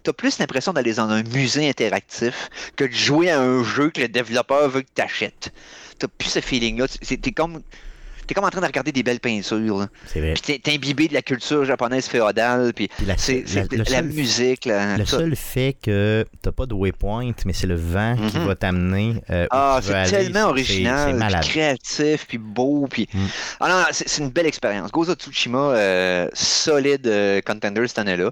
t'as 0.03 0.13
plus 0.13 0.39
l'impression 0.39 0.75
d'aller 0.75 0.93
dans 0.93 1.09
un 1.09 1.23
musée 1.23 1.67
interactif 1.67 2.51
que 2.77 2.85
de 2.85 2.93
jouer 2.93 3.31
à 3.31 3.41
un 3.41 3.65
jeu 3.65 3.89
que 3.89 4.03
le 4.03 4.09
développeur 4.09 4.69
veut 4.69 4.83
que 4.83 4.91
t'achètes. 4.95 5.55
T'as 5.99 6.09
plus 6.09 6.29
ce 6.29 6.41
feeling-là. 6.41 6.87
T'es 6.89 7.33
comme 7.33 7.63
t'es 8.27 8.35
comme 8.35 8.45
en 8.45 8.51
train 8.51 8.61
de 8.61 8.66
regarder 8.66 8.93
des 8.93 9.03
belles 9.03 9.20
peintures. 9.20 9.87
C'est 10.07 10.20
vrai. 10.20 10.35
Puis 10.35 10.59
t'es 10.61 10.72
imbibé 10.74 11.09
de 11.09 11.14
la 11.14 11.22
culture 11.22 11.64
japonaise 11.64 12.07
féodale, 12.07 12.72
puis 12.74 12.89
Puis 12.97 13.07
la, 13.07 13.16
c'est 13.16 13.45
la- 13.55 13.62
la, 13.79 13.85
seul- 13.85 14.05
musique. 14.07 14.64
Là, 14.66 14.97
Le 14.97 15.05
tout. 15.05 15.11
seul 15.11 15.37
fait 15.37 15.77
que 15.83 16.24
t'as 16.43 16.53
pas 16.53 16.66
de 16.66 16.74
waypoint, 16.74 17.33
mais 17.45 17.53
c'est 17.53 17.66
le 17.66 17.77
vent 17.77 18.16
qui 18.31 18.39
Mhm. 18.39 18.47
va 18.47 18.55
t'amener. 18.55 19.14
euh, 19.31 19.47
Ah, 19.51 19.81
c'est 19.83 20.05
tellement 20.11 20.49
original, 20.49 21.16
C'est 21.20 21.39
puis 21.41 21.49
créatif, 21.51 22.27
puis 22.29 22.39
beau, 22.39 22.87
puis... 22.91 23.09
Mm. 23.12 23.18
Ah 23.61 23.68
non, 23.68 23.77
non, 23.79 23.85
c'est 23.93 24.09
c'est 24.09 24.22
une 24.22 24.31
belle 24.31 24.47
expérience. 24.47 24.91
Of 24.95 25.14
Tsushima, 25.18 25.59
euh, 25.59 26.29
solide 26.33 27.07
euh, 27.07 27.41
contender 27.41 27.87
cette 27.87 27.99
année-là. 27.99 28.31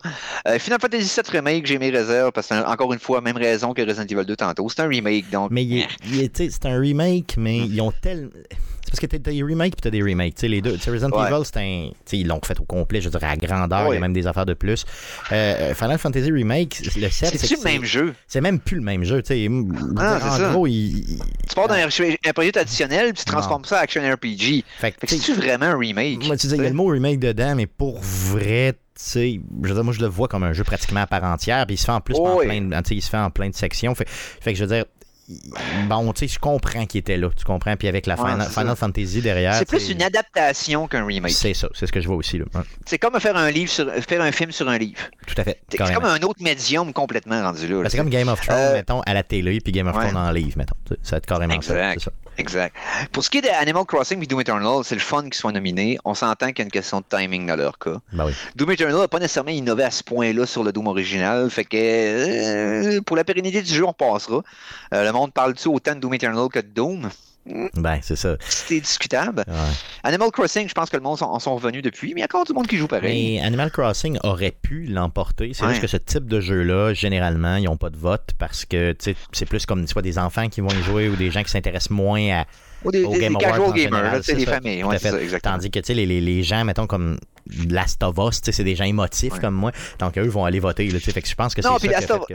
Euh, 0.49 0.59
Final 0.59 0.79
Fantasy 0.81 1.05
VII 1.21 1.31
Remake, 1.37 1.67
j'ai 1.67 1.79
mes 1.79 1.91
réserves, 1.91 2.33
parce 2.33 2.49
que, 2.49 2.55
encore 2.67 2.93
une 2.93 2.99
fois, 2.99 3.21
même 3.21 3.37
raison 3.37 3.73
que 3.75 3.83
Resident 3.83 4.07
Evil 4.07 4.25
2 4.27 4.37
tantôt. 4.37 4.69
C'est 4.69 4.81
un 4.83 4.89
remake, 4.89 5.31
donc... 5.31 5.51
Mais 5.51 5.65
il 5.65 5.87
c'est 6.35 6.67
un 6.67 6.79
remake, 6.81 7.35
mais 7.37 7.61
Mm. 7.61 7.67
ils 7.71 7.81
ont 7.81 7.93
tel. 8.03 8.29
C'est 8.95 9.07
parce 9.09 9.13
que 9.13 9.17
t'as 9.19 9.31
des 9.33 9.43
remakes 9.43 9.75
puis 9.77 9.83
t'as 9.83 9.91
des 9.91 10.03
remakes. 10.03 10.35
Tu 10.37 10.41
sais, 10.43 10.49
les 10.49 10.61
deux. 10.63 10.75
Tu 10.75 10.81
sais, 10.81 10.91
Resident 10.91 11.11
Ouais. 11.11 11.27
Evil, 11.31 11.45
c'est 11.45 11.57
un. 11.59 11.91
ils 12.13 12.27
l'ont 12.27 12.41
fait 12.45 12.59
au 12.61 12.65
complet, 12.65 13.01
je 13.01 13.09
dirais, 13.09 13.27
à 13.27 13.37
grandeur. 13.37 13.89
Il 13.93 13.95
y 13.95 13.97
a 13.97 14.01
même 14.01 14.13
des 14.13 14.27
affaires 14.27 14.47
de 14.47 14.55
plus. 14.55 14.85
Euh, 15.33 15.75
Final 15.75 15.99
Fantasy 15.99 16.31
Remake, 16.31 16.81
le 16.97 17.09
7, 17.09 17.39
C'est-tu 17.39 17.57
le 17.57 17.63
même 17.65 17.85
jeu? 17.85 18.15
C'est 18.27 18.41
même 18.41 18.59
plus 18.61 18.77
le 18.77 18.83
même 18.83 19.05
jeu. 19.05 19.23
Tu 19.23 19.29
sais, 19.29 19.49
Ah, 19.99 20.17
en 20.17 20.31
c'est 20.37 20.43
ça. 20.43 20.51
gros, 20.53 20.67
il. 20.67 21.05
Tu 21.49 21.55
pars 21.55 21.69
d'un 21.69 21.77
un 21.87 22.33
projet 22.33 22.59
additionnel, 22.59 23.13
puis 23.13 23.25
tu 23.25 23.31
transformes 23.31 23.65
ça 23.65 23.79
en 23.79 23.83
action 23.83 24.03
RPG. 24.03 24.65
Fait 24.79 24.93
que, 24.93 25.07
c'est-tu 25.07 25.35
vraiment 25.35 25.67
un 25.67 25.79
remake? 25.79 26.25
Moi, 26.27 26.37
tu 26.37 26.49
sais, 26.49 26.57
il 26.57 26.63
y 26.63 26.67
a 26.67 26.69
le 26.69 26.75
mot 26.75 26.87
remake 26.87 27.19
dedans, 27.21 27.55
mais 27.55 27.67
pour 27.67 28.01
vrai, 28.01 28.73
tu 28.73 28.79
sais, 28.97 29.41
je 29.63 29.69
veux 29.69 29.75
dire, 29.75 29.85
moi, 29.85 29.93
je 29.93 30.01
le 30.01 30.07
vois 30.07 30.29
comme 30.29 30.45
un 30.45 30.53
jeu 30.53 30.65
pratiquement 30.65 31.01
à 31.01 31.07
part 31.07 31.25
entière, 31.25 31.67
puis 31.67 31.75
il 31.75 31.79
se 31.79 31.85
fait 31.85 31.93
en 31.93 32.01
plus 32.01 32.15
Oh 32.19 32.27
en 32.27 32.37
plein, 32.39 32.61
de- 32.61 32.75
il 32.91 33.03
se 33.03 33.11
fait 33.11 33.17
en 33.17 33.31
plein 33.31 33.49
de 33.49 33.55
sections. 33.55 33.95
Fait, 33.95 34.09
fait 34.09 34.53
que 34.53 34.59
je 34.59 34.65
veux 34.65 34.75
dire, 34.75 34.85
bon, 35.89 36.13
tu 36.13 36.21
sais, 36.21 36.35
je 36.35 36.39
comprends 36.39 36.87
qu'il 36.87 36.99
était 37.01 37.17
là, 37.17 37.29
tu 37.37 37.45
comprends, 37.45 37.77
puis 37.77 37.89
avec 37.89 38.07
la 38.07 38.15
Ouais, 38.21 38.31
Final. 38.31 38.49
Final 38.49 38.77
Fantasy 38.77 39.21
derrière. 39.23 39.55
C'est 39.55 39.69
plus 39.69 39.89
une 39.91 40.03
adaptation 40.03 40.87
qu'un 40.87 41.05
remake. 41.05 41.33
C'est 41.33 41.55
ça, 41.55 41.69
c'est 41.75 41.87
ce 41.87 41.93
que 41.93 42.01
je 42.01 42.07
vois 42.07 42.17
aussi, 42.17 42.39
là. 42.39 42.45
Ouais, 42.55 42.61
C'est 42.87 42.99
comme 42.99 43.19
faire 43.21 43.37
un 43.37 43.51
livre 43.51 43.71
sur, 43.71 43.91
faire 43.93 44.21
un 44.23 44.33
film 44.33 44.53
sur 44.53 44.69
un 44.69 44.79
livre. 44.79 45.01
tout 45.27 45.35
à 45.39 45.45
fait. 45.45 45.61
C'est 45.69 45.79
comme 45.79 46.05
un 46.05 46.21
autre 46.23 46.43
médium 46.43 46.93
complètement 46.93 47.43
rendu 47.43 47.67
là. 47.67 47.83
Ben, 47.83 47.89
c'est 47.89 47.99
comme 47.99 48.11
Game 48.11 48.29
of 48.29 48.41
Thrones, 48.41 48.57
Euh, 48.59 48.73
mettons, 48.75 49.01
à 49.03 49.15
la 49.15 49.23
télé, 49.23 49.61
puis 49.61 49.73
Game 49.73 49.87
of 49.89 49.97
ouais. 49.97 50.09
Thrones 50.09 50.17
en 50.17 50.31
livre, 50.31 50.57
mettons. 50.57 50.77
Ça 51.03 51.13
va 51.13 51.17
être 51.19 51.27
carrément. 51.27 51.55
Exact. 51.55 52.01
ça. 52.01 52.11
Exact. 52.37 52.75
Pour 53.13 53.23
ce 53.23 53.31
qui 53.31 53.39
est 53.39 53.43
d'Animal 53.43 53.85
Crossing 53.85 54.21
et 54.21 54.27
Doom 54.27 54.41
Eternal, 54.41 54.83
c'est 54.83 54.97
le 54.97 55.01
fun 55.01 55.23
qu'ils 55.23 55.35
soient 55.35 55.53
nominés. 55.53 55.99
On 56.05 56.15
s'entend 56.15 56.49
qu'il 56.49 56.59
y 56.59 56.63
a 56.63 56.65
une 56.65 56.71
question 56.73 56.99
de 57.01 57.05
timing 57.09 57.47
dans 57.47 57.55
leur 57.55 57.79
cas. 57.79 57.95
Ben 58.13 58.27
oui. 58.27 58.33
Doom 58.57 58.73
Eternal 58.73 58.97
n'a 59.03 59.07
pas 59.07 59.21
nécessairement 59.21 59.53
innové 59.53 59.85
à 59.85 59.93
ce 59.93 60.03
point-là 60.03 60.45
sur 60.45 60.65
le 60.65 60.73
Doom 60.73 60.89
original. 60.89 61.49
Fait 61.49 61.65
que 61.65 61.77
euh, 61.77 63.01
pour 63.03 63.17
la 63.17 63.23
pérennité 63.23 63.63
du 63.63 63.73
jeu, 63.73 63.85
on 63.87 63.93
passera. 63.93 64.43
Euh, 64.93 65.05
le 65.05 65.13
monde 65.15 65.33
parle-tu 65.33 65.69
autant 65.69 65.95
de 65.95 66.01
Doom 66.01 66.15
Eternal 66.15 66.49
que 66.49 66.59
de 66.61 66.67
Doom? 66.69 67.09
Ben, 67.75 67.99
c'est 68.01 68.17
ça. 68.17 68.37
C'est 68.49 68.81
discutable. 68.81 69.45
Ouais. 69.47 69.55
Animal 70.03 70.31
Crossing, 70.31 70.67
je 70.67 70.73
pense 70.73 70.89
que 70.89 70.97
le 70.97 71.03
monde 71.03 71.19
en 71.23 71.39
sont 71.39 71.55
revenus 71.55 71.83
depuis, 71.83 72.15
mais 72.15 72.21
il 72.21 72.23
y 72.23 72.23
a 72.23 72.25
encore 72.25 72.47
du 72.47 72.55
monde 72.55 72.67
qui 72.67 72.79
joue 72.79 72.87
pareil. 72.87 73.37
Mais 73.37 73.45
Animal 73.45 73.71
Crossing 73.71 74.19
aurait 74.23 74.51
pu 74.63 74.85
l'emporter. 74.87 75.53
C'est 75.53 75.63
Ouais. 75.65 75.71
juste 75.73 75.83
que 75.83 75.87
ce 75.87 75.99
type 75.99 76.25
de 76.27 76.41
jeu-là, 76.41 76.95
généralement, 76.95 77.57
ils 77.57 77.65
n'ont 77.65 77.77
pas 77.77 77.91
de 77.91 77.99
vote 77.99 78.31
parce 78.39 78.65
que 78.65 78.97
c'est 79.33 79.45
plus 79.47 79.67
comme 79.67 79.87
soit 79.87 80.01
des 80.01 80.19
enfants 80.19 80.49
qui 80.49 80.63
vont 80.63 80.71
y 80.71 80.83
jouer 80.85 81.11
ou 81.11 81.17
des 81.17 81.31
gens 81.31 81.43
qui 81.43 81.51
s'intéressent 81.51 81.91
moins 81.91 82.31
à, 82.41 82.45
Ou 82.83 82.91
des, 82.91 83.05
au 83.05 83.13
des- 83.13 83.19
Game 83.21 83.35
des 83.35 83.45
casual 83.45 83.73
gamers, 83.75 84.25
c'est 84.25 84.37
les 84.37 84.47
ça. 84.47 84.53
familles. 84.53 84.83
Ouais, 84.85 84.99
ça, 84.99 85.21
exactement. 85.21 85.57
Tandis 85.57 85.71
que 85.71 85.93
les, 85.93 86.07
les, 86.07 86.23
les 86.23 86.43
gens, 86.43 86.65
mettons, 86.65 86.87
comme 86.87 87.19
Last 87.69 88.03
of 88.05 88.17
Us, 88.27 88.41
c'est 88.43 88.65
des 88.65 88.75
gens 88.75 88.85
émotifs 88.85 89.35
Ouais. 89.35 89.39
comme 89.41 89.55
moi. 89.55 89.71
Donc, 89.99 90.17
eux 90.17 90.27
vont 90.29 90.47
aller 90.47 90.61
voter. 90.61 90.89
Là, 90.89 90.99
fait 90.99 91.21
que 91.21 91.29
je 91.29 91.35
pense 91.35 91.55
que 91.55 91.61
c'est 91.61 91.69
ça 91.69 91.77
puis 91.79 91.89
Last 91.89 92.11
of- 92.11 92.27
que... 92.27 92.35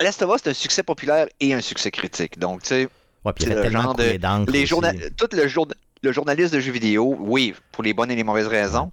Last 0.00 0.22
of 0.22 0.34
Us, 0.34 0.40
c'est 0.44 0.50
un 0.50 0.54
succès 0.54 0.82
populaire 0.82 1.26
et 1.40 1.54
un 1.54 1.60
succès 1.60 1.90
critique. 1.90 2.38
Donc, 2.38 2.62
tu 2.62 2.68
sais, 2.68 2.88
Ouais, 3.24 3.32
le 3.40 3.62
tellement 3.62 3.82
genre 3.82 3.94
de- 3.94 4.50
les 4.52 4.66
journa- 4.66 4.92
tout 5.16 5.28
le, 5.32 5.48
jour- 5.48 5.68
le 6.02 6.12
journaliste 6.12 6.52
de 6.52 6.60
jeux 6.60 6.72
vidéo, 6.72 7.16
oui, 7.20 7.54
pour 7.72 7.82
les 7.84 7.94
bonnes 7.94 8.10
et 8.10 8.16
les 8.16 8.24
mauvaises 8.24 8.48
raisons, 8.48 8.92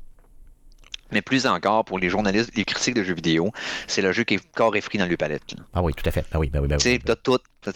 mais 1.12 1.22
plus 1.22 1.46
encore 1.48 1.84
pour 1.84 2.00
les 2.00 2.08
journalistes, 2.10 2.52
les 2.56 2.64
critiques 2.64 2.96
de 2.96 3.04
jeux 3.04 3.14
vidéo, 3.16 3.52
c'est 3.88 4.02
le 4.02 4.14
jeu 4.14 4.24
qui 4.24 4.36
est 4.36 4.52
corps 4.54 4.74
et 4.76 4.82
frit 4.82 4.98
dans 5.00 5.06
le 5.08 5.18
palette. 5.18 5.42
là. 5.58 5.64
Ah 5.74 5.82
oui, 5.82 5.94
tout 5.94 6.08
à 6.08 6.12
fait. 6.12 6.24
Ah 6.32 6.40
oui, 6.40 6.50
ben 6.50 6.62
oui, 6.62 6.68
ben 6.70 6.78
Tu 6.78 6.84
sais, 6.84 6.92
oui. 6.94 7.02
t'as 7.04 7.16
tout. 7.18 7.40
T'as 7.62 7.72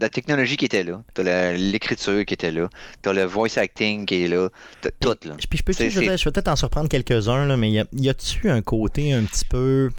la- 0.00 0.08
technologie 0.08 0.56
qui 0.56 0.64
était 0.64 0.82
là, 0.82 1.00
t'as 1.14 1.52
l'écriture 1.52 2.24
qui 2.24 2.34
était 2.34 2.50
là, 2.50 2.68
t'as 3.02 3.12
le 3.12 3.22
voice 3.24 3.56
acting 3.56 4.04
qui 4.06 4.24
est 4.24 4.28
là, 4.28 4.48
t'as 4.80 4.90
tout 4.98 5.14
là. 5.28 5.34
Puis 5.48 5.58
je 5.58 5.62
peux 5.62 5.72
je, 5.72 6.00
vais- 6.00 6.16
peut-être 6.16 6.48
en 6.48 6.56
surprendre 6.56 6.88
quelques-uns, 6.88 7.56
mais 7.56 7.70
y 7.70 8.08
a-tu 8.08 8.50
un 8.50 8.62
côté 8.62 9.12
un 9.12 9.22
petit 9.24 9.44
peu. 9.44 9.90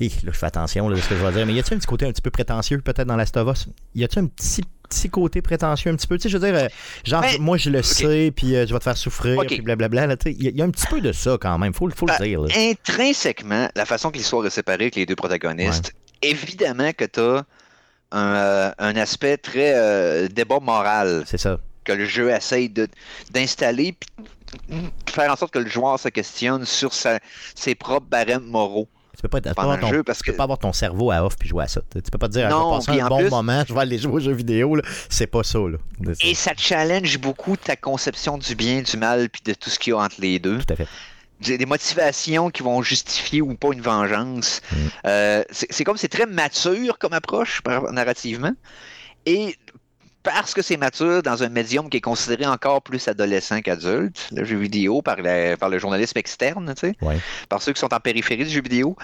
Hi, 0.00 0.08
là, 0.24 0.32
je 0.32 0.38
fais 0.38 0.46
attention 0.46 0.88
là, 0.88 0.96
de 0.96 1.00
ce 1.00 1.08
que 1.08 1.16
je 1.16 1.24
vais 1.24 1.32
dire, 1.32 1.46
mais 1.46 1.54
y 1.54 1.58
a-tu 1.60 1.74
un 1.74 1.78
petit 1.78 1.86
côté 1.86 2.06
un 2.06 2.12
petit 2.12 2.22
peu 2.22 2.30
prétentieux, 2.30 2.80
peut-être 2.80 3.06
dans 3.06 3.16
Last 3.16 3.36
of 3.36 3.48
Us? 3.56 3.66
Y 3.94 4.04
a-tu 4.04 4.18
un 4.18 4.26
petit, 4.26 4.62
petit 4.88 5.10
côté 5.10 5.42
prétentieux, 5.42 5.90
un 5.92 5.96
petit 5.96 6.06
peu? 6.06 6.16
Tu 6.16 6.22
sais, 6.24 6.28
je 6.28 6.38
veux 6.38 6.46
dire, 6.50 6.58
euh, 6.58 6.68
genre, 7.04 7.20
Ben, 7.22 7.40
moi 7.40 7.56
je 7.56 7.70
le 7.70 7.82
sais, 7.82 8.32
puis 8.34 8.56
euh, 8.56 8.66
je 8.66 8.72
vais 8.72 8.78
te 8.78 8.84
faire 8.84 8.96
souffrir, 8.96 9.38
Ok. 9.38 9.46
puis 9.46 9.60
blablabla. 9.60 10.16
tu 10.16 10.30
Il 10.30 10.42
y, 10.42 10.48
a- 10.48 10.50
y 10.50 10.62
a 10.62 10.64
un 10.64 10.70
petit 10.70 10.86
peu 10.86 11.00
de 11.00 11.12
ça 11.12 11.36
quand 11.40 11.56
même, 11.58 11.72
faut, 11.74 11.86
le- 11.86 11.94
faut 11.94 12.06
le 12.06 12.24
dire. 12.24 12.40
là. 12.40 12.48
Intrinsèquement, 12.56 13.68
la 13.76 13.84
façon 13.86 14.10
que 14.10 14.16
l'histoire 14.18 14.44
est 14.46 14.50
séparée 14.50 14.84
avec 14.84 14.96
les 14.96 15.06
deux 15.06 15.16
protagonistes, 15.16 15.92
évidemment 16.22 16.92
que 16.92 17.04
t'as 17.04 17.42
un, 18.12 18.34
euh, 18.34 18.70
un 18.78 18.96
aspect 18.96 19.36
très 19.36 19.72
euh, 19.74 20.28
débat 20.28 20.58
moral 20.60 21.22
C'est 21.26 21.38
ça. 21.38 21.58
que 21.84 21.92
le 21.92 22.04
jeu 22.06 22.30
essaye 22.30 22.72
d'installer, 23.30 23.92
puis 23.98 24.10
faire 25.10 25.30
en 25.32 25.36
sorte 25.36 25.52
que 25.54 25.58
le 25.58 25.68
joueur 25.68 25.98
se 25.98 26.08
questionne 26.08 26.64
sur 26.66 26.92
sa- 26.92 27.20
ses 27.54 27.74
propres 27.74 28.06
barèmes 28.08 28.44
moraux. 28.44 28.88
Tu 29.16 29.22
peux 29.22 29.28
pas, 29.28 29.40
Pendant 29.54 29.76
ton, 29.78 29.88
jeu, 29.88 30.02
parce 30.02 30.18
tu 30.18 30.24
peux 30.24 30.32
que- 30.32 30.36
pas 30.38 30.44
avoir 30.44 30.58
ton 30.58 30.72
cerveau 30.72 31.10
à 31.10 31.24
off 31.24 31.36
puis 31.38 31.48
jouer 31.48 31.64
à 31.64 31.68
ça. 31.68 31.82
Tu 31.94 32.00
peux 32.10 32.18
pas 32.18 32.28
te 32.28 32.32
dire, 32.32 32.46
ah, 32.46 32.50
je 32.50 32.54
Non, 32.54 32.70
vais 32.78 32.86
passer 32.86 33.00
un 33.00 33.08
bon 33.08 33.18
plus- 33.18 33.30
moment, 33.30 33.62
je 33.68 33.74
vais 33.74 33.80
aller 33.80 33.98
jouer 33.98 34.12
aux 34.14 34.20
jeux 34.20 34.32
vidéo. 34.32 34.76
C'est 35.10 35.26
pas 35.26 35.42
ça. 35.42 35.58
Là. 35.58 35.76
Et 36.22 36.34
ça 36.34 36.52
challenge 36.56 37.18
beaucoup 37.18 37.56
ta 37.56 37.76
conception 37.76 38.38
du 38.38 38.54
bien, 38.54 38.80
du 38.82 38.96
mal, 38.96 39.28
puis 39.28 39.42
de 39.44 39.52
tout 39.54 39.68
ce 39.70 39.78
qu'il 39.78 39.92
y 39.92 39.94
a 39.94 39.98
entre 39.98 40.16
les 40.18 40.38
deux. 40.38 40.58
Tout 40.58 40.72
à 40.72 40.76
fait. 40.76 40.88
Des 41.58 41.66
motivations 41.66 42.50
qui 42.50 42.62
vont 42.62 42.82
justifier 42.82 43.42
ou 43.42 43.54
pas 43.56 43.68
une 43.72 43.80
vengeance. 43.82 44.60
Mm. 44.70 44.76
Euh, 45.06 45.44
c'est 45.50 45.84
comme 45.84 45.96
c'est 45.96 46.08
très 46.08 46.26
mature 46.26 46.98
comme 46.98 47.12
approche 47.12 47.60
narrativement. 47.90 48.52
Et 49.26 49.56
parce 50.22 50.54
que 50.54 50.62
c'est 50.62 50.76
mature 50.76 51.22
dans 51.22 51.42
un 51.42 51.48
médium 51.48 51.90
qui 51.90 51.96
est 51.96 52.00
considéré 52.00 52.46
encore 52.46 52.82
plus 52.82 53.08
adolescent 53.08 53.60
qu'adulte, 53.60 54.28
le 54.32 54.44
jeu 54.44 54.56
vidéo, 54.56 55.02
par, 55.02 55.16
la- 55.20 55.56
par 55.56 55.68
le 55.68 55.78
journalisme 55.78 56.16
externe, 56.18 56.72
tu 56.76 56.88
sais, 56.88 56.94
Ouais. 57.02 57.18
par 57.48 57.60
ceux 57.62 57.72
qui 57.72 57.80
sont 57.80 57.92
en 57.92 58.00
périphérie 58.00 58.44
du 58.44 58.50
jeu 58.50 58.62
vidéo, 58.62 58.96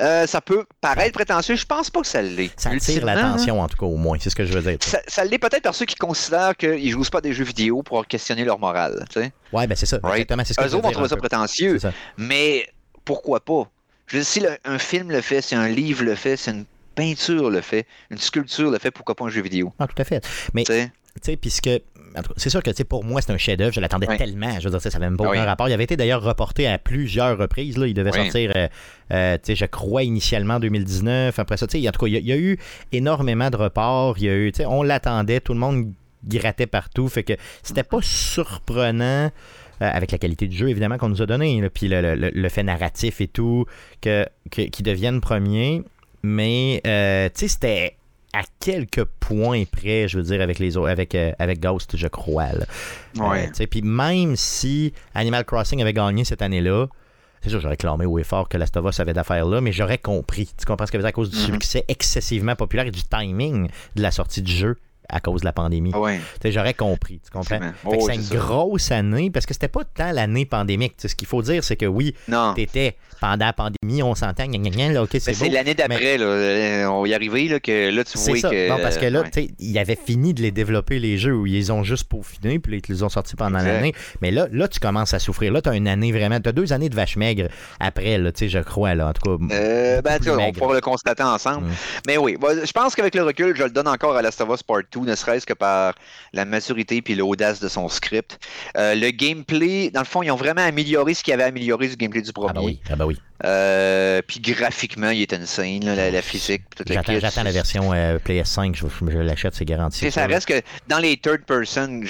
euh, 0.00 0.26
ça 0.26 0.40
peut 0.40 0.64
paraître 0.80 1.12
prétentieux. 1.12 1.56
Je 1.56 1.66
pense 1.66 1.90
pas 1.90 2.00
que 2.00 2.06
ça 2.06 2.22
l'est. 2.22 2.50
Ça 2.58 2.70
attire 2.70 3.04
l'attention, 3.04 3.60
en 3.60 3.68
tout 3.68 3.76
cas, 3.76 3.86
au 3.86 3.96
moins. 3.96 4.16
C'est 4.20 4.30
ce 4.30 4.36
que 4.36 4.44
je 4.44 4.52
veux 4.58 4.62
dire. 4.70 4.78
Ça, 4.80 5.00
ça 5.06 5.24
l'est 5.24 5.38
peut-être 5.38 5.62
par 5.62 5.74
ceux 5.74 5.84
qui 5.86 5.96
considèrent 5.96 6.56
qu'ils 6.56 6.90
jouent 6.90 7.02
pas 7.10 7.20
des 7.20 7.32
jeux 7.32 7.44
vidéo 7.44 7.82
pour 7.82 8.06
questionner 8.06 8.44
leur 8.44 8.58
morale. 8.58 9.04
Tu 9.12 9.20
sais. 9.20 9.32
Ouais, 9.52 9.66
ben 9.66 9.74
c'est 9.76 9.86
ça. 9.86 9.98
Right. 10.02 10.14
Exactement. 10.22 10.42
C'est 10.46 10.54
ce 10.54 10.58
que 10.58 10.64
Eux 10.64 10.68
je 10.68 10.70
veux 10.72 10.76
autres 10.78 10.86
vont 10.86 10.92
trouver 10.92 11.08
ça 11.08 11.16
peu. 11.16 11.20
prétentieux, 11.20 11.78
ça. 11.78 11.92
mais 12.16 12.66
pourquoi 13.04 13.40
pas? 13.40 13.68
Je 14.06 14.16
veux 14.16 14.22
dire, 14.22 14.28
si 14.30 14.40
le- 14.40 14.56
un 14.64 14.78
film 14.78 15.10
le 15.10 15.20
fait, 15.20 15.42
si 15.42 15.54
un 15.54 15.68
livre 15.68 16.04
le 16.04 16.14
fait, 16.14 16.36
si 16.36 16.50
une 16.50 16.64
peinture 16.92 17.50
le 17.50 17.60
fait, 17.60 17.86
une 18.10 18.18
sculpture 18.18 18.70
le 18.70 18.78
fait, 18.78 18.90
pourquoi 18.90 19.14
pas 19.14 19.24
un 19.24 19.28
jeu 19.28 19.42
vidéo? 19.42 19.72
Ah, 19.78 19.86
tout 19.86 20.00
à 20.00 20.04
fait. 20.04 20.24
Mais 20.54 20.64
Tu 20.64 20.72
sais? 21.22 21.36
puisque. 21.36 21.70
C'est 22.36 22.50
sûr 22.50 22.62
que 22.62 22.68
tu 22.68 22.76
sais, 22.76 22.84
pour 22.84 23.04
moi, 23.04 23.22
c'est 23.22 23.32
un 23.32 23.38
chef-d'œuvre. 23.38 23.72
Je 23.72 23.80
l'attendais 23.80 24.06
tellement. 24.18 24.60
Je 24.60 24.68
veux 24.68 24.70
dire, 24.78 24.82
ça 24.82 24.90
avait 24.94 25.06
même 25.06 25.16
pas 25.16 25.24
Ah 25.24 25.28
aucun 25.30 25.40
oui. 25.40 25.46
rapport. 25.46 25.66
Il 25.68 25.72
avait 25.72 25.84
été 25.84 25.96
d'ailleurs 25.96 26.22
reporté 26.22 26.66
à 26.66 26.76
plusieurs 26.76 27.38
reprises. 27.38 27.78
Là. 27.78 27.86
Il 27.86 27.94
devait 27.94 28.10
Oui. 28.12 28.18
sortir, 28.24 28.52
euh, 28.54 28.68
euh, 29.12 29.36
tu 29.38 29.40
sais, 29.46 29.56
je 29.56 29.64
crois, 29.64 30.02
initialement 30.02 30.54
en 30.56 30.60
2019. 30.60 31.38
Après 31.38 31.56
ça, 31.56 31.66
tu 31.66 31.80
sais, 31.80 31.88
en 31.88 31.90
tout 31.90 32.00
cas, 32.00 32.06
il 32.08 32.12
y, 32.12 32.16
a- 32.16 32.20
il 32.20 32.26
y 32.26 32.32
a 32.32 32.36
eu 32.36 32.58
énormément 32.92 33.48
de 33.48 33.56
reports. 33.56 34.16
Il 34.18 34.24
y 34.24 34.28
a 34.28 34.34
eu, 34.34 34.52
tu 34.52 34.58
sais, 34.58 34.66
on 34.66 34.82
l'attendait. 34.82 35.40
Tout 35.40 35.54
le 35.54 35.58
monde 35.60 35.90
grattait 36.28 36.66
partout. 36.66 37.08
Fait 37.08 37.22
que 37.22 37.32
c'était 37.62 37.82
pas 37.82 38.00
surprenant. 38.02 39.30
euh, 39.80 39.90
avec 39.92 40.12
la 40.12 40.18
qualité 40.18 40.46
du 40.46 40.56
jeu, 40.56 40.68
évidemment, 40.68 40.96
qu'on 40.96 41.08
nous 41.08 41.22
a 41.22 41.26
donné, 41.26 41.60
là, 41.60 41.68
puis 41.68 41.88
le, 41.88 42.00
le- 42.00 42.14
le- 42.14 42.30
le 42.32 42.48
fait 42.48 42.62
narratif 42.62 43.20
et 43.20 43.26
tout, 43.26 43.64
que, 44.00 44.24
que- 44.50 44.62
qu'ils 44.62 44.84
deviennent 44.84 45.20
premiers. 45.20 45.82
Mais, 46.22 46.80
euh, 46.86 47.28
tu 47.34 47.40
sais, 47.40 47.48
c'était 47.48 47.96
à 48.32 48.42
quelques 48.60 49.04
points 49.04 49.64
près, 49.70 50.08
je 50.08 50.16
veux 50.18 50.24
dire, 50.24 50.40
avec 50.40 50.58
les 50.58 50.76
autres, 50.76 50.88
avec, 50.88 51.14
euh, 51.14 51.32
avec 51.38 51.60
Ghost, 51.60 51.96
je 51.96 52.06
crois. 52.08 52.48
Euh, 53.20 53.66
Puis 53.70 53.82
même 53.82 54.36
si 54.36 54.92
Animal 55.14 55.44
Crossing 55.44 55.82
avait 55.82 55.92
gagné 55.92 56.24
cette 56.24 56.40
année-là, 56.42 56.86
c'est 57.42 57.50
sûr, 57.50 57.60
j'aurais 57.60 57.76
clamé 57.76 58.06
haut 58.06 58.18
et 58.18 58.24
fort 58.24 58.48
que 58.48 58.56
Last 58.56 58.76
of 58.76 58.86
Us 58.88 59.00
avait 59.00 59.12
d'affaires 59.12 59.44
là, 59.46 59.60
mais 59.60 59.72
j'aurais 59.72 59.98
compris. 59.98 60.48
Tu 60.56 60.64
comprends 60.64 60.86
ce 60.86 60.92
que 60.92 60.96
dire? 60.96 61.06
À 61.06 61.12
cause 61.12 61.28
du 61.30 61.36
Mhm. 61.36 61.42
succès 61.54 61.84
excessivement 61.88 62.54
populaire 62.54 62.86
et 62.86 62.90
du 62.92 63.02
timing 63.02 63.68
de 63.96 64.02
la 64.02 64.12
sortie 64.12 64.42
du 64.42 64.52
jeu 64.52 64.76
à 65.12 65.20
cause 65.20 65.42
de 65.42 65.46
la 65.46 65.52
pandémie. 65.52 65.92
Ah 65.94 66.00
ouais. 66.00 66.20
J'aurais 66.44 66.74
compris, 66.74 67.20
tu 67.24 67.30
comprends? 67.30 67.60
Oh, 67.84 67.94
c'est 68.06 68.16
une 68.16 68.22
ça. 68.22 68.34
grosse 68.34 68.90
année 68.90 69.30
parce 69.30 69.46
que 69.46 69.52
c'était 69.54 69.68
pas 69.68 69.84
tant 69.84 70.10
l'année 70.10 70.46
pandémique. 70.46 70.94
Ce 70.98 71.14
qu'il 71.14 71.28
faut 71.28 71.42
dire, 71.42 71.62
c'est 71.62 71.76
que 71.76 71.86
oui, 71.86 72.14
t'étais 72.56 72.96
pendant 73.22 73.46
la 73.46 73.52
pandémie, 73.52 74.02
on 74.02 74.16
s'entend, 74.16 74.46
là, 74.48 75.02
ok, 75.04 75.10
c'est 75.20 75.48
l'année 75.48 75.74
d'après, 75.74 76.16
euh, 76.18 76.90
On 76.90 77.06
y 77.06 77.14
arriver, 77.14 77.46
là, 77.46 77.60
que 77.60 77.94
là, 77.94 78.02
tu 78.02 78.18
vois 78.18 78.36
ça. 78.36 78.50
que. 78.50 78.68
Non, 78.68 78.78
parce 78.82 78.98
que 78.98 79.06
là, 79.06 79.22
ouais. 79.22 79.48
ils 79.60 79.78
avaient 79.78 79.96
fini 79.96 80.34
de 80.34 80.42
les 80.42 80.50
développer, 80.50 80.98
les 80.98 81.18
jeux, 81.18 81.32
où 81.32 81.46
ils 81.46 81.52
les 81.52 81.70
ont 81.70 81.84
juste 81.84 82.08
peaufinés, 82.08 82.58
puis 82.58 82.82
ils 82.88 82.92
les 82.92 83.02
ont 83.04 83.08
sortis 83.08 83.36
pendant 83.36 83.60
l'année. 83.60 83.94
Mais 84.22 84.32
là, 84.32 84.48
là, 84.50 84.66
tu 84.66 84.80
commences 84.80 85.14
à 85.14 85.20
souffrir. 85.20 85.52
Là, 85.52 85.62
tu 85.62 85.68
as 85.68 85.76
une 85.76 85.86
année 85.86 86.10
vraiment. 86.10 86.40
Tu 86.40 86.48
as 86.48 86.52
deux 86.52 86.72
années 86.72 86.88
de 86.88 86.96
vache 86.96 87.16
maigre 87.16 87.46
après, 87.78 88.18
là, 88.18 88.30
je 88.36 88.58
crois, 88.58 88.96
là. 88.96 89.08
En 89.08 89.12
tout 89.12 89.38
cas. 89.38 89.54
Euh, 89.54 90.02
ben, 90.02 90.18
on 90.26 90.52
pourra 90.52 90.74
le 90.74 90.80
constater 90.80 91.22
ensemble. 91.22 91.66
Mm. 91.66 91.72
Mais 92.08 92.16
oui, 92.16 92.36
bah, 92.40 92.64
je 92.64 92.72
pense 92.72 92.96
qu'avec 92.96 93.14
le 93.14 93.22
recul, 93.22 93.54
je 93.56 93.62
le 93.62 93.70
donne 93.70 93.88
encore 93.88 94.16
à 94.16 94.22
Last 94.22 94.40
of 94.40 94.48
Us 94.52 94.64
Part 94.64 94.82
2. 94.92 95.01
Tout, 95.02 95.08
ne 95.08 95.14
serait-ce 95.14 95.46
que 95.46 95.52
par 95.54 95.94
la 96.32 96.44
maturité 96.44 97.02
puis 97.02 97.14
l'audace 97.14 97.60
de 97.60 97.68
son 97.68 97.88
script. 97.88 98.38
Euh, 98.76 98.94
le 98.94 99.10
gameplay, 99.10 99.90
dans 99.90 100.00
le 100.00 100.06
fond, 100.06 100.22
ils 100.22 100.30
ont 100.30 100.36
vraiment 100.36 100.62
amélioré 100.62 101.14
ce 101.14 101.22
qu'ils 101.22 101.34
avaient 101.34 101.42
amélioré 101.44 101.88
du 101.88 101.96
gameplay 101.96 102.22
du 102.22 102.32
premier. 102.32 102.50
Ah 102.50 102.54
bah 102.54 102.60
oui, 102.62 102.80
ah 102.90 102.96
bah 102.96 103.06
oui. 103.06 103.18
Euh, 103.44 104.22
puis 104.26 104.40
graphiquement, 104.40 105.10
il 105.10 105.22
est 105.22 105.32
insane, 105.32 105.84
là, 105.84 105.94
la, 105.96 106.10
la 106.10 106.22
physique. 106.22 106.62
toute 106.76 106.88
la 106.88 107.02
J'attends, 107.18 107.42
la 107.42 107.50
version 107.50 107.92
euh, 107.92 108.18
PS5, 108.24 108.74
je, 108.76 108.86
je 109.10 109.18
l'achète, 109.18 109.54
c'est 109.54 109.64
garanti. 109.64 110.10
Ça 110.10 110.26
reste 110.26 110.46
que 110.46 110.60
dans 110.88 110.98
les 110.98 111.16
third-person 111.16 112.02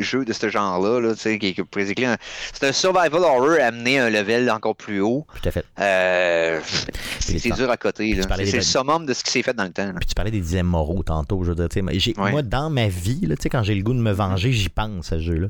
jeux 0.00 0.24
de 0.24 0.32
ce 0.32 0.48
genre-là, 0.50 1.00
là, 1.00 1.14
qui, 1.14 1.56
c'est 2.52 2.64
un 2.66 2.72
survival 2.72 3.22
horror 3.22 3.56
amené 3.60 3.98
à 4.00 4.06
un 4.06 4.10
level 4.10 4.50
encore 4.50 4.76
plus 4.76 5.00
haut. 5.00 5.26
Tout 5.40 5.48
à 5.48 5.50
fait. 5.50 5.64
Euh, 5.80 6.60
c'est 7.20 7.50
dur 7.52 7.70
à 7.70 7.76
côté. 7.76 8.14
C'est 8.20 8.44
des 8.44 8.52
le 8.52 8.60
summum 8.62 9.06
de 9.06 9.12
ce 9.14 9.24
qui 9.24 9.30
s'est 9.30 9.42
fait 9.42 9.54
dans 9.54 9.64
le 9.64 9.70
temps. 9.70 9.92
Puis 9.98 10.06
tu 10.08 10.14
parlais 10.14 10.30
des 10.30 10.40
dilemmes 10.40 10.66
moraux 10.66 11.02
tantôt, 11.02 11.42
je 11.44 11.52
veux 11.52 11.68
dire, 11.68 11.82
moi, 11.82 11.92
j'ai- 11.96 12.14
Ouais. 12.16 12.30
moi, 12.30 12.42
dans 12.42 12.70
ma 12.70 12.88
vie, 12.88 13.20
là, 13.26 13.34
quand 13.50 13.62
j'ai 13.62 13.74
le 13.74 13.82
goût 13.82 13.92
de 13.94 13.98
me 14.00 14.12
venger, 14.12 14.52
j'y 14.52 14.68
pense 14.68 15.12
à 15.12 15.16
ce 15.18 15.22
jeu-là. 15.22 15.48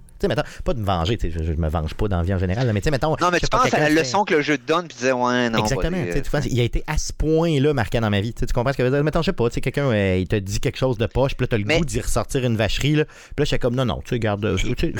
Pas 0.64 0.74
de 0.74 0.80
me 0.80 0.84
venger, 0.84 1.18
je, 1.22 1.28
je 1.42 1.52
me 1.52 1.68
venge 1.68 1.94
pas 1.94 2.08
dans 2.08 2.18
la 2.18 2.22
vie 2.22 2.34
en 2.34 2.38
général, 2.38 2.70
mais 2.72 2.80
tu 2.80 2.84
sais, 2.84 2.90
mettons. 2.90 3.16
Non, 3.20 3.28
mais 3.32 3.40
tu 3.40 3.46
penses 3.48 3.72
à 3.72 3.78
la 3.80 3.90
leçon 3.90 4.24
que 4.24 4.34
le 4.34 4.42
jeu 4.42 4.58
te 4.58 4.66
donne, 4.66 4.86
puis 4.88 4.96
tu 4.96 4.98
disais, 5.02 5.12
ouais, 5.24 5.50
non. 5.50 5.58
Exactement. 5.60 5.96
pas 6.30 6.40
des- 6.40 6.48
il 6.50 6.60
a 6.60 6.62
été 6.64 6.82
à 6.86 6.98
ce 6.98 7.12
point-là 7.12 7.72
marqué 7.74 8.00
dans 8.00 8.10
ma 8.10 8.20
vie. 8.20 8.32
Tu 8.34 8.44
comprends 8.46 8.72
ce 8.72 8.76
que 8.78 8.82
je 8.84 8.88
veux 8.88 8.94
dire? 8.94 9.04
Mettons, 9.04 9.22
je 9.22 9.26
sais 9.26 9.32
pas, 9.32 9.48
tu 9.48 9.54
sais, 9.54 9.60
quelqu'un, 9.60 9.86
euh, 9.90 10.16
il 10.18 10.28
te 10.28 10.36
dit 10.36 10.60
quelque 10.60 10.78
chose 10.78 10.98
de 10.98 11.06
poche, 11.06 11.34
puis 11.34 11.44
là, 11.44 11.48
t'as 11.48 11.58
le 11.58 11.64
Mais- 11.64 11.78
goût 11.78 11.84
d'y 11.84 12.00
ressortir 12.00 12.44
une 12.44 12.56
vacherie, 12.56 12.94
là. 12.96 13.04
Puis 13.04 13.14
là, 13.38 13.44
j'étais 13.44 13.58
comme, 13.58 13.74
non, 13.74 13.84
non, 13.84 14.02
tu 14.04 14.18
garde, 14.18 14.44
euh, 14.44 14.56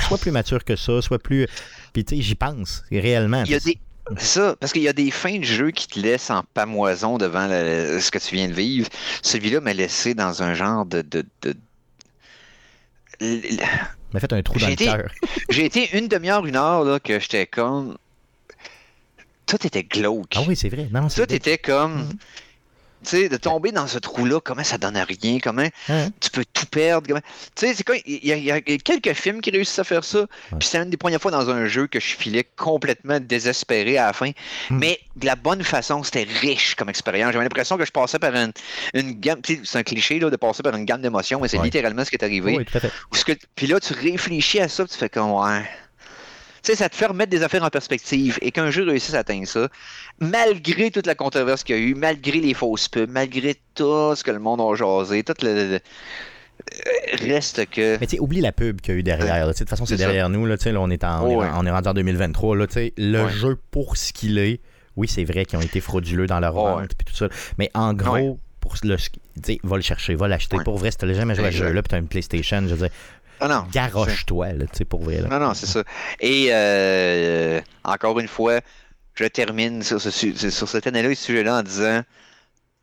sois 0.09 0.19
plus 0.19 0.31
mature 0.31 0.65
que 0.65 0.77
ça, 0.77 1.01
sois 1.03 1.19
plus. 1.19 1.47
Puis, 1.93 2.05
tu 2.05 2.17
sais, 2.17 2.23
j'y 2.23 2.35
pense, 2.35 2.85
réellement. 2.91 3.43
Il 3.45 3.53
y 3.53 3.55
a 3.55 3.61
des. 3.61 3.79
C'est 4.19 4.39
ça, 4.39 4.57
parce 4.61 4.73
qu'il 4.73 4.83
y 4.83 4.89
a 4.89 4.93
des 4.93 5.11
fins 5.11 5.39
de 5.39 5.45
jeu 5.45 5.73
qui 5.73 5.89
te 5.89 5.99
laissent 5.99 6.31
en 6.31 6.45
pamoison 6.55 7.19
devant 7.19 7.49
le- 7.49 7.99
ce 8.01 8.11
que 8.13 8.19
tu 8.19 8.37
viens 8.37 8.47
de 8.47 8.53
vivre. 8.53 8.89
Celui-là 9.23 9.61
m'a 9.61 9.73
laissé 9.73 10.15
dans 10.15 10.45
un 10.45 10.55
genre 10.55 10.87
de. 10.87 11.03
de, 11.03 11.25
de- 11.43 11.55
m'a 14.13 14.21
fait 14.21 14.33
un 14.33 14.43
trou 14.43 14.59
dans 14.59 14.69
le 14.69 14.77
cœur. 14.77 15.11
J'ai 15.51 15.65
été 15.65 15.97
une 15.99 16.09
demi-heure, 16.09 16.47
une 16.47 16.57
heure, 16.57 16.85
là, 16.85 17.01
que 17.01 17.19
j'étais 17.19 17.47
comme. 17.47 17.97
Tout 19.47 19.65
était 19.67 19.85
glauque. 19.85 20.33
Ah 20.37 20.41
oui, 20.47 20.57
c'est 20.57 20.69
vrai. 20.69 20.89
Non, 20.93 21.09
Tout 21.09 21.33
était 21.33 21.59
comme. 21.59 22.09
Tu 23.05 23.11
sais, 23.11 23.29
de 23.29 23.37
tomber 23.37 23.71
dans 23.71 23.87
ce 23.87 23.99
trou-là, 23.99 24.41
comment 24.41 24.65
ça 24.65 24.79
donne 24.79 24.97
à 24.97 25.05
rien, 25.05 25.39
comment 25.41 25.69
Hein? 25.89 26.09
tu 26.19 26.31
peux 26.31 26.45
tout 26.53 26.67
perdre. 26.67 27.07
comment- 27.07 27.21
Tu 27.55 27.67
sais, 27.67 27.75
c'est 27.75 27.85
quoi, 27.85 27.95
il 28.05 28.27
y, 28.27 28.33
a- 28.33 28.37
il 28.37 28.45
y 28.45 28.51
a 28.51 28.61
quelques 28.61 29.13
films 29.13 29.41
qui 29.43 29.51
réussissent 29.51 29.79
à 29.79 29.85
faire 29.85 30.03
ça, 30.03 30.27
puis 30.59 30.67
c'est 30.67 30.79
une 30.79 30.91
des 30.91 30.97
premières 30.97 31.21
fois 31.21 31.31
dans 31.31 31.49
un 31.49 31.67
jeu 31.67 31.87
que 31.87 32.01
je 32.01 32.17
filais 32.17 32.45
complètement 32.57 33.21
désespéré 33.21 33.99
à 33.99 34.07
la 34.07 34.13
fin, 34.13 34.31
Hmm. 34.71 34.79
mais 34.79 34.99
de 35.15 35.27
la 35.27 35.37
bonne 35.37 35.63
façon, 35.63 36.03
c'était 36.03 36.25
riche 36.41 36.75
comme 36.75 36.89
expérience. 36.89 37.33
J'avais 37.33 37.45
l'impression 37.45 37.77
que 37.77 37.85
je 37.85 37.93
passais 37.93 38.19
par 38.19 38.35
une, 38.35 38.53
une 38.95 39.13
gamme, 39.13 39.41
tu 39.43 39.57
sais, 39.57 39.61
c'est 39.65 39.79
un 39.79 39.83
cliché 39.85 40.19
là, 40.19 40.29
de 40.31 40.37
passer 40.37 40.63
par 40.65 40.75
une 40.75 40.87
gamme 40.87 41.03
d'émotions, 41.03 41.39
mais 41.41 41.47
c'est 41.49 41.59
Ouais. 41.59 41.65
littéralement 41.65 42.05
ce 42.05 42.11
qui 42.11 42.17
est 42.17 42.25
arrivé. 42.25 42.57
Oui, 42.57 42.65
tout 42.65 42.79
à 42.79 42.81
fait. 42.81 42.91
Où 43.13 43.15
ce 43.15 43.25
que- 43.27 43.39
Puis 43.55 43.69
là, 43.69 43.79
tu 43.79 43.93
réfléchis 43.93 44.59
à 44.59 44.69
ça, 44.69 44.83
puis 44.85 44.93
tu 44.95 44.99
fais 44.99 45.11
comme, 45.11 45.31
ouais. 45.33 45.63
Tu 46.67 46.73
sais, 46.73 46.79
ça 46.79 46.89
te 46.89 46.97
fait 46.97 47.07
remettre 47.07 47.31
des 47.31 47.45
affaires 47.45 47.63
en 47.63 47.71
perspective 47.71 48.39
et 48.43 48.51
qu'un 48.51 48.73
jeu 48.73 48.83
réussisse 48.83 49.15
à 49.15 49.19
atteindre 49.21 49.47
ça, 49.47 49.69
malgré 50.21 50.91
toute 50.91 51.07
la 51.07 51.15
controverse 51.15 51.63
qu'il 51.63 51.77
y 51.77 51.79
a 51.79 51.83
eu, 51.83 51.95
malgré 51.95 52.41
les 52.41 52.55
fausses 52.55 52.89
pubs, 52.89 53.09
malgré 53.09 53.55
tout 53.75 54.15
ce 54.17 54.25
que 54.25 54.33
le 54.33 54.41
monde 54.41 54.61
a 54.61 54.75
jasé, 54.75 55.23
tout 55.23 55.35
le. 55.43 55.55
le- 55.75 55.75
euh, 55.75 57.17
reste 57.33 57.67
que. 57.71 57.99
Mais 58.01 58.07
tu 58.07 58.17
sais, 58.17 58.21
oublie 58.21 58.41
la 58.41 58.51
pub 58.51 58.81
qu'il 58.81 58.95
y 58.95 58.97
a 58.97 59.01
eu 59.01 59.03
derrière. 59.03 59.47
De 59.47 59.53
toute 59.53 59.69
façon, 59.69 59.87
c'est 59.87 59.97
ça. 59.97 60.07
derrière 60.07 60.29
nous. 60.29 60.45
Là, 60.47 60.57
tu 60.57 60.65
sais, 60.65 60.73
là, 60.73 60.81
on, 60.81 60.91
est 60.91 61.05
en, 61.05 61.25
on, 61.27 61.31
est, 61.31 61.37
ouais. 61.37 61.47
en- 61.49 61.63
on 61.63 61.67
est 61.67 61.71
rendu 61.71 61.89
en 61.89 61.95
2023. 61.95 62.57
Là, 62.57 62.67
le 62.97 63.25
Ouais. 63.25 63.31
jeu 63.31 63.59
pour 63.71 63.97
ce 63.97 64.13
qu'il 64.13 64.39
est, 64.39 64.61
oui, 64.97 65.07
c'est 65.07 65.25
vrai 65.25 65.45
qu'ils 65.45 65.59
ont 65.59 65.63
été 65.63 65.81
frauduleux 65.81 66.27
dans 66.27 66.41
leur 66.41 66.57
Oh, 66.57 66.65
vente 66.65 66.81
ouais. 66.81 66.89
tout 67.07 67.15
ça. 67.15 67.29
Mais 67.59 67.71
en 67.75 67.93
gros, 67.95 68.39
pour 68.61 68.75
le, 68.83 68.97
va 69.63 69.77
le 69.77 69.83
chercher, 69.83 70.15
va 70.17 70.27
l'acheter. 70.27 70.57
Pour 70.65 70.79
vrai, 70.79 70.91
si 70.91 70.97
t'as 70.97 71.13
jamais 71.13 71.35
joué 71.37 71.47
à 71.47 71.53
ce 71.53 71.59
jeu-là, 71.59 71.83
puis 71.83 71.91
t'as 71.91 71.99
une 71.99 72.09
PlayStation, 72.09 72.63
je 72.63 72.75
veux 72.75 72.89
dire, 72.89 72.97
Ah 73.41 73.49
non. 73.49 73.67
garoche-toi, 73.73 74.53
là, 74.53 74.65
tu 74.67 74.79
sais, 74.79 74.85
pour 74.85 75.03
vrai. 75.03 75.21
Là. 75.21 75.29
Non, 75.29 75.39
non, 75.49 75.55
c'est 75.55 75.67
ça. 75.67 75.83
Et 76.21 76.49
euh, 76.51 77.61
encore 77.85 78.19
une 78.21 78.29
fois, 78.29 78.61
je 79.15 79.25
termine 79.25 79.83
sur, 79.83 80.01
ce, 80.01 80.11
su- 80.11 80.37
sur 80.51 80.69
cette 80.69 80.87
année-là 80.87 81.11
et 81.11 81.15
ce 81.15 81.25
sujet-là 81.27 81.59
en 81.59 81.63
disant 81.63 82.03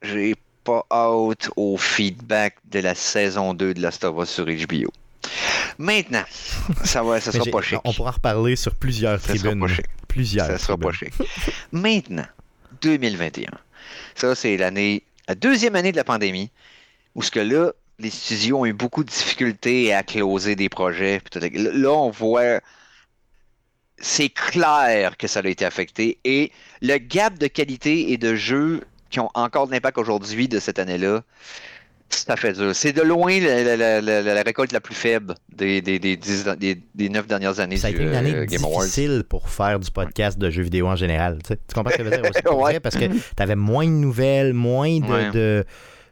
j'ai 0.01 0.35
pas 0.63 0.85
hâte 0.91 1.49
au 1.55 1.77
feedback 1.77 2.55
de 2.65 2.79
la 2.79 2.95
saison 2.95 3.53
2 3.53 3.73
de 3.73 3.81
Last 3.81 4.03
of 4.03 4.21
Us 4.23 4.29
sur 4.29 4.45
HBO. 4.45 4.91
Maintenant, 5.77 6.23
ça 6.83 7.01
va, 7.03 7.19
ça 7.19 7.31
sera 7.33 7.45
pas 7.45 7.61
chic. 7.61 7.79
On 7.83 7.93
pourra 7.93 8.09
en 8.11 8.13
reparler 8.13 8.55
sur 8.55 8.75
plusieurs 8.75 9.19
Ça 9.19 9.35
sera 9.35 9.55
pas 9.55 9.67
chic. 9.67 9.85
Plusieurs. 10.07 10.45
Ça 10.47 10.57
sera 10.57 10.77
pas 10.77 10.91
chic. 10.91 11.13
Maintenant, 11.71 12.25
2021. 12.81 13.49
Ça, 14.15 14.35
c'est 14.35 14.57
l'année, 14.57 15.03
la 15.27 15.35
deuxième 15.35 15.75
année 15.75 15.91
de 15.91 15.97
la 15.97 16.03
pandémie, 16.03 16.51
où 17.15 17.23
ce 17.23 17.31
que 17.31 17.39
là, 17.39 17.71
les 17.99 18.09
studios 18.09 18.59
ont 18.59 18.65
eu 18.65 18.73
beaucoup 18.73 19.03
de 19.03 19.09
difficultés 19.09 19.93
à 19.93 20.03
closer 20.03 20.55
des 20.55 20.69
projets. 20.69 21.21
Là, 21.53 21.91
on 21.91 22.09
voit, 22.09 22.59
c'est 23.97 24.29
clair 24.29 25.17
que 25.17 25.27
ça 25.27 25.41
a 25.43 25.47
été 25.47 25.65
affecté. 25.65 26.17
Et 26.23 26.51
le 26.81 26.97
gap 26.97 27.37
de 27.37 27.47
qualité 27.47 28.11
et 28.11 28.17
de 28.17 28.35
jeu 28.35 28.81
qui 29.09 29.19
ont 29.19 29.29
encore 29.35 29.67
de 29.67 29.71
l'impact 29.73 29.97
aujourd'hui 29.99 30.47
de 30.47 30.59
cette 30.59 30.79
année-là, 30.79 31.21
ça 32.09 32.35
fait 32.35 32.53
dur. 32.53 32.75
C'est 32.75 32.93
de 32.93 33.01
loin 33.01 33.39
la, 33.39 33.63
la- 33.63 33.75
la- 33.77 34.01
la- 34.01 34.21
la 34.21 34.41
récolte 34.43 34.71
la 34.71 34.81
plus 34.81 34.93
faible 34.95 35.35
des, 35.55 35.81
des, 35.81 35.97
des, 35.99 37.09
neuf 37.09 37.25
dernières 37.27 37.59
années 37.59 37.77
Ça 37.77 37.87
a 37.87 37.89
été 37.91 38.03
une 38.03 38.13
année 38.13 38.35
euh, 38.35 38.45
difficile 38.45 39.23
pour 39.27 39.49
faire 39.49 39.79
du 39.79 39.89
podcast 39.89 40.37
de 40.37 40.49
jeux 40.51 40.61
vidéo 40.63 40.87
en 40.87 40.95
général. 40.95 41.39
Tu, 41.43 41.49
sais. 41.49 41.59
Tu 41.67 41.73
comprends 41.73 41.91
ce 41.91 41.97
que 41.97 42.03
je 42.03 42.09
veux 42.09 42.17
dire? 42.21 42.31
Ouais. 42.53 42.55
vrai, 42.73 42.79
parce 42.79 42.95
que 42.97 43.05
t'avais 43.35 43.55
moins 43.55 43.85
de 43.85 43.91
nouvelles, 43.91 44.53
moins 44.53 44.99
de. 44.99 45.05
Ouais. 45.05 45.31
de 45.31 45.65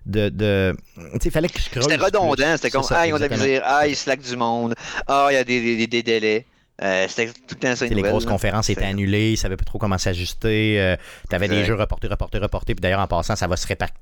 de, 0.06 0.30
de- 0.30 0.76
tu 0.95 1.02
sais, 1.14 1.20
il 1.26 1.32
fallait 1.32 1.47
que 1.49 1.60
je 1.60 1.70
creuse 1.70 1.84
C'était 1.84 2.04
redondant, 2.04 2.56
c'était 2.56 2.70
comme 2.72 2.84
Ah, 2.89 3.06
ils 3.08 3.14
ont 3.14 3.18
de 3.18 3.22
la 3.22 3.30
misère, 3.30 3.62
ah, 3.66 3.88
ils 3.88 3.95
slack 3.95 4.22
du 4.22 4.36
monde, 4.36 4.74
ah, 5.08 5.28
il 5.30 5.34
y 5.34 5.38
a 5.38 5.43
des, 5.43 5.78
des, 5.78 5.88
des 5.88 6.04
délais. 6.04 6.45
Euh, 6.82 7.06
c'était 7.08 7.28
tout 7.32 7.34
le 7.52 7.56
temps 7.58 7.76
ça. 7.76 7.88
Tu 7.88 7.93
les 7.93 8.02
grosses 8.02 8.26
là. 8.26 8.32
conférences 8.32 8.72
étaient 8.72 8.84
annulées, 8.86 9.34
ils 9.34 9.38
savaient 9.38 9.58
pas 9.58 9.66
trop 9.66 9.78
comment 9.78 9.99
s'ajuster. 9.99 10.82
euh, 10.82 10.95
T'avais 11.30 11.47
des 11.47 11.56
Exact. 11.60 11.68
jeux 11.68 11.76
reportés, 11.76 12.08
reportés, 12.08 12.39
reportés. 12.39 12.74
Puis 12.74 12.82
d'ailleurs, 12.82 13.02
en 13.02 13.06
passant, 13.08 13.36
ça 13.36 13.45
va 13.47 13.56
se 13.56 13.68
répartir. 13.68 13.95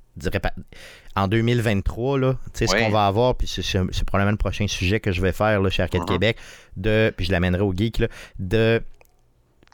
En 1.17 1.27
2023, 1.27 2.19
là, 2.19 2.33
tu 2.53 2.59
sais, 2.59 2.67
ce 2.67 2.75
qu'on 2.75 2.89
va 2.89 3.05
avoir, 3.07 3.35
puis 3.35 3.47
c'est 3.47 4.05
probablement 4.05 4.31
le 4.31 4.37
prochain 4.37 4.65
sujet 4.67 5.01
que 5.01 5.11
je 5.11 5.21
vais 5.21 5.33
faire 5.33 5.59
là, 5.61 5.69
chez 5.69 5.83
Arcade 5.83 6.03
Uh-huh. 6.03 6.05
Québec, 6.05 6.37
de, 6.77 7.13
puis 7.17 7.25
je 7.25 7.31
l'amènerai 7.33 7.63
au 7.63 7.73
geek, 7.75 7.97
là, 7.99 8.07
de, 8.39 8.81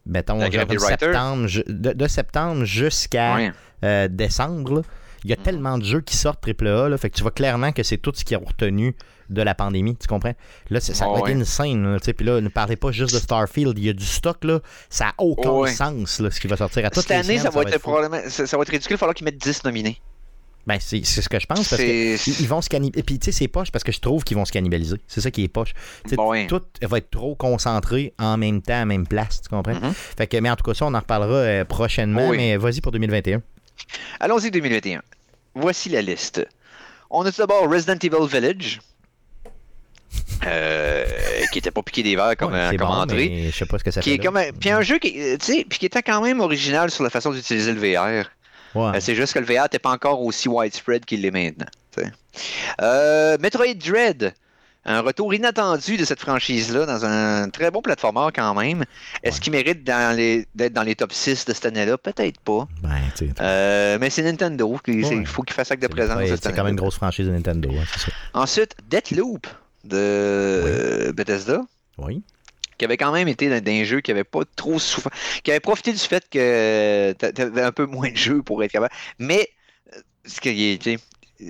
mettons, 0.07 0.39
genre 0.39 0.49
des 0.49 0.77
writers. 0.77 0.87
septembre, 1.11 1.47
de, 1.67 1.93
de 1.93 2.07
septembre 2.07 2.65
jusqu'à 2.65 3.51
euh, 3.83 4.07
décembre, 4.09 4.77
là, 4.77 4.81
il 5.25 5.29
y 5.29 5.33
a 5.33 5.35
tellement 5.37 5.77
de 5.77 5.83
jeux 5.83 6.01
qui 6.01 6.15
sortent 6.15 6.43
AAA, 6.47 6.87
là, 6.89 6.97
fait 6.97 7.09
que 7.09 7.15
tu 7.15 7.23
vois 7.23 7.31
clairement 7.31 7.71
que 7.71 7.81
c'est 7.83 7.97
tout 7.97 8.11
ce 8.15 8.23
qu'ils 8.23 8.37
ont 8.37 8.45
retenu 8.45 8.95
de 9.29 9.41
la 9.41 9.55
pandémie, 9.55 9.95
tu 9.97 10.05
comprends? 10.07 10.35
Là, 10.69 10.79
ça 10.79 10.93
Ah 11.01 11.05
va 11.05 11.13
ouais. 11.13 11.19
être 11.21 11.29
une 11.29 11.45
scène, 11.45 11.83
là, 11.93 11.99
tu 11.99 12.05
sais, 12.05 12.13
puis 12.13 12.25
là, 12.27 12.39
ne 12.41 12.47
parlez 12.47 12.75
pas 12.75 12.91
juste 12.91 13.13
de 13.15 13.19
Starfield, 13.19 13.77
il 13.77 13.85
y 13.85 13.89
a 13.89 13.93
du 13.93 14.05
stock, 14.05 14.43
là, 14.43 14.59
ça 14.89 15.05
n'a 15.05 15.13
aucun 15.17 15.49
Ouais. 15.49 15.71
sens, 15.71 16.19
là, 16.19 16.29
ce 16.29 16.39
qui 16.39 16.47
va 16.47 16.57
sortir 16.57 16.85
à 16.85 16.89
toutes 16.91 17.01
Cette 17.01 17.09
les 17.09 17.15
année, 17.15 17.39
semaines, 17.39 17.41
ça 17.41 17.49
va 17.49 17.61
être 17.63 17.73
fou. 17.73 17.79
probablement. 17.91 18.21
Ça, 18.29 18.45
ça 18.45 18.55
va 18.55 18.61
être 18.63 18.69
ridicule, 18.69 18.91
il 18.91 18.95
va 18.95 18.99
falloir 18.99 19.15
qu'ils 19.15 19.25
mettent 19.25 19.41
10 19.41 19.63
nominés. 19.63 19.99
Ben, 20.67 20.77
c'est 20.79 21.05
c'est 21.05 21.21
ce 21.21 21.29
que 21.29 21.39
je 21.39 21.45
pense, 21.45 21.69
parce 21.69 21.79
que 21.81 22.41
ils 22.41 22.47
vont 22.47 22.59
se 22.61 22.69
cannibaliser. 22.69 22.99
Et 22.99 23.03
puis, 23.03 23.19
tu 23.19 23.25
sais, 23.25 23.31
c'est 23.31 23.47
poche 23.47 23.71
parce 23.71 23.83
que 23.83 23.91
je 23.91 23.99
trouve 23.99 24.23
qu'ils 24.23 24.35
vont 24.37 24.45
se 24.45 24.51
cannibaliser. 24.51 24.97
C'est 25.07 25.21
ça 25.21 25.29
qui 25.29 25.43
est 25.43 25.47
poche. 25.47 25.73
Bon, 26.15 26.29
ouais. 26.29 26.47
Tout 26.47 26.61
va 26.81 26.97
être 26.97 27.11
trop 27.11 27.35
concentré 27.35 28.13
en 28.19 28.35
même 28.37 28.61
temps, 28.63 28.73
à 28.73 28.79
la 28.79 28.85
même 28.85 29.05
place, 29.05 29.41
tu 29.43 29.49
comprends? 29.49 29.73
Mhm. 29.75 29.93
Fait 29.93 30.25
que, 30.27 30.37
mais 30.37 30.49
en 30.49 30.55
tout 30.55 30.63
cas, 30.63 30.73
ça, 30.73 30.85
on 30.87 30.93
en 30.95 30.99
reparlera 30.99 31.35
euh, 31.35 31.65
prochainement, 31.65 32.29
Oui. 32.29 32.37
mais 32.37 32.57
vas-y 32.57 32.81
pour 32.81 32.91
2021. 32.91 33.41
Allons-y 34.19 34.49
2021. 34.49 35.01
Voici 35.55 35.89
la 35.89 36.01
liste. 36.01 36.45
On 37.09 37.25
a 37.25 37.31
tout 37.31 37.37
d'abord 37.39 37.69
Resident 37.69 37.95
Evil 38.01 38.27
Village. 38.27 38.79
euh, 40.45 41.05
qui 41.51 41.59
était 41.59 41.71
pas 41.71 41.81
piqué 41.81 42.03
des 42.03 42.15
verres 42.15 42.37
comme, 42.37 42.53
Ouais, 42.53 42.59
euh, 42.59 42.77
comme 42.77 42.87
bon, 43.07 43.15
je 43.15 43.51
sais 43.51 43.65
pas 43.65 43.79
ce 43.79 43.83
que 43.83 43.91
ça 43.91 44.01
Qui 44.01 44.09
fait. 44.11 44.15
est 44.15 44.17
là. 44.19 44.23
comme 44.25 44.37
un- 44.37 44.51
puis 44.51 44.69
un 44.69 44.81
jeu 44.81 44.99
qui, 44.99 45.19
euh, 45.19 45.37
puis 45.39 45.79
qui 45.79 45.85
était 45.87 46.03
quand 46.03 46.21
même 46.21 46.39
original 46.39 46.91
sur 46.91 47.03
la 47.03 47.09
façon 47.09 47.31
d'utiliser 47.31 47.73
le 47.73 47.79
VR. 47.79 48.25
Ouais. 48.75 48.97
Euh, 48.97 48.99
C'est 48.99 49.15
juste 49.15 49.33
que 49.33 49.39
le 49.39 49.45
VR 49.45 49.63
n'était 49.63 49.79
pas 49.79 49.91
encore 49.91 50.21
aussi 50.21 50.47
widespread 50.47 51.05
qu'il 51.05 51.21
l'est 51.21 51.31
maintenant. 51.31 51.65
Euh, 52.81 53.37
Metroid 53.39 53.73
Dread, 53.75 54.33
un 54.85 55.01
retour 55.01 55.33
inattendu 55.33 55.97
de 55.97 56.05
cette 56.05 56.19
franchise-là 56.19 56.85
dans 56.85 57.05
un 57.05 57.49
très 57.49 57.71
bon 57.71 57.81
platformer 57.81 58.27
quand 58.35 58.53
même. 58.53 58.85
Est-ce 59.23 59.35
Ouais. 59.37 59.41
qu'il 59.41 59.51
mérite 59.51 59.83
d'être 59.83 60.73
dans 60.73 60.83
les 60.83 60.95
top 60.95 61.11
6 61.11 61.45
de 61.45 61.53
cette 61.53 61.65
année-là? 61.65 61.97
Peut-être 61.97 62.39
pas. 62.41 62.67
Ben, 62.83 62.91
tu 63.17 63.29
Euh, 63.41 63.97
mais 63.99 64.09
c'est 64.09 64.21
Nintendo. 64.23 64.79
Il 64.87 65.03
Ouais. 65.05 65.25
faut 65.25 65.41
qu'il 65.43 65.55
fasse 65.55 65.71
acte 65.71 65.81
de 65.81 65.87
présence. 65.87 66.17
ouais, 66.17 66.27
c'est 66.39 66.53
quand 66.53 66.63
même 66.63 66.73
une 66.73 66.79
grosse 66.79 66.95
franchise 66.95 67.25
de 67.27 67.31
Nintendo, 67.31 67.69
hein, 67.71 67.83
ça. 67.97 68.11
Ensuite, 68.33 68.75
Deathloop 68.89 69.47
de 69.83 71.11
Bethesda. 71.15 71.61
Oui. 71.97 72.21
qui 72.77 72.83
avait 72.83 72.97
quand 72.97 73.13
même 73.13 73.29
été 73.29 73.47
dans 73.47 73.71
un 73.71 73.83
jeu 73.85 74.01
qui 74.01 74.11
avait 74.11 74.25
pas 74.25 74.41
trop 74.57 74.79
souffert, 74.79 75.09
qui 75.45 75.51
avait 75.51 75.61
profité 75.61 75.93
du 75.93 75.97
fait 75.97 76.25
que 76.29 77.13
t'a- 77.13 77.31
t'avais 77.31 77.61
un 77.61 77.71
peu 77.71 77.85
moins 77.85 78.11
de 78.11 78.17
jeux 78.17 78.41
pour 78.43 78.61
être 78.65 78.71
capable. 78.73 78.93
Mais 79.17 79.47
euh, 79.95 79.99
ce 80.25 80.41
qui 80.41 80.49
est, 80.73 80.77
tu 80.81 80.99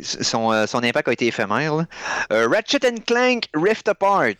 son, 0.03 0.51
euh, 0.51 0.65
son 0.67 0.83
impact 0.83 1.07
a 1.07 1.13
été 1.13 1.27
éphémère. 1.27 1.85
Euh, 2.31 2.47
Ratchet 2.47 2.85
and 2.87 2.95
Clank 3.05 3.45
Rift 3.53 3.87
Apart. 3.87 4.33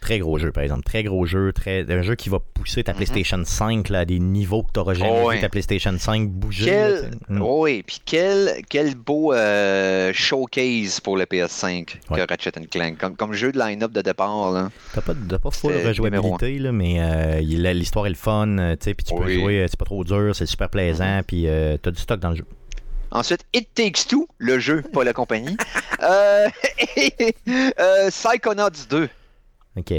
Très 0.00 0.18
gros 0.18 0.36
jeu, 0.38 0.52
par 0.52 0.62
exemple. 0.62 0.82
Très 0.82 1.02
gros 1.02 1.24
jeu. 1.24 1.50
Très, 1.54 1.90
un 1.90 2.02
jeu 2.02 2.14
qui 2.14 2.28
va 2.28 2.38
pousser 2.38 2.84
ta 2.84 2.92
Mhm. 2.92 2.96
PlayStation 2.98 3.40
5 3.42 3.88
là, 3.88 4.00
à 4.00 4.04
des 4.04 4.18
niveaux 4.18 4.62
que 4.62 4.68
tu 4.74 4.78
n'auras 4.78 4.92
jamais 4.92 5.10
Oh, 5.10 5.20
vu 5.20 5.26
ouais. 5.28 5.40
ta 5.40 5.48
PlayStation 5.48 5.94
5 5.98 6.28
bouger. 6.28 6.66
Quel- 6.66 7.10
tu. 7.26 7.32
Mm. 7.32 7.40
Oui, 7.42 7.82
puis 7.86 8.00
quel, 8.04 8.56
quel 8.68 8.96
beau 8.96 9.32
euh, 9.32 10.12
showcase 10.12 11.00
pour 11.00 11.16
le 11.16 11.24
PS5 11.24 12.00
Ouais. 12.10 12.20
que 12.20 12.28
Ratchet 12.28 12.52
Clank. 12.70 12.98
Comme, 12.98 13.16
comme 13.16 13.32
jeu 13.32 13.50
de 13.50 13.58
line-up 13.58 13.92
de 13.92 14.02
départ. 14.02 14.68
T'as 14.92 15.00
pas, 15.00 15.14
t'as 15.26 15.38
pas 15.38 15.50
full 15.50 15.72
rejouabilité, 15.86 16.58
là, 16.58 16.70
mais 16.70 16.96
euh, 16.98 17.40
l'histoire 17.40 18.04
est 18.04 18.10
le 18.10 18.14
fun, 18.14 18.74
tu 18.78 18.94
puis 18.94 19.04
tu 19.06 19.14
peux 19.14 19.24
Oui. 19.24 19.40
jouer, 19.40 19.66
c'est 19.70 19.78
pas 19.78 19.86
trop 19.86 20.04
dur, 20.04 20.36
c'est 20.36 20.44
super 20.44 20.68
plaisant, 20.68 21.20
puis 21.26 21.44
euh, 21.46 21.78
t'as 21.80 21.92
du 21.92 22.00
stock 22.02 22.20
dans 22.20 22.30
le 22.30 22.36
jeu. 22.36 22.44
Ensuite, 23.14 23.44
It 23.54 23.68
Takes 23.74 24.06
Two, 24.08 24.26
le 24.38 24.58
jeu, 24.58 24.82
pas 24.82 25.04
la 25.04 25.12
compagnie. 25.12 25.56
euh, 26.02 26.48
et, 26.96 27.34
euh, 27.78 28.10
Psychonauts 28.10 28.70
2. 28.90 29.08
OK. 29.76 29.94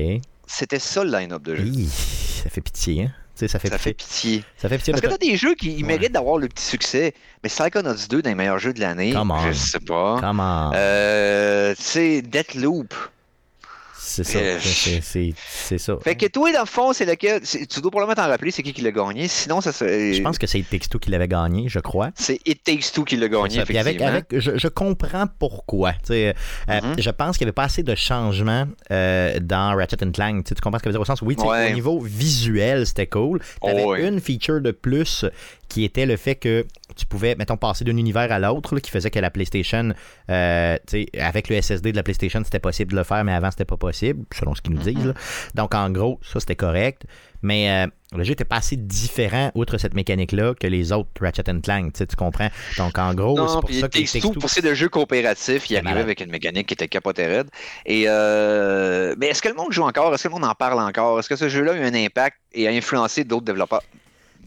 C'était 0.46 0.80
ça 0.80 1.04
le 1.04 1.12
line-up 1.12 1.42
de 1.42 1.56
jeu. 1.56 1.64
Hi, 1.66 1.88
ça 1.88 2.50
fait 2.50 2.62
pitié, 2.62 3.04
hein? 3.04 3.12
Ça 3.36 3.48
fait 3.60 3.68
Ça 3.70 3.78
fait 3.78 3.94
pitié. 3.94 4.44
Ça 4.58 4.70
fait 4.70 4.78
pitié. 4.78 4.94
Parce 4.94 5.02
que 5.02 5.08
t'as 5.08 5.18
des 5.18 5.36
jeux 5.36 5.56
qui 5.56 5.76
Ouais. 5.78 5.84
méritent 5.84 6.14
d'avoir 6.14 6.38
le 6.38 6.48
petit 6.48 6.64
succès. 6.64 7.14
Mais 7.44 7.50
Psychonauts 7.50 8.08
2 8.10 8.22
dans 8.22 8.30
les 8.30 8.36
meilleurs 8.36 8.60
jeux 8.60 8.74
de 8.74 8.80
l'année, 8.80 9.14
je 9.48 9.52
sais 9.54 9.80
pas. 9.80 10.18
Comment? 10.22 10.72
Euh, 10.74 11.74
tu 11.76 11.82
sais, 11.84 12.22
Deathloop. 12.22 12.94
C'est 14.06 14.24
ça. 14.24 14.38
euh, 14.40 14.60
c'est- 14.62 15.78
ça. 15.78 15.98
Fait 16.04 16.16
que 16.16 16.26
toi, 16.28 16.52
dans 16.52 16.62
le 16.62 16.66
fond, 16.66 16.94
c'est 16.94 17.06
lequel? 17.06 17.42
Tu 17.42 17.82
dois 17.82 17.92
probablement 17.92 18.16
t'en 18.16 18.28
rappeler, 18.30 18.52
c'est 18.52 18.64
qui 18.64 18.74
qui 18.74 18.82
l'a 18.82 18.92
gagné. 18.92 19.28
Sinon, 19.28 19.62
ça 19.62 19.72
serait. 19.72 20.14
Je 20.14 20.22
pense 20.22 20.38
que 20.38 20.48
c'est 20.48 20.62
Texto 20.62 21.00
qui 21.00 21.10
l'avait 21.12 21.28
gagné, 21.28 21.68
je 21.70 21.80
crois. 21.80 22.10
C'est 22.16 22.40
It 22.46 22.64
Takes 22.64 22.92
Two 22.94 23.04
qui 23.04 23.18
l'a 23.18 23.28
gagné, 23.28 23.60
avec, 23.60 23.76
effectivement. 23.76 24.08
avec, 24.08 24.26
je, 24.32 24.58
je 24.58 24.68
comprends 24.68 25.26
pourquoi. 25.40 25.94
Euh, 26.12 26.34
Mhm. 26.68 26.96
Je 27.00 27.10
pense 27.10 27.38
qu'il 27.38 27.46
n'y 27.46 27.50
avait 27.50 27.54
pas 27.54 27.64
assez 27.64 27.84
de 27.84 27.96
changements 27.96 28.66
euh, 28.92 29.40
dans 29.42 29.76
Ratchet 29.76 29.98
Clank. 30.14 30.44
Tu 30.46 30.54
comprends 30.56 30.80
ce 30.80 30.84
que 30.84 30.90
je 30.90 30.94
veux 30.98 31.00
dire 31.00 31.02
au 31.02 31.06
sens 31.06 31.22
oui, 31.22 31.36
Ouais. 31.40 31.72
au 31.72 31.74
niveau 31.74 32.00
visuel, 32.00 32.86
c'était 32.86 33.08
cool. 33.08 33.40
Tu 33.64 33.70
avais 33.70 33.84
Oh, 33.84 33.92
ouais. 33.92 34.08
une 34.08 34.20
feature 34.20 34.62
de 34.62 34.72
plus 34.72 35.26
qui 35.70 35.84
était 35.84 36.06
le 36.06 36.16
fait 36.18 36.36
que 36.36 36.66
tu 36.96 37.06
pouvais, 37.06 37.36
mettons, 37.36 37.58
passer 37.58 37.84
d'un 37.84 37.98
univers 37.98 38.32
à 38.32 38.40
l'autre, 38.40 38.80
qui 38.80 38.92
faisait 38.92 39.12
que 39.12 39.20
la 39.20 39.30
PlayStation, 39.30 39.94
euh, 40.30 40.78
tu 40.88 41.04
sais, 41.04 41.20
avec 41.20 41.50
le 41.50 41.62
SSD 41.62 41.92
de 41.92 41.98
la 41.98 42.04
PlayStation, 42.04 42.42
c'était 42.44 42.60
possible 42.60 42.92
de 42.92 42.98
le 42.98 43.04
faire, 43.04 43.24
mais 43.24 43.34
avant, 43.34 43.52
c'était 43.52 43.66
pas 43.66 43.78
possible, 43.78 44.26
selon 44.34 44.56
ce 44.56 44.62
qu'ils 44.62 44.74
nous 44.74 44.82
disent. 44.82 44.96
Mhm. 44.96 45.08
là. 45.08 45.14
Donc, 45.56 45.76
en 45.76 45.90
gros, 45.90 46.20
ça, 46.24 46.40
c'était 46.40 46.56
correct. 46.56 47.04
Mais 47.42 47.70
euh, 47.70 47.88
le 48.18 48.24
jeu 48.24 48.32
n'était 48.32 48.46
pas 48.46 48.56
assez 48.56 48.76
différent, 48.76 49.52
outre 49.54 49.78
cette 49.78 49.94
mécanique-là, 49.94 50.56
que 50.60 50.66
les 50.66 50.92
autres 50.92 51.10
Ratchet 51.22 51.44
Clank. 51.62 51.94
Tu 51.94 52.06
comprends? 52.16 52.50
Donc, 52.78 52.98
en 52.98 53.14
gros, 53.14 53.36
c'est 53.36 53.44
Non, 53.44 53.60
pour 53.60 53.70
puis 53.70 53.80
ça 53.80 53.90
que 53.90 54.20
Two, 54.20 54.32
pour 54.34 54.50
ces 54.50 54.62
deux 54.62 54.74
jeux 54.74 54.90
coopératifs, 54.90 55.70
il 55.70 55.78
arrivait 55.78 56.00
avec 56.00 56.22
une 56.22 56.32
mécanique 56.32 56.68
qui 56.68 56.74
était 56.74 56.88
capoté 56.88 57.26
raide. 57.26 57.50
Et 57.86 58.06
euh, 58.08 59.14
mais 59.20 59.28
est-ce 59.28 59.42
que 59.42 59.50
le 59.50 59.54
monde 59.54 59.72
joue 59.72 59.84
encore? 59.84 60.14
Est-ce 60.14 60.24
que 60.24 60.30
le 60.30 60.34
monde 60.34 60.46
en 60.46 60.56
parle 60.56 60.80
encore? 60.80 61.20
Est-ce 61.20 61.30
que 61.30 61.36
ce 61.36 61.50
jeu-là 61.50 61.74
a 61.74 61.76
eu 61.76 61.84
un 61.84 61.94
impact 61.94 62.38
et 62.54 62.68
a 62.68 62.72
influencé 62.72 63.24
d'autres 63.24 63.46
développeurs? 63.46 63.84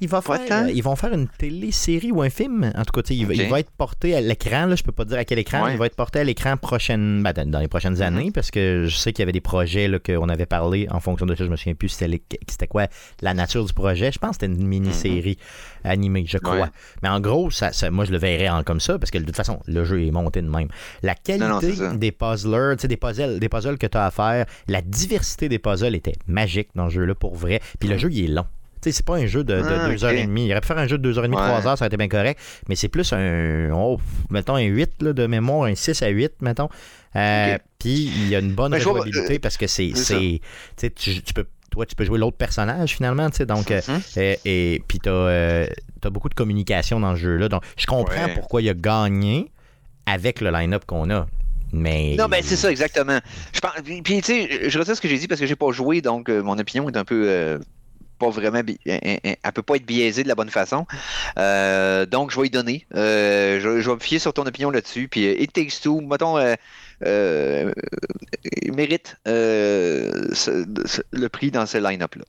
Il 0.01 0.09
va 0.09 0.23
Pas 0.23 0.39
faire, 0.39 0.65
euh, 0.67 0.71
ils 0.71 0.83
vont 0.83 0.95
faire 0.97 1.13
une 1.13 1.29
télésérie 1.29 2.13
ou 2.13 2.23
un 2.23 2.31
film. 2.31 2.71
En 2.77 2.85
tout 2.85 2.93
cas, 2.93 3.03
il, 3.11 3.27
va- 3.27 3.33
Ok. 3.33 3.39
il 3.41 3.49
va 3.49 3.61
être 3.61 3.71
porté 3.71 4.15
à 4.15 4.21
l'écran. 4.21 4.75
Je 4.77 4.83
peux 4.83 4.93
pas 4.93 5.05
te 5.05 5.11
dire 5.11 5.19
à 5.19 5.25
quel 5.25 5.39
écran. 5.39 5.65
Ouais. 5.65 5.73
Il 5.73 5.79
va 5.79 5.87
être 5.87 5.97
porté 5.97 6.21
à 6.21 6.25
l'écran 6.25 6.57
prochaine, 6.57 7.23
ben, 7.23 7.33
dans 7.49 7.59
les 7.61 7.69
prochaines 7.69 7.95
Mhm. 7.97 8.03
années 8.03 8.31
parce 8.33 8.51
que 8.51 8.85
je 8.87 8.97
sais 8.97 9.13
qu'il 9.13 9.23
y 9.23 9.25
avait 9.25 9.33
des 9.33 9.41
projets 9.41 9.91
qu'on 10.05 10.29
avait 10.29 10.47
parlé 10.47 10.87
en 10.91 11.01
fonction 11.01 11.27
de 11.27 11.35
ça. 11.35 11.45
Je 11.45 11.51
me 11.51 11.57
souviens 11.57 11.75
plus 11.75 11.89
c'était, 11.89 12.67
quoi 12.69 12.87
la 13.23 13.35
nature 13.35 13.65
du 13.65 13.73
projet. 13.73 14.13
Je 14.13 14.19
pense 14.19 14.37
que 14.39 14.47
c'était 14.47 14.53
une 14.61 14.67
mini-série 14.67 15.39
animée, 15.85 16.25
je 16.27 16.39
crois. 16.39 16.55
Mhm. 16.57 16.63
Ouais. 16.63 16.69
Mais 17.03 17.09
en 17.09 17.21
gros, 17.21 17.51
ça, 17.51 17.73
ça- 17.73 17.91
moi, 17.91 18.05
je 18.05 18.13
le 18.13 18.19
verrais 18.19 18.49
en 18.49 18.63
comme 18.63 18.81
ça 18.81 18.99
parce 18.99 19.11
que 19.11 19.19
de 19.19 19.25
toute 19.25 19.37
façon, 19.37 19.61
le 19.67 19.85
jeu 19.85 20.05
est 20.07 20.11
monté 20.11 20.43
de 20.43 20.49
même. 20.49 20.69
La 21.03 21.15
qualité 21.15 21.45
Non, 21.47 21.61
non, 21.61 21.95
des 21.95 22.13
puzzlers, 22.13 22.77
des 22.87 22.97
puzzles, 22.97 23.39
des 23.39 23.49
puzzles 23.49 23.79
que 23.79 23.87
tu 23.87 23.97
as 23.99 24.07
à 24.07 24.11
faire, 24.11 24.47
la 24.69 24.81
diversité 24.83 25.49
des 25.49 25.59
puzzles 25.59 25.95
était 25.95 26.15
magique 26.27 26.69
dans 26.75 26.89
ce 26.89 26.95
jeu-là 26.95 27.15
pour 27.15 27.35
vrai. 27.35 27.61
Puis 27.79 27.89
le 27.89 27.97
jeu, 27.99 28.11
il 28.13 28.25
est 28.25 28.29
long. 28.35 28.47
Tu 28.81 28.91
sais, 28.91 28.93
c'est 28.93 29.05
pas 29.07 29.17
un 29.17 29.27
jeu 29.27 29.43
de, 29.45 29.55
de 29.55 29.63
Ah, 29.65 29.89
deux 29.89 29.97
ok. 29.97 30.03
heures 30.05 30.11
et 30.11 30.25
demie. 30.27 30.47
Il 30.47 30.53
aurait 30.53 30.61
pu 30.61 30.67
faire 30.69 30.79
un 30.79 30.87
jeu 30.87 30.99
de 30.99 31.03
deux 31.03 31.19
heures 31.19 31.25
et 31.25 31.29
demie, 31.29 31.37
Ouais. 31.37 31.43
trois 31.47 31.67
heures, 31.67 31.77
ça 31.79 31.85
aurait 31.85 31.89
été 31.89 31.97
bien 31.97 32.09
correct. 32.09 32.39
Mais 32.69 32.77
c'est 32.77 32.89
plus 32.89 33.13
un, 33.13 33.71
oh, 33.75 33.99
mettons, 34.31 34.55
un 34.57 34.63
8 34.63 35.03
là, 35.03 35.13
de 35.13 35.27
mémoire, 35.27 35.65
un 35.65 35.75
6 35.75 36.03
à 36.03 36.09
8, 36.09 36.33
mettons. 36.43 36.69
Euh. 37.17 37.59
Puis 37.79 38.05
il 38.15 38.29
y 38.29 38.37
a 38.37 38.39
une 38.41 38.53
bonne 38.53 38.71
Ben, 38.73 38.77
rejouabilité 38.79 39.35
euh, 39.37 39.39
parce 39.41 39.57
que 39.57 39.67
c'est. 39.67 39.93
Tu 40.77 40.91
tu, 40.91 41.35
peux. 41.35 41.47
Toi, 41.71 41.85
tu 41.87 41.95
peux 41.95 42.05
jouer 42.05 42.19
l'autre 42.19 42.37
personnage 42.37 42.95
finalement, 42.95 43.29
tu 43.31 43.37
sais. 43.39 43.47
Donc, 43.47 43.71
euh, 43.71 43.81
Mhm. 43.89 44.01
et, 44.17 44.39
et- 44.75 44.83
puis 44.87 44.99
t'as 45.01 45.11
euh, 45.11 45.67
t'as 46.01 46.11
beaucoup 46.11 46.29
de 46.29 46.35
communication 46.35 46.99
dans 47.01 47.15
ce 47.15 47.21
jeu-là. 47.21 47.49
Donc, 47.49 47.63
je 47.77 47.87
comprends 47.87 48.25
Ouais. 48.27 48.35
pourquoi 48.35 48.63
il 48.63 48.69
a 48.71 48.75
gagné 48.75 49.51
avec 50.07 50.41
le 50.41 50.51
line-up 50.51 50.85
qu'on 50.87 51.11
a. 51.11 51.27
Mais. 51.73 52.15
Non, 52.19 52.27
ben 52.29 52.41
c'est 52.43 52.57
ça, 52.57 52.71
exactement. 52.71 53.19
Je 53.53 53.61
pense, 53.61 53.73
puis, 54.03 54.23
tu 54.23 54.23
sais, 54.23 54.71
je 54.71 54.79
retire 54.79 54.97
ce 54.97 55.01
que 55.03 55.09
j'ai 55.09 55.19
dit 55.19 55.29
parce 55.29 55.39
que 55.41 55.47
j'ai 55.47 55.57
pas 55.57 55.71
joué, 55.71 56.01
donc 56.01 56.31
euh, 56.31 56.43
mon 56.43 56.59
opinion 56.59 56.89
est 56.89 56.97
un 56.97 57.05
peu 57.05 57.25
euh, 57.29 57.59
pas 58.19 58.31
vraiment, 58.31 58.61
elle, 58.87 59.01
elle- 59.23 59.53
peut 59.55 59.63
pas 59.63 59.77
être 59.77 59.87
biaisée 59.87 60.23
de 60.23 60.29
la 60.29 60.35
bonne 60.35 60.51
façon. 60.51 60.87
Euh, 61.39 62.05
donc, 62.07 62.31
je 62.31 62.41
vais 62.41 62.47
y 62.49 62.51
donner. 62.51 62.87
Euh, 62.95 63.61
je, 63.61 63.81
je 63.81 63.89
vais 63.89 63.95
me 63.95 64.01
fier 64.01 64.19
sur 64.19 64.33
ton 64.35 64.45
opinion 64.47 64.71
là-dessus. 64.71 65.09
Puis, 65.09 65.27
euh, 65.27 65.41
It 65.41 65.53
Takes 65.53 65.81
Two, 65.83 66.01
mettons, 66.01 66.37
euh, 66.39 67.73
mérite 68.75 69.17
ce- 69.27 70.33
ce- 70.87 71.03
le 71.13 71.29
prix 71.29 71.51
dans 71.51 71.67
ce 71.67 71.79
line-up-là. 71.79 72.25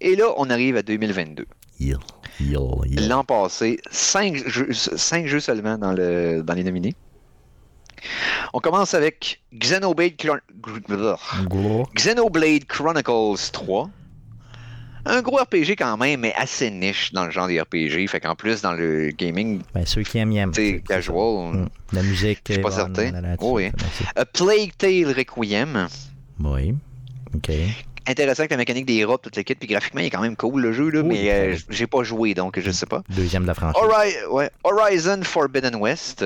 Et 0.00 0.16
là, 0.16 0.32
on 0.36 0.48
arrive 0.50 0.76
à 0.76 0.82
2022. 0.82 1.46
Heal, 1.80 1.96
heal, 2.40 2.58
heal. 2.86 3.08
L'an 3.08 3.24
passé, 3.24 3.78
5 3.90 4.36
jeux, 4.48 4.68
cinq 4.72 5.26
jeux 5.26 5.40
seulement 5.40 5.78
dans, 5.78 5.92
le, 5.92 6.42
dans 6.42 6.54
les 6.54 6.64
nominés. 6.64 6.94
On 8.54 8.60
commence 8.60 8.94
avec 8.94 9.42
Xenoblade, 9.54 10.16
Chron-. 10.16 10.40
Xenoblade 11.94 12.64
Chronicles 12.64 13.50
3. 13.52 13.90
Un 15.06 15.22
gros 15.22 15.36
RPG 15.36 15.76
quand 15.78 15.96
même, 15.96 16.20
mais 16.20 16.34
assez 16.34 16.70
niche 16.70 17.12
dans 17.12 17.24
le 17.24 17.30
genre 17.30 17.46
des 17.48 17.60
RPG. 17.60 18.06
Fait 18.08 18.20
qu'en 18.20 18.34
plus, 18.36 18.60
dans 18.62 18.72
le 18.72 19.10
gaming, 19.10 19.62
Ben, 19.74 19.86
ceux 19.86 20.02
qui 20.02 20.18
aiment, 20.18 20.32
aiment. 20.32 20.52
tu 20.52 20.60
sais, 20.60 20.72
C'est- 20.76 20.86
casual, 20.86 21.54
Mm. 21.54 21.68
La 21.92 22.02
musique. 22.02 22.40
Je 22.46 22.52
suis 22.54 22.62
pas 22.62 22.68
bonne, 22.70 22.94
certain. 22.94 23.36
Oh, 23.40 23.56
oui. 23.56 23.70
A 24.16 24.24
Plague 24.24 24.72
Tale 24.76 25.12
Requiem. 25.16 25.88
Oui. 26.42 26.74
OK. 27.34 27.50
Intéressant 28.06 28.40
avec 28.40 28.50
la 28.52 28.56
mécanique 28.56 28.86
des 28.86 29.04
robes, 29.04 29.20
toute 29.22 29.36
l'équipe, 29.36 29.58
puis 29.58 29.68
graphiquement, 29.68 30.00
il 30.00 30.06
est 30.06 30.10
quand 30.10 30.22
même 30.22 30.36
cool 30.36 30.60
le 30.62 30.72
jeu, 30.72 30.88
là, 30.90 31.00
Oui, 31.00 31.08
mais 31.08 31.30
euh, 31.30 31.56
j'ai 31.68 31.86
pas 31.86 32.02
joué, 32.02 32.34
donc 32.34 32.58
je 32.58 32.70
sais 32.70 32.86
pas. 32.86 33.02
Deuxième 33.08 33.42
de 33.42 33.48
la 33.48 33.54
franchise. 33.54 33.82
Ouais, 34.30 34.50
Horizon 34.64 35.20
Forbidden 35.22 35.76
West. 35.76 36.24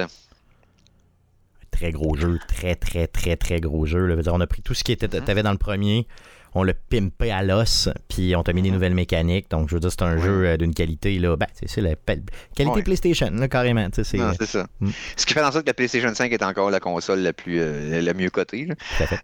Très 1.71 1.91
gros 1.91 2.17
jeu. 2.17 2.39
Très, 2.49 2.75
très, 2.77 3.07
très, 3.09 3.37
très 3.37 3.61
gros 3.61 3.85
jeu. 3.87 4.07
là. 4.07 4.15
On 4.33 4.41
a 4.41 4.47
pris 4.47 4.63
tout 4.63 4.75
ce 4.75 4.85
qui 4.85 4.93
était, 4.93 5.09
Mhm. 5.09 5.25
t'avais 5.25 5.43
dans 5.43 5.51
le 5.53 5.59
premier, 5.59 6.07
on 6.55 6.63
l'a 6.63 6.75
pimpé 6.75 7.31
à 7.33 7.43
l'os, 7.43 7.89
puis 8.09 8.37
on 8.37 8.43
t'a 8.43 8.53
mis 8.53 8.63
des 8.63 8.69
Mhm. 8.69 8.75
nouvelles 8.75 8.95
mécaniques. 8.95 9.51
Donc, 9.51 9.69
je 9.69 9.75
veux 9.75 9.81
dire, 9.81 9.91
c'est 9.91 10.03
un 10.03 10.17
Ouais. 10.17 10.23
jeu 10.23 10.47
euh, 10.47 10.57
d'une 10.57 10.75
qualité, 10.75 11.19
là. 11.19 11.37
Ben, 11.37 11.47
c'est 11.55 11.81
la 11.81 11.95
qualité 11.97 12.67
Ouais. 12.67 12.83
PlayStation, 12.83 13.31
là, 13.33 13.49
carrément. 13.49 13.89
sais, 13.93 14.05
c'est- 14.05 14.19
Non, 14.19 14.33
c'est 14.39 14.47
ça. 14.47 14.67
Mm. 14.81 14.91
Ce 15.17 15.27
qui 15.27 15.35
fait 15.35 15.41
en 15.43 15.51
sorte 15.51 15.65
que 15.65 15.71
la 15.71 15.75
PlayStation 15.75 16.15
5 16.15 16.33
est 16.33 16.43
encore 16.43 16.71
la 16.71 16.81
console 16.81 17.21
la 17.21 17.33
plus 17.33 17.61
euh, 17.61 18.01
la 18.01 18.15
mieux 18.15 18.31
cotée. 18.31 18.69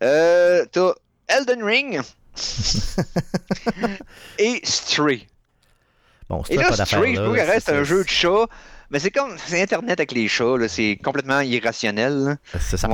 Euh, 0.02 0.64
T'as 0.72 0.92
Elden 1.28 1.62
Ring 1.62 2.00
et 4.38 4.60
Stray. 4.64 5.26
Bon, 6.28 6.42
Et 6.48 6.56
pas 6.56 6.62
là, 6.62 6.70
d'affaire. 6.70 6.86
Stray, 6.98 7.14
je 7.16 7.20
trouve 7.20 7.36
c'est- 7.36 7.50
reste 7.50 7.68
un 7.70 7.82
jeu 7.84 8.04
de 8.04 8.08
chat. 8.08 8.46
Mais 8.90 8.98
c'est 8.98 9.10
comme. 9.10 9.36
C'est 9.46 9.62
Internet 9.62 10.00
avec 10.00 10.12
les 10.12 10.26
chats. 10.28 10.56
C'est 10.68 10.98
complètement 11.02 11.40
irrationnel. 11.40 12.38
C'est 12.58 12.76
ça, 12.76 12.88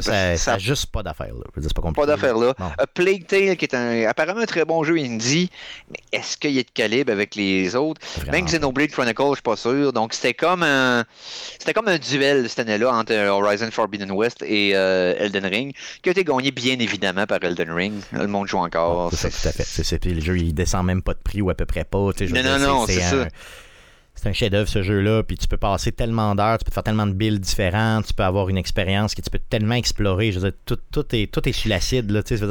Ça, 0.00 0.36
ça, 0.36 0.58
juste 0.58 0.86
pas 0.86 1.02
d'affaire. 1.02 1.32
c'est 1.54 1.74
pas 1.74 1.82
compliqué. 1.82 2.00
Pas 2.00 2.06
d'affaire 2.06 2.36
là. 2.38 2.54
A 2.78 2.86
Plague 2.86 3.26
Tale, 3.26 3.56
qui 3.56 3.66
est 3.66 3.74
un, 3.74 4.08
apparemment 4.08 4.40
un 4.40 4.46
très 4.46 4.64
bon 4.64 4.82
jeu 4.84 4.96
indie, 4.96 5.50
mais 5.90 5.98
est-ce 6.12 6.36
qu'il 6.36 6.52
y 6.52 6.58
a 6.58 6.62
de 6.62 6.70
calibre 6.72 7.12
avec 7.12 7.34
les 7.34 7.76
autres? 7.76 8.00
Vraiment. 8.16 8.32
Même 8.32 8.44
Xenoblade 8.46 8.90
Chronicles, 8.90 9.22
je 9.30 9.34
suis 9.34 9.42
pas 9.42 9.56
sûr. 9.56 9.92
Donc 9.92 10.14
c'était 10.14 10.34
comme 10.34 10.62
un 10.62 11.04
c'était 11.58 11.74
comme 11.74 11.88
un 11.88 11.98
duel 11.98 12.48
cette 12.48 12.60
année-là 12.60 12.92
entre 12.92 13.14
Horizon 13.28 13.70
Forbidden 13.70 14.10
West 14.12 14.42
et 14.42 14.72
euh, 14.74 15.14
Elden 15.18 15.46
Ring, 15.46 15.74
qui 16.02 16.08
a 16.08 16.12
été 16.12 16.24
gagné 16.24 16.50
bien 16.50 16.78
évidemment 16.78 17.26
par 17.26 17.42
Elden 17.42 17.70
Ring. 17.72 17.94
Le 18.12 18.26
monde 18.26 18.46
joue 18.48 18.58
encore. 18.58 19.10
C'est 19.12 19.30
ça, 19.30 19.52
tout 19.52 19.58
à 19.60 19.64
fait. 19.64 20.06
Le 20.06 20.20
jeu, 20.20 20.38
il 20.38 20.54
descend 20.54 20.86
même 20.86 21.02
pas 21.02 21.14
de 21.14 21.18
prix 21.18 21.42
ou 21.42 21.50
à 21.50 21.54
peu 21.54 21.66
près 21.66 21.84
pas. 21.84 22.10
je 22.18 22.24
Non, 22.26 22.40
dire, 22.40 22.58
non, 22.58 22.58
non, 22.58 22.86
c'est 22.86 23.00
ça. 23.00 23.28
C'est 24.16 24.28
un 24.28 24.32
chef-d'œuvre 24.32 24.68
ce 24.68 24.82
jeu-là, 24.82 25.22
puis 25.22 25.36
tu 25.36 25.46
peux 25.46 25.58
passer 25.58 25.92
tellement 25.92 26.34
d'heures, 26.34 26.58
tu 26.58 26.64
peux 26.64 26.70
te 26.70 26.74
faire 26.74 26.82
tellement 26.82 27.06
de 27.06 27.12
builds 27.12 27.38
différentes, 27.38 28.06
tu 28.06 28.14
peux 28.14 28.24
avoir 28.24 28.48
une 28.48 28.56
expérience 28.56 29.14
que 29.14 29.20
tu 29.20 29.30
peux 29.30 29.38
tellement 29.38 29.74
explorer. 29.74 30.32
Je 30.32 30.40
veux 30.40 30.50
dire, 30.50 30.58
tout, 30.64 30.78
tout 30.90 31.04
est, 31.14 31.30
tout 31.30 31.46
est 31.48 31.52
sur 31.52 31.68
l'acide, 31.68 32.10
là, 32.10 32.22
tu 32.22 32.36
sais, 32.36 32.44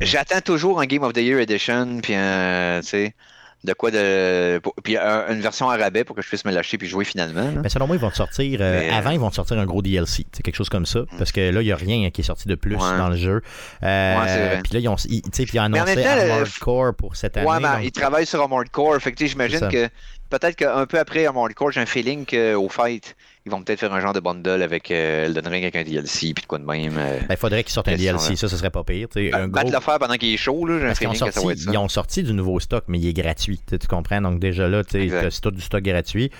J'attends 0.00 0.40
toujours 0.40 0.80
un 0.80 0.86
Game 0.86 1.02
of 1.02 1.14
the 1.14 1.18
Year 1.18 1.40
Edition, 1.40 2.00
puis 2.02 2.14
un, 2.14 2.80
tu 2.82 2.88
sais, 2.88 3.14
de 3.62 3.72
quoi 3.74 3.90
de. 3.90 4.58
pour- 4.62 4.74
puis 4.82 4.96
un- 4.96 5.26
une 5.32 5.40
version 5.40 5.68
à 5.68 5.76
rabais 5.76 6.04
pour 6.04 6.16
que 6.16 6.22
je 6.22 6.28
puisse 6.28 6.44
me 6.44 6.52
lâcher 6.52 6.78
puis 6.78 6.88
jouer 6.88 7.04
finalement. 7.04 7.52
Mais 7.62 7.68
selon 7.68 7.86
moi, 7.86 7.96
ils 7.96 8.00
vont 8.02 8.10
te 8.10 8.16
sortir. 8.16 8.58
euh, 8.62 8.80
Mais, 8.80 8.90
euh, 8.90 8.94
Avant, 8.94 9.10
ils 9.10 9.20
vont 9.20 9.28
te 9.30 9.34
sortir 9.34 9.58
un 9.58 9.66
gros 9.66 9.82
DLC. 9.82 10.24
C'est 10.32 10.42
quelque 10.42 10.56
chose 10.56 10.68
comme 10.70 10.86
ça. 10.86 11.00
Parce 11.18 11.30
que 11.32 11.40
là, 11.50 11.60
il 11.60 11.64
n'y 11.66 11.72
a 11.72 11.76
rien 11.76 12.10
qui 12.10 12.22
est 12.22 12.24
sorti 12.24 12.48
de 12.48 12.54
plus 12.54 12.76
Ouais. 12.76 12.96
dans 12.98 13.08
le 13.10 13.16
jeu. 13.16 13.42
Euh, 13.82 14.18
Ouais, 14.20 14.28
c'est 14.28 14.46
vrai. 14.46 14.60
Puis 14.64 14.72
là, 14.74 14.80
ils 14.80 14.88
ont, 14.88 14.96
ils, 15.08 15.22
ils 15.38 15.58
annoncé 15.58 15.94
le- 15.94 16.06
Armored 16.06 16.58
Core 16.60 16.94
pour 16.94 17.16
cette 17.16 17.36
année. 17.36 17.46
Ouais, 17.48 17.56
mais 17.60 17.68
donc- 17.68 17.78
ils 17.84 17.92
travaillent 17.92 18.26
sur 18.26 18.40
Armored 18.40 18.70
Core, 18.70 18.96
fait 19.00 19.12
que 19.12 19.26
j'imagine 19.26 19.68
que 19.68 19.88
peut-être 20.30 20.56
qu'un 20.56 20.86
peu 20.86 20.98
après 20.98 21.26
Armored 21.26 21.52
Core, 21.54 21.72
j'ai 21.72 21.80
un 21.80 21.86
feeling 21.86 22.24
qu'au 22.24 22.68
fight, 22.68 23.14
ils 23.50 23.56
vont 23.56 23.62
peut-être 23.62 23.80
faire 23.80 23.92
un 23.92 24.00
genre 24.00 24.12
de 24.12 24.20
bundle 24.20 24.62
avec 24.62 24.90
euh, 24.90 25.26
Elden 25.26 25.46
Ring 25.46 25.62
avec 25.64 25.76
un 25.76 25.82
DLC 25.82 26.32
puis 26.32 26.42
de 26.42 26.46
quoi 26.46 26.58
de 26.58 26.64
même. 26.64 26.94
euh. 26.96 27.18
Ben, 27.20 27.26
il 27.30 27.36
faudrait 27.36 27.62
qu'ils 27.64 27.72
sortent 27.72 27.88
un 27.88 27.96
DLC, 27.96 28.36
ça, 28.36 28.48
ce 28.48 28.56
serait 28.56 28.70
pas 28.70 28.84
pire. 28.84 29.08
tu 29.08 29.28
sais, 29.30 29.34
un 29.34 29.48
gros- 29.48 29.70
le 29.70 29.80
faire 29.80 29.98
pendant 29.98 30.14
qu'il 30.14 30.32
est 30.32 30.36
chaud, 30.36 30.64
là, 30.66 30.78
j'ai 30.78 30.86
un 30.86 30.92
que 30.92 30.98
ça 30.98 31.08
va 31.26 31.32
sorti, 31.32 31.50
être 31.50 31.58
ça. 31.58 31.70
ils 31.72 31.78
ont 31.78 31.88
sorti 31.88 32.22
du 32.22 32.32
nouveau 32.32 32.60
stock, 32.60 32.84
mais 32.88 32.98
il 32.98 33.06
est 33.08 33.12
gratuit. 33.12 33.60
Tu, 33.68 33.78
comprends? 33.88 34.20
Donc, 34.20 34.38
déjà 34.40 34.68
là, 34.68 34.82
c'est 34.88 35.08
tout 35.42 35.50
du 35.50 35.60
stock 35.60 35.82
gratuit. 35.82 36.30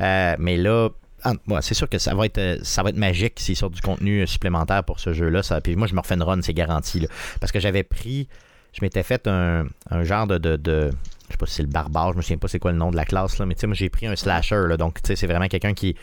Euh, 0.00 0.36
mais 0.38 0.56
là, 0.56 0.90
ah, 1.22 1.32
ouais, 1.48 1.58
c'est 1.62 1.74
sûr 1.74 1.88
que 1.88 1.98
ça 1.98 2.14
va 2.14 2.26
être, 2.26 2.38
euh, 2.38 2.58
ça 2.62 2.82
va 2.82 2.90
être 2.90 2.96
magique 2.98 3.34
s'ils 3.40 3.56
sortent 3.56 3.72
du 3.74 3.80
contenu 3.80 4.22
euh, 4.22 4.26
supplémentaire 4.26 4.84
pour 4.84 5.00
ce 5.00 5.12
jeu-là. 5.12 5.42
Ça, 5.42 5.60
puis 5.60 5.74
moi, 5.76 5.86
je 5.86 5.94
me 5.94 6.00
refais 6.00 6.14
une 6.14 6.22
run, 6.22 6.40
c'est 6.42 6.52
garanti. 6.54 7.00
là. 7.00 7.08
Parce 7.40 7.50
que 7.52 7.60
j'avais 7.60 7.82
pris, 7.82 8.28
je 8.72 8.80
m'étais 8.82 9.02
fait 9.02 9.26
un, 9.26 9.66
un 9.90 10.04
genre 10.04 10.26
de, 10.26 10.36
de, 10.38 10.56
de- 10.56 10.90
Je 11.28 11.32
sais 11.32 11.38
pas 11.38 11.46
si 11.46 11.54
c'est 11.54 11.62
le 11.62 11.68
barbare, 11.68 12.12
je 12.12 12.18
me 12.18 12.22
souviens 12.22 12.36
pas 12.36 12.46
c'est 12.48 12.58
quoi 12.58 12.70
le 12.72 12.78
nom 12.78 12.90
de 12.90 12.96
la 12.96 13.04
classe, 13.06 13.38
là, 13.38 13.46
mais 13.46 13.54
tu 13.54 13.62
sais, 13.62 13.66
moi, 13.66 13.74
j'ai 13.74 13.88
pris 13.88 14.06
un 14.06 14.14
slasher. 14.14 14.66
Là, 14.68 14.76
donc, 14.76 15.02
tu 15.02 15.08
sais, 15.08 15.16
c'est 15.16 15.26
vraiment 15.26 15.48
quelqu'un 15.48 15.72
qui 15.74 15.96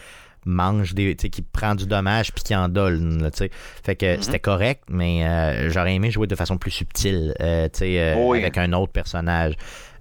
mange 0.45 0.93
des 0.93 1.15
tu 1.15 1.23
sais, 1.23 1.29
qui 1.29 1.41
prend 1.41 1.75
du 1.75 1.85
dommage 1.87 2.31
puis 2.33 2.43
qui 2.43 2.55
en 2.55 2.69
donne 2.69 3.21
là, 3.23 3.31
tu 3.31 3.37
sais. 3.37 3.51
fait 3.83 3.95
que 3.95 4.21
c'était 4.21 4.39
correct 4.39 4.83
mais 4.89 5.25
euh, 5.25 5.69
j'aurais 5.69 5.95
aimé 5.95 6.11
jouer 6.11 6.27
de 6.27 6.35
façon 6.35 6.57
plus 6.57 6.71
subtile 6.71 7.33
euh, 7.41 7.69
tu 7.71 7.79
sais, 7.79 7.99
euh, 7.99 8.15
Oui. 8.17 8.39
avec 8.39 8.57
un 8.57 8.73
autre 8.73 8.91
personnage 8.91 9.53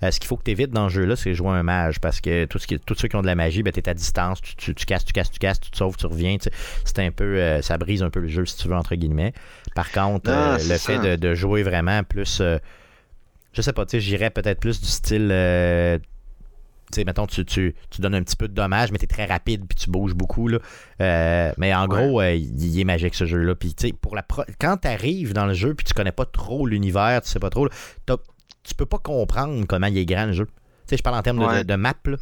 Euh, 0.05 0.11
ce 0.11 0.19
qu'il 0.19 0.27
faut 0.27 0.37
que 0.37 0.43
tu 0.43 0.51
évites 0.51 0.73
dans 0.73 0.89
ce 0.89 0.95
jeu-là, 0.95 1.15
c'est 1.15 1.33
jouer 1.33 1.51
un 1.51 1.63
mage 1.63 2.01
parce 2.01 2.21
que 2.21 2.45
tout 2.47 2.59
tous 2.85 2.95
ceux 2.99 3.07
qui 3.07 3.15
ont 3.15 3.23
de 3.23 3.27
la 3.29 3.37
magie, 3.37 3.63
ben, 3.63 3.73
tu 3.73 3.79
es 3.79 3.89
à 3.89 3.95
distance, 3.95 4.41
tu, 4.43 4.57
tu, 4.57 4.75
tu 4.75 4.85
casses, 4.85 5.05
tu 5.05 5.13
casses, 5.13 5.31
tu 5.31 5.39
casses, 5.39 5.61
tu 5.61 5.71
te 5.71 5.77
sauves, 5.77 5.97
tu 5.97 6.07
reviens. 6.07 6.37
C'est 6.85 6.99
un 6.99 7.13
peu. 7.13 7.39
euh, 7.39 7.63
ça 7.63 7.79
brise 7.79 8.03
un 8.03 8.11
peu 8.11 8.19
le 8.19 8.27
jeu, 8.27 8.45
si 8.45 8.57
tu 8.57 8.67
veux, 8.67 8.75
entre 8.75 8.97
guillemets. 8.97 9.33
Par 9.77 9.93
contre, 9.93 10.29
euh, 10.29 10.59
c'est 10.59 10.73
le 10.73 10.79
fait 10.79 10.99
de, 10.99 11.15
de 11.15 11.35
jouer 11.37 11.63
vraiment 11.63 12.03
plus. 12.03 12.43
je 13.53 13.63
sais 13.63 13.73
pas, 13.73 13.87
tu 13.87 13.93
sais, 13.93 14.01
j'irais 14.01 14.31
peut-être 14.31 14.59
plus 14.59 14.81
du 14.81 14.89
style. 14.89 15.31
Tu 16.93 17.01
sais, 17.01 17.05
mettons, 17.05 17.27
tu, 17.27 17.45
tu, 17.45 17.75
tu 17.91 18.01
donnes 18.01 18.15
un 18.15 18.23
petit 18.23 18.37
peu 18.37 18.47
de 18.47 18.55
dommages, 18.55 18.93
mais 18.93 18.99
tu 18.99 19.05
es 19.05 19.09
très 19.09 19.25
rapide 19.27 19.65
puis 19.69 19.77
tu 19.77 19.91
bouges 19.91 20.15
beaucoup. 20.15 20.47
Là. 20.49 20.59
Euh, 21.01 21.53
mais 21.59 21.75
en 21.75 21.87
gros, 21.89 22.21
euh, 22.21 22.35
il 22.35 22.65
il 22.65 22.79
est 22.81 22.85
magique 22.85 23.15
ce 23.15 23.25
jeu-là. 23.25 23.55
Puis, 23.55 23.75
tu 23.75 23.89
sais, 23.89 23.93
pour 23.93 24.15
la 24.15 24.23
pro- 24.23 24.45
quand 24.61 24.77
tu 24.77 24.89
arrives 24.89 25.33
dans 25.33 25.47
le 25.47 25.55
jeu 25.55 25.75
puis 25.75 25.85
tu 25.85 25.95
connais 25.95 26.13
pas 26.13 26.27
trop 26.27 26.67
l'univers, 26.67 27.21
tu 27.23 27.29
sais 27.29 27.41
pas 27.41 27.51
trop, 27.51 27.67
là, 27.67 28.17
tu 28.63 28.75
peux 28.77 28.87
pas 28.87 28.99
comprendre 28.99 29.65
comment 29.67 29.89
il 29.89 29.99
est 29.99 30.05
grand 30.07 30.27
le 30.27 30.33
jeu. 30.33 30.47
Tu 30.47 30.53
sais, 30.87 30.97
je 30.97 31.03
parle 31.03 31.17
en 31.17 31.23
termes 31.23 31.39
de- 31.41 31.45
Ouais. 31.45 31.65
de, 31.65 31.69
de 31.69 31.75
map. 31.75 31.95
Là. 32.05 32.17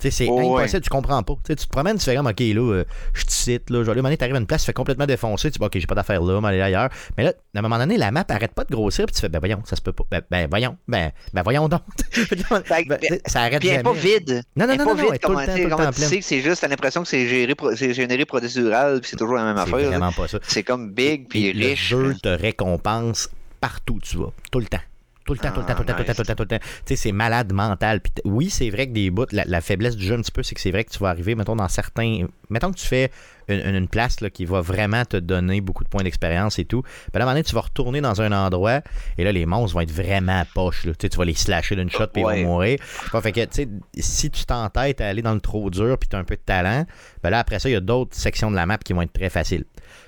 Tu 0.00 0.10
sais, 0.10 0.10
c'est 0.10 0.28
Oh, 0.28 0.56
impossible, 0.58 0.82
tu 0.82 0.90
comprends 0.90 1.22
pas. 1.22 1.34
Tu 1.46 1.54
te 1.56 1.68
promènes, 1.68 1.98
tu 1.98 2.04
fais 2.04 2.16
comme, 2.16 2.26
OK, 2.26 2.40
là, 2.40 2.60
euh, 2.60 2.84
je 3.12 3.24
te 3.24 3.30
cite, 3.32 3.70
là, 3.70 3.78
je 3.80 3.84
vais 3.84 3.90
aller, 3.90 3.90
à 3.90 3.92
un 3.92 3.94
moment 3.96 4.02
donné, 4.08 4.16
t'arrives 4.16 4.34
à 4.34 4.38
une 4.38 4.46
place, 4.46 4.62
tu 4.62 4.66
fais 4.66 4.72
complètement 4.72 5.06
défoncer, 5.06 5.50
tu 5.50 5.58
dis, 5.58 5.64
OK, 5.64 5.72
j'ai 5.78 5.86
pas 5.86 5.94
d'affaires 5.94 6.22
là, 6.22 6.40
m'aller 6.40 6.60
ailleurs. 6.60 6.88
Mais 7.16 7.24
là, 7.24 7.32
à 7.54 7.58
un 7.58 7.62
moment 7.62 7.78
donné, 7.78 7.96
la 7.96 8.10
map 8.10 8.24
arrête 8.28 8.52
pas 8.54 8.64
de 8.64 8.70
grossir, 8.74 9.06
puis 9.06 9.14
tu 9.14 9.20
fais, 9.20 9.28
ben 9.28 9.38
voyons, 9.38 9.60
ça 9.64 9.76
se 9.76 9.82
peut 9.82 9.92
pas. 9.92 10.04
Ben, 10.10 10.22
ben, 10.30 10.46
voyons, 10.50 10.76
ben, 10.88 11.10
ben 11.32 11.42
voyons 11.42 11.68
donc. 11.68 11.82
Ben, 12.50 12.98
ça 13.26 13.40
arrête 13.42 13.60
Puis 13.60 13.68
jamais. 13.68 13.82
pas 13.82 13.92
vide. 13.92 14.42
Non, 14.56 14.66
non, 14.66 14.76
non, 14.76 14.84
pas 14.84 14.84
non, 14.84 14.94
non, 14.94 15.08
elle 15.08 15.14
est 15.14 15.18
tout 15.18 15.32
le 15.32 15.70
temps, 15.70 15.92
sais, 15.92 16.18
que 16.18 16.24
c'est 16.24 16.40
juste, 16.40 16.60
t'as 16.60 16.68
l'impression 16.68 17.02
que 17.02 17.08
c'est 17.08 17.26
géré 17.26 17.54
c'est 17.76 17.94
généré 17.94 18.24
procédural, 18.24 19.00
puis 19.00 19.10
c'est 19.10 19.16
toujours 19.16 19.36
la 19.36 19.44
même 19.44 19.56
C'est 19.56 19.62
affaire. 19.62 19.78
là. 19.78 19.98
vraiment 19.98 20.12
pas 20.12 20.28
ça. 20.28 20.38
C'est 20.42 20.62
comme 20.62 20.92
big 20.92 21.28
puis 21.28 21.52
riche. 21.52 21.90
Le 21.92 21.98
jeu 22.04 22.14
te 22.22 22.28
récompense 22.28 23.28
partout 23.60 23.94
où 23.94 24.00
tu 24.00 24.16
vas, 24.16 24.30
tout 24.50 24.60
le 24.60 24.66
temps. 24.66 24.78
Tout 25.24 25.32
le 25.32 25.38
temps, 25.38 25.52
tout 25.52 25.60
le 25.60 25.66
temps, 25.66 25.74
tout 25.74 25.82
le 25.82 25.86
temps, 25.86 25.94
tout 25.94 26.00
le 26.00 26.06
temps, 26.06 26.14
tout 26.14 26.20
le 26.20 26.26
temps, 26.26 26.34
tout 26.34 26.42
le 26.42 26.48
temps. 26.48 26.58
Tu 26.58 26.82
sais, 26.84 26.96
c'est 26.96 27.12
malade 27.12 27.52
mental. 27.52 28.00
Puis 28.00 28.12
oui, 28.24 28.50
c'est 28.50 28.70
vrai 28.70 28.86
que 28.86 28.92
des 28.92 29.10
bouts, 29.10 29.26
la, 29.32 29.44
la 29.46 29.60
faiblesse 29.60 29.96
du 29.96 30.04
jeu 30.04 30.14
un 30.14 30.20
petit 30.20 30.32
peu, 30.32 30.42
c'est 30.42 30.54
que 30.54 30.60
c'est 30.60 30.70
vrai 30.70 30.84
que 30.84 30.90
tu 30.90 30.98
vas 30.98 31.08
arriver, 31.08 31.34
mettons, 31.34 31.56
dans 31.56 31.68
certains. 31.68 32.26
Mettons 32.50 32.70
que 32.70 32.78
tu 32.78 32.86
fais 32.86 33.10
une, 33.48 33.88
place 33.88 34.20
là, 34.20 34.30
qui 34.30 34.44
va 34.44 34.60
vraiment 34.60 35.04
te 35.04 35.16
donner 35.16 35.60
beaucoup 35.60 35.84
de 35.84 35.88
points 35.88 36.02
d'expérience 36.02 36.58
et 36.58 36.64
tout. 36.64 36.82
Puis 36.82 36.92
à 37.14 37.16
un 37.16 37.20
moment 37.20 37.32
donné, 37.32 37.44
tu 37.44 37.54
vas 37.54 37.62
retourner 37.62 38.00
dans 38.00 38.20
un 38.20 38.32
endroit 38.32 38.80
et 39.18 39.24
là, 39.24 39.32
les 39.32 39.46
monstres 39.46 39.74
vont 39.74 39.80
être 39.80 39.92
vraiment 39.92 40.42
poches. 40.54 40.84
Là. 40.84 40.92
Tu 40.92 41.02
sais, 41.02 41.08
tu 41.08 41.18
vas 41.18 41.24
les 41.24 41.34
slasher 41.34 41.76
d'une 41.76 41.90
shot 41.90 42.06
puis 42.12 42.22
ils 42.22 42.42
vont 42.44 42.52
mourir. 42.52 42.78
Fait 42.82 43.20
fait 43.20 43.32
que, 43.32 43.44
tu 43.44 43.48
sais, 43.50 43.68
si 43.98 44.30
tu 44.30 44.44
t'entêtes 44.44 45.00
à 45.00 45.08
aller 45.08 45.22
dans 45.22 45.34
le 45.34 45.40
trop 45.40 45.70
dur 45.70 45.98
puis 45.98 46.08
tu 46.08 46.16
as 46.16 46.18
un 46.18 46.24
peu 46.24 46.36
de 46.36 46.42
talent, 46.44 46.86
ben 47.22 47.30
là, 47.30 47.38
après 47.38 47.58
ça, 47.58 47.68
il 47.68 47.72
y 47.72 47.76
a 47.76 47.80
d'autres 47.80 48.16
sections 48.16 48.50
de 48.50 48.56
la 48.56 48.66
map 48.66 48.78
qui 48.78 48.92
vont 48.92 49.02
être 49.02 49.12
très 49.12 49.30
faciles. 49.30 49.64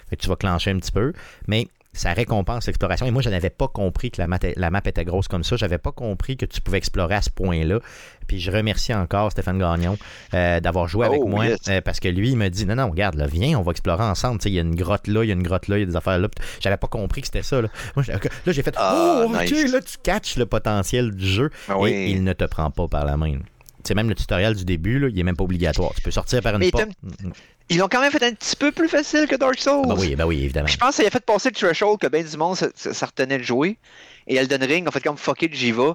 Fait 0.08 0.16
que 0.16 0.22
tu 0.22 0.28
vas 0.28 0.36
clencher 0.36 0.70
un 0.70 0.78
petit 0.78 0.92
peu. 0.92 1.12
Mais 1.48 1.68
ça 1.97 2.12
récompense 2.12 2.66
l'exploration. 2.66 3.07
Et 3.07 3.11
moi, 3.11 3.22
je 3.22 3.30
n'avais 3.30 3.51
pas 3.51 3.68
compris 3.68 4.11
que 4.11 4.20
la 4.20 4.26
map, 4.26 4.38
la 4.57 4.70
map 4.70 4.80
était 4.84 5.05
grosse 5.05 5.28
comme 5.28 5.44
ça. 5.44 5.57
J'avais 5.57 5.78
pas 5.78 5.92
compris 5.92 6.36
que 6.36 6.44
tu 6.47 6.61
pouvais 6.61 6.78
explorer 6.78 7.14
à 7.16 7.22
ce 7.22 7.30
point-là. 7.30 7.80
Puis 8.26 8.40
je 8.40 8.51
remercie 8.51 8.92
encore 8.92 9.30
Stéphane 9.32 9.59
Gagnon 9.59 9.97
euh, 10.34 10.59
d'avoir 10.61 10.88
joué 10.88 11.07
avec 11.07 11.20
Oh, 11.22 11.26
moi. 11.28 11.47
yes. 11.47 11.59
euh, 11.68 11.80
parce 11.80 12.01
que 12.01 12.09
lui, 12.09 12.30
il 12.30 12.36
me 12.36 12.49
dit 12.49 12.66
Non, 12.66 12.74
non, 12.74 12.90
regarde, 12.90 13.14
là, 13.14 13.26
viens, 13.26 13.59
on 13.59 13.62
va 13.62 13.70
explorer 13.70 14.03
ensemble. 14.05 14.40
Il 14.44 14.53
y 14.53 14.59
a 14.59 14.62
une 14.62 14.74
grotte 14.74 15.07
là, 15.07 15.22
il 15.24 15.28
y 15.28 15.30
a 15.30 15.34
une 15.34 15.42
grotte 15.42 15.68
là, 15.68 15.76
il 15.78 15.80
y 15.80 15.82
a 15.84 15.86
des 15.86 15.97
affaires 15.97 16.18
là. 16.18 16.28
J'avais 16.61 16.76
pas 16.76 16.88
compris 16.88 17.20
que 17.20 17.28
c'était 17.28 17.42
ça. 17.42 17.62
Là, 17.62 17.68
j'ai- 18.03 18.12
là 18.12 18.18
j'ai 18.47 18.62
fait 18.62 18.74
Ah, 18.76 19.22
Oh, 19.26 19.32
ok, 19.34 19.42
nice. 19.51 19.72
là, 19.72 19.80
tu 19.80 19.97
catches 20.03 20.36
le 20.36 20.47
potentiel 20.47 21.12
du 21.12 21.26
jeu. 21.26 21.51
Ah 21.68 21.78
oui. 21.78 21.90
Et 21.90 22.11
il 22.11 22.24
ne 22.24 22.32
te 22.32 22.44
prend 22.44 22.70
pas 22.70 22.88
par 22.88 23.05
la 23.05 23.16
main. 23.16 23.34
Tu 23.38 23.90
sais, 23.90 23.94
même 23.94 24.09
le 24.09 24.16
tutoriel 24.16 24.57
du 24.57 24.64
début, 24.64 24.99
là, 24.99 25.09
il 25.09 25.18
est 25.18 25.22
même 25.22 25.36
pas 25.36 25.44
obligatoire. 25.44 25.92
Tu 25.94 26.03
peux 26.03 26.11
sortir 26.11 26.42
par 26.42 26.57
une 26.61 26.70
porte. 26.72 26.88
Ils 27.68 27.78
l'ont 27.78 27.88
quand 27.88 28.00
même 28.00 28.12
fait 28.12 28.22
un 28.22 28.32
petit 28.32 28.54
peu 28.56 28.70
plus 28.70 28.88
facile 28.88 29.26
que 29.26 29.34
Dark 29.36 29.58
Souls. 29.58 29.82
Ah, 29.84 29.88
bah 29.88 29.94
oui, 29.98 30.14
bah 30.14 30.26
oui, 30.26 30.44
évidemment. 30.44 30.68
Je 30.68 30.76
pense 30.76 30.94
ça 30.96 31.02
a 31.06 31.10
fait 31.10 31.24
passer 31.24 31.48
le 31.48 31.54
threshold 31.54 31.98
que 31.98 32.06
ben 32.06 32.24
du 32.24 32.36
monde 32.36 32.56
ça, 32.56 32.68
ça- 32.74 32.94
ça 32.94 33.06
retenait 33.06 33.38
de 33.38 33.42
jouer. 33.42 33.76
Et 34.28 34.36
Elden 34.36 34.62
Ring, 34.62 34.86
en 34.88 34.90
fait, 34.90 35.00
comme 35.00 35.16
fuck 35.16 35.42
it, 35.42 35.52
j'y 35.54 35.72
vais. 35.72 35.92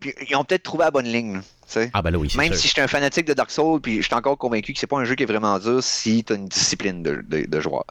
Puis 0.00 0.12
ils 0.28 0.36
ont 0.36 0.44
peut-être 0.44 0.62
trouvé 0.62 0.84
la 0.84 0.90
bonne 0.90 1.06
ligne. 1.06 1.34
là, 1.34 1.40
tu 1.40 1.46
sais. 1.66 1.90
Ah, 1.92 2.02
ben 2.02 2.10
là, 2.10 2.18
oui, 2.18 2.28
c'est 2.30 2.38
Même 2.38 2.52
sûr. 2.52 2.56
si 2.60 2.68
j'étais 2.68 2.80
un 2.82 2.88
fanatique 2.88 3.24
de 3.26 3.34
Dark 3.34 3.50
Souls, 3.50 3.80
puis 3.80 3.96
je 3.98 4.02
suis 4.02 4.14
encore 4.14 4.36
convaincu 4.38 4.72
que 4.72 4.78
c'est 4.78 4.86
pas 4.86 4.98
un 4.98 5.04
jeu 5.04 5.14
qui 5.14 5.22
est 5.24 5.26
vraiment 5.26 5.58
dur 5.58 5.82
si 5.82 6.22
t'as 6.24 6.34
une 6.36 6.46
discipline 6.46 7.02
de, 7.02 7.22
de, 7.26 7.46
de 7.46 7.60
joueur. 7.60 7.84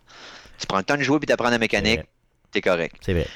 Tu 0.60 0.68
prends 0.68 0.78
le 0.78 0.84
temps 0.84 0.98
de 0.98 1.04
jouer 1.04 1.20
puis 1.20 1.28
t'apprends 1.28 1.50
la 1.50 1.58
mécanique, 1.58 2.02
t'es 2.52 2.62
correct. 2.62 2.96
C'est 3.02 3.14
vrai. 3.14 3.28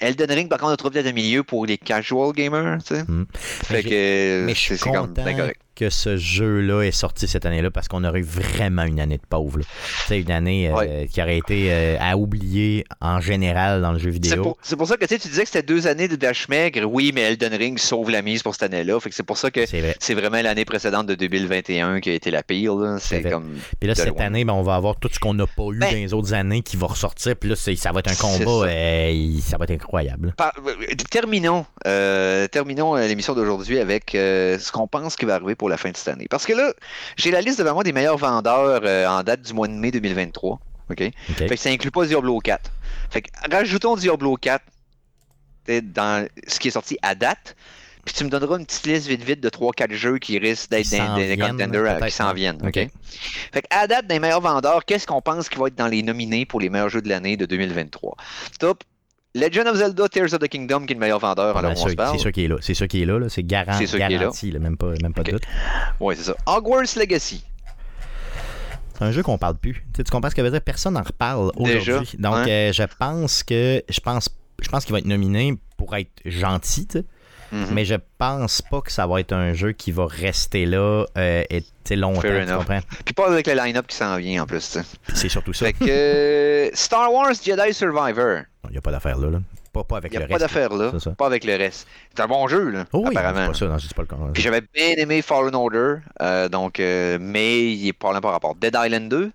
Elden 0.00 0.30
Ring, 0.30 0.48
par 0.48 0.58
contre, 0.58 0.72
on 0.72 0.76
trouve 0.76 0.92
peut-être 0.92 1.06
un 1.08 1.12
milieu 1.12 1.42
pour 1.44 1.66
les 1.66 1.76
casual 1.76 2.32
gamers, 2.32 2.78
tu 2.82 2.94
sais. 2.94 3.02
Hmm. 3.02 3.26
Fait 3.34 3.82
que 3.82 4.44
Mais 4.46 4.54
je 4.54 4.58
suis 4.58 4.78
c'est 4.78 4.84
c'est 4.84 4.90
comme 4.90 5.08
content 5.08 5.24
bien 5.24 5.36
correct. 5.36 5.60
Que 5.80 5.90
ce 5.90 6.16
jeu-là 6.18 6.82
est 6.82 6.90
sorti 6.92 7.26
cette 7.26 7.46
année-là 7.46 7.70
parce 7.70 7.88
qu'on 7.88 8.04
aurait 8.04 8.20
eu 8.20 8.24
vraiment 8.24 8.82
une 8.82 9.00
année 9.00 9.16
de 9.16 9.26
pauvre. 9.28 9.60
sais, 10.06 10.20
une 10.20 10.30
année 10.30 10.68
euh, 10.68 10.74
Ouais. 10.74 11.08
qui 11.10 11.22
aurait 11.22 11.38
été 11.38 11.72
euh, 11.72 11.96
à 12.00 12.16
oublier 12.18 12.84
en 13.00 13.20
général 13.20 13.80
dans 13.80 13.92
le 13.92 13.98
jeu 13.98 14.10
C'est 14.12 14.20
vidéo. 14.20 14.42
pour, 14.42 14.58
c'est 14.62 14.76
pour 14.76 14.86
ça 14.86 14.96
que 14.96 15.04
tu 15.06 15.14
sais, 15.14 15.18
tu 15.18 15.28
disais 15.28 15.42
que 15.42 15.48
c'était 15.48 15.62
deux 15.66 15.86
années 15.86 16.06
de 16.08 16.16
dash 16.16 16.48
maigre. 16.48 16.84
Oui, 16.84 17.12
mais 17.14 17.22
Elden 17.22 17.54
Ring 17.54 17.78
sauve 17.78 18.10
la 18.10 18.20
mise 18.20 18.42
pour 18.42 18.52
cette 18.54 18.64
année-là. 18.64 19.00
Fait 19.00 19.08
que 19.08 19.14
c'est 19.16 19.22
pour 19.22 19.38
ça 19.38 19.50
que 19.50 19.64
C'est 19.64 19.80
vrai. 19.80 19.96
c'est 19.98 20.14
vraiment 20.14 20.42
l'année 20.42 20.64
précédente 20.66 21.06
de 21.06 21.14
2021 21.14 22.00
qui 22.00 22.10
a 22.10 22.12
été 22.14 22.30
la 22.30 22.42
pire. 22.42 22.74
là. 22.74 22.98
C'est 23.00 23.22
comme. 23.22 23.56
Puis 23.78 23.88
là, 23.88 23.94
cette 23.94 24.08
loin. 24.08 24.26
année, 24.26 24.44
ben, 24.44 24.52
on 24.52 24.62
va 24.62 24.74
avoir 24.74 24.96
tout 24.96 25.08
ce 25.10 25.18
qu'on 25.18 25.32
n'a 25.34 25.46
pas 25.46 25.64
eu 25.72 25.78
Ben- 25.78 25.90
dans 25.90 25.96
les 25.96 26.12
autres 26.12 26.34
années 26.34 26.60
qui 26.60 26.76
va 26.76 26.88
ressortir. 26.88 27.34
Puis 27.36 27.48
là, 27.48 27.56
c'est- 27.56 27.76
ça 27.76 27.90
va 27.92 28.00
être 28.00 28.10
un 28.10 28.14
C'est 28.14 28.44
combat. 28.44 28.66
ça. 28.68 28.70
euh, 28.70 29.30
ça 29.40 29.56
va 29.56 29.64
être 29.64 29.70
incroyable. 29.72 30.34
Par- 30.36 30.52
terminons 31.10 31.64
terminons 32.50 32.94
l'émission 32.96 33.34
d'aujourd'hui 33.34 33.78
avec 33.78 34.10
ce 34.12 34.70
qu'on 34.72 34.86
pense 34.86 35.16
qui 35.16 35.24
va 35.24 35.36
arriver 35.36 35.54
pour 35.54 35.68
la 35.70 35.76
fin 35.76 35.90
de 35.90 35.96
cette 35.96 36.08
année. 36.08 36.26
Parce 36.28 36.46
que 36.46 36.52
là, 36.52 36.72
j'ai 37.16 37.30
la 37.30 37.40
liste 37.40 37.58
devant 37.58 37.74
moi 37.74 37.84
des 37.84 37.92
meilleurs 37.92 38.18
vendeurs 38.18 38.82
euh, 38.84 39.06
en 39.06 39.22
date 39.22 39.42
du 39.42 39.52
mois 39.52 39.68
de 39.68 39.72
mai 39.72 39.90
2023. 39.90 40.60
OK? 40.90 41.10
Fait 41.36 41.48
que 41.48 41.56
ça 41.56 41.70
inclut 41.70 41.90
pas 41.90 42.04
Diablo 42.04 42.38
4. 42.38 42.70
Fait 43.10 43.22
que 43.22 43.30
rajoutons 43.50 43.96
Diablo 43.96 44.36
4 44.36 44.62
t'sais, 45.64 45.82
dans 45.82 46.26
ce 46.46 46.58
qui 46.58 46.68
est 46.68 46.72
sorti 46.72 46.98
à 47.02 47.14
date. 47.14 47.56
Puis 48.04 48.14
tu 48.14 48.24
me 48.24 48.30
donneras 48.30 48.58
une 48.58 48.64
petite 48.64 48.86
liste 48.86 49.06
vite 49.06 49.22
vite 49.22 49.40
de 49.40 49.48
3-4 49.50 49.92
jeux 49.92 50.18
qui 50.18 50.38
risquent 50.38 50.70
d'être 50.70 50.88
des 51.16 51.36
contenders 51.36 51.96
euh, 51.96 52.00
qui 52.00 52.10
s'en 52.10 52.32
viennent. 52.32 52.60
OK. 52.62 52.68
OK? 52.68 52.88
Fait 53.52 53.62
que 53.62 53.66
à 53.70 53.86
date, 53.86 54.06
des 54.06 54.18
meilleurs 54.18 54.40
vendeurs, 54.40 54.84
qu'est-ce 54.84 55.06
qu'on 55.06 55.20
pense 55.20 55.48
qui 55.48 55.58
va 55.58 55.66
être 55.66 55.74
dans 55.74 55.86
les 55.86 56.02
nominés 56.02 56.46
pour 56.46 56.60
les 56.60 56.70
meilleurs 56.70 56.88
jeux 56.88 57.02
de 57.02 57.08
l'année 57.08 57.36
de 57.36 57.44
2023? 57.46 58.16
Top. 58.58 58.84
Legend 59.34 59.68
of 59.68 59.76
Zelda 59.76 60.08
Tears 60.08 60.32
of 60.34 60.40
the 60.40 60.48
Kingdom 60.48 60.86
qui 60.86 60.92
est 60.92 60.94
le 60.94 61.00
meilleur 61.00 61.20
vendeur 61.20 61.56
à 61.56 61.62
l'heure 61.62 61.70
où 61.78 61.82
on 61.82 61.88
se 61.88 61.94
parle. 61.94 62.16
c'est 62.16 62.22
sûr 62.22 62.32
qu'il 62.32 62.44
est 62.44 62.48
là. 62.48 62.56
C'est 62.60 62.74
sûr 62.74 62.88
qu'il 62.88 63.02
est 63.02 63.06
là. 63.06 63.18
là. 63.18 63.28
C'est 63.28 63.42
garan- 63.42 63.78
est 63.80 63.98
là. 63.98 64.08
garanti. 64.08 64.50
là. 64.50 64.58
Même 64.58 64.76
pas, 64.76 64.90
même 65.02 65.14
pas 65.14 65.22
de 65.22 65.32
doute. 65.32 65.42
Ouais, 66.00 66.16
c'est 66.16 66.24
ça. 66.24 66.34
Hogwarts 66.46 66.96
Legacy. 66.96 67.44
C'est 68.98 69.04
un 69.04 69.12
jeu 69.12 69.22
qu'on 69.22 69.38
parle 69.38 69.56
plus. 69.56 69.74
Tu, 69.74 69.80
sais, 69.96 70.04
tu 70.04 70.10
comprends 70.10 70.30
ce 70.30 70.34
que 70.34 70.42
veut 70.42 70.50
dire? 70.50 70.60
Personne 70.60 70.94
n'en 70.94 71.02
reparle 71.02 71.52
aujourd'hui. 71.56 72.18
Donc, 72.18 72.44
ouais. 72.44 72.70
euh, 72.70 72.72
je 72.72 72.82
pense 72.98 73.42
que 73.42 73.82
je 73.88 74.00
pense, 74.00 74.28
je 74.60 74.68
pense 74.68 74.84
qu'il 74.84 74.92
va 74.92 74.98
être 74.98 75.06
nominé 75.06 75.54
pour 75.78 75.96
être 75.96 76.10
gentil, 76.26 76.86
tu 76.86 76.98
sais. 76.98 77.04
Mhm. 77.52 77.66
mais 77.72 77.84
je 77.84 77.94
pense 78.18 78.62
pas 78.62 78.80
que 78.80 78.92
ça 78.92 79.06
va 79.06 79.20
être 79.20 79.32
un 79.32 79.52
jeu 79.52 79.72
qui 79.72 79.92
va 79.92 80.06
rester 80.06 80.66
là 80.66 81.04
euh, 81.18 81.42
et, 81.50 81.64
longtemps. 81.96 82.20
Fair 82.20 82.46
Tu 82.46 82.52
comprends? 82.54 82.80
Puis 83.04 83.14
pas 83.14 83.26
avec 83.26 83.46
le 83.48 83.54
line-up 83.54 83.86
qui 83.88 83.96
s'en 83.96 84.16
vient 84.16 84.42
en 84.42 84.46
plus. 84.46 84.78
C'est 85.14 85.28
surtout 85.28 85.52
ça. 85.52 85.66
Fait 85.66 85.72
que 85.72 85.84
euh, 85.88 86.70
Star 86.74 87.12
Wars 87.12 87.32
Jedi 87.34 87.74
Survivor. 87.74 88.42
Il 88.66 88.70
n'y 88.72 88.78
a 88.78 88.80
pas 88.80 88.92
d'affaire 88.92 89.18
là, 89.18 89.30
là. 89.30 89.38
Pas, 89.72 89.84
pas 89.84 89.96
avec 89.98 90.12
Il 90.12 90.16
n'y 90.16 90.18
le 90.18 90.24
a 90.24 90.28
pas 90.28 90.34
reste. 90.34 90.54
d'affaire 90.54 90.72
là. 90.74 90.92
Pas 91.16 91.26
avec 91.26 91.44
le 91.44 91.56
reste. 91.56 91.86
C'est 92.14 92.22
un 92.22 92.26
bon 92.26 92.46
jeu, 92.48 92.70
là, 92.70 92.84
Oh 92.92 93.02
oui, 93.04 93.16
apparemment. 93.16 93.48
pas 93.48 93.54
ça. 93.54 93.66
Non, 93.66 93.76
pas 93.94 94.02
le 94.02 94.06
cas. 94.08 94.16
Puis 94.34 94.42
j'avais 94.42 94.62
bien 94.74 94.94
aimé 94.96 95.22
Fallen 95.22 95.54
Order, 95.54 95.96
euh, 96.22 96.48
donc, 96.48 96.80
euh, 96.80 97.18
mais 97.20 97.72
il 97.72 97.88
est 97.88 97.92
pas 97.92 98.20
par 98.20 98.32
rapport. 98.32 98.54
Dead 98.56 98.76
Island 98.76 99.08
2, 99.08 99.30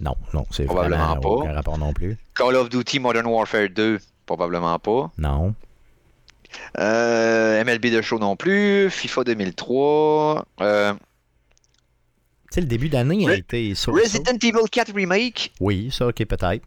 Non, 0.00 0.14
non, 0.34 0.44
c'est 0.50 0.64
Probablement 0.64 1.14
vraiment 1.14 1.20
pas. 1.20 1.28
aucun 1.28 1.52
rapport 1.52 1.78
non 1.78 1.92
plus. 1.92 2.18
Call 2.34 2.56
of 2.56 2.68
Duty 2.68 2.98
Modern 2.98 3.26
Warfare 3.26 3.68
2, 3.70 3.98
probablement 4.26 4.78
pas. 4.78 5.10
Non. 5.18 5.54
Euh, 6.78 7.64
MLB 7.64 7.86
de 7.86 8.02
show 8.02 8.18
non 8.18 8.36
plus. 8.36 8.90
FIFA 8.90 9.24
2003. 9.24 10.44
euh, 10.60 10.92
Tu 10.92 10.98
sais, 12.52 12.60
le 12.60 12.66
début 12.66 12.88
d'année 12.88 13.28
a 13.28 13.34
été 13.34 13.74
so 13.74 13.92
Resident 13.92 14.36
Evil 14.42 14.68
4 14.70 14.92
Remake. 14.94 15.52
Oui, 15.60 15.90
ça, 15.92 16.08
ok, 16.08 16.24
peut-être. 16.26 16.64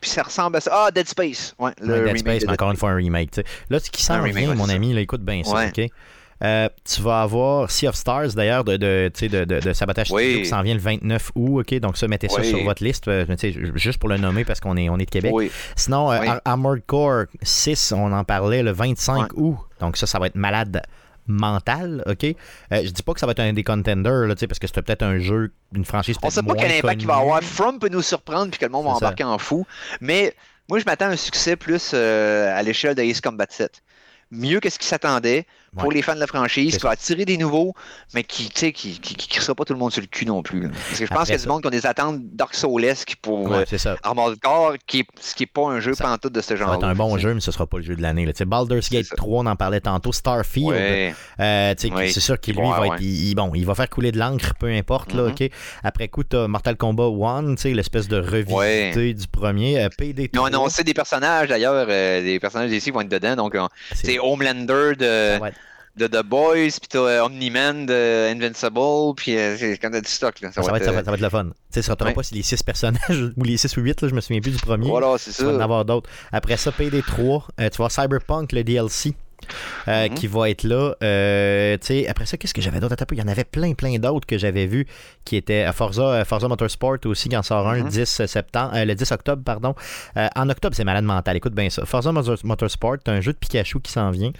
Puis 0.00 0.10
ça 0.10 0.22
ressemble 0.24 0.56
à 0.56 0.60
ça. 0.60 0.70
Ah, 0.86 0.90
Dead 0.90 1.06
Space. 1.08 1.54
Ouais, 1.58 1.70
le 1.80 1.92
Ouais, 1.92 2.12
Dead 2.12 2.18
Space, 2.18 2.22
de 2.24 2.28
mais 2.28 2.38
Dead 2.40 2.50
encore 2.50 2.70
une 2.72 2.76
fois, 2.76 2.90
un 2.90 2.96
remake. 2.96 3.36
Là, 3.70 3.78
ce 3.78 3.88
qui 3.90 4.02
s'en 4.02 4.14
Un 4.14 4.22
remake, 4.22 4.36
vient, 4.36 4.48
ouais, 4.50 4.56
mon 4.56 4.68
ami, 4.68 4.92
là, 4.92 5.00
écoute 5.00 5.22
bien 5.22 5.42
ça, 5.44 5.52
Ouais. 5.54 5.68
OK? 5.68 5.88
Euh, 6.42 6.68
tu 6.84 7.00
vas 7.02 7.22
avoir 7.22 7.70
Sea 7.70 7.88
of 7.88 7.94
Stars, 7.94 8.34
d'ailleurs, 8.34 8.64
de, 8.64 8.76
de, 8.76 9.10
de, 9.20 9.44
de, 9.60 9.72
Sabotage 9.72 10.10
Oui. 10.10 10.42
Qui 10.42 10.46
s'en 10.46 10.62
vient 10.62 10.74
le 10.74 10.80
29 10.80 11.32
août. 11.34 11.60
OK, 11.60 11.74
donc 11.80 11.96
ça, 11.96 12.08
mettez 12.08 12.28
ça 12.28 12.40
Oui. 12.40 12.48
sur 12.48 12.62
votre 12.64 12.82
liste, 12.82 13.06
euh, 13.08 13.24
juste 13.74 13.98
pour 13.98 14.08
le 14.08 14.16
nommer 14.16 14.44
parce 14.44 14.60
qu'on 14.60 14.76
est, 14.76 14.88
on 14.88 14.96
est 14.98 15.04
de 15.04 15.10
Québec. 15.10 15.32
Oui. 15.32 15.50
Sinon, 15.76 16.10
euh, 16.10 16.38
Armored 16.44 16.82
Core 16.86 17.24
6, 17.42 17.92
on 17.92 18.12
en 18.12 18.24
parlait 18.24 18.62
le 18.62 18.72
25 18.72 19.32
août. 19.34 19.56
Donc 19.80 19.96
ça, 19.96 20.06
ça 20.06 20.18
va 20.18 20.26
être 20.26 20.34
malade 20.34 20.82
mental, 21.26 22.02
OK? 22.06 22.24
Euh, 22.24 22.34
je 22.84 22.90
dis 22.90 23.02
pas 23.02 23.14
que 23.14 23.20
ça 23.20 23.26
va 23.26 23.32
être 23.32 23.40
un 23.40 23.52
des 23.52 23.64
contenders, 23.64 24.26
là, 24.26 24.34
parce 24.34 24.58
que 24.58 24.66
c'est 24.66 24.82
peut-être 24.82 25.02
un 25.02 25.18
jeu, 25.18 25.52
une 25.74 25.84
franchise 25.84 26.16
On 26.22 26.30
sait 26.30 26.42
pas 26.42 26.54
quel 26.54 26.72
impact 26.72 27.02
il 27.02 27.06
va 27.06 27.16
avoir. 27.16 27.42
From 27.42 27.78
peut 27.78 27.88
nous 27.88 28.02
surprendre 28.02 28.50
puis 28.50 28.58
que 28.58 28.64
le 28.64 28.70
monde 28.72 28.84
va 28.84 28.92
ça. 28.92 28.96
embarquer 28.96 29.24
en 29.24 29.38
fou. 29.38 29.66
Mais 30.00 30.34
moi, 30.68 30.78
je 30.78 30.84
m'attends 30.84 31.06
à 31.06 31.10
un 31.10 31.16
succès 31.16 31.56
plus 31.56 31.92
euh, 31.94 32.56
à 32.56 32.62
l'échelle 32.62 32.94
de 32.94 33.02
Ace 33.02 33.20
Combat 33.20 33.46
7. 33.48 33.82
Mieux 34.30 34.60
que 34.60 34.70
ce 34.70 34.78
qui 34.78 34.86
s'attendait 34.86 35.46
pour 35.76 35.88
Ouais. 35.88 35.94
les 35.94 36.02
fans 36.02 36.14
de 36.14 36.20
la 36.20 36.26
franchise, 36.26 36.72
C'est 36.72 36.78
qui 36.78 36.84
va 36.84 36.90
attirer 36.90 37.24
des 37.24 37.36
nouveaux, 37.38 37.74
mais 38.14 38.24
qui, 38.24 38.48
tu 38.50 38.60
sais, 38.60 38.72
qui, 38.72 39.00
qui, 39.00 39.14
qui 39.14 39.26
crissera 39.28 39.54
pas 39.54 39.64
tout 39.64 39.72
le 39.72 39.78
monde 39.78 39.90
sur 39.92 40.00
le 40.02 40.06
cul 40.06 40.26
non 40.26 40.42
plus. 40.42 40.62
là. 40.62 40.68
Parce 40.68 40.98
que 41.00 41.06
je 41.06 41.10
pense 41.10 41.24
qu'il 41.24 41.34
y 41.34 41.38
a 41.38 41.40
du 41.42 41.48
monde 41.48 41.62
qui 41.62 41.66
ont 41.68 41.70
des 41.70 41.86
attentes 41.86 42.20
Dark 42.34 42.54
Soulesques 42.54 43.16
pour 43.22 43.50
Ouais, 43.50 43.58
euh, 43.58 43.64
c'est. 43.66 43.88
Armored 44.02 44.38
Core, 44.40 44.74
qui 44.86 45.00
est, 45.00 45.06
ce 45.20 45.34
qui 45.34 45.44
est 45.44 45.46
pas 45.46 45.62
un 45.68 45.80
jeu 45.80 45.94
Ça- 45.94 46.04
pantoute 46.04 46.32
de 46.34 46.40
ce 46.40 46.48
Ça 46.48 46.56
genre. 46.56 46.68
va 46.70 46.76
être 46.76 46.84
un 46.84 46.94
bon 46.94 47.16
jeu, 47.18 47.32
mais 47.34 47.40
ce 47.40 47.50
sera 47.52 47.66
pas 47.66 47.78
le 47.78 47.84
jeu 47.84 47.96
de 47.96 48.02
l'année. 48.02 48.30
Tu 48.32 48.44
Baldur's 48.44 48.86
C'est 48.88 48.96
Gate 48.96 49.06
ça. 49.06 49.16
3, 49.16 49.42
on 49.42 49.46
en 49.46 49.56
parlait 49.56 49.80
tantôt. 49.80 50.12
Starfield, 50.12 50.68
Ouais. 50.70 51.14
euh, 51.40 51.74
tu 51.74 51.88
c'est 52.12 52.20
sûr 52.20 52.38
qu'il 52.38 52.56
lui 52.56 52.68
va 52.68 52.86
être. 52.88 53.00
il- 53.00 53.34
bon, 53.34 53.52
il 53.54 53.64
va 53.64 53.74
faire 53.74 53.88
couler 53.88 54.12
de 54.12 54.18
l'encre, 54.18 54.54
peu 54.58 54.66
importe. 54.68 55.14
là, 55.14 55.22
Mhm. 55.24 55.30
OK? 55.30 55.50
Après 55.82 56.08
coup, 56.08 56.22
t'as 56.24 56.46
Mortal 56.48 56.76
Kombat 56.76 57.04
1, 57.08 57.54
tu 57.54 57.62
sais, 57.62 57.70
l'espèce 57.72 58.08
de 58.08 58.18
revisité 58.18 59.14
du 59.14 59.26
premier. 59.26 59.80
euh, 59.82 59.88
PD 59.96 60.28
Ils 60.32 60.38
ont 60.38 60.42
3. 60.44 60.48
annoncé 60.48 60.84
des 60.84 60.94
personnages 60.94 61.48
d'ailleurs, 61.48 61.86
euh, 61.88 62.22
des 62.22 62.38
personnages 62.40 62.70
d'ici 62.70 62.90
vont 62.90 63.00
être 63.00 63.08
dedans. 63.08 63.36
Donc, 63.36 63.54
euh, 63.54 63.66
C'est- 63.94 64.06
c'est 64.06 64.18
Homelander 64.18 64.92
de, 64.98 65.38
de 65.96 66.06
The 66.06 66.22
Boys, 66.24 66.78
puis 66.80 66.88
t'as 66.88 66.98
euh, 67.00 67.24
Omni-Man 67.24 67.86
de 67.86 68.30
Invincible, 68.32 69.14
puis 69.16 69.36
euh, 69.36 69.76
quand 69.80 69.90
t'as 69.90 70.00
du 70.00 70.08
stock. 70.10 70.40
Là. 70.40 70.50
Ça, 70.52 70.62
va 70.62 70.78
être, 70.78 70.84
ça, 70.84 70.90
va, 70.92 70.98
euh, 71.00 71.04
ça 71.04 71.10
va 71.10 71.16
être 71.16 71.22
le 71.22 71.28
fun. 71.28 71.44
Tu 71.44 71.50
sais, 71.70 71.82
ça 71.82 71.92
sera 71.98 72.06
Ouais. 72.06 72.14
pas 72.14 72.22
si 72.22 72.34
les 72.34 72.42
6 72.42 72.62
personnages 72.62 73.32
ou 73.36 73.44
les 73.44 73.56
6 73.56 73.76
ou 73.76 73.80
8, 73.82 74.00
là, 74.02 74.08
je 74.08 74.14
me 74.14 74.20
souviens 74.20 74.40
plus 74.40 74.52
du 74.52 74.58
premier. 74.58 74.88
Voilà, 74.88 75.16
c'est 75.18 75.32
Tu 75.32 75.44
vas 75.44 75.52
en 75.54 75.58
ça. 75.58 75.64
avoir 75.64 75.84
d'autres. 75.84 76.08
Après 76.32 76.56
ça, 76.56 76.70
PD3, 76.70 77.42
euh, 77.60 77.68
tu 77.68 77.82
vas 77.82 77.88
Cyberpunk, 77.90 78.52
le 78.52 78.64
DLC. 78.64 79.14
Euh, 79.88 80.08
Mhm. 80.08 80.14
qui 80.14 80.26
va 80.26 80.50
être 80.50 80.64
là. 80.64 80.94
Euh, 81.02 81.76
après 82.08 82.26
ça, 82.26 82.36
qu'est-ce 82.36 82.54
que 82.54 82.60
j'avais 82.62 82.80
d'autre? 82.80 82.94
Il 83.12 83.18
y 83.18 83.22
en 83.22 83.28
avait 83.28 83.44
plein, 83.44 83.74
plein 83.74 83.98
d'autres 83.98 84.26
que 84.26 84.38
j'avais 84.38 84.66
vus 84.66 84.86
qui 85.24 85.36
étaient 85.36 85.62
à 85.62 85.72
Forza, 85.72 86.02
euh, 86.02 86.24
Forza 86.24 86.48
Motorsport 86.48 86.98
aussi, 87.06 87.28
qui 87.28 87.36
en 87.36 87.42
sort 87.42 87.68
un 87.68 87.76
le 87.76 87.82
Mhm. 87.84 87.88
10 87.88 88.26
septembre, 88.26 88.72
euh, 88.74 88.84
le 88.84 88.94
10 88.94 89.10
octobre, 89.12 89.42
pardon. 89.44 89.74
En 90.36 90.48
octobre, 90.48 90.74
c'est 90.76 90.84
malade 90.84 91.04
mental. 91.04 91.36
Écoute 91.36 91.54
bien 91.54 91.68
ça. 91.70 91.84
Forza 91.86 92.12
Motor- 92.12 92.38
Motorsport, 92.44 92.96
t'as 93.04 93.12
un 93.12 93.20
jeu 93.20 93.32
de 93.32 93.38
Pikachu 93.38 93.80
qui 93.80 93.92
s'en 93.92 94.10
vient. 94.10 94.32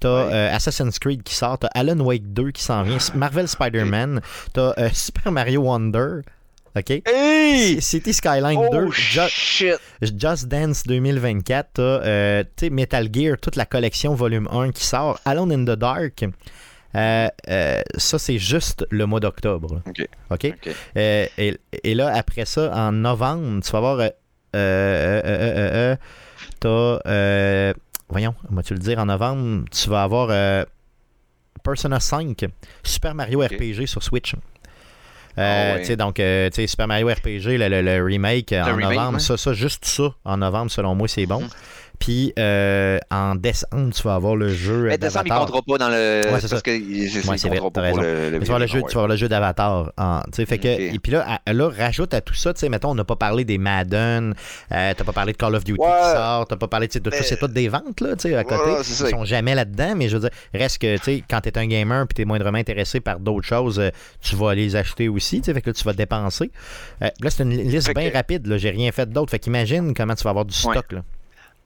T'as 0.00 0.26
Ouais. 0.28 0.48
Assassin's 0.48 0.98
Creed 0.98 1.22
qui 1.22 1.34
sort. 1.34 1.58
T'as 1.58 1.68
Alan 1.74 1.98
Wake 2.00 2.32
2 2.32 2.50
qui 2.50 2.62
s'en 2.62 2.82
vient. 2.82 2.98
Marvel 3.14 3.46
Spider-Man. 3.48 4.20
T'as 4.52 4.72
Super 4.94 5.32
Mario 5.32 5.62
Wonder. 5.62 6.22
OK? 6.78 7.02
Hey! 7.06 7.80
City 7.80 8.12
Skyline 8.12 8.58
Oh 8.58 8.68
2. 8.70 8.90
Ju- 8.92 9.20
shit! 9.28 9.76
Just 10.02 10.46
Dance 10.46 10.84
2024, 10.86 11.70
t'as 11.74 11.82
euh, 11.82 12.44
Metal 12.70 13.08
Gear, 13.12 13.36
toute 13.40 13.56
la 13.56 13.66
collection 13.66 14.14
volume 14.14 14.48
1 14.50 14.70
qui 14.72 14.84
sort, 14.84 15.18
Alone 15.24 15.52
in 15.52 15.64
the 15.64 15.76
Dark. 15.78 16.24
Euh, 16.94 17.28
euh, 17.48 17.82
ça, 17.96 18.18
c'est 18.18 18.38
juste 18.38 18.86
le 18.90 19.04
mois 19.06 19.20
d'octobre. 19.20 19.82
Ok. 20.30 20.52
Et, 20.96 21.28
et 21.84 21.94
là, 21.94 22.14
après 22.14 22.44
ça, 22.46 22.72
en 22.74 22.92
novembre, 22.92 23.62
tu 23.62 23.70
vas 23.72 23.80
voir. 23.80 24.10
T'as. 26.60 27.72
voyons, 28.08 28.34
vas-tu 28.50 28.74
le 28.74 28.80
dire 28.80 28.98
en 28.98 29.06
novembre? 29.06 29.64
Tu 29.70 29.90
vas 29.90 30.02
avoir 30.04 30.66
Persona 31.62 32.00
5, 32.00 32.46
Super 32.82 33.14
Mario. 33.14 33.40
RPG 33.40 33.86
sur 33.86 34.02
Switch. 34.02 34.34
Euh, 35.38 35.70
Ah 35.72 35.74
ouais. 35.74 35.80
sais, 35.86 35.96
donc, 35.96 36.18
euh, 36.20 36.48
Super 36.66 36.86
Mario 36.88 37.08
RPG, 37.08 37.56
le, 37.58 37.68
le- 37.68 37.80
le 37.82 38.02
remake 38.04 38.52
euh, 38.52 38.62
en 38.62 38.74
remake, 38.76 38.90
novembre, 38.90 39.12
ouais. 39.14 39.20
ça, 39.20 39.36
ça, 39.36 39.52
juste 39.52 39.84
ça, 39.84 40.14
en 40.24 40.36
novembre, 40.38 40.70
selon 40.70 40.94
moi, 40.94 41.06
c'est 41.08 41.26
bon. 41.26 41.40
Mhm. 41.42 41.48
Puis 41.98 42.32
euh, 42.38 42.98
en 43.10 43.34
décembre, 43.34 43.92
tu 43.92 44.02
vas 44.02 44.14
avoir 44.14 44.36
le 44.36 44.48
jeu. 44.48 44.86
Mais 44.86 44.98
décembre, 44.98 45.24
il 45.26 45.28
d'Avatar. 45.30 45.46
comptera 45.52 45.62
pas 45.66 45.78
dans 45.78 45.88
le. 45.88 45.94
Ouais, 45.94 46.40
c'est 46.40 46.48
parce 46.48 46.48
ça. 46.48 46.60
que 46.60 46.70
c'est- 46.70 47.28
Ouais, 47.28 47.34
il 47.34 47.38
c'est 47.38 47.48
vrai, 47.48 47.58
comptera 47.58 47.70
t'as 47.70 47.88
pas 47.88 47.88
pour 47.90 47.98
raison. 47.98 48.02
le, 48.02 48.30
le 48.30 48.38
Mais 48.38 48.44
tu 48.44 48.44
vas 48.50 48.54
avoir 48.54 48.58
le 48.60 48.66
jeu, 48.66 48.78
ouais. 48.78 48.82
tu 48.88 48.94
vas 48.94 49.00
avoir 49.00 49.08
le 49.08 49.16
jeu 49.16 49.28
d'Avatar. 49.28 49.92
en- 49.98 50.20
tu 50.26 50.28
sais, 50.34 50.46
fait 50.46 50.58
que. 50.58 50.68
Et 50.68 50.98
puis 51.02 51.12
là, 51.12 51.40
à- 51.44 51.52
là, 51.52 51.68
rajoute 51.76 52.14
à 52.14 52.20
tout 52.20 52.34
ça, 52.34 52.54
tu 52.54 52.60
sais, 52.60 52.68
mettons, 52.68 52.90
on 52.90 52.94
n'a 52.94 53.04
pas 53.04 53.16
parlé 53.16 53.44
des 53.44 53.58
Madden, 53.58 54.34
euh, 54.72 54.92
t'as 54.96 55.04
pas 55.04 55.12
parlé 55.12 55.32
de 55.32 55.36
Call 55.38 55.54
of 55.56 55.64
Duty 55.64 55.78
qui 55.78 55.84
sort, 55.86 56.46
t'as 56.46 56.56
pas 56.56 56.68
parlé 56.68 56.86
de, 56.86 56.98
tout, 56.98 57.10
Mais- 57.10 57.22
c'est 57.22 57.36
toutes 57.36 57.52
des 57.52 57.68
ventes, 57.68 58.00
là, 58.00 58.14
tu 58.16 58.28
sais, 58.28 58.34
à 58.36 58.44
côté. 58.44 58.82
Ça. 58.84 59.06
Ils 59.08 59.10
sont 59.10 59.24
jamais 59.24 59.54
là-dedans, 59.54 59.94
mais 59.96 60.08
je 60.08 60.16
veux 60.16 60.28
dire, 60.28 60.38
reste 60.54 60.78
que, 60.78 60.96
tu 60.98 61.02
sais, 61.02 61.24
quand 61.28 61.40
t'es 61.40 61.58
un 61.58 61.66
gamer 61.66 62.06
puis 62.06 62.14
t'es 62.14 62.24
moindrement 62.24 62.58
intéressé 62.58 63.00
par 63.00 63.18
d'autres 63.18 63.46
choses, 63.46 63.78
euh, 63.80 63.90
tu 64.20 64.36
vas 64.36 64.54
les 64.54 64.76
acheter 64.76 65.08
aussi, 65.08 65.40
tu 65.40 65.46
sais, 65.46 65.54
fait 65.54 65.62
que 65.62 65.70
là, 65.70 65.74
tu 65.74 65.84
vas 65.84 65.92
dépenser. 65.92 66.50
Euh, 67.02 67.08
là, 67.20 67.30
c'est 67.30 67.42
une 67.42 67.56
liste 67.56 67.92
bien 67.94 68.08
que- 68.10 68.16
rapide, 68.16 68.46
là, 68.46 68.56
j'ai 68.56 68.70
rien 68.70 68.92
fait 68.92 69.08
d'autre, 69.10 69.30
fait 69.30 69.38
qu'imagine 69.40 69.94
comment 69.94 70.14
tu 70.14 70.22
vas 70.24 70.30
avoir 70.30 70.44
du 70.44 70.54
stock, 70.54 70.92
là. 70.92 71.02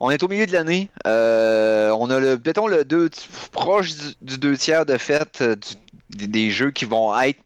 On 0.05 0.11
est 0.11 0.21
au 0.25 0.29
milieu 0.29 0.47
de 0.47 0.53
l'année. 0.53 0.91
Euh, 1.07 1.91
on 1.97 2.11
a 2.11 2.19
le, 2.19 2.35
le 2.35 3.11
proche 3.53 3.93
du, 4.21 4.37
deux 4.37 4.57
tiers 4.57 4.85
de 4.85 4.99
fait 4.99 5.41
euh, 5.43 5.55
des- 6.11 6.51
jeux 6.51 6.73
qui 6.73 6.87
vont 6.87 7.17
être 7.21 7.39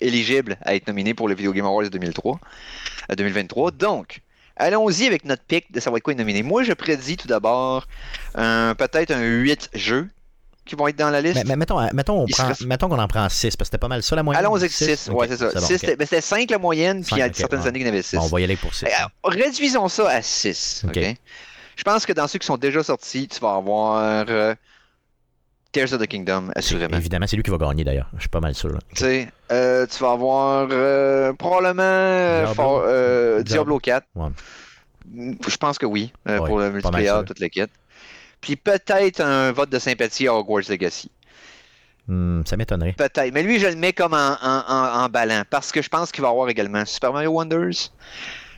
éligibles 0.00 0.56
à 0.62 0.76
être 0.76 0.86
nominés 0.86 1.14
pour 1.14 1.28
le 1.28 1.34
Video 1.34 1.52
Game 1.52 1.66
Awards 1.66 1.90
2003, 1.90 2.38
euh, 3.10 3.16
2023. 3.16 3.72
Donc, 3.72 4.20
allons-y 4.54 5.06
avec 5.06 5.24
notre 5.24 5.42
pic 5.42 5.72
de 5.72 5.80
savoir 5.80 6.00
quoi 6.02 6.12
est 6.12 6.16
nominé. 6.16 6.44
Moi, 6.44 6.62
je 6.62 6.72
prédis 6.72 7.16
tout 7.16 7.26
d'abord 7.26 7.88
peut-être 8.34 9.10
un 9.10 9.24
8 9.24 9.70
jeux 9.74 10.08
qui 10.68 10.76
vont 10.76 10.86
être 10.86 10.96
dans 10.96 11.10
la 11.10 11.20
liste. 11.20 11.34
Mais, 11.36 11.44
mais 11.44 11.56
mettons, 11.56 11.80
euh, 11.80 11.88
mettons, 11.92 12.20
on 12.22 12.26
Il 12.26 12.32
prend- 12.34 12.54
serait- 12.54 12.66
mettons 12.66 12.88
qu'on 12.88 12.98
en 13.00 13.08
prend 13.08 13.28
6, 13.28 13.56
parce 13.56 13.56
que 13.56 13.64
c'était 13.64 13.78
pas 13.78 13.88
mal 13.88 14.02
ça 14.04 14.14
la 14.14 14.22
moyenne. 14.22 14.44
Allons-y 14.44 14.60
avec 14.60 14.72
Six? 14.72 14.84
6. 14.96 15.08
Ok, 15.10 15.18
ouais, 15.18 15.28
c'est 15.28 15.36
ça. 15.38 15.60
c'était- 15.60 15.96
ben, 15.96 16.04
c'était 16.06 16.20
5 16.20 16.50
la 16.50 16.58
moyenne, 16.58 17.02
puis 17.02 17.16
il 17.16 17.18
y 17.18 17.22
a 17.22 17.32
certaines 17.32 17.66
années 17.66 17.78
qu'il 17.80 17.86
y 17.88 17.90
en 17.90 17.92
avait 17.92 18.02
6. 18.02 18.16
Bon, 18.16 18.22
on 18.22 18.26
va 18.28 18.40
y 18.40 18.44
aller 18.44 18.56
pour 18.56 18.72
6. 18.74 18.86
réduisons 19.24 19.88
ça 19.88 20.08
à 20.08 20.22
6. 20.22 20.84
Ok. 20.86 20.98
Je 21.76 21.82
pense 21.84 22.06
que 22.06 22.12
dans 22.12 22.26
ceux 22.28 22.38
qui 22.38 22.46
sont 22.46 22.56
déjà 22.56 22.82
sortis, 22.82 23.28
tu 23.28 23.38
vas 23.40 23.54
avoir 23.54 23.98
euh, 24.28 24.54
Tears 25.70 25.92
of 25.92 26.00
the 26.00 26.06
Kingdom, 26.06 26.50
assurément. 26.56 26.96
Évidemment, 26.96 27.26
c'est 27.28 27.36
lui 27.36 27.42
qui 27.42 27.50
va 27.50 27.58
gagner 27.58 27.84
d'ailleurs. 27.84 28.08
Je 28.14 28.20
suis 28.20 28.28
pas 28.28 28.40
mal 28.40 28.54
sûr. 28.54 28.76
Tu 28.94 29.04
sais, 29.04 29.28
euh, 29.52 29.86
tu 29.86 30.02
vas 30.02 30.12
avoir 30.12 30.66
euh, 30.72 31.32
probablement 31.34 31.82
euh, 31.82 32.44
Diablo. 32.46 32.54
for- 32.54 32.82
euh, 32.86 33.42
Diablo. 33.42 33.44
Diablo 33.44 33.78
4. 33.78 34.06
Ouais. 34.16 34.28
Je 35.48 35.56
pense 35.56 35.78
que 35.78 35.86
oui, 35.86 36.12
euh, 36.28 36.38
Ouais, 36.38 36.46
pour 36.46 36.58
le 36.58 36.70
multiplayer, 36.70 37.12
toute 37.26 37.38
l'équipe. 37.38 37.70
Puis 38.40 38.56
peut-être 38.56 39.20
un 39.20 39.52
vote 39.52 39.70
de 39.70 39.78
sympathie 39.78 40.28
à 40.28 40.34
Hogwarts 40.34 40.68
Legacy. 40.68 41.10
Hmm, 42.06 42.42
ça 42.46 42.56
m'étonnerait. 42.56 42.92
Peut-être. 42.94 43.34
Mais 43.34 43.42
lui, 43.42 43.58
je 43.58 43.66
le 43.66 43.76
mets 43.76 43.92
comme 43.92 44.14
en, 44.14 44.36
en, 44.40 44.64
en, 44.66 45.04
en 45.04 45.08
ballant. 45.08 45.42
Parce 45.50 45.72
que 45.72 45.82
je 45.82 45.88
pense 45.88 46.10
qu'il 46.10 46.22
va 46.22 46.28
avoir 46.30 46.48
également 46.48 46.84
Super 46.86 47.12
Mario 47.12 47.30
Wonders. 47.32 47.90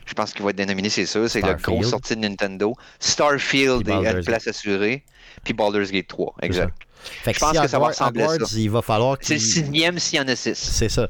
Je 0.05 0.13
pense 0.13 0.33
qu'il 0.33 0.43
va 0.43 0.49
être 0.51 0.55
dénominé, 0.55 0.89
c'est 0.89 1.05
ça. 1.05 1.27
C'est 1.27 1.41
la 1.41 1.53
grosse 1.55 1.89
sortie 1.89 2.15
de 2.15 2.21
Nintendo. 2.21 2.75
Starfield 2.99 3.87
est 3.87 3.91
à 4.07 4.11
une 4.11 4.23
place 4.23 4.47
assurée. 4.47 5.03
Puis 5.43 5.53
Baldur's 5.53 5.91
Gate 5.91 6.07
3. 6.07 6.35
C'est 6.39 6.45
Exact. 6.45 6.73
Fait 7.03 7.31
que 7.33 7.39
Je 7.39 7.45
pense 7.45 7.55
si 7.55 7.61
que 7.61 7.67
ça 7.67 7.79
va 7.79 7.85
Hogwarts- 7.85 7.89
ressembler 7.89 8.23
à 8.23 8.27
ça. 8.45 8.45
Il 8.57 8.69
va 8.69 8.81
falloir 8.81 9.17
C'est 9.21 9.33
le 9.35 9.39
sixième 9.39 9.99
s'il 9.99 10.19
y 10.19 10.21
en 10.21 10.27
a 10.27 10.35
six. 10.35 10.55
C'est 10.57 10.89
ça. 10.89 11.09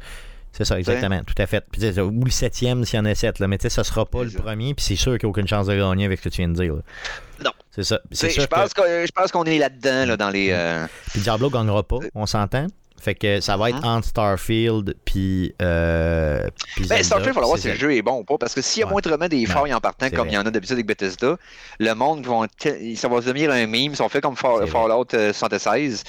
C'est 0.54 0.66
ça, 0.66 0.78
exactement. 0.78 1.22
Tout 1.26 1.34
à 1.42 1.48
fait. 1.48 1.64
Puis, 1.72 2.00
ou 2.00 2.24
le 2.26 2.30
septième 2.32 2.84
s'il 2.86 2.98
y 2.98 3.02
en 3.02 3.06
a 3.06 3.16
sept. 3.16 3.40
Là. 3.40 3.48
Mais 3.48 3.58
tu 3.58 3.64
sais, 3.64 3.70
ça 3.70 3.84
sera 3.84 4.06
pas 4.06 4.24
le 4.24 4.30
premier. 4.32 4.74
Puis 4.74 4.84
c'est 4.86 4.96
sûr 4.96 5.18
qu'il 5.18 5.28
n'y 5.28 5.30
a 5.30 5.32
aucune 5.32 5.48
chance 5.48 5.68
de 5.68 5.76
gagner 5.76 6.06
avec 6.06 6.20
ce 6.20 6.26
que 6.26 6.30
tu 6.30 6.38
viens 6.42 6.50
de 6.50 6.54
dire. 6.62 6.74
là. 6.76 6.82
Non. 7.46 7.52
C'est 7.72 7.84
ça. 7.84 8.00
Je 8.12 8.46
pense 8.46 8.74
que- 8.74 9.06
je 9.06 9.12
pense 9.14 9.32
qu'on 9.32 9.46
est 9.46 9.58
là-dedans, 9.58 10.06
là, 10.06 10.18
dans 10.18 10.30
les. 10.30 10.50
euh, 10.52 10.86
puis 11.12 11.22
Diablo 11.22 11.50
gagnera 11.50 11.84
pas, 11.84 12.00
on 12.16 12.26
s'entend. 12.26 12.68
Fait 13.02 13.16
que 13.16 13.40
ça 13.42 13.58
va 13.58 13.72
être 13.72 13.84
entre 13.84 14.08
Starfield 14.08 14.94
puis, 15.06 15.56
euh, 15.60 16.46
puis 16.76 16.84
Ben, 16.86 16.98
Zelda, 16.98 17.04
Starfield, 17.04 17.34
il 17.36 17.40
va 17.40 17.46
voir 17.48 17.58
si 17.58 17.68
le 17.70 17.74
jeu 17.74 17.96
est 17.96 18.04
bon 18.04 18.20
ou 18.20 18.24
pas. 18.24 18.38
Parce 18.38 18.54
que 18.54 18.62
s'il 18.62 18.82
y 18.82 18.84
a 18.84 18.86
Ouais. 18.86 18.92
moindrement 18.92 19.28
des 19.28 19.44
failles 19.48 19.74
en 19.74 19.80
partant, 19.80 20.08
comme 20.12 20.20
vrai. 20.20 20.30
il 20.30 20.34
y 20.36 20.38
en 20.38 20.46
a 20.46 20.52
d'habitude 20.52 20.74
avec 20.76 20.86
Bethesda, 20.86 21.36
le 21.80 21.94
monde 21.96 22.24
vont. 22.28 22.46
Ça 22.96 23.08
va 23.08 23.22
devenir 23.22 23.50
un 23.50 23.66
meme. 23.66 23.94
Ils 23.94 23.96
sont 23.96 24.08
faits 24.08 24.22
comme. 24.22 24.36
Fallout 24.36 25.08
euh, 25.16 25.34
76. 25.34 26.04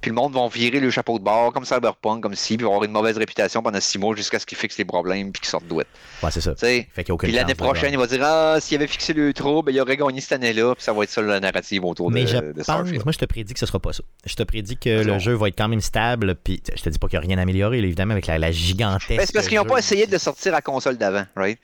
Puis 0.00 0.10
le 0.10 0.14
monde 0.14 0.32
va 0.34 0.46
virer 0.48 0.80
le 0.80 0.90
chapeau 0.90 1.18
de 1.18 1.24
bord, 1.24 1.52
comme 1.52 1.64
Cyberpunk, 1.64 2.22
comme 2.22 2.34
si, 2.34 2.56
puis 2.56 2.66
avoir 2.66 2.84
une 2.84 2.92
mauvaise 2.92 3.16
réputation 3.18 3.62
pendant 3.62 3.80
six 3.80 3.98
mois 3.98 4.14
jusqu'à 4.14 4.38
ce 4.38 4.46
qu'ils 4.46 4.58
fixent 4.58 4.78
les 4.78 4.84
problèmes 4.84 5.32
puis 5.32 5.40
qu'ils 5.40 5.48
sortent 5.48 5.66
d'ouette. 5.66 5.88
Ouais, 6.22 6.30
c'est 6.30 6.40
ça. 6.40 6.52
Tu 6.54 6.60
sais. 6.60 6.88
Fait 6.92 7.04
qu'il 7.04 7.12
n'y 7.12 7.12
a 7.12 7.14
aucune 7.14 7.28
Puis 7.28 7.36
l'année 7.36 7.54
prochaine, 7.54 7.92
il 7.92 7.98
va 7.98 8.06
dire 8.06 8.20
Ah, 8.22 8.56
s'il 8.60 8.76
avait 8.76 8.86
fixé 8.86 9.12
le 9.12 9.32
trou, 9.32 9.62
ben, 9.62 9.74
il 9.74 9.80
aurait 9.80 9.96
gagné 9.96 10.20
cette 10.20 10.32
année-là, 10.32 10.74
puis 10.74 10.84
ça 10.84 10.92
va 10.92 11.04
être 11.04 11.10
ça 11.10 11.22
la 11.22 11.40
narrative 11.40 11.84
autour 11.84 12.10
Mais 12.10 12.22
de, 12.22 12.26
je 12.28 12.36
de 12.36 12.62
pense, 12.62 12.90
moi 13.04 13.12
je 13.12 13.18
te 13.18 13.24
prédis 13.24 13.54
que 13.54 13.60
ce 13.60 13.66
sera 13.66 13.78
pas 13.78 13.92
ça. 13.92 14.02
Je 14.24 14.34
te 14.34 14.42
prédis 14.42 14.76
que 14.76 14.98
Raison. 14.98 15.12
le 15.14 15.18
jeu 15.18 15.34
va 15.34 15.48
être 15.48 15.58
quand 15.58 15.68
même 15.68 15.80
stable. 15.80 16.36
Puis 16.42 16.62
je 16.74 16.82
te 16.82 16.88
dis 16.88 16.98
pas 16.98 17.08
qu'il 17.08 17.18
n'y 17.18 17.24
a 17.24 17.28
rien 17.28 17.38
à 17.38 17.42
améliorer, 17.42 17.80
là, 17.80 17.86
évidemment, 17.86 18.12
avec 18.12 18.26
la, 18.26 18.38
la 18.38 18.52
gigantesque. 18.52 19.16
Ben, 19.16 19.26
c'est 19.26 19.32
parce 19.32 19.48
qu'ils 19.48 19.58
n'ont 19.58 19.64
pas 19.64 19.78
essayé 19.78 20.06
de 20.06 20.12
le 20.12 20.18
sortir 20.18 20.54
à 20.54 20.60
console 20.60 20.96
d'avant, 20.96 21.24
right? 21.36 21.58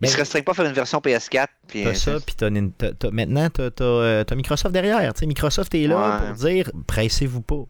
Ils 0.00 0.04
Ben, 0.06 0.10
se 0.10 0.16
restreignent 0.18 0.44
pas 0.44 0.52
à 0.52 0.54
faire 0.54 0.66
une 0.66 0.72
version 0.72 0.98
PS4. 1.00 1.46
Puis, 1.68 1.84
T'as 1.84 1.94
ça, 1.94 2.18
puis 2.20 2.34
t'as, 2.36 2.50
t'as- 2.76 2.92
t'as- 2.92 3.10
maintenant, 3.10 3.48
t'as, 3.48 3.70
euh, 3.82 4.24
Microsoft 4.34 4.72
derrière. 4.74 5.14
Tu 5.14 5.20
sais, 5.20 5.26
Microsoft 5.26 5.74
est 5.74 5.86
là 5.86 5.96
Ouais. 6.20 6.26
pour 6.26 6.36
dire 6.36 6.70
pressez-vous 6.86 7.40
pas. 7.40 7.64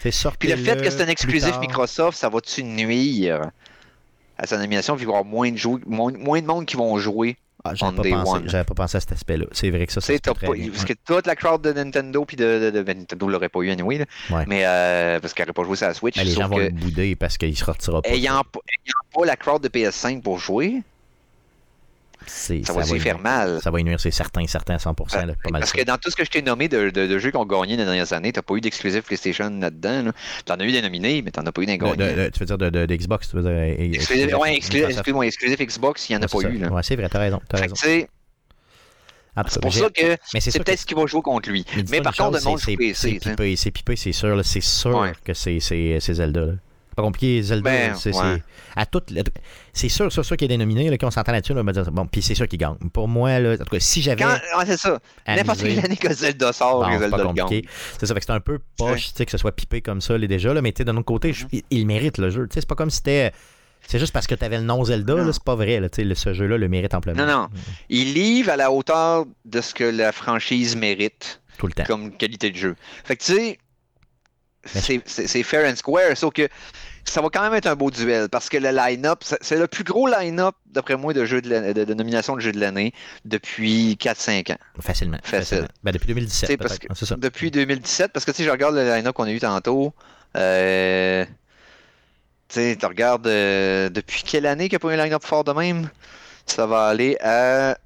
C'est 0.00 0.10
Puis 0.38 0.48
le 0.48 0.56
fait 0.56 0.80
que 0.82 0.90
c'est 0.90 1.02
un 1.02 1.08
exclusif 1.08 1.58
Microsoft, 1.60 2.18
ça 2.18 2.28
va-tu 2.28 2.64
nuire 2.64 3.50
à 4.36 4.46
sa 4.46 4.56
nomination? 4.58 4.94
Puis 4.96 5.04
il 5.04 5.06
va 5.06 5.12
y 5.12 5.16
avoir 5.16 5.24
moins 5.24 5.50
de, 5.52 5.56
jou- 5.56 5.80
moins, 5.86 6.12
moins 6.12 6.40
de 6.40 6.46
monde 6.46 6.66
qui 6.66 6.76
vont 6.76 6.96
jouer 6.98 7.36
Ah, 7.64 7.74
j'avais 7.74 7.96
pas, 7.96 8.02
day 8.02 8.10
pensé, 8.10 8.32
one? 8.32 8.48
j'avais 8.48 8.64
pas 8.64 8.74
pensé 8.74 8.96
à 8.96 9.00
cet 9.00 9.12
aspect-là. 9.12 9.46
C'est 9.52 9.70
vrai 9.70 9.86
que 9.86 9.92
ça, 9.92 10.00
bien. 10.56 10.70
parce 10.72 10.84
Ouais. 10.84 10.94
que 10.94 11.14
toute 11.14 11.26
la 11.26 11.36
crowd 11.36 11.60
de 11.62 11.72
Nintendo 11.72 12.24
puis 12.24 12.36
de, 12.36 12.58
de, 12.60 12.70
de- 12.70 12.82
ben, 12.82 12.98
Nintendo 12.98 13.28
l'aurait 13.28 13.48
pas 13.48 13.60
eu 13.60 13.70
anyway, 13.70 13.98
là. 13.98 14.04
Ouais. 14.30 14.44
mais 14.48 14.62
euh, 14.64 15.20
parce 15.20 15.34
qu'elle 15.34 15.46
n'aurait 15.46 15.52
pas 15.54 15.64
joué 15.64 15.76
sur 15.76 15.86
la 15.88 15.94
Switch. 15.94 16.16
Ben, 16.16 16.24
les 16.24 16.32
gens 16.32 16.48
vont 16.48 16.56
que 16.56 16.62
le 16.62 16.70
bouder 16.70 17.14
parce 17.16 17.36
qu'il 17.36 17.56
se 17.56 17.64
retirera 17.64 18.00
pas. 18.02 18.08
ayant, 18.10 18.42
pas- 18.50 18.60
ayant 18.68 18.94
pas 19.20 19.26
la 19.26 19.36
crowd 19.36 19.60
de 19.62 19.68
PS5 19.68 20.22
pour 20.22 20.38
jouer, 20.38 20.82
Ça 22.64 22.72
va 22.72 22.82
lui 22.84 23.00
faire 23.00 23.18
mal. 23.18 23.60
Ça 23.62 23.70
va 23.70 23.80
y 23.80 23.84
nuire, 23.84 24.00
c'est 24.00 24.10
certain, 24.10 24.46
certain 24.46 24.74
à 24.74 24.78
100%. 24.78 25.26
là, 25.26 25.34
pas 25.42 25.50
mal 25.50 25.60
Parce 25.60 25.72
que 25.72 25.82
dans 25.84 25.96
tout 25.96 26.10
ce 26.10 26.16
que 26.16 26.24
je 26.24 26.30
t'ai 26.30 26.42
nommé 26.42 26.68
de, 26.68 26.90
de- 26.90 27.06
de 27.06 27.18
jeux 27.18 27.30
qui 27.30 27.36
ont 27.36 27.46
gagné 27.46 27.76
dans 27.76 27.82
les 27.82 27.86
dernières 27.86 28.12
années, 28.12 28.32
t'as 28.32 28.42
pas 28.42 28.54
eu 28.54 28.60
d'exclusif 28.60 29.02
PlayStation 29.04 29.50
là-dedans. 29.50 30.02
Là. 30.04 30.12
T'en 30.44 30.54
as 30.56 30.64
eu 30.64 30.72
des 30.72 30.82
nominés, 30.82 31.22
mais 31.22 31.30
t'en 31.30 31.44
as 31.46 31.52
pas 31.52 31.62
eu 31.62 31.66
d'un 31.66 31.76
De- 31.76 32.28
tu 32.30 32.40
veux 32.40 32.46
dire 32.46 32.58
de, 32.58 32.70
de- 32.70 32.86
de 32.86 32.94
Xbox, 32.96 33.28
tu 33.30 33.36
veux 33.36 33.42
dire. 33.42 33.52
Exclusif, 33.96 34.34
ouais, 34.36 35.26
exclusif 35.26 35.58
Xbox, 35.58 36.08
il 36.10 36.12
y 36.12 36.16
en 36.16 36.22
a 36.22 36.28
pas 36.28 36.38
eu. 36.40 36.58
Là. 36.58 36.68
Ouais, 36.72 36.82
c'est 36.82 36.96
vrai, 36.96 37.08
t'as 37.08 37.18
raison. 37.18 37.40
t'as 37.48 37.58
raison. 37.58 37.74
tout 39.44 39.50
c'est 39.50 39.60
pour 39.60 39.72
ça 39.72 39.88
que 39.90 40.16
c'est 40.40 40.58
peut-être 40.64 40.80
ce 40.80 40.86
qui 40.86 40.94
va 40.94 41.06
jouer 41.06 41.22
contre 41.22 41.48
lui. 41.48 41.64
Mais, 41.90 42.00
par 42.00 42.14
contre, 42.16 42.38
le 42.38 42.44
monde 42.44 42.58
c'est- 42.58 42.72
joue 42.72 42.76
c'est- 42.76 42.76
PC. 42.76 43.20
C'est 43.56 43.70
pipé, 43.70 43.94
c'est 43.96 43.96
c'est 44.04 44.12
sûr. 44.12 44.34
là, 44.34 44.42
C'est 44.42 44.60
sûr 44.60 45.12
que 45.24 45.32
c'est 45.34 46.00
Zelda. 46.00 46.46
Compliqué, 47.02 47.42
Zelda. 47.42 47.70
Ben, 47.70 47.94
c'est 47.94 48.14
ouais. 48.14 48.42
à 48.76 48.86
toutes 48.86 49.10
les- 49.10 49.22
C'est 49.72 49.88
sûr, 49.88 50.10
sûr, 50.12 50.24
sûr 50.24 50.36
qu'il 50.36 50.50
y 50.50 50.52
a 50.52 50.56
des 50.56 50.58
nominés, 50.58 50.90
là, 50.90 50.98
qu'on 50.98 51.10
s'entend 51.10 51.32
là-dessus. 51.32 51.54
Là, 51.54 51.62
bon, 51.62 52.06
puis 52.06 52.22
c'est 52.22 52.34
sûr 52.34 52.48
qu'ils 52.48 52.58
gagnent. 52.58 52.76
Pour 52.92 53.08
moi, 53.08 53.38
là, 53.38 53.54
en 53.54 53.56
tout 53.56 53.64
cas, 53.64 53.80
si 53.80 54.02
j'avais. 54.02 54.24
Ouais, 54.24 54.32
c'est 54.66 54.76
ça. 54.76 54.98
N'importe 55.26 55.60
quelle 55.62 55.84
année 55.84 55.96
que 55.96 56.12
Zelda 56.12 56.52
sort, 56.52 56.80
Bon, 56.80 56.86
que 56.86 56.92
c'est 56.94 56.98
Zelda 57.00 57.16
pas 57.16 57.22
le 57.22 57.28
compliqué. 57.28 57.62
gagne. 57.62 57.70
C'est 57.98 58.06
ça, 58.06 58.14
fait 58.14 58.20
que 58.20 58.26
c'est 58.26 58.32
un 58.32 58.40
peu 58.40 58.58
poche, 58.76 59.12
que 59.14 59.30
ce 59.30 59.38
soit 59.38 59.52
pipé 59.52 59.80
comme 59.82 60.00
ça, 60.00 60.16
les 60.18 60.28
déjà, 60.28 60.52
là, 60.54 60.60
mais 60.62 60.72
tu 60.72 60.78
sais, 60.80 60.84
d'un 60.84 60.96
autre 60.96 61.04
côté, 61.06 61.32
je- 61.32 61.46
il, 61.52 61.62
il 61.70 61.86
mérite 61.86 62.18
le 62.18 62.30
jeu. 62.30 62.48
C'est 62.52 62.66
pas 62.66 62.74
comme 62.74 62.90
si 62.90 62.96
c'était. 62.98 63.32
C'est 63.86 64.00
juste 64.00 64.12
parce 64.12 64.26
que 64.26 64.34
tu 64.34 64.44
avais 64.44 64.58
le 64.58 64.64
nom 64.64 64.84
Zelda, 64.84 65.32
c'est 65.32 65.42
pas 65.44 65.54
vrai. 65.54 65.78
Là, 65.78 65.86
le- 65.96 66.14
ce 66.16 66.32
jeu-là 66.34 66.58
le 66.58 66.68
mérite 66.68 66.94
amplement. 66.94 67.24
Non, 67.24 67.32
non. 67.42 67.48
Il 67.88 68.12
livre 68.12 68.50
à 68.50 68.56
la 68.56 68.72
hauteur 68.72 69.24
de 69.44 69.60
ce 69.60 69.72
que 69.72 69.84
la 69.84 70.10
franchise 70.10 70.74
mérite 70.74 71.40
Tout 71.58 71.68
le 71.68 71.72
temps. 71.72 71.84
comme 71.86 72.10
qualité 72.16 72.50
de 72.50 72.56
jeu. 72.56 72.74
Fait 73.04 73.16
que 73.16 73.22
tu 73.24 73.32
sais, 73.34 73.58
c'est 75.06 75.42
fair 75.44 75.70
and 75.70 75.76
square, 75.76 76.16
sauf 76.16 76.32
que 76.34 76.48
ça 77.10 77.20
va 77.20 77.28
quand 77.30 77.42
même 77.42 77.54
être 77.54 77.66
un 77.66 77.74
beau 77.74 77.90
duel 77.90 78.28
parce 78.28 78.48
que 78.48 78.56
le 78.56 78.70
line-up, 78.70 79.22
c'est 79.22 79.58
le 79.58 79.66
plus 79.66 79.84
gros 79.84 80.06
line-up, 80.06 80.54
d'après 80.66 80.96
moi, 80.96 81.12
de, 81.12 81.24
jeux 81.24 81.40
de, 81.40 81.72
de, 81.72 81.84
de 81.84 81.94
nomination 81.94 82.36
de 82.36 82.40
jeu 82.40 82.52
de 82.52 82.60
l'année 82.60 82.92
depuis 83.24 83.96
4-5 84.00 84.52
ans. 84.52 84.58
Facilement. 84.80 85.18
Facile. 85.22 85.38
facilement. 85.38 85.68
Ben, 85.82 85.92
depuis 85.92 86.08
2017, 86.08 86.48
Tu 86.48 86.52
sais, 86.52 86.56
parce. 86.56 86.78
Ah, 86.88 86.94
C'est 86.94 87.06
ça. 87.06 87.16
Depuis 87.16 87.50
2017, 87.50 88.12
parce 88.12 88.24
que 88.24 88.32
sais, 88.32 88.44
je 88.44 88.50
regarde 88.50 88.74
le 88.74 88.88
line-up 88.88 89.14
qu'on 89.14 89.24
a 89.24 89.32
eu 89.32 89.40
tantôt. 89.40 89.92
Euh, 90.36 91.24
tu 92.48 92.76
regardes 92.84 93.26
euh, 93.26 93.88
depuis 93.88 94.22
quelle 94.22 94.46
année 94.46 94.68
qu'il 94.68 94.76
n'y 94.76 94.76
a 94.76 94.80
pas 94.80 94.90
eu 94.94 94.98
un 94.98 95.04
line-up 95.04 95.24
fort 95.24 95.44
de 95.44 95.52
même? 95.52 95.90
Ça 96.46 96.66
va 96.66 96.86
aller 96.88 97.16
à. 97.20 97.78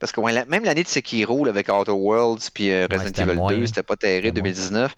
Parce 0.00 0.12
que 0.12 0.20
ouais, 0.20 0.32
la- 0.32 0.44
même 0.44 0.64
l'année 0.64 0.84
de 0.84 0.88
Sekiro 0.88 1.44
là, 1.44 1.50
avec 1.50 1.68
Outer 1.68 1.90
Worlds 1.92 2.50
puis 2.54 2.70
euh, 2.70 2.86
Resident 2.90 3.22
Evil 3.30 3.36
moins. 3.36 3.52
2, 3.52 3.66
c'était 3.66 3.82
pas 3.82 3.96
terrible, 3.96 4.28
C'était 4.28 4.40
moins. 4.40 4.50
2019. 4.50 4.94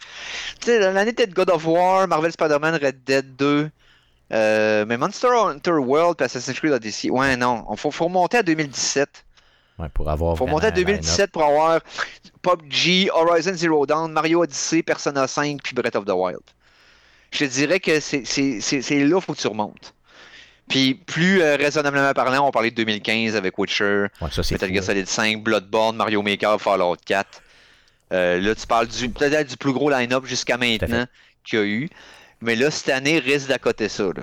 Tu 0.61 0.67
sais, 0.67 0.93
l'année 0.93 1.13
peut-être 1.13 1.33
God 1.35 1.51
of 1.51 1.67
War, 1.67 2.07
Marvel 2.07 2.31
Spider-Man, 2.33 2.79
Red 2.83 3.05
Dead 3.05 3.37
2. 3.37 3.71
euh, 4.33 4.85
mais 4.87 4.97
Monster 4.97 5.29
Hunter 5.29 5.73
World 5.73 6.17
puis 6.17 6.25
Assassin's 6.27 6.59
Creed 6.59 6.73
Odyssey. 6.73 7.11
Ouais, 7.11 7.37
non. 7.37 7.65
Il 7.71 7.77
faut, 7.79 7.91
faut 7.91 8.05
remonter 8.05 8.39
à 8.39 8.43
2017. 8.43 9.09
Ouais, 9.79 9.89
pour 9.95 10.09
avoir. 10.11 10.37
Faut 10.37 10.47
monter 10.47 10.67
à 10.67 10.69
un 10.69 10.73
line-up. 10.73 10.87
2017 10.89 11.31
pour 11.33 11.43
avoir 11.45 11.81
PUBG, 12.43 13.11
Horizon 13.13 13.55
Zero 13.55 13.87
Dawn, 13.87 14.13
Mario 14.13 14.43
Odyssey, 14.43 14.83
Persona 14.83 15.27
5 15.27 15.61
puis 15.63 15.75
Breath 15.75 15.97
of 15.97 16.05
the 16.05 16.13
Wild. 16.15 16.41
Je 17.33 17.39
te 17.39 17.45
dirais 17.45 17.81
que 17.81 18.01
c'est 18.01 18.25
c'est- 18.27 18.61
c'est- 18.61 18.83
c'est 18.83 19.05
là 19.05 19.21
que 19.21 19.33
tu 19.33 19.47
remontes. 19.47 19.95
Puis 20.71 20.95
plus 20.95 21.43
euh, 21.43 21.57
raisonnablement 21.57 22.13
parlant, 22.15 22.47
on 22.49 22.51
parlait 22.51 22.71
de 22.71 22.77
2015 22.77 23.37
avec 23.37 23.59
Witcher, 23.59 24.07
Ouais, 24.23 24.29
ça, 24.31 24.41
Metal 24.51 24.69
fou, 24.69 24.75
Gear. 24.75 24.85
Solid 24.85 25.07
5, 25.07 25.43
Bloodborne, 25.43 25.97
Mario 25.97 26.23
Maker, 26.23 26.59
Fallout 26.61 26.97
4. 27.05 27.43
Euh, 28.13 28.41
là, 28.41 28.55
tu 28.55 28.67
parles 28.67 28.89
du 28.89 29.09
peut-être 29.11 29.51
du 29.51 29.57
plus 29.57 29.73
gros 29.73 29.91
line-up 29.91 30.25
jusqu'à 30.27 30.57
maintenant 30.57 31.05
qu'il 31.45 31.59
y 31.59 31.63
a 31.63 31.65
eu. 31.65 31.91
Mais 32.41 32.57
là, 32.57 32.71
cette 32.71 32.89
année 32.89 33.19
risque 33.19 33.49
d'accoter 33.49 33.89
ça. 33.89 34.05
Là. 34.05 34.23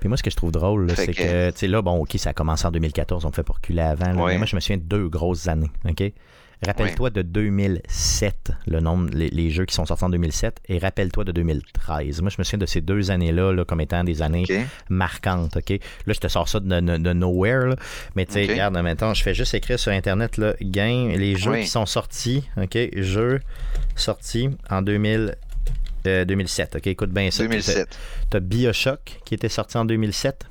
Puis 0.00 0.08
moi, 0.08 0.16
ce 0.16 0.22
que 0.22 0.30
je 0.30 0.36
trouve 0.36 0.52
drôle, 0.52 0.90
c'est 0.96 1.08
que- 1.08 1.12
que, 1.22 1.50
tu 1.50 1.58
sais, 1.58 1.66
là, 1.66 1.82
bon, 1.82 1.98
OK, 2.00 2.12
ça 2.16 2.30
a 2.30 2.32
commencé 2.32 2.66
en 2.66 2.70
2014, 2.70 3.24
on 3.24 3.28
me 3.28 3.32
fait 3.34 3.46
reculer 3.46 3.82
avant. 3.82 4.12
là, 4.12 4.14
Ouais. 4.22 4.32
Mais 4.32 4.38
moi, 4.38 4.46
je 4.46 4.56
me 4.56 4.60
souviens 4.60 4.78
de 4.78 4.82
deux 4.82 5.08
grosses 5.08 5.48
années, 5.48 5.70
OK? 5.88 6.02
Rappelle-toi 6.66 7.10
de 7.10 7.22
2007, 7.22 8.52
le 8.66 8.80
nombre, 8.80 9.08
les, 9.14 9.28
les 9.30 9.50
jeux 9.50 9.64
qui 9.64 9.74
sont 9.74 9.86
sortis 9.86 10.04
en 10.04 10.10
2007, 10.10 10.60
et 10.68 10.78
rappelle-toi 10.78 11.24
de 11.24 11.32
2013. 11.32 12.20
Moi, 12.20 12.30
je 12.30 12.36
me 12.38 12.44
souviens 12.44 12.58
de 12.58 12.66
ces 12.66 12.80
deux 12.80 13.10
années-là 13.10 13.52
là, 13.52 13.64
comme 13.64 13.80
étant 13.80 14.04
des 14.04 14.20
années 14.22 14.44
marquantes, 14.90 15.56
OK? 15.56 15.70
Là, 16.06 16.12
je 16.12 16.18
te 16.20 16.28
sors 16.28 16.48
ça 16.48 16.60
de, 16.60 16.66
de- 16.80 16.96
de 16.98 17.12
nowhere, 17.12 17.66
là. 17.68 17.76
mais 18.14 18.26
tu 18.26 18.34
sais, 18.34 18.46
regarde, 18.46 18.76
temps, 18.98 19.14
je 19.14 19.22
fais 19.22 19.34
juste 19.34 19.54
écrire 19.54 19.78
sur 19.78 19.92
Internet, 19.92 20.36
là, 20.36 20.54
gain, 20.60 21.08
les 21.16 21.36
jeux 21.36 21.52
Oui. 21.52 21.60
qui 21.62 21.68
sont 21.68 21.86
sortis, 21.86 22.44
OK? 22.56 22.76
Jeux 22.96 23.40
sortis 23.96 24.50
en 24.68 24.82
2000, 24.82 25.36
euh, 26.06 26.24
2007, 26.24 26.76
OK? 26.76 26.86
Écoute 26.88 27.10
bien 27.10 27.30
ça. 27.30 27.42
2007. 27.44 27.98
T'as 28.28 28.40
Bioshock 28.40 29.20
qui 29.24 29.34
était 29.34 29.48
sorti 29.48 29.78
en 29.78 29.84
2007. 29.84 30.46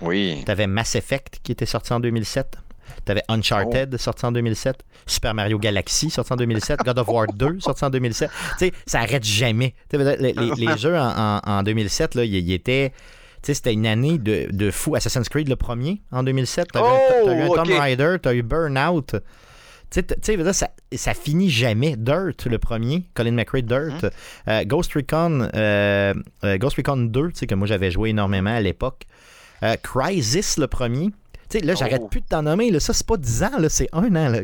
Oui. 0.00 0.42
T'avais 0.46 0.66
Mass 0.66 0.96
Effect 0.96 1.38
qui 1.44 1.52
était 1.52 1.66
sorti 1.66 1.92
en 1.92 2.00
2007. 2.00 2.56
T'avais 3.04 3.22
Uncharted 3.28 3.96
sorti 3.96 4.24
en 4.26 4.32
2007. 4.32 4.82
Super 5.06 5.34
Mario 5.34 5.58
Galaxy 5.58 6.10
sorti 6.10 6.32
en 6.32 6.36
2007. 6.36 6.80
God 6.84 6.98
of 6.98 7.08
War 7.08 7.26
2 7.32 7.60
sorti 7.60 7.84
en 7.84 7.90
2007. 7.90 8.30
Tu 8.58 8.66
sais, 8.66 8.72
ça 8.86 9.00
arrête 9.00 9.24
jamais. 9.24 9.74
Les, 9.92 10.16
les- 10.32 10.32
les 10.56 10.78
jeux 10.78 10.96
en, 10.96 11.38
en- 11.38 11.40
en 11.44 11.62
2007, 11.62 12.14
là, 12.14 12.24
ils 12.24 12.52
étaient. 12.52 12.90
Tu 13.42 13.46
sais, 13.48 13.54
c'était 13.54 13.72
une 13.72 13.86
année 13.86 14.18
de, 14.18 14.46
de 14.52 14.70
fou. 14.70 14.94
Assassin's 14.94 15.28
Creed, 15.28 15.48
le 15.48 15.56
premier, 15.56 16.00
en 16.12 16.22
2007. 16.22 16.68
T'avais 16.72 16.86
un- 16.86 16.90
Oh, 16.92 17.24
t'as 17.26 17.34
eu 17.34 17.40
un 17.42 17.48
Tomb. 17.48 17.66
Raider, 17.80 18.16
t'as 18.22 18.34
eu 18.34 18.42
Burnout. 18.42 19.16
Tu 19.90 20.00
sais, 20.22 20.52
ça, 20.54 20.70
ça 20.94 21.12
finit 21.12 21.50
jamais. 21.50 21.96
Dirt, 21.98 22.46
le 22.46 22.58
premier, 22.58 23.04
Colin 23.14 23.32
McRae, 23.32 23.60
Dirt. 23.62 24.06
Euh, 24.48 24.64
Ghost 24.64 24.94
Recon, 24.94 25.48
euh, 25.54 26.14
euh, 26.44 26.56
Ghost 26.56 26.76
Recon 26.78 26.96
2, 26.96 27.28
tu 27.32 27.40
sais, 27.40 27.46
que 27.46 27.54
moi 27.54 27.66
j'avais 27.66 27.90
joué 27.90 28.10
énormément 28.10 28.54
à 28.54 28.60
l'époque. 28.60 29.02
Euh, 29.62 29.76
Crysis, 29.82 30.56
le 30.58 30.66
premier. 30.66 31.10
Sais, 31.52 31.60
là, 31.60 31.74
j'arrête 31.74 32.00
Oh. 32.02 32.08
plus 32.08 32.20
de 32.22 32.26
t'en 32.26 32.42
nommer. 32.42 32.70
Là. 32.70 32.80
Ça, 32.80 32.92
c'est 32.92 33.06
pas 33.06 33.16
10 33.16 33.42
ans, 33.42 33.58
là, 33.58 33.68
c'est 33.68 33.88
un 33.92 34.04
an. 34.16 34.28
Là? 34.30 34.40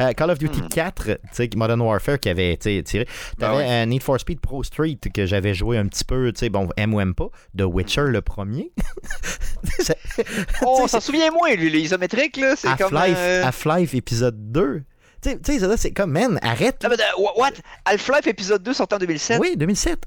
Euh, 0.00 0.12
Call 0.12 0.30
of 0.30 0.38
Duty 0.38 0.60
4, 0.70 1.04
tu 1.04 1.12
sais, 1.32 1.48
Modern 1.56 1.80
Warfare 1.80 2.18
qui 2.20 2.28
avait 2.28 2.56
tiré. 2.58 2.82
T'avais 2.84 3.06
Ah 3.40 3.56
ouais. 3.56 3.66
euh, 3.70 3.86
Need 3.86 4.02
for 4.02 4.20
Speed 4.20 4.40
Pro 4.40 4.62
Street 4.62 4.98
que 5.14 5.24
j'avais 5.26 5.54
joué 5.54 5.78
un 5.78 5.86
petit 5.86 6.04
peu, 6.04 6.30
tu 6.32 6.40
sais, 6.40 6.48
bon, 6.50 6.68
aime 6.76 6.92
ou 6.94 7.00
aime 7.00 7.14
pas. 7.14 7.28
The 7.56 7.62
Witcher, 7.62 8.04
le 8.08 8.20
premier. 8.22 8.70
Oh, 10.66 10.86
s'en 10.88 11.00
souvient 11.00 11.30
moins, 11.30 11.54
lui, 11.54 11.70
les 11.70 11.80
isométriques, 11.80 12.36
là. 12.36 12.54
C'est 12.56 12.68
comme. 12.76 12.94
Half-Life 12.94 13.16
euh, 13.18 13.44
Half-Life 13.44 13.94
épisode 13.94 14.52
2. 14.52 14.82
Tu 15.22 15.30
sais, 15.42 15.76
c'est 15.76 15.92
comme, 15.92 16.10
man, 16.12 16.38
arrête. 16.42 16.82
Ah, 16.84 16.88
mais 16.88 16.96
what? 17.36 17.52
Half-Life 17.84 18.26
épisode 18.26 18.62
2 18.62 18.72
sorti 18.74 18.94
en 18.94 18.98
2007? 18.98 19.38
Oui, 19.40 19.56
2007. 19.56 20.04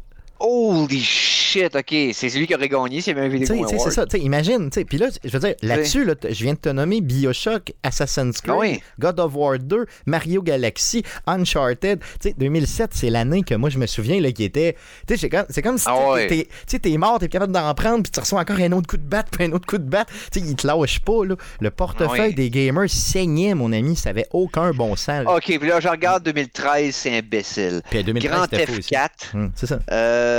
Holy 0.47 1.01
shit, 1.01 1.75
ok. 1.75 1.95
C'est 2.13 2.29
celui 2.29 2.45
qui 2.47 2.53
aurait 2.55 2.69
gagné 2.69 3.01
s'il 3.01 3.15
y 3.15 3.17
avait 3.17 3.25
un 3.27 3.29
vidéo 3.29 3.65
c'est 3.67 3.89
ça, 3.91 4.05
tu 4.05 4.17
sais, 4.17 4.23
imagine, 4.23 4.69
tu 4.69 4.79
sais, 4.79 4.85
puis 4.85 4.97
là, 4.97 5.07
je 5.23 5.29
veux 5.29 5.39
dire, 5.39 5.55
là-dessus, 5.61 6.05
là, 6.05 6.13
je 6.23 6.43
viens 6.43 6.53
de 6.53 6.59
te 6.59 6.69
nommer 6.69 7.01
Bioshock, 7.01 7.73
Assassin's 7.83 8.41
Creed, 8.41 8.53
Ah 8.55 8.57
oui. 8.59 8.79
God 8.99 9.19
of 9.19 9.33
War 9.35 9.57
2, 9.59 9.85
Mario 10.05 10.41
Galaxy, 10.43 11.03
Uncharted, 11.25 11.99
tu 12.21 12.29
sais, 12.29 12.35
2007, 12.37 12.91
c'est 12.93 13.09
l'année 13.09 13.41
que 13.43 13.55
moi, 13.55 13.69
je 13.69 13.79
me 13.79 13.85
souviens, 13.87 14.19
là, 14.21 14.31
qui 14.31 14.43
était, 14.43 14.75
tu 15.07 15.17
sais, 15.17 15.17
c'est 15.17 15.29
comme, 15.29 15.45
comme 15.63 15.77
si 15.77 15.85
Ah 15.87 16.15
t'es- 16.27 16.47
ouais. 16.83 16.97
mort, 16.97 17.19
t'es 17.19 17.27
capable 17.27 17.53
d'en 17.53 17.73
prendre, 17.73 18.03
puis 18.03 18.11
tu 18.11 18.19
reçois 18.19 18.39
encore 18.41 18.59
un 18.59 18.71
autre 18.73 18.87
coup 18.87 18.97
de 18.97 19.03
batte, 19.07 19.27
puis 19.31 19.45
un 19.45 19.51
autre 19.53 19.65
coup 19.65 19.77
de 19.79 19.89
batte, 19.89 20.09
tu 20.31 20.39
sais, 20.39 20.45
il 20.45 20.55
te 20.55 20.67
lâche 20.67 20.99
pas, 20.99 21.25
là, 21.25 21.35
le 21.59 21.71
portefeuille 21.71 22.19
Ah 22.19 22.27
oui. 22.27 22.35
des 22.35 22.49
gamers 22.49 22.89
saignait, 22.89 23.53
mon 23.55 23.71
ami, 23.71 23.95
ça 23.95 24.09
avait 24.09 24.27
aucun 24.31 24.71
bon 24.71 24.95
sens, 24.95 25.23
là. 25.25 25.35
Ok, 25.35 25.45
puis 25.45 25.67
là, 25.69 25.79
je 25.79 25.87
regarde 25.87 26.23
2013, 26.23 26.93
c'est 26.95 27.17
imbécile. 27.17 27.81
puis 27.89 28.03
2013, 28.03 28.31
Grand 28.31 28.43
c'était 28.49 28.65
fou 28.67 28.79
aussi. 28.79 28.93
F4. 28.93 29.09
Hum, 29.33 29.51
c'est 29.55 29.67
ça. 29.67 29.79
Euh... 29.91 30.34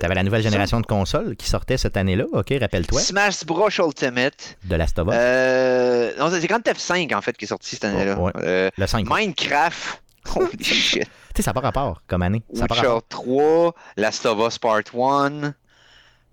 T'avais 0.00 0.14
la 0.14 0.22
nouvelle 0.22 0.42
génération 0.42 0.80
de 0.80 0.86
consoles 0.86 1.36
qui 1.36 1.48
sortait 1.48 1.76
cette 1.76 1.96
année-là, 1.96 2.24
ok, 2.32 2.52
rappelle-toi, 2.60 3.00
Smash 3.00 3.44
Bros 3.44 3.68
Ultimate. 3.78 4.56
de 4.64 4.76
Last 4.76 4.98
of 4.98 5.08
Us, 5.08 5.14
Euh... 5.16 6.12
Non, 6.18 6.30
c'est 6.30 6.46
Grand 6.46 6.58
F5 6.60 7.14
en 7.14 7.20
fait 7.22 7.36
qui 7.36 7.44
est 7.44 7.48
sorti 7.48 7.70
cette 7.76 7.84
année-là. 7.84 8.18
Ouais. 8.18 8.32
Euh, 8.36 8.70
le 8.76 8.86
5. 8.86 9.06
Minecraft. 9.08 10.02
Holy 10.36 10.64
shit. 10.64 11.02
Tu 11.04 11.08
sais, 11.36 11.42
ça 11.42 11.50
n'a 11.50 11.54
pas 11.54 11.60
rapport 11.60 12.02
comme 12.06 12.22
année. 12.22 12.42
Ça 12.54 12.62
Witcher 12.62 12.86
rapport. 12.86 13.06
3, 13.08 13.74
Last 13.96 14.26
of 14.26 14.38
Us 14.46 14.58
Part 14.58 14.80
1. 14.94 15.52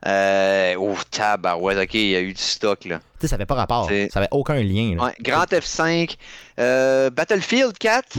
Euh... 0.05 0.75
Oh, 0.77 0.95
tabarouette, 1.11 1.77
ok, 1.77 1.93
il 1.93 2.09
y 2.09 2.15
a 2.15 2.21
eu 2.21 2.33
du 2.33 2.41
stock 2.41 2.83
là. 2.85 2.97
Tu 2.97 3.03
sais, 3.21 3.27
ça 3.27 3.35
n'avait 3.37 3.45
pas 3.45 3.55
rapport. 3.55 3.87
Ça 3.87 4.19
n'avait 4.19 4.27
aucun 4.31 4.55
lien. 4.55 4.95
là. 4.97 5.05
Ouais, 5.05 5.13
Grand 5.21 5.45
F5, 5.45 6.15
euh, 6.59 7.09
Battlefield 7.09 7.77
4, 7.77 8.17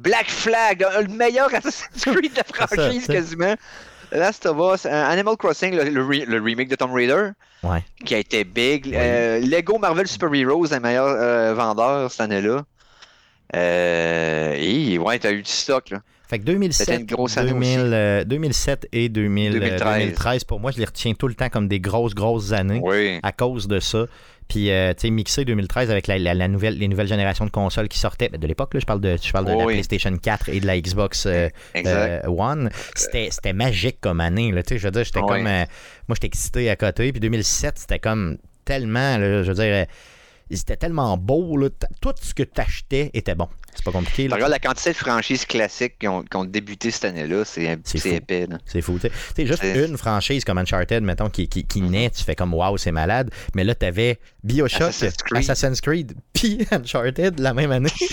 Black 0.00 0.28
Flag, 0.30 0.84
le 1.00 1.08
meilleur 1.08 1.48
Assassin's 1.54 2.04
Creed 2.04 2.32
de 2.32 2.38
la 2.38 2.66
ça, 2.66 2.66
franchise 2.66 3.06
quasiment. 3.06 3.54
Last 4.12 4.44
of 4.46 4.56
Us, 4.74 4.86
Animal 4.86 5.36
Crossing, 5.36 5.72
le, 5.76 5.84
le 5.84 6.02
re- 6.02 6.24
le 6.26 6.40
remake 6.42 6.68
de 6.68 6.74
Tomb 6.74 6.92
Raider, 6.92 7.28
Ouais. 7.62 7.84
qui 8.04 8.14
a 8.16 8.18
été 8.18 8.42
big. 8.42 8.92
Euh, 8.92 9.38
Lego 9.38 9.78
Marvel 9.78 10.08
Super 10.08 10.34
Heroes, 10.34 10.72
un 10.74 10.80
meilleur 10.80 11.06
euh, 11.06 11.54
vendeur 11.54 12.10
cette 12.10 12.22
année-là. 12.22 12.62
Euh, 13.54 14.54
et 14.56 14.98
ouais, 14.98 15.18
t'as 15.18 15.32
eu 15.32 15.42
du 15.42 15.50
stock 15.50 15.90
là. 15.90 16.00
Fait 16.28 16.38
que 16.38 16.44
2007, 16.44 16.86
C'était 16.86 17.00
une 17.00 17.06
grosse 17.06 17.36
année 17.36 17.50
2000, 17.50 17.78
aussi. 17.80 17.88
euh, 17.92 18.24
2007 18.24 18.86
et 18.92 19.08
2000, 19.08 19.50
euh, 19.56 19.58
2013. 19.60 19.98
2013, 19.98 20.44
pour 20.44 20.60
moi, 20.60 20.70
je 20.70 20.78
les 20.78 20.84
retiens 20.84 21.12
tout 21.14 21.26
le 21.26 21.34
temps 21.34 21.48
comme 21.48 21.66
des 21.66 21.80
grosses, 21.80 22.14
grosses 22.14 22.52
années 22.52 22.80
Oui. 22.82 23.18
à 23.24 23.32
cause 23.32 23.66
de 23.66 23.80
ça. 23.80 24.06
Puis, 24.50 24.70
euh, 24.70 24.92
tu 24.92 25.02
sais, 25.06 25.10
mixé 25.10 25.44
2013 25.46 25.90
avec 25.90 26.08
la, 26.08 26.18
la- 26.18 26.34
la 26.34 26.48
nouvelle, 26.48 26.76
les 26.76 26.88
nouvelles 26.88 27.06
générations 27.06 27.46
de 27.46 27.50
consoles 27.50 27.88
qui 27.88 27.98
sortaient. 27.98 28.28
Ben, 28.28 28.38
de 28.40 28.46
l'époque, 28.46 28.74
là, 28.74 28.80
je 28.80 28.84
parle 28.84 29.00
de, 29.00 29.16
je 29.22 29.30
parle 29.32 29.46
de 29.46 29.52
Oh 29.52 29.60
la 29.60 29.64
oui. 29.64 29.74
PlayStation 29.74 30.14
4 30.18 30.48
et 30.48 30.58
de 30.60 30.66
la 30.66 30.78
Xbox 30.80 31.24
euh, 31.26 31.48
euh, 31.76 32.20
One. 32.26 32.68
C'était 32.96 33.28
c'était 33.30 33.52
magique 33.52 33.98
comme 34.00 34.20
année. 34.20 34.50
Là, 34.52 34.62
tu 34.64 34.74
sais, 34.74 34.78
je 34.78 34.84
veux 34.88 34.90
dire, 34.90 35.04
j'étais 35.04 35.20
Ouais. 35.20 35.26
comme. 35.28 35.42
moi, 35.44 36.14
j'étais 36.14 36.26
excité 36.26 36.68
à 36.68 36.74
côté. 36.76 37.12
Puis 37.12 37.20
2007, 37.20 37.78
c'était 37.78 38.00
comme 38.00 38.38
tellement. 38.64 39.16
là, 39.18 39.42
je 39.44 39.52
veux 39.52 39.54
dire, 39.64 39.86
c'était 40.52 40.76
tellement 40.76 41.16
beau. 41.16 41.56
Là, 41.56 41.68
tout 42.00 42.12
ce 42.20 42.34
que 42.34 42.42
tu 42.42 42.60
achetais 42.60 43.10
était 43.14 43.36
bon. 43.36 43.48
C'est 43.74 43.84
pas 43.84 43.92
compliqué. 43.92 44.24
Tu 44.24 44.28
là. 44.28 44.34
regardes 44.36 44.52
la 44.52 44.58
quantité 44.58 44.90
de 44.90 44.96
franchises 44.96 45.44
classiques 45.46 45.98
qui 45.98 46.08
ont, 46.08 46.22
qui 46.22 46.36
ont 46.36 46.44
débuté 46.44 46.90
cette 46.90 47.04
année-là, 47.06 47.44
c'est 47.44 47.78
épais. 48.04 48.46
C'est 48.66 48.82
fou. 48.82 48.94
Tu 49.00 49.02
sais. 49.02 49.08
Tu 49.10 49.14
sais, 49.36 49.46
juste 49.46 49.62
une 49.88 49.96
franchise 49.96 50.44
comme 50.44 50.58
Uncharted, 50.58 51.02
mettons, 51.02 51.30
qui, 51.30 51.48
qui, 51.48 51.64
qui 51.64 51.80
naît, 51.80 52.10
tu 52.10 52.22
fais 52.24 52.34
comme 52.34 52.52
waouh, 52.52 52.76
c'est 52.76 52.92
malade. 52.92 53.30
Mais 53.54 53.64
là, 53.64 53.74
t'avais 53.74 54.18
Bioshock, 54.44 54.82
Assassin's 54.88 55.16
Creed. 55.22 55.38
Assassin's 55.38 55.80
Creed, 55.80 56.12
puis 56.32 56.66
Uncharted 56.72 57.38
la 57.38 57.54
même 57.54 57.70
année. 57.72 57.90
tu 57.98 58.06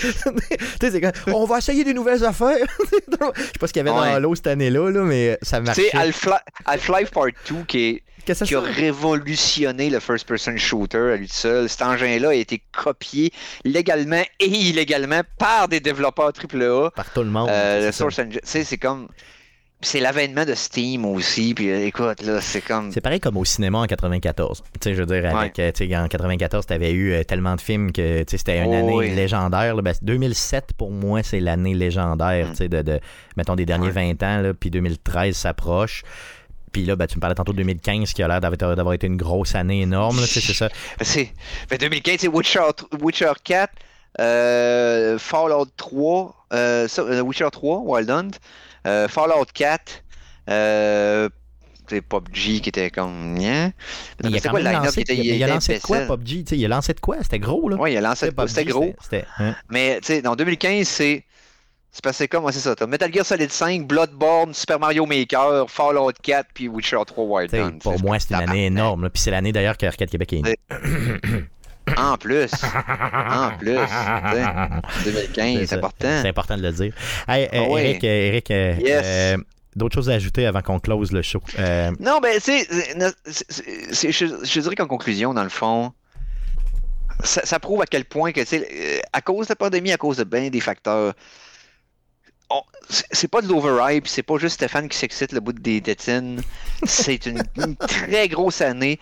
sais, 0.80 0.90
c'est 0.90 1.00
comme, 1.00 1.34
on 1.34 1.44
va 1.44 1.58
essayer 1.58 1.84
des 1.84 1.94
nouvelles 1.94 2.24
affaires. 2.24 2.56
Je 3.36 3.42
sais 3.42 3.52
pas 3.58 3.66
ce 3.66 3.72
qu'il 3.72 3.84
y 3.84 3.88
avait 3.88 3.98
Ouais. 3.98 4.12
dans 4.12 4.18
l'eau 4.20 4.34
cette 4.34 4.46
année-là, 4.46 4.90
là, 4.90 5.02
mais 5.02 5.38
ça 5.42 5.58
Tu 5.58 5.64
marchait. 5.64 5.90
sais, 5.90 5.96
Half-Li- 5.96 6.32
Half-Life 6.66 7.10
Part 7.10 7.26
2 7.48 7.56
qui, 7.66 7.84
est, 7.88 8.02
Qui 8.24 8.54
a 8.54 8.60
révolutionné 8.60 9.90
le 9.90 10.00
first-person 10.00 10.56
shooter 10.56 10.98
à 11.12 11.16
lui 11.16 11.28
seul. 11.28 11.68
Cet 11.68 11.82
engin-là 11.82 12.30
a 12.30 12.34
été 12.34 12.62
copié 12.72 13.32
légalement 13.64 14.22
et 14.40 14.46
illégalement 14.46 15.20
par 15.38 15.68
des 15.68 15.80
développeurs 15.80 16.32
AAA. 16.32 16.90
Par 16.90 17.10
tout 17.12 17.22
le 17.22 17.30
monde. 17.30 17.48
Euh, 17.50 17.86
le. 17.86 17.92
Source 17.92 18.18
Engine, 18.18 18.32
tu 18.32 18.38
sais, 18.44 18.64
c'est 18.64 18.78
comme. 18.78 19.08
C'est 19.80 20.00
l'avènement 20.00 20.44
de 20.44 20.54
Steam 20.54 21.04
aussi. 21.04 21.54
Puis 21.54 21.70
euh, 21.70 21.86
écoute, 21.86 22.22
là, 22.22 22.40
c'est 22.40 22.60
comme. 22.60 22.90
C'est 22.90 23.00
pareil 23.00 23.20
comme 23.20 23.36
au 23.36 23.44
cinéma 23.44 23.78
en 23.78 23.86
94. 23.86 24.62
Tu 24.62 24.64
sais, 24.82 24.94
je 24.94 25.00
veux 25.00 25.06
dire, 25.06 25.36
avec, 25.36 25.56
euh, 25.60 25.70
tu 25.72 25.88
sais, 25.88 25.96
en 25.96 26.08
94, 26.08 26.66
t'avais 26.66 26.92
eu 26.92 27.24
tellement 27.24 27.54
de 27.54 27.60
films 27.60 27.92
que 27.92 28.24
tu 28.24 28.24
sais, 28.32 28.38
c'était 28.38 28.58
une 28.58 28.70
Oh, 28.70 28.74
année 28.74 28.92
oui. 28.94 29.14
légendaire. 29.14 29.76
là. 29.76 29.82
Ben, 29.82 29.94
2007, 30.02 30.70
pour 30.76 30.90
moi, 30.90 31.22
c'est 31.22 31.38
l'année 31.38 31.74
légendaire, 31.74 32.48
Mm. 32.48 32.50
tu 32.50 32.56
sais, 32.56 32.68
de, 32.68 32.82
de, 32.82 32.98
mettons, 33.36 33.54
des 33.54 33.66
derniers 33.66 33.86
Ouais. 33.92 34.14
20 34.14 34.22
ans, 34.24 34.40
là, 34.42 34.52
puis 34.52 34.68
2013 34.70 35.36
s'approche. 35.36 36.02
Puis 36.72 36.84
là, 36.84 36.96
ben, 36.96 37.06
tu 37.06 37.16
me 37.16 37.20
parlais 37.20 37.34
tantôt 37.34 37.52
de 37.52 37.58
2015 37.58 38.12
qui 38.12 38.22
a 38.22 38.28
l'air 38.28 38.40
d'avoir 38.40 38.92
été 38.92 39.06
une 39.06 39.16
grosse 39.16 39.54
année 39.54 39.82
énorme. 39.82 40.18
c'est 40.26 40.40
ça. 40.40 40.68
C'est. 41.00 41.32
fait 41.68 41.78
2015, 41.78 42.16
c'est 42.20 42.28
Witcher, 42.28 42.60
Witcher 43.00 43.32
4, 43.44 43.72
euh, 44.20 45.18
Fallout 45.18 45.66
3, 45.76 46.34
euh, 46.52 46.88
euh, 46.98 47.20
Witcher 47.20 47.48
3, 47.52 47.78
Wild 47.80 48.10
Hunt, 48.10 48.30
euh, 48.86 49.08
Fallout 49.08 49.44
4, 49.54 50.02
euh, 50.50 51.28
c'est 51.88 52.02
PUBG 52.02 52.60
qui 52.60 52.68
était 52.68 52.90
comme. 52.90 53.34
Mais 53.38 53.72
il 54.24 54.36
a 54.36 54.40
quoi 54.50 54.60
lancé, 54.60 55.04
qui 55.04 55.12
était- 55.12 55.16
il 55.16 55.20
a- 55.20 55.34
il 55.36 55.42
a 55.42 55.46
était 55.46 55.54
lancé 55.54 55.74
de 55.76 55.80
quoi? 55.82 56.00
PUBG? 56.00 56.44
Il 56.52 56.64
a 56.64 56.68
lancé 56.68 56.92
de 56.92 57.00
quoi? 57.00 57.16
C'était 57.22 57.38
gros, 57.38 57.68
là? 57.68 57.76
Ouais, 57.76 57.92
il 57.94 57.96
a 57.96 58.00
lancé. 58.02 58.30
PUBG, 58.30 58.48
C'était 58.48 58.64
gros. 58.66 58.94
C'était, 59.00 59.24
hein? 59.38 59.54
Mais, 59.70 59.98
tu 60.00 60.06
sais, 60.08 60.22
dans 60.22 60.36
2015, 60.36 60.86
c'est. 60.86 61.24
C'est 61.90 62.04
passé 62.04 62.28
comme, 62.28 62.50
c'est 62.52 62.60
ça. 62.60 62.76
T'as 62.76 62.86
Metal 62.86 63.12
Gear 63.12 63.24
Solid 63.24 63.50
5, 63.50 63.86
Bloodborne, 63.86 64.52
Super 64.54 64.78
Mario 64.78 65.04
Maker, 65.06 65.68
Fallout 65.68 66.12
4, 66.22 66.48
puis 66.54 66.68
Witcher 66.68 66.98
3 67.06 67.24
Wild 67.24 67.54
Hunt. 67.54 67.78
pour 67.82 67.98
moi, 68.00 68.18
c'est 68.20 68.34
une 68.34 68.40
année 68.48 68.66
énorme. 68.66 69.04
là. 69.04 69.10
Puis 69.10 69.22
c'est 69.22 69.30
l'année 69.30 69.52
d'ailleurs 69.52 69.76
que 69.76 69.86
Arcade 69.86 70.10
Québec 70.10 70.32
est 70.34 70.42
né. 70.42 70.56
En 71.96 72.18
plus. 72.18 72.50
en 72.62 73.50
plus. 73.58 73.74
tu 73.74 75.04
sais, 75.04 75.10
2015, 75.12 75.64
C'est 75.68 75.76
important. 75.76 76.18
C'est 76.22 76.28
important 76.28 76.56
de 76.58 76.62
le 76.62 76.72
dire. 76.72 76.92
Hey, 77.26 77.46
euh, 77.46 77.48
Ah. 77.74 77.80
Eric, 77.80 78.04
euh, 78.04 78.06
Eric, 78.28 78.50
euh, 78.50 78.74
Yes. 78.78 79.02
euh, 79.06 79.36
d'autres 79.74 79.94
choses 79.94 80.10
à 80.10 80.12
ajouter 80.14 80.44
avant 80.46 80.60
qu'on 80.60 80.78
close 80.80 81.12
le 81.12 81.22
show? 81.22 81.40
Euh, 81.58 81.90
Non, 81.98 82.20
ben, 82.20 82.38
tu 82.44 82.58
sais, 82.62 84.12
je, 84.12 84.26
je 84.44 84.60
dirais 84.60 84.74
qu'en 84.74 84.86
conclusion, 84.86 85.32
dans 85.32 85.42
le 85.44 85.48
fond, 85.48 85.92
ça, 87.24 87.40
ça 87.46 87.58
prouve 87.58 87.80
à 87.80 87.86
quel 87.86 88.04
point 88.04 88.32
que, 88.32 88.40
tu 88.40 88.46
sais, 88.46 89.02
à 89.14 89.22
cause 89.22 89.46
de 89.46 89.52
la 89.52 89.56
pandémie, 89.56 89.90
à 89.92 89.96
cause 89.96 90.18
de 90.18 90.24
bien 90.24 90.50
des 90.50 90.60
facteurs, 90.60 91.14
on- 92.50 92.62
c'est 92.88 93.28
pas 93.28 93.42
de 93.42 93.48
l'overhype, 93.48 94.06
c'est 94.08 94.22
pas 94.22 94.38
juste 94.38 94.54
Stéphane 94.54 94.88
qui 94.88 94.96
s'excite 94.96 95.32
le 95.32 95.40
bout 95.40 95.52
des 95.52 95.80
tétines. 95.80 96.40
C'est 96.84 97.26
une, 97.26 97.42
une 97.56 97.76
très 97.76 98.28
grosse 98.28 98.60
année 98.60 98.98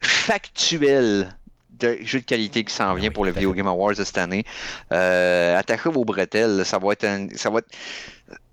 factuelle 0.00 1.34
de 1.78 1.96
jeux 2.02 2.20
de 2.20 2.24
qualité 2.24 2.62
qui 2.64 2.74
s'en 2.74 2.94
vient 2.94 3.08
oui, 3.08 3.14
pour 3.14 3.24
le 3.24 3.32
Video. 3.32 3.52
Game 3.54 3.66
Awards 3.66 3.94
de 3.94 4.04
cette 4.04 4.18
année. 4.18 4.44
Euh, 4.92 5.56
attachez 5.56 5.88
vos 5.88 6.04
bretelles, 6.04 6.64
ça 6.66 6.78
va 6.78 6.92
être 6.92 7.04
un, 7.04 7.28
ça 7.36 7.48
va 7.48 7.60
être, 7.60 7.68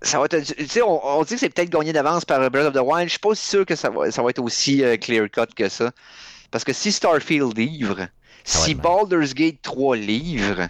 ça 0.00 0.18
va 0.18 0.24
être, 0.26 0.40
tu 0.40 0.66
sais, 0.66 0.80
on, 0.82 1.18
on 1.18 1.22
dit 1.24 1.34
que 1.34 1.40
c'est 1.40 1.50
peut-être 1.50 1.68
gagné 1.70 1.92
d'avance 1.92 2.24
par 2.24 2.38
Breath 2.50 2.68
of 2.68 2.74
the 2.74 2.80
Wild. 2.82 3.04
Je 3.04 3.10
suis 3.10 3.18
pas 3.18 3.34
sûr 3.34 3.66
que 3.66 3.74
ça 3.76 3.90
va, 3.90 4.10
ça 4.10 4.22
va 4.22 4.30
être 4.30 4.42
aussi 4.42 4.82
clear 5.00 5.26
cut 5.30 5.52
que 5.54 5.68
ça, 5.68 5.90
parce 6.50 6.64
que 6.64 6.72
si 6.72 6.90
Starfield 6.90 7.56
livre, 7.58 8.08
si. 8.44 8.74
Baldur's 8.74 9.34
Gate 9.34 9.60
3 9.60 9.96
livre, 9.96 10.66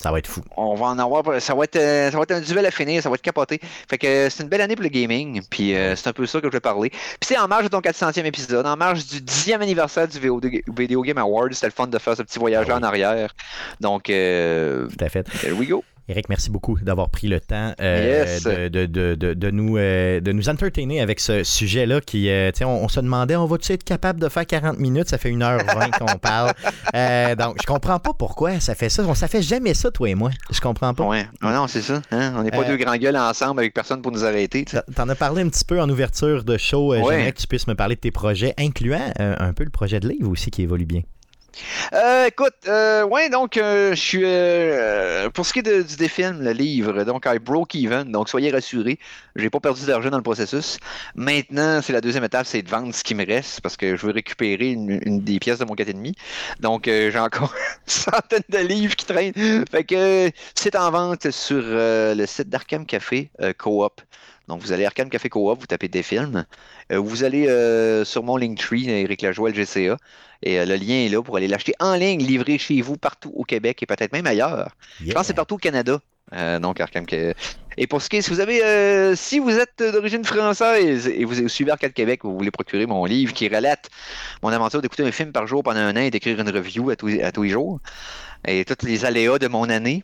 ça 0.00 0.10
va 0.10 0.18
être 0.18 0.26
fou. 0.26 0.40
on 0.56 0.74
va 0.74 0.86
en 0.86 0.98
avoir. 0.98 1.40
Ça 1.42 1.54
va 1.54 1.64
être, 1.64 1.76
euh, 1.76 2.10
ça 2.10 2.16
va 2.16 2.22
être 2.22 2.30
un 2.32 2.40
duel 2.40 2.64
à 2.64 2.70
finir, 2.70 3.02
ça 3.02 3.08
va 3.10 3.16
être 3.16 3.22
capoté. 3.22 3.60
Fait 3.88 3.98
que 3.98 4.06
euh, 4.06 4.30
c'est 4.30 4.42
une 4.42 4.48
belle 4.48 4.62
année 4.62 4.74
pour 4.74 4.82
le 4.82 4.88
gaming. 4.88 5.42
Puis 5.50 5.74
euh, 5.76 5.94
c'est 5.94 6.08
un 6.08 6.12
peu 6.14 6.24
ça 6.26 6.40
que 6.40 6.46
je 6.46 6.52
vais 6.52 6.60
parler. 6.60 6.88
Puis 6.90 7.00
c'est 7.22 7.38
en 7.38 7.46
marge 7.48 7.64
de 7.64 7.68
ton 7.68 7.80
400e 7.80 8.24
épisode, 8.24 8.66
en 8.66 8.76
marge 8.76 9.06
du 9.06 9.20
10e 9.20 9.60
anniversaire 9.60 10.08
du 10.08 10.18
Video 10.18 11.02
Game 11.02 11.18
Awards. 11.18 11.48
C'était 11.52 11.66
le 11.66 11.72
fun 11.72 11.86
de 11.86 11.98
faire 11.98 12.16
ce 12.16 12.22
petit 12.22 12.38
voyage 12.38 12.66
Ah 12.70 12.74
oui. 12.76 12.78
en 12.80 12.82
arrière. 12.82 13.34
Donc, 13.80 14.08
euh, 14.08 14.86
Tout 14.88 15.04
à 15.04 15.08
fait. 15.10 15.24
there 15.42 15.52
we 15.52 15.68
go. 15.68 15.84
Eric, 16.10 16.28
merci 16.28 16.50
beaucoup 16.50 16.76
d'avoir 16.80 17.08
pris 17.08 17.28
le 17.28 17.38
temps 17.40 17.72
euh, 17.80 18.24
Yes. 18.26 18.42
de, 18.42 18.66
de, 18.68 19.14
de, 19.14 19.34
de, 19.34 19.50
nous, 19.50 19.76
euh, 19.76 20.20
de 20.20 20.32
nous 20.32 20.48
entertainer 20.48 21.00
avec 21.00 21.20
ce 21.20 21.44
sujet-là 21.44 22.00
qui, 22.00 22.28
euh, 22.28 22.50
on, 22.62 22.66
on 22.66 22.88
se 22.88 22.98
demandait, 22.98 23.36
on 23.36 23.46
va-tu 23.46 23.72
être 23.72 23.84
capable 23.84 24.18
de 24.20 24.28
faire 24.28 24.44
40 24.44 24.78
minutes? 24.78 25.08
Ça 25.08 25.18
fait 25.18 25.30
1h20 25.30 25.98
qu'on 25.98 26.18
parle. 26.18 26.52
Donc, 27.36 27.56
je 27.60 27.66
comprends 27.66 27.98
pas 28.00 28.12
pourquoi 28.12 28.58
ça 28.58 28.74
fait 28.74 28.88
ça. 28.88 29.04
On 29.06 29.14
ça 29.14 29.28
fait 29.28 29.42
jamais 29.42 29.72
ça, 29.74 29.90
toi 29.92 30.08
et 30.10 30.14
moi. 30.16 30.30
Je 30.50 30.60
comprends 30.60 30.94
pas. 30.94 31.04
Ouais. 31.06 31.26
Ah 31.42 31.54
non, 31.54 31.68
c'est 31.68 31.82
ça. 31.82 32.02
hein? 32.10 32.34
On 32.36 32.42
n'est 32.42 32.50
pas 32.50 32.64
deux 32.64 32.76
grands 32.76 32.96
gueules 32.96 33.16
ensemble 33.16 33.60
avec 33.60 33.72
personne 33.72 34.02
pour 34.02 34.10
nous 34.12 34.24
arrêter. 34.24 34.64
tu. 34.64 34.76
T'en 34.96 35.08
as 35.08 35.14
parlé 35.14 35.42
un 35.42 35.48
petit 35.48 35.64
peu 35.64 35.80
en 35.80 35.88
ouverture 35.88 36.42
de 36.44 36.56
show. 36.58 36.90
Ouais. 36.90 36.98
J'aimerais 36.98 37.32
que 37.32 37.38
tu 37.40 37.46
puisses 37.46 37.66
me 37.68 37.74
parler 37.74 37.94
de 37.94 38.00
tes 38.00 38.10
projets, 38.10 38.54
incluant 38.58 39.12
un 39.18 39.52
peu 39.52 39.62
le 39.64 39.70
projet 39.70 40.00
de 40.00 40.08
livre 40.08 40.28
aussi 40.30 40.50
qui 40.50 40.62
évolue 40.62 40.86
bien. 40.86 41.02
Euh, 41.92 42.26
écoute, 42.26 42.54
euh, 42.68 43.04
ouais, 43.04 43.28
donc, 43.30 43.56
euh, 43.56 43.94
je 43.94 44.00
suis. 44.00 45.30
pour 45.32 45.46
ce 45.46 45.52
qui 45.52 45.58
est 45.60 45.84
du 45.84 45.96
défilm, 45.96 46.40
le 46.40 46.52
livre, 46.52 47.04
donc, 47.04 47.26
I 47.26 47.38
broke 47.38 47.74
even, 47.74 48.10
donc 48.10 48.28
soyez 48.28 48.50
rassurés, 48.50 48.98
j'ai 49.36 49.50
pas 49.50 49.60
perdu 49.60 49.86
d'argent 49.86 50.10
dans 50.10 50.16
le 50.16 50.22
processus. 50.22 50.78
Maintenant, 51.14 51.80
c'est 51.82 51.92
la 51.92 52.00
deuxième 52.00 52.24
étape, 52.24 52.46
c'est 52.46 52.62
de 52.62 52.68
vendre 52.68 52.94
ce 52.94 53.02
qui 53.02 53.14
me 53.14 53.26
reste, 53.26 53.60
parce 53.60 53.76
que 53.76 53.96
je 53.96 54.06
veux 54.06 54.12
récupérer 54.12 54.70
une, 54.70 55.00
une 55.04 55.20
des 55.20 55.38
pièces 55.38 55.58
de 55.58 55.64
mon 55.64 55.74
4,5. 55.74 56.14
Donc, 56.60 56.84
j'ai 56.86 57.18
encore 57.18 57.54
une 57.86 57.92
centaine 57.92 58.44
de 58.48 58.58
livres 58.58 58.96
qui 58.96 59.06
traînent. 59.06 59.64
Fait 59.70 59.84
que 59.84 60.30
c'est 60.54 60.76
en 60.76 60.90
vente 60.90 61.30
sur 61.30 61.62
le 61.62 62.24
site 62.26 62.48
d'Arkham 62.48 62.86
Café 62.86 63.30
Coop. 63.58 64.00
Donc, 64.50 64.60
vous 64.62 64.72
allez 64.72 64.84
Arkham 64.84 65.08
Café 65.08 65.28
Coop, 65.28 65.60
vous 65.60 65.66
tapez 65.66 65.86
des 65.86 66.02
films. 66.02 66.44
Euh, 66.90 66.98
vous 66.98 67.22
allez 67.22 67.46
euh, 67.46 68.04
sur 68.04 68.24
mon 68.24 68.36
Linktree, 68.36 68.90
Eric 68.90 69.22
Lajoie, 69.22 69.50
LGCA. 69.50 69.96
Et 70.42 70.58
euh, 70.58 70.66
le 70.66 70.74
lien 70.74 71.04
est 71.04 71.08
là 71.08 71.22
pour 71.22 71.36
aller 71.36 71.46
l'acheter 71.46 71.72
en 71.78 71.94
ligne, 71.94 72.20
livré 72.20 72.58
chez 72.58 72.80
vous 72.82 72.96
partout 72.96 73.30
au 73.36 73.44
Québec 73.44 73.80
et 73.80 73.86
peut-être 73.86 74.12
même 74.12 74.26
ailleurs. 74.26 74.74
Je 75.00 75.12
pense 75.12 75.22
que 75.22 75.26
c'est 75.28 75.34
partout 75.34 75.54
au 75.54 75.58
Canada. 75.58 76.00
Euh, 76.32 76.58
donc, 76.58 76.80
Arkham. 76.80 77.06
Et 77.76 77.86
pour 77.86 78.02
ce 78.02 78.08
qui 78.08 78.16
est, 78.16 78.22
si 78.22 78.30
vous 78.30 78.40
avez, 78.40 78.64
euh, 78.64 79.14
si 79.14 79.38
vous 79.38 79.56
êtes 79.56 79.80
d'origine 79.92 80.24
française 80.24 81.06
et 81.06 81.24
vous 81.24 81.48
suivez 81.48 81.70
Arcade 81.70 81.92
Québec, 81.92 82.20
vous 82.24 82.36
voulez 82.36 82.50
procurer 82.50 82.86
mon 82.86 83.04
livre 83.04 83.32
qui 83.32 83.48
relate 83.48 83.88
mon 84.42 84.50
aventure 84.50 84.82
d'écouter 84.82 85.04
un 85.04 85.12
film 85.12 85.30
par 85.30 85.46
jour 85.46 85.62
pendant 85.62 85.80
un 85.80 85.92
an 85.92 86.00
et 86.00 86.10
d'écrire 86.10 86.40
une 86.40 86.50
review 86.50 86.90
à 86.90 86.96
tous, 86.96 87.20
à 87.20 87.30
tous 87.30 87.44
les 87.44 87.50
jours 87.50 87.78
et 88.46 88.64
tous 88.64 88.84
les 88.84 89.04
aléas 89.04 89.38
de 89.38 89.46
mon 89.46 89.68
année. 89.68 90.02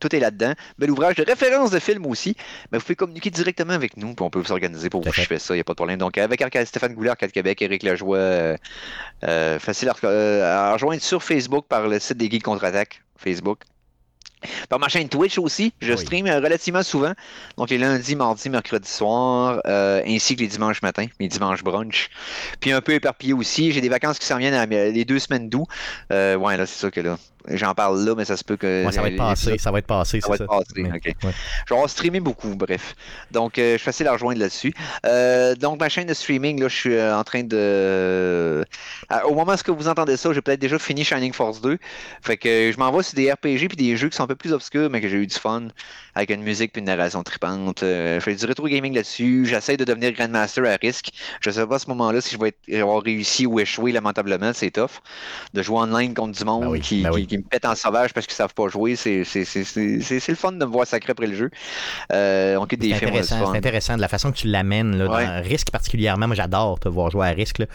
Tout 0.00 0.14
est 0.14 0.20
là-dedans. 0.20 0.52
Bel 0.78 0.90
ouvrage 0.90 1.14
de 1.16 1.24
référence 1.24 1.70
de 1.70 1.78
film 1.78 2.06
aussi. 2.06 2.36
Mais 2.70 2.78
vous 2.78 2.84
pouvez 2.84 2.96
communiquer 2.96 3.30
directement 3.30 3.72
avec 3.72 3.96
nous, 3.96 4.14
puis 4.14 4.24
on 4.24 4.30
peut 4.30 4.44
s'organiser 4.44 4.90
pour 4.90 5.00
Tout 5.02 5.08
à 5.08 5.12
vous. 5.12 5.22
Je 5.22 5.26
fais 5.26 5.38
ça, 5.38 5.54
il 5.54 5.58
n'y 5.58 5.60
a 5.62 5.64
pas 5.64 5.72
de 5.72 5.76
problème. 5.76 5.98
Donc, 5.98 6.18
avec 6.18 6.40
Arcade, 6.42 6.66
Stéphane 6.66 6.94
Goulet, 6.94 7.10
Arcade 7.10 7.32
Québec, 7.32 7.62
Éric 7.62 7.82
Lajoie, 7.82 8.16
euh, 8.18 8.56
euh, 9.24 9.58
facile 9.58 9.88
à, 9.88 9.94
euh, 10.04 10.44
à 10.44 10.72
rejoindre 10.74 11.02
sur 11.02 11.22
Facebook 11.22 11.66
par 11.68 11.88
le 11.88 11.98
site 11.98 12.18
des 12.18 12.30
Geeks 12.30 12.42
Contre-Attaque, 12.42 13.02
Facebook. 13.16 13.60
Par 14.68 14.78
ma 14.78 14.88
chaîne 14.88 15.08
Twitch 15.08 15.38
aussi, 15.38 15.72
je 15.80 15.92
Oui. 15.94 15.98
stream 15.98 16.26
euh, 16.26 16.38
relativement 16.40 16.82
souvent. 16.82 17.12
Donc 17.56 17.70
les 17.70 17.78
lundis, 17.78 18.14
mardis, 18.14 18.50
mercredis 18.50 18.88
soir, 18.88 19.60
euh, 19.66 20.02
ainsi 20.06 20.36
que 20.36 20.40
les 20.42 20.46
dimanches 20.46 20.82
matins, 20.82 21.06
mes 21.18 21.26
dimanches 21.26 21.64
brunch. 21.64 22.10
Puis 22.60 22.70
un 22.70 22.82
peu 22.82 22.92
éparpillé 22.92 23.32
aussi. 23.32 23.72
J'ai 23.72 23.80
des 23.80 23.88
vacances 23.88 24.18
qui 24.18 24.26
s'en 24.26 24.36
viennent 24.36 24.54
à 24.54 24.66
les 24.66 25.04
deux 25.06 25.18
semaines 25.18 25.48
d'août. 25.48 25.66
Euh, 26.12 26.36
ouais, 26.36 26.56
là, 26.56 26.66
c'est 26.66 26.78
ça 26.78 26.90
que 26.90 27.00
là. 27.00 27.18
J'en 27.50 27.74
parle 27.74 28.04
là, 28.04 28.14
mais 28.16 28.24
ça 28.24 28.36
se 28.36 28.44
peut 28.44 28.56
que. 28.56 28.84
Ouais, 28.86 28.92
ça 28.92 29.02
va 29.02 29.08
être 29.08 29.16
passé, 29.16 29.58
ça 29.58 29.70
va 29.70 29.78
être 29.78 29.86
passé, 29.86 30.20
Ça 30.20 30.28
va 30.28 30.34
être 30.36 30.46
passé, 30.46 30.64
Mais- 30.76 30.88
ok. 30.90 31.14
ouais. 31.24 31.30
Je 31.68 31.74
vais 31.74 31.88
streamer 31.88 32.20
beaucoup, 32.20 32.54
bref. 32.56 32.94
Donc, 33.30 33.58
euh, 33.58 33.72
je 33.72 33.76
suis 33.78 33.84
facile 33.84 34.08
à 34.08 34.12
rejoindre 34.12 34.40
là-dessus. 34.40 34.72
Euh, 35.04 35.54
donc, 35.54 35.78
ma 35.80 35.88
chaîne 35.88 36.06
de 36.06 36.14
streaming, 36.14 36.60
là, 36.60 36.68
je 36.68 36.74
suis 36.76 36.94
euh, 36.94 37.16
en 37.16 37.24
train 37.24 37.42
de. 37.44 38.64
au 39.24 39.34
moment 39.34 39.54
où 39.68 39.74
vous 39.74 39.88
entendez 39.88 40.16
ça, 40.16 40.32
j'ai 40.32 40.42
peut-être 40.42 40.60
déjà 40.60 40.78
fini 40.78 41.04
Shining 41.04 41.32
Force 41.32 41.60
2. 41.60 41.78
Fait 42.22 42.36
que 42.36 42.70
je 42.72 42.78
m'envoie 42.78 43.02
sur 43.02 43.14
des 43.14 43.30
RPG 43.32 43.68
puis 43.68 43.76
des 43.76 43.96
jeux 43.96 44.08
qui 44.08 44.16
sont 44.16 44.24
un 44.24 44.28
peu 44.28 44.36
plus 44.36 44.52
obscures, 44.52 44.90
mais 44.90 45.00
que 45.00 45.08
j'ai 45.08 45.16
eu 45.18 45.26
du 45.26 45.34
fun, 45.36 45.68
avec 46.14 46.30
une 46.30 46.42
musique 46.42 46.72
puis 46.72 46.80
une 46.80 46.86
narration 46.86 47.22
tripante. 47.22 47.78
Je 47.82 48.18
fais 48.20 48.34
du 48.34 48.44
rétro 48.46 48.66
gaming 48.68 48.94
là-dessus. 48.94 49.46
J'essaie 49.46 49.76
de 49.76 49.84
devenir 49.84 50.12
Grandmaster 50.12 50.64
à 50.66 50.76
risque. 50.80 51.10
Je 51.40 51.50
sais 51.50 51.66
pas 51.66 51.76
à 51.76 51.78
ce 51.78 51.88
moment-là 51.88 52.20
si 52.20 52.34
je 52.34 52.40
vais 52.40 52.48
être, 52.48 52.80
avoir 52.80 53.02
réussi 53.02 53.46
ou 53.46 53.60
échoué 53.60 53.92
lamentablement, 53.92 54.52
c'est 54.54 54.70
tough. 54.70 55.00
De 55.54 55.62
jouer 55.62 55.78
online 55.78 56.14
contre 56.14 56.36
du 56.38 56.44
monde 56.44 56.62
Ben 56.64 56.68
oui, 56.70 56.80
qui, 56.80 57.02
ben 57.02 57.10
qui- 57.10 57.14
oui. 57.16 57.26
qui 57.26 57.35
me 57.38 57.42
pète 57.42 57.64
en 57.64 57.74
sauvage 57.74 58.12
parce 58.12 58.26
qu'ils 58.26 58.34
savent 58.36 58.54
pas 58.54 58.68
jouer, 58.68 58.96
c'est 58.96 59.22
le 59.24 60.34
fun 60.34 60.52
de 60.52 60.58
me 60.58 60.64
voir 60.70 60.86
sacré 60.86 61.10
après 61.12 61.26
le 61.26 61.34
jeu. 61.36 61.50
Euh, 62.12 62.56
on 62.56 62.66
quitte 62.66 62.80
des 62.80 62.90
C'est 62.90 62.98
films, 62.98 63.10
intéressant, 63.10 63.38
fun. 63.44 63.52
c'est 63.52 63.58
intéressant 63.58 63.96
de 63.96 64.00
la 64.00 64.08
façon 64.08 64.30
que 64.32 64.36
tu 64.36 64.46
l'amènes, 64.48 64.96
là, 64.96 65.08
Ouais. 65.10 65.40
risque 65.40 65.70
particulièrement. 65.70 66.26
Moi, 66.26 66.36
j'adore 66.36 66.78
te 66.80 66.88
voir 66.88 67.10
jouer 67.10 67.26
à 67.26 67.30
risque, 67.30 67.58
là. 67.58 67.66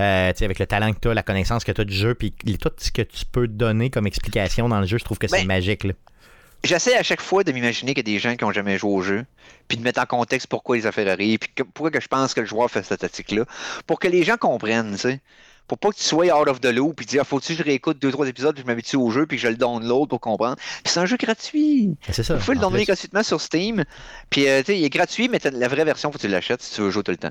Euh, 0.00 0.32
avec 0.40 0.58
le 0.58 0.66
talent 0.66 0.92
que 0.92 0.98
tu 1.00 1.08
as, 1.08 1.14
la 1.14 1.22
connaissance 1.22 1.64
que 1.64 1.72
tu 1.72 1.80
as 1.80 1.84
du 1.84 1.94
jeu, 1.94 2.14
puis 2.14 2.32
tout 2.60 2.70
ce 2.76 2.90
que 2.90 3.02
tu 3.02 3.24
peux 3.30 3.46
donner 3.48 3.90
comme 3.90 4.06
explication 4.06 4.68
dans 4.68 4.80
le 4.80 4.86
jeu, 4.86 4.98
je 4.98 5.04
trouve 5.04 5.18
que 5.18 5.28
c'est 5.28 5.38
Ben, 5.40 5.46
magique. 5.46 5.84
Là. 5.84 5.92
J'essaie 6.62 6.94
à 6.96 7.02
chaque 7.02 7.22
fois 7.22 7.42
de 7.42 7.52
m'imaginer 7.52 7.94
qu'il 7.94 8.06
y 8.06 8.10
a 8.12 8.14
des 8.14 8.18
gens 8.18 8.36
qui 8.36 8.44
n'ont 8.44 8.52
jamais 8.52 8.76
joué 8.76 8.92
au 8.92 9.00
jeu, 9.00 9.24
puis 9.66 9.78
de 9.78 9.82
mettre 9.82 10.00
en 10.00 10.04
contexte 10.06 10.46
pourquoi 10.46 10.76
les 10.76 10.86
affaires 10.86 11.08
arrivent, 11.08 11.38
puis 11.38 11.50
que- 11.54 11.62
pourquoi 11.62 11.90
que 11.90 12.00
je 12.00 12.08
pense 12.08 12.34
que 12.34 12.40
le 12.40 12.46
joueur 12.46 12.70
fait 12.70 12.82
cette 12.82 13.00
tactique-là, 13.00 13.44
pour 13.86 13.98
que 13.98 14.08
les 14.08 14.22
gens 14.24 14.36
comprennent, 14.36 14.92
tu 14.92 14.98
sais. 14.98 15.20
Pour 15.70 15.78
pas 15.78 15.90
que 15.90 15.98
tu 15.98 16.02
sois 16.02 16.36
out 16.36 16.48
of 16.48 16.60
the 16.60 16.66
loop, 16.66 16.96
puis 16.96 17.06
dire, 17.06 17.24
faut-tu 17.24 17.52
que 17.52 17.60
je 17.60 17.62
réécoute 17.62 18.00
deux, 18.02 18.10
trois 18.10 18.26
épisodes, 18.26 18.56
puis 18.56 18.64
je 18.64 18.66
m'habitue 18.66 18.96
au 18.96 19.08
jeu, 19.12 19.24
puis 19.24 19.36
que 19.36 19.42
je 19.44 19.46
le 19.46 19.54
download 19.54 20.08
pour 20.08 20.18
comprendre. 20.18 20.56
Puis 20.56 20.92
c'est 20.92 20.98
un 20.98 21.06
jeu 21.06 21.16
gratuit. 21.16 21.94
C'est 22.10 22.24
ça. 22.24 22.34
Vous 22.34 22.40
pouvez 22.40 22.56
le 22.56 22.60
downloader 22.60 22.86
gratuitement 22.86 23.22
sur 23.22 23.40
Steam. 23.40 23.84
Puis, 24.30 24.48
euh, 24.48 24.62
tu 24.62 24.72
sais, 24.72 24.78
il 24.80 24.84
est 24.84 24.90
gratuit, 24.90 25.28
mais 25.28 25.38
la 25.52 25.68
vraie 25.68 25.84
version, 25.84 26.10
faut 26.10 26.18
que 26.18 26.22
tu 26.22 26.26
l'achètes 26.26 26.60
si 26.60 26.74
tu 26.74 26.80
veux 26.80 26.90
jouer 26.90 27.04
tout 27.04 27.12
le 27.12 27.18
temps. 27.18 27.30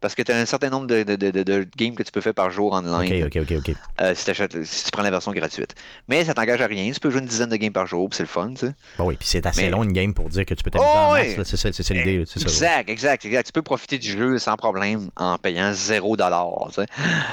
Parce 0.00 0.14
que 0.14 0.22
tu 0.22 0.32
as 0.32 0.36
un 0.36 0.46
certain 0.46 0.70
nombre 0.70 0.86
de, 0.86 1.02
de- 1.02 1.16
de- 1.16 1.30
de- 1.42 1.66
games 1.76 1.94
que 1.94 2.02
tu 2.02 2.12
peux 2.12 2.20
faire 2.20 2.34
par 2.34 2.50
jour 2.50 2.72
online 2.72 3.24
Ok, 3.24 3.36
ok, 3.36 3.42
ok, 3.50 3.58
ok. 3.68 3.74
euh, 4.00 4.14
si, 4.14 4.84
tu 4.84 4.90
prends 4.90 5.02
la 5.02 5.10
version 5.10 5.32
gratuite. 5.32 5.74
Mais 6.08 6.24
ça 6.24 6.34
t'engage 6.34 6.60
à 6.60 6.66
rien. 6.66 6.90
Tu 6.92 7.00
peux 7.00 7.10
jouer 7.10 7.20
une 7.20 7.26
dizaine 7.26 7.48
de 7.50 7.56
games 7.56 7.72
par 7.72 7.86
jour, 7.86 8.08
puis 8.08 8.16
c'est 8.16 8.22
le 8.22 8.28
fun, 8.28 8.50
tu 8.50 8.66
sais. 8.66 8.74
Bon, 8.98 9.06
oui, 9.06 9.16
puis 9.18 9.28
c'est 9.28 9.44
assez 9.46 9.62
Mais- 9.62 9.70
long 9.70 9.82
une 9.84 9.92
game 9.92 10.12
pour 10.14 10.28
dire 10.28 10.44
que 10.44 10.54
tu 10.54 10.62
peux 10.62 10.70
t'amuser 10.70 10.90
Oh, 10.92 10.98
en 10.98 11.12
masse. 11.12 11.54
C'est 11.54 11.94
l'idée. 11.94 12.24
Exact, 12.40 12.88
exact, 12.90 13.24
exact. 13.24 13.46
Tu 13.46 13.52
peux 13.52 13.62
profiter 13.62 13.98
du 13.98 14.10
jeu 14.10 14.38
sans 14.38 14.56
problème 14.56 15.08
en 15.16 15.38
payant 15.38 15.72
0$. 15.72 16.16
dollar, 16.16 16.48
tu 16.68 16.74
sais. 16.74 16.86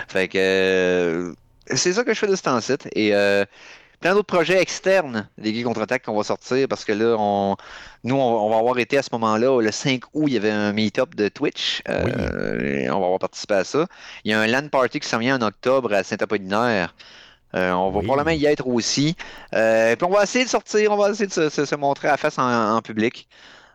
Fait 0.07 0.27
que 0.27 0.37
euh, 0.37 1.33
c'est 1.73 1.93
ça 1.93 2.03
que 2.03 2.13
je 2.13 2.19
fais 2.19 2.27
de 2.27 2.35
ce 2.35 2.41
temps-ci. 2.41 2.73
Et 2.95 3.13
euh, 3.13 3.45
plein 4.03 4.13
d'autres 4.13 4.27
projets 4.27 4.61
externes 4.61 5.27
des 5.37 5.53
Geeks 5.53 5.63
contre-attaque 5.65 6.03
qu'on 6.03 6.15
va 6.17 6.23
sortir 6.23 6.67
parce 6.67 6.83
que 6.83 6.91
là, 6.91 7.15
on, 7.17 7.55
nous, 8.03 8.15
on, 8.15 8.49
va 8.49 8.57
avoir 8.57 8.77
été 8.77 8.97
à 8.97 9.01
ce 9.01 9.09
moment-là, 9.13 9.61
le 9.61 9.71
5 9.71 10.01
août, 10.13 10.25
il 10.27 10.33
y 10.33 10.37
avait 10.37 10.51
un 10.51 10.73
meet-up 10.73 11.15
de 11.15 11.29
Twitch. 11.29 11.81
Euh, 11.87 12.87
on 12.89 12.99
va 12.99 13.05
avoir 13.05 13.19
participé 13.19 13.53
à 13.55 13.63
ça. 13.63 13.87
Il 14.25 14.31
y 14.31 14.33
a 14.33 14.41
un 14.41 14.45
LAN 14.47 14.67
party 14.67 14.99
qui 14.99 15.07
s'en 15.07 15.19
vient 15.19 15.41
en 15.41 15.45
octobre 15.47 15.93
à 15.93 16.03
Saint-Apollinaire. 16.03 16.93
Euh, 17.55 17.71
on 17.71 17.91
va 17.91 17.99
Oui. 17.99 18.05
probablement 18.05 18.35
y 18.35 18.45
être 18.45 18.67
aussi. 18.67 19.15
Euh, 19.55 19.95
puis 19.95 20.05
on 20.05 20.09
va 20.11 20.23
essayer 20.23 20.43
de 20.43 20.49
sortir, 20.49 20.91
on 20.91 20.97
va 20.97 21.09
essayer 21.11 21.27
de 21.27 21.31
se, 21.33 21.49
se- 21.49 21.65
se 21.65 21.75
montrer 21.75 22.09
à 22.09 22.17
face 22.17 22.37
en, 22.39 22.75
en 22.75 22.81
public. 22.81 23.27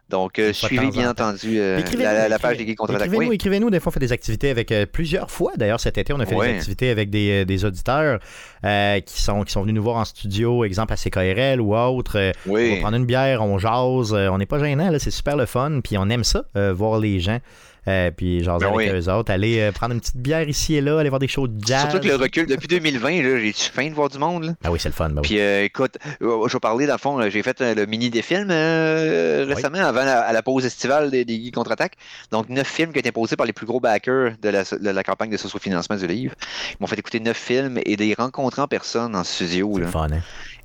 Donc, 0.09 0.39
euh, 0.39 0.53
suivez 0.55 0.91
bien 0.91 1.13
temps. 1.13 1.29
entendu 1.29 1.59
euh, 1.61 1.81
la, 2.29 2.39
page 2.39 2.57
des 2.57 2.67
Geeks 2.67 2.79
contre-attaque. 2.79 3.09
Écrivez-nous, 3.09 3.29
Oui. 3.31 3.35
écrivez-nous. 3.35 3.71
Des 3.71 3.79
fois, 3.79 3.91
on 3.91 3.93
fait 3.93 4.01
des 4.01 4.13
activités 4.13 4.49
avec 4.49 4.73
euh, 4.73 4.87
plusieurs 4.87 5.31
fois. 5.31 5.53
D'ailleurs, 5.57 5.81
cet 5.81 5.99
été, 5.99 6.13
on 6.15 6.21
a 6.21 6.25
fait 6.27 6.35
Ouais. 6.35 6.49
des 6.53 6.55
activités 6.57 6.89
avec 6.91 7.11
des, 7.11 7.45
des 7.45 7.65
auditeurs 7.67 8.19
euh, 8.65 9.01
qui, 9.01 9.21
sont, 9.21 9.43
qui 9.43 9.53
sont 9.53 9.61
venus 9.63 9.75
nous 9.75 9.83
voir 9.83 9.97
en 9.97 10.05
studio, 10.07 10.65
exemple 10.65 10.95
à 10.95 10.97
CKRL 10.97 11.61
ou 11.61 11.77
autre. 11.77 12.19
Euh, 12.19 12.33
On 12.49 12.55
va 12.55 12.77
prendre 12.81 12.97
une 12.97 13.07
bière, 13.07 13.43
on 13.43 13.59
jase, 13.59 14.15
euh, 14.15 14.29
on 14.31 14.39
n'est 14.39 14.47
pas 14.47 14.59
gênant, 14.59 14.91
là, 14.91 14.99
c'est 14.99 15.11
super 15.11 15.37
le 15.37 15.45
fun, 15.47 15.81
puis 15.85 15.99
on 15.99 16.09
aime 16.09 16.25
ça, 16.25 16.45
euh, 16.57 16.73
voir 16.73 16.99
les 17.01 17.21
gens, 17.21 17.39
euh, 17.89 18.11
puis 18.11 18.45
jaser 18.45 18.67
Ben 18.67 18.75
avec 18.75 18.93
oui. 18.93 18.99
eux 19.01 19.11
autres, 19.13 19.31
aller 19.33 19.61
euh, 19.61 19.73
prendre 19.73 19.95
une 19.95 20.01
petite 20.01 20.17
bière 20.19 20.49
ici 20.49 20.75
et 20.77 20.81
là, 20.81 20.99
aller 21.01 21.09
voir 21.09 21.19
des 21.19 21.29
shows 21.29 21.49
de 21.49 21.59
jazz. 21.65 21.83
Surtout 21.91 22.01
que 22.01 22.09
le 22.09 22.17
recul, 22.17 22.47
depuis 22.47 22.69
2020, 22.69 23.23
là, 23.23 23.39
j'ai 23.41 23.53
faim 23.53 23.89
de 23.89 23.95
voir 23.95 24.09
du 24.09 24.19
monde. 24.19 24.45
là? 24.45 24.53
Ah 24.65 24.71
oui, 24.71 24.79
c'est 24.81 24.89
le 24.89 24.95
fun. 24.95 25.09
ben 25.11 25.23
oui. 25.23 25.29
Puis 25.29 25.41
euh, 25.41 25.65
écoute, 25.65 25.97
euh, 26.23 26.47
je 26.47 26.53
vais 26.53 26.61
parler, 26.61 26.87
dans 26.87 26.95
le 26.95 26.99
fond, 26.99 27.29
j'ai 27.31 27.43
fait 27.43 27.61
le 27.61 27.87
mini 27.87 28.11
des 28.11 28.23
films 28.23 28.49
Oui. 28.51 29.45
récemment, 29.55 29.79
avant 29.79 30.05
la, 30.05 30.21
à 30.21 30.33
la 30.33 30.43
pause 30.43 30.65
estivale 30.67 31.11
des, 31.11 31.25
des 31.25 31.35
Geeks 31.43 31.55
contre-attaque. 31.55 31.95
Donc, 32.31 32.49
neuf 32.49 32.67
films 32.69 32.93
qui 32.93 32.99
ont 32.99 33.01
été 33.01 33.13
posés 33.13 33.37
par 33.37 33.47
les 33.47 33.53
plus 33.53 33.67
gros 33.67 33.81
backers 33.81 34.33
de 34.43 34.49
la, 34.49 34.63
de 34.65 34.91
la 34.91 35.03
campagne 35.03 35.31
de 35.31 35.37
socio-financement 35.37 35.97
du 35.97 36.07
livre. 36.07 36.35
Ils 36.73 36.77
m'ont 36.81 36.87
fait 36.87 36.99
écouter 36.99 37.21
neuf 37.21 37.37
films 37.37 37.81
et 37.85 37.97
des 37.97 38.15
rencontres 38.15 38.59
en 38.59 38.67
personne 38.69 39.17
en 39.17 39.25
studio. 39.25 39.73
c'est 39.79 39.91
fun, 39.91 40.09
hein. 40.13 40.21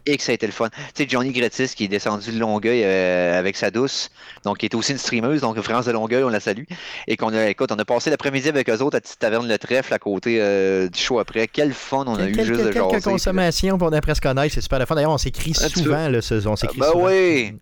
Et 0.05 0.17
que 0.17 0.23
ça 0.23 0.31
a 0.31 0.35
été 0.35 0.45
le 0.45 0.51
fun. 0.51 0.69
Tu 0.69 1.03
sais, 1.03 1.09
Johnny 1.09 1.31
Gretis 1.31 1.73
qui 1.75 1.85
est 1.85 1.87
descendu 1.87 2.31
de 2.31 2.39
Longueuil 2.39 2.81
euh, 2.83 3.39
avec 3.39 3.55
sa 3.55 3.71
douce, 3.71 4.09
donc 4.43 4.57
qui 4.57 4.65
est 4.65 4.75
aussi 4.75 4.91
une 4.91 4.97
streameuse, 4.97 5.41
donc 5.41 5.59
France 5.61 5.85
de 5.85 5.91
Longueuil, 5.91 6.23
on 6.23 6.29
la 6.29 6.39
salue. 6.39 6.63
Et 7.07 7.15
qu'on 7.17 7.33
a, 7.33 7.47
écoute, 7.47 7.71
on 7.71 7.79
a 7.79 7.85
passé 7.85 8.09
l'après-midi 8.09 8.49
avec 8.49 8.69
eux 8.69 8.79
autres 8.81 8.97
à 8.97 9.01
Petite 9.01 9.19
Taverne 9.19 9.47
Le 9.47 9.57
Trèfle 9.57 9.93
à 9.93 9.99
côté 9.99 10.37
euh, 10.41 10.89
du 10.89 10.99
show 10.99 11.19
après. 11.19 11.47
Quel 11.47 11.73
fun 11.73 12.03
on 12.07 12.15
a 12.15 12.27
eu 12.27 12.31
Quel- 12.33 12.45
juste 12.45 12.59
de 12.63 12.71
quelques 12.71 12.91
jaser. 12.91 13.09
consommations, 13.11 13.77
puis 13.77 13.87
on 13.87 14.49
c'est 14.49 14.61
super 14.61 14.79
le 14.79 14.85
fun. 14.85 14.95
D'ailleurs, 14.95 15.11
on 15.11 15.17
s'écrit 15.17 15.53
Ah, 15.63 15.69
souvent, 15.69 16.09
là, 16.09 16.21
ce- 16.21 16.45
on 16.47 16.55
s'écrit 16.55 16.79
Ben 16.79 16.91
souvent. 16.91 17.05
oui. 17.07 17.53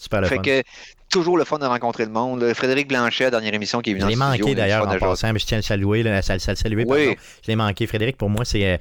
Super 0.00 0.20
le 0.20 0.28
Fait 0.28 0.36
fun. 0.36 0.42
que 0.42 0.62
toujours 1.10 1.36
le 1.38 1.44
fun 1.44 1.58
de 1.58 1.64
rencontrer 1.66 2.04
le 2.04 2.10
monde. 2.12 2.52
Frédéric 2.54 2.86
Blanchet, 2.86 3.24
la 3.24 3.30
dernière 3.30 3.54
émission 3.54 3.80
qui 3.80 3.90
est 3.90 3.94
Je 3.94 3.98
venu 3.98 4.10
l'ai 4.10 4.16
manqué 4.16 4.54
d'ailleurs 4.54 4.88
en 4.88 4.96
passant, 4.98 5.32
mais 5.32 5.38
je 5.40 5.46
tiens 5.46 5.58
à 5.58 5.60
le 5.60 5.64
saluer, 5.64 6.02
là, 6.04 6.10
à 6.18 6.20
le- 6.20 6.30
à 6.30 6.50
le 6.50 6.56
saluer, 6.56 6.84
Oui. 6.86 7.16
Je 7.42 7.48
l'ai 7.48 7.56
manqué. 7.56 7.86
Frédéric, 7.86 8.16
pour 8.16 8.30
moi, 8.30 8.44
c'est. 8.44 8.78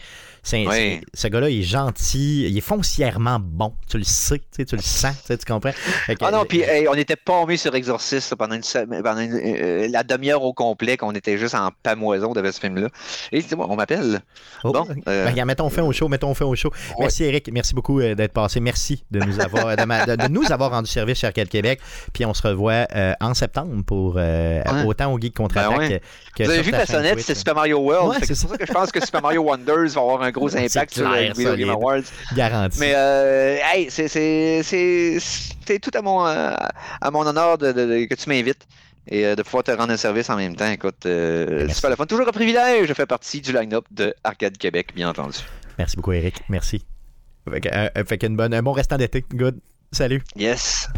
Euh, 0.55 0.71
c'est- 0.71 0.95
Oui. 0.99 1.01
Ce 1.13 1.27
gars-là, 1.27 1.49
il 1.49 1.59
est 1.59 1.63
gentil, 1.63 2.47
il 2.49 2.57
est 2.57 2.61
foncièrement 2.61 3.39
bon. 3.41 3.73
Tu 3.89 3.97
le 3.97 4.03
sais, 4.03 4.39
tu, 4.39 4.45
sais, 4.51 4.65
tu 4.65 4.75
le 4.75 4.81
sens, 4.81 5.15
tu, 5.21 5.27
sais, 5.27 5.37
tu 5.37 5.45
comprends? 5.45 5.71
Que- 5.71 6.13
Ah 6.21 6.31
non, 6.31 6.45
puis 6.45 6.61
hey, 6.61 6.87
on 6.87 6.93
était 6.93 7.15
pommés 7.15 7.57
sur 7.57 7.73
Exorcist 7.75 8.31
là, 8.31 8.37
pendant, 8.37 8.55
une, 8.55 9.01
pendant 9.03 9.19
une- 9.21 9.33
euh, 9.43 9.87
la 9.89 10.03
demi-heure 10.03 10.43
au 10.43 10.53
complet, 10.53 10.97
qu'on 10.97 11.11
était 11.11 11.37
juste 11.37 11.55
en 11.55 11.69
pamoison 11.83 12.33
de 12.33 12.51
ce 12.51 12.59
film-là. 12.59 12.87
Et 13.31 13.43
on 13.57 13.75
m'appelle. 13.75 14.21
Oh, 14.63 14.71
bon, 14.71 14.85
euh, 15.07 15.25
ben, 15.25 15.31
regarde, 15.31 15.47
mettons 15.47 15.69
fin 15.69 15.83
au 15.83 15.91
show, 15.91 16.07
mettons 16.07 16.33
fin 16.33 16.45
au 16.45 16.55
show. 16.55 16.69
Ouais. 16.91 16.95
Merci 17.01 17.23
Eric, 17.23 17.49
merci 17.51 17.73
beaucoup 17.73 17.99
euh, 17.99 18.15
d'être 18.15 18.33
passé. 18.33 18.59
Merci 18.59 19.03
de 19.11 19.19
nous 19.19 19.39
avoir, 19.39 19.75
de, 19.75 19.83
ma- 19.83 20.05
de- 20.05 20.15
de 20.15 20.27
nous 20.27 20.51
avoir 20.51 20.71
rendu 20.71 20.89
service 20.89 21.23
Arcade 21.23 21.49
Québec. 21.49 21.79
Puis 22.13 22.25
on 22.25 22.33
se 22.33 22.47
revoit 22.47 22.87
euh, 22.95 23.13
en 23.19 23.33
septembre 23.33 23.83
pour 23.85 24.15
euh, 24.17 24.61
autant 24.85 25.11
au 25.13 25.19
Geek 25.19 25.35
contre-attaque 25.35 25.77
Ben 25.77 25.89
ouais. 25.89 26.01
que 26.35 26.43
Vous 26.43 26.49
avez 26.51 26.61
vu 26.61 26.71
ta 26.71 26.85
sonnette, 26.85 27.19
c'est 27.21 27.35
Super 27.35 27.55
Mario 27.55 27.79
World. 27.79 28.09
Ouais, 28.11 28.17
c'est 28.25 28.39
pour 28.39 28.49
ça 28.51 28.57
que 28.57 28.65
je 28.65 28.71
pense 28.73 28.91
que 28.91 29.03
Super 29.05 29.21
Mario 29.21 29.41
Wonders 29.43 29.89
va 29.93 30.01
avoir 30.01 30.21
un 30.21 30.31
gros 30.37 30.49
C'est 30.49 30.65
impact 30.65 30.93
sur 30.93 31.09
le 31.09 31.55
Video. 31.55 31.71
Awards. 31.71 32.01
Garanti. 32.35 32.79
Mais 32.79 32.93
euh, 32.95 33.57
hey, 33.73 33.87
c'est- 33.89 34.07
c'est 34.07 34.61
c'est- 34.63 35.17
c'est 35.65 35.79
tout 35.79 35.91
à 35.93 36.01
mon, 36.01 36.25
euh, 36.25 36.53
à 37.01 37.11
mon 37.11 37.25
honneur 37.25 37.57
de, 37.57 37.71
de- 37.71 37.85
de- 37.85 38.05
que 38.05 38.15
tu 38.15 38.29
m'invites 38.29 38.65
et 39.09 39.25
euh, 39.25 39.35
de 39.35 39.43
pouvoir 39.43 39.63
te 39.63 39.71
rendre 39.71 39.91
un 39.93 39.97
service 39.97 40.29
en 40.29 40.35
même 40.37 40.55
temps. 40.55 40.69
Écoute, 40.71 41.05
euh, 41.05 41.67
super 41.69 41.89
le 41.89 41.95
fun. 41.95 42.05
Toujours 42.05 42.27
un 42.27 42.31
privilège. 42.31 42.87
Je 42.87 42.93
fais 42.93 43.05
partie 43.05 43.41
du 43.41 43.51
line-up 43.53 43.85
de 43.91 44.13
Arcade 44.23 44.57
Québec, 44.57 44.91
bien 44.95 45.09
entendu. 45.09 45.37
Merci 45.77 45.95
beaucoup 45.95 46.13
Eric, 46.13 46.41
merci. 46.49 46.83
Fait, 47.49 48.03
fait 48.07 48.17
qu'une 48.17 48.35
bonne, 48.35 48.53
un 48.53 48.61
bon 48.63 48.73
restant 48.73 48.97
d'été. 48.97 49.23
Good. 49.33 49.59
Salut. 49.91 50.21
Yes. 50.35 50.89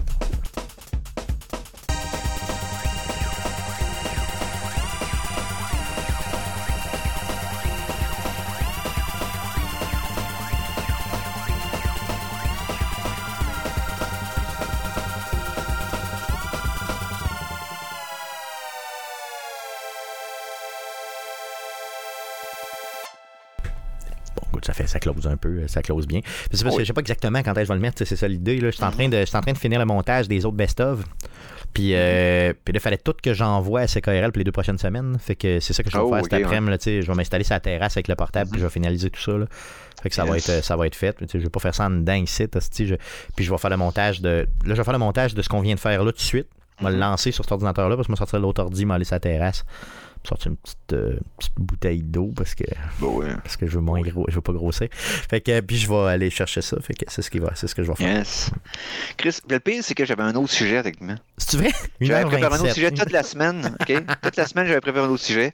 Ça 24.90 25.00
close 25.00 25.28
un 25.28 25.38
peu, 25.38 25.68
ça 25.68 25.82
close 25.82 26.06
bien. 26.08 26.22
C'est 26.52 26.64
parce 26.64 26.76
que 26.76 26.82
je 26.82 26.88
sais 26.88 26.94
pas 26.94 27.02
exactement 27.02 27.40
quand 27.40 27.52
est-ce 27.52 27.60
que 27.60 27.64
je 27.66 27.68
vais 27.70 27.76
le 27.76 27.82
mettre, 27.82 28.04
c'est 28.06 28.16
ça 28.16 28.28
l'idée. 28.28 28.60
Je 28.60 28.70
suis 28.72 28.84
en, 28.84 28.92
train 28.92 29.08
de- 29.08 29.24
en 29.38 29.42
train 29.42 29.54
de 29.54 29.58
finir 29.58 29.80
le 29.80 29.86
montage 29.86 30.28
des 30.28 30.46
autres 30.46 30.58
best-of. 30.58 31.00
Puis, 31.74 31.92
euh, 31.94 32.52
puis 32.66 32.74
là, 32.74 32.80
il 32.80 32.82
fallait 32.82 32.98
tout 32.98 33.14
que 33.22 33.34
j'envoie 33.34 33.82
à 33.82 33.88
CKRL 33.88 34.32
pour 34.32 34.40
les 34.40 34.44
deux 34.44 34.52
prochaines 34.52 34.80
semaines. 34.80 35.18
Fait 35.20 35.36
que 35.36 35.60
c'est 35.60 35.74
ça 35.74 35.84
que 35.84 35.92
je 35.92 35.96
vais 35.98 36.04
Oh, 36.04 36.10
faire 36.12 36.24
cet 36.24 36.34
après-midi. 36.34 37.02
Je 37.04 37.08
vais 37.08 37.14
m'installer 37.14 37.44
sur 37.44 37.54
la 37.54 37.60
terrasse 37.60 37.96
avec 37.96 38.08
le 38.08 38.16
portable, 38.16 38.50
puis 38.50 38.60
je 38.60 38.66
vais 38.66 38.72
finaliser 38.72 39.10
tout 39.12 39.22
ça. 39.22 39.34
Là. 39.34 39.46
Fait 40.02 40.10
que 40.10 40.16
ça, 40.16 40.26
va 40.26 40.38
être, 40.38 40.64
ça 40.64 40.76
va 40.76 40.88
être 40.88 40.96
fait. 40.96 41.16
Je 41.32 41.38
vais 41.38 41.50
pas 41.50 41.60
faire 41.60 41.76
ça 41.76 41.86
en 41.86 41.92
dedans 41.92 42.14
ici. 42.16 42.48
je- 42.80 42.96
Puis 43.36 43.46
je 43.46 43.52
vais 43.52 43.58
faire 43.60 43.70
le 43.70 43.78
montage 43.78 44.20
de. 44.22 44.30
Là, 44.30 44.46
je 44.66 44.74
vais 44.74 44.84
faire 44.84 44.94
le 44.94 45.00
montage 45.00 45.36
de 45.36 45.42
ce 45.44 45.50
qu'on 45.50 45.62
vient 45.62 45.76
de 45.76 45.80
faire 45.80 46.04
là 46.04 46.12
tout 46.12 46.18
de 46.18 46.22
suite. 46.24 46.48
Je 46.80 46.86
vais 46.86 46.92
le 46.92 46.98
lancer 46.98 47.32
sur 47.32 47.44
cet 47.44 47.52
ordinateur-là 47.52 47.96
parce 47.98 48.08
que 48.08 48.12
je 48.14 48.16
vais 48.16 48.18
sortir 48.18 48.40
l'autre 48.40 48.64
ordi, 48.64 48.86
m'aller 48.86 49.04
sur 49.06 49.16
la 49.16 49.20
terrasse. 49.20 49.64
Sortir 50.28 50.52
une 50.52 50.58
petite, 50.58 50.78
euh, 50.94 51.18
petite 51.38 51.54
bouteille 51.58 52.02
d'eau 52.04 52.32
parce 52.36 52.54
que 52.54 52.66
Bon, 53.00 53.18
ouais. 53.20 53.34
parce 53.44 53.56
que 53.58 53.66
je 53.68 53.76
veux 53.76 53.82
moins 53.82 54.02
gros, 54.02 54.26
je 54.28 54.36
veux 54.36 54.42
pas 54.42 54.52
grossir. 54.52 54.88
Fait 54.92 55.40
que 55.42 55.60
puis 55.62 55.78
je 55.78 55.88
vais 55.90 56.10
aller 56.10 56.30
chercher 56.30 56.62
ça. 56.62 56.78
Fait 56.82 56.94
que 56.94 57.06
c'est 57.08 57.22
ce 57.22 57.30
qui 57.30 57.40
va, 57.40 57.52
c'est 57.56 57.68
ce 57.68 57.74
que 57.74 57.84
je 57.84 57.90
vais 57.90 57.96
faire. 57.96 58.18
Yes. 58.18 58.52
Chris, 59.18 59.38
le 59.50 59.60
pire, 59.60 59.82
c'est 59.84 59.96
que 59.96 60.04
j'avais 60.06 60.24
un 60.24 60.36
autre 60.36 60.52
sujet 60.52 60.78
avec 60.78 61.00
moi. 61.02 61.16
C'est 61.38 61.58
vrai? 61.58 61.72
J'avais 62.02 62.26
préparé 62.26 62.56
un 62.56 62.60
autre 62.60 62.66
1h27. 62.70 62.74
sujet 62.74 62.92
toute 62.92 63.12
la 63.12 63.24
semaine. 63.24 63.76
Toute 64.22 64.36
la 64.36 64.46
semaine, 64.46 64.68
j'avais 64.68 64.82
préparé 64.82 65.06
un 65.06 65.10
autre 65.10 65.24
sujet. 65.24 65.54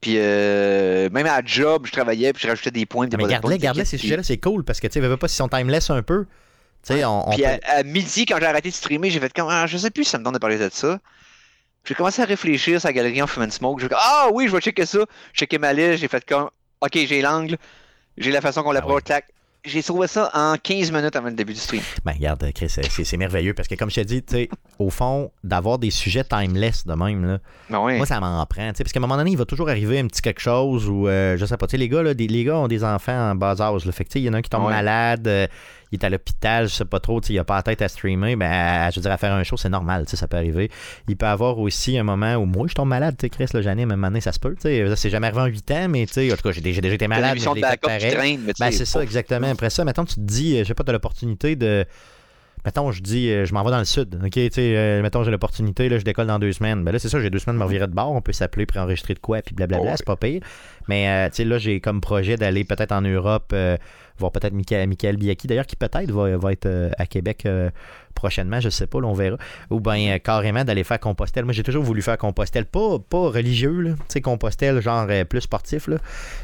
Puis 0.00 0.14
euh, 0.18 1.08
même 1.10 1.26
à 1.26 1.40
job, 1.44 1.86
je 1.86 1.92
travaillais, 1.92 2.32
puis 2.32 2.42
je 2.42 2.48
rajoutais 2.48 2.70
des 2.70 2.86
points. 2.86 3.06
des 3.06 3.16
Mais 3.16 3.24
garde-les, 3.26 3.58
garde-les 3.58 3.84
ces 3.84 3.96
sujets-là, 3.98 4.22
c'est 4.22 4.38
cool 4.38 4.64
parce 4.64 4.80
que 4.80 4.86
tu 4.86 5.00
sais, 5.00 5.16
pas 5.16 5.28
si 5.28 5.40
on 5.42 5.48
timeless 5.48 5.90
un 5.90 6.02
peu. 6.02 6.26
On, 6.90 6.94
on 7.26 7.30
Puis 7.30 7.42
peut- 7.42 7.48
à, 7.48 7.76
à 7.78 7.82
midi, 7.82 8.26
quand 8.26 8.36
j'ai 8.38 8.44
arrêté 8.46 8.68
de 8.70 8.74
streamer, 8.74 9.08
j'ai 9.10 9.20
fait 9.20 9.32
comme 9.32 9.48
ah, 9.50 9.66
je 9.66 9.78
sais 9.78 9.90
plus 9.90 10.04
si 10.04 10.10
ça 10.10 10.18
me 10.18 10.24
donne 10.24 10.34
de 10.34 10.38
parler 10.38 10.58
de 10.58 10.68
ça. 10.70 10.98
J'ai 11.84 11.94
commencé 11.94 12.22
à 12.22 12.24
réfléchir 12.24 12.80
sur 12.80 12.88
la 12.88 12.92
galerie 12.92 13.20
en 13.22 13.26
fumant 13.26 13.50
smoke. 13.50 13.80
J'ai 13.80 13.88
ah 13.94 14.28
oui, 14.32 14.46
je 14.48 14.52
vais 14.52 14.60
checker 14.60 14.86
ça. 14.86 15.00
J'ai 15.32 15.40
checké 15.40 15.58
ma 15.58 15.72
liste, 15.72 15.98
j'ai 16.00 16.08
fait 16.08 16.24
comme 16.26 16.48
ok, 16.80 16.92
j'ai 16.94 17.20
l'angle, 17.22 17.56
j'ai 18.18 18.30
la 18.30 18.40
façon 18.40 18.62
qu'on 18.62 18.72
l'approche, 18.72 19.02
Ah 19.10 19.16
oui. 19.16 19.34
j'ai 19.64 19.82
trouvé 19.82 20.06
ça 20.06 20.30
en 20.34 20.56
15 20.62 20.92
minutes 20.92 21.16
avant 21.16 21.28
le 21.28 21.34
début 21.34 21.54
du 21.54 21.58
stream. 21.60 21.82
Ben, 22.04 22.12
regarde, 22.12 22.50
Chris, 22.54 22.68
c'est- 22.68 23.16
merveilleux 23.16 23.54
parce 23.54 23.66
que, 23.68 23.74
comme 23.74 23.88
je 23.90 23.94
t'ai 23.96 24.04
dit, 24.04 24.22
tu 24.22 24.34
sais, 24.34 24.48
au 24.78 24.90
fond, 24.90 25.30
d'avoir 25.42 25.78
des 25.78 25.90
sujets 25.90 26.24
timeless 26.24 26.86
de 26.86 26.92
même, 26.94 27.24
là, 27.24 27.38
Ben 27.70 27.96
moi, 27.96 28.04
ça 28.06 28.20
m'en 28.20 28.44
prend. 28.46 28.68
tu 28.72 28.76
sais, 28.78 28.84
Parce 28.84 28.92
qu'à 28.92 28.98
un 28.98 29.02
moment 29.02 29.16
donné, 29.16 29.30
il 29.30 29.38
va 29.38 29.44
toujours 29.46 29.68
arriver 29.70 29.98
un 29.98 30.06
petit 30.06 30.20
quelque 30.20 30.40
chose 30.40 30.88
ou, 30.88 31.08
euh, 31.08 31.36
je 31.38 31.46
sais 31.46 31.56
pas, 31.56 31.66
tu 31.66 31.72
sais, 31.72 31.76
les 31.78 31.88
gars, 31.88 32.02
là, 32.02 32.12
des, 32.12 32.26
les 32.26 32.44
gars 32.44 32.56
ont 32.58 32.68
des 32.68 32.84
enfants 32.84 33.30
en 33.30 33.34
bas 33.34 33.56
âge. 33.60 33.84
Là, 33.86 33.92
fait 33.92 34.04
que, 34.04 34.10
tu 34.10 34.12
sais, 34.14 34.20
il 34.20 34.24
y 34.24 34.28
en 34.28 34.34
a 34.34 34.38
un 34.38 34.42
qui 34.42 34.50
tombe 34.50 34.64
Ouais. 34.66 34.72
malade, 34.72 35.26
euh, 35.28 35.46
il 35.94 36.00
est 36.00 36.04
à 36.04 36.10
l'hôpital, 36.10 36.68
je 36.68 36.74
sais 36.74 36.84
pas 36.84 37.00
trop, 37.00 37.20
il 37.20 37.38
a 37.38 37.44
pas 37.44 37.56
la 37.56 37.62
tête 37.62 37.80
à 37.82 37.88
streamer. 37.88 38.36
Ben, 38.36 38.50
à- 38.50 38.90
je 38.90 38.96
veux 38.96 39.02
dire, 39.02 39.12
à 39.12 39.16
faire 39.16 39.32
un 39.32 39.42
show, 39.44 39.56
c'est 39.56 39.68
normal, 39.68 40.04
ça 40.08 40.26
peut 40.28 40.36
arriver. 40.36 40.70
Il 41.08 41.16
peut 41.16 41.26
avoir 41.26 41.58
aussi 41.58 41.96
un 41.96 42.02
moment 42.02 42.34
où 42.36 42.44
moi, 42.44 42.66
je 42.68 42.74
tombe 42.74 42.88
malade, 42.88 43.16
tu 43.18 43.22
sais, 43.26 43.30
Chris, 43.30 43.46
là, 43.54 43.62
j'anime, 43.62 43.90
à 43.90 43.94
un 43.94 43.96
moment 43.96 44.08
donné, 44.08 44.20
ça 44.20 44.32
se 44.32 44.38
peut, 44.40 44.54
tu 44.54 44.62
sais. 44.62 44.96
C'est 44.96 45.10
jamais 45.10 45.28
arrivé 45.28 45.42
en 45.42 45.46
8 45.46 45.70
ans, 45.70 45.86
mais, 45.88 46.06
tu 46.06 46.12
sais, 46.14 46.32
en 46.32 46.36
tout 46.36 46.42
cas, 46.42 46.52
j'ai 46.52 46.60
déjà 46.60 46.80
été 46.80 46.98
T'as 46.98 47.08
malade. 47.08 47.34
mais 47.86 48.00
je 48.00 48.08
traîne, 48.16 48.40
mais 48.44 48.52
Ben, 48.58 48.70
c'est 48.70 48.84
ça, 48.84 49.02
exactement. 49.02 49.50
Après 49.50 49.70
ça, 49.70 49.84
mettons, 49.84 50.04
tu 50.04 50.16
te 50.16 50.20
dis, 50.20 50.58
je 50.58 50.64
sais 50.64 50.74
pas, 50.74 50.84
tu 50.84 50.90
as 50.90 50.92
l'opportunité 50.92 51.56
de. 51.56 51.84
Mettons, 52.64 52.90
je 52.92 53.02
dis, 53.02 53.28
je 53.28 53.52
m'en 53.52 53.62
vais 53.62 53.70
dans 53.70 53.78
le 53.78 53.84
sud. 53.84 54.18
OK, 54.24 54.30
tu 54.30 54.40
sais, 54.50 54.50
euh, 54.74 55.02
mettons, 55.02 55.22
j'ai 55.22 55.30
l'opportunité, 55.30 55.90
là, 55.90 55.98
je 55.98 56.02
décolle 56.04 56.26
dans 56.28 56.38
deux 56.38 56.52
semaines. 56.52 56.82
Ben 56.82 56.92
là, 56.92 56.98
c'est 56.98 57.10
ça, 57.10 57.20
j'ai 57.20 57.28
deux 57.28 57.38
semaines 57.38 57.56
de 57.56 57.60
me 57.60 57.64
revirer 57.66 57.86
de 57.86 57.92
bord. 57.92 58.10
On 58.12 58.22
peut 58.22 58.32
s'appeler, 58.32 58.64
préenregistrer 58.64 59.12
de 59.12 59.18
quoi, 59.18 59.42
puis 59.42 59.54
blablabla, 59.54 59.90
Oh, 59.92 59.94
c'est 59.98 60.06
pas 60.06 60.16
pire. 60.16 60.40
Mais, 60.88 61.08
euh, 61.08 61.28
tu 61.28 61.36
sais, 61.36 61.44
là, 61.44 61.58
j'ai 61.58 61.80
comme 61.80 62.00
projet 62.00 62.36
d'aller 62.36 62.64
peut-être 62.64 62.92
en 62.92 63.02
Europe, 63.02 63.50
euh, 63.52 63.76
voir 64.18 64.32
peut-être 64.32 64.52
Michael, 64.52 64.88
Michael 64.88 65.16
Biaki, 65.16 65.46
d'ailleurs, 65.46 65.66
qui 65.66 65.76
peut-être 65.76 66.10
va, 66.10 66.36
va 66.36 66.52
être 66.52 66.66
euh, 66.66 66.90
à 66.98 67.06
Québec 67.06 67.46
euh, 67.46 67.70
prochainement, 68.14 68.60
je 68.60 68.68
sais 68.68 68.86
pas, 68.86 69.00
là, 69.00 69.08
on 69.08 69.14
verra. 69.14 69.36
Ou 69.70 69.80
bien, 69.80 70.18
carrément, 70.18 70.64
d'aller 70.64 70.84
faire 70.84 71.00
Compostelle. 71.00 71.44
Moi, 71.44 71.52
j'ai 71.52 71.62
toujours 71.62 71.84
voulu 71.84 72.02
faire 72.02 72.18
Compostelle, 72.18 72.66
pas, 72.66 72.98
pas 72.98 73.30
religieux, 73.30 73.80
là. 73.80 73.90
Tu 73.92 74.04
sais, 74.08 74.20
Compostelle, 74.20 74.80
genre 74.80 75.08
plus 75.28 75.40
sportif, 75.40 75.88
là. 75.88 75.96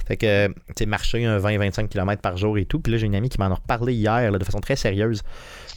Fait 0.06 0.16
que, 0.16 0.48
tu 0.48 0.54
sais, 0.78 0.86
marcher 0.86 1.24
un 1.24 1.38
20-25 1.38 1.88
km 1.88 2.20
par 2.20 2.36
jour 2.36 2.58
et 2.58 2.64
tout. 2.64 2.80
Puis 2.80 2.92
là, 2.92 2.98
j'ai 2.98 3.06
une 3.06 3.14
amie 3.14 3.28
qui 3.28 3.38
m'en 3.38 3.46
a 3.46 3.54
reparlé 3.54 3.94
hier, 3.94 4.30
là, 4.30 4.38
de 4.38 4.44
façon 4.44 4.60
très 4.60 4.76
sérieuse. 4.76 5.22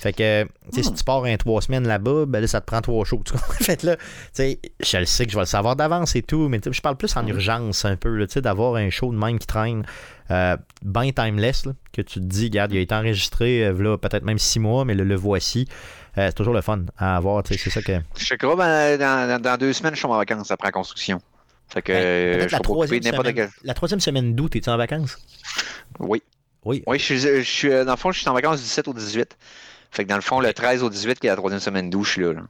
Fait 0.04 0.12
que, 0.12 0.44
tu 0.44 0.50
sais, 0.74 0.84
si 0.84 0.94
tu 0.94 1.04
pars 1.06 1.24
un 1.24 1.38
trois 1.38 1.62
semaines 1.62 1.88
là-bas, 1.88 2.26
ben 2.26 2.42
là, 2.42 2.48
ça 2.48 2.60
te 2.60 2.66
prend 2.66 2.82
trois 2.82 3.06
shows. 3.06 3.22
Tu 3.24 3.34
fait 3.64 3.84
là, 3.84 3.96
tu 3.96 4.04
sais, 4.34 4.60
je 4.82 4.98
le 4.98 5.06
sais 5.06 5.26
que 5.26 5.32
je 5.32 5.38
vais 5.38 5.44
le 5.44 5.48
savoir 5.48 5.78
d'avance 5.78 6.18
et 6.18 6.22
tout, 6.22 6.50
mais 6.50 6.60
tu 6.60 6.70
sais, 6.70 6.74
je 6.74 6.82
parle 6.82 6.98
plus 6.98 7.16
en 7.16 7.26
urgence 7.26 7.86
un 7.86 7.96
peu, 7.96 8.20
tu 8.28 8.34
sais, 8.34 8.42
d'avoir 8.54 8.76
un 8.76 8.90
show 8.90 9.12
de 9.12 9.18
même 9.18 9.40
qui 9.40 9.48
traîne. 9.48 9.86
Euh, 10.32 10.56
ben 10.84 11.12
timeless, 11.12 11.66
là, 11.66 11.74
que 11.92 12.02
tu 12.02 12.20
te 12.20 12.26
dis, 12.26 12.46
regarde, 12.46 12.72
il 12.72 12.78
a 12.78 12.82
été 12.82 12.96
enregistré, 12.96 13.66
euh, 13.66 13.74
là, 13.74 13.98
peut-être 13.98 14.24
même 14.24 14.38
six 14.38 14.60
mois, 14.60 14.86
mais 14.86 14.94
le, 14.94 15.04
le 15.04 15.16
voici. 15.16 15.68
Euh, 16.18 16.28
c'est 16.28 16.36
toujours 16.36 16.54
le 16.54 16.62
fun 16.62 16.86
à 16.98 17.18
avoir, 17.18 17.44
c'est 17.46 17.58
ça 17.58 17.82
que. 17.82 18.00
Je 18.18 18.36
que 18.36 18.56
ben, 18.56 19.40
dans, 19.40 19.58
deux 19.58 19.74
semaines, 19.74 19.94
je 19.94 20.00
suis 20.00 20.08
en 20.08 20.16
vacances 20.16 20.52
après 20.52 20.68
la 20.68 20.72
construction. 20.72 21.20
Fait 21.68 21.82
que 21.82 21.92
Ben, 21.92 22.04
euh, 22.04 22.48
je 22.48 22.54
la, 22.54 22.60
troisième 22.60 23.02
semaine, 23.02 23.34
quel. 23.34 23.50
la 23.64 23.74
troisième 23.74 24.00
semaine 24.00 24.36
d'août, 24.36 24.56
es-tu 24.56 24.70
en 24.70 24.78
vacances? 24.78 25.18
Oui. 26.00 26.22
Oui. 26.66 26.84
Oui, 26.88 27.00
je 27.00 27.04
suis, 27.04 27.20
je 27.20 27.42
suis, 27.42 27.70
dans 27.70 27.92
le 27.92 27.96
fond, 27.98 28.12
je 28.12 28.20
suis 28.20 28.30
en 28.30 28.34
vacances 28.34 28.58
du 28.58 28.64
17 28.64 28.88
au 28.88 28.94
18. 28.94 29.38
Fait 29.92 30.04
que 30.06 30.10
dans 30.10 30.16
le 30.16 30.22
fond, 30.22 30.40
le 30.40 30.54
13 30.54 30.84
au 30.84 30.90
18, 30.90 31.20
qui 31.20 31.28
est 31.28 31.30
la 31.30 31.36
troisième 31.36 31.60
semaine 31.60 31.90
d'août, 31.90 32.04
je 32.06 32.12
suis 32.12 32.22
là. 32.22 32.34
là. 32.34 32.42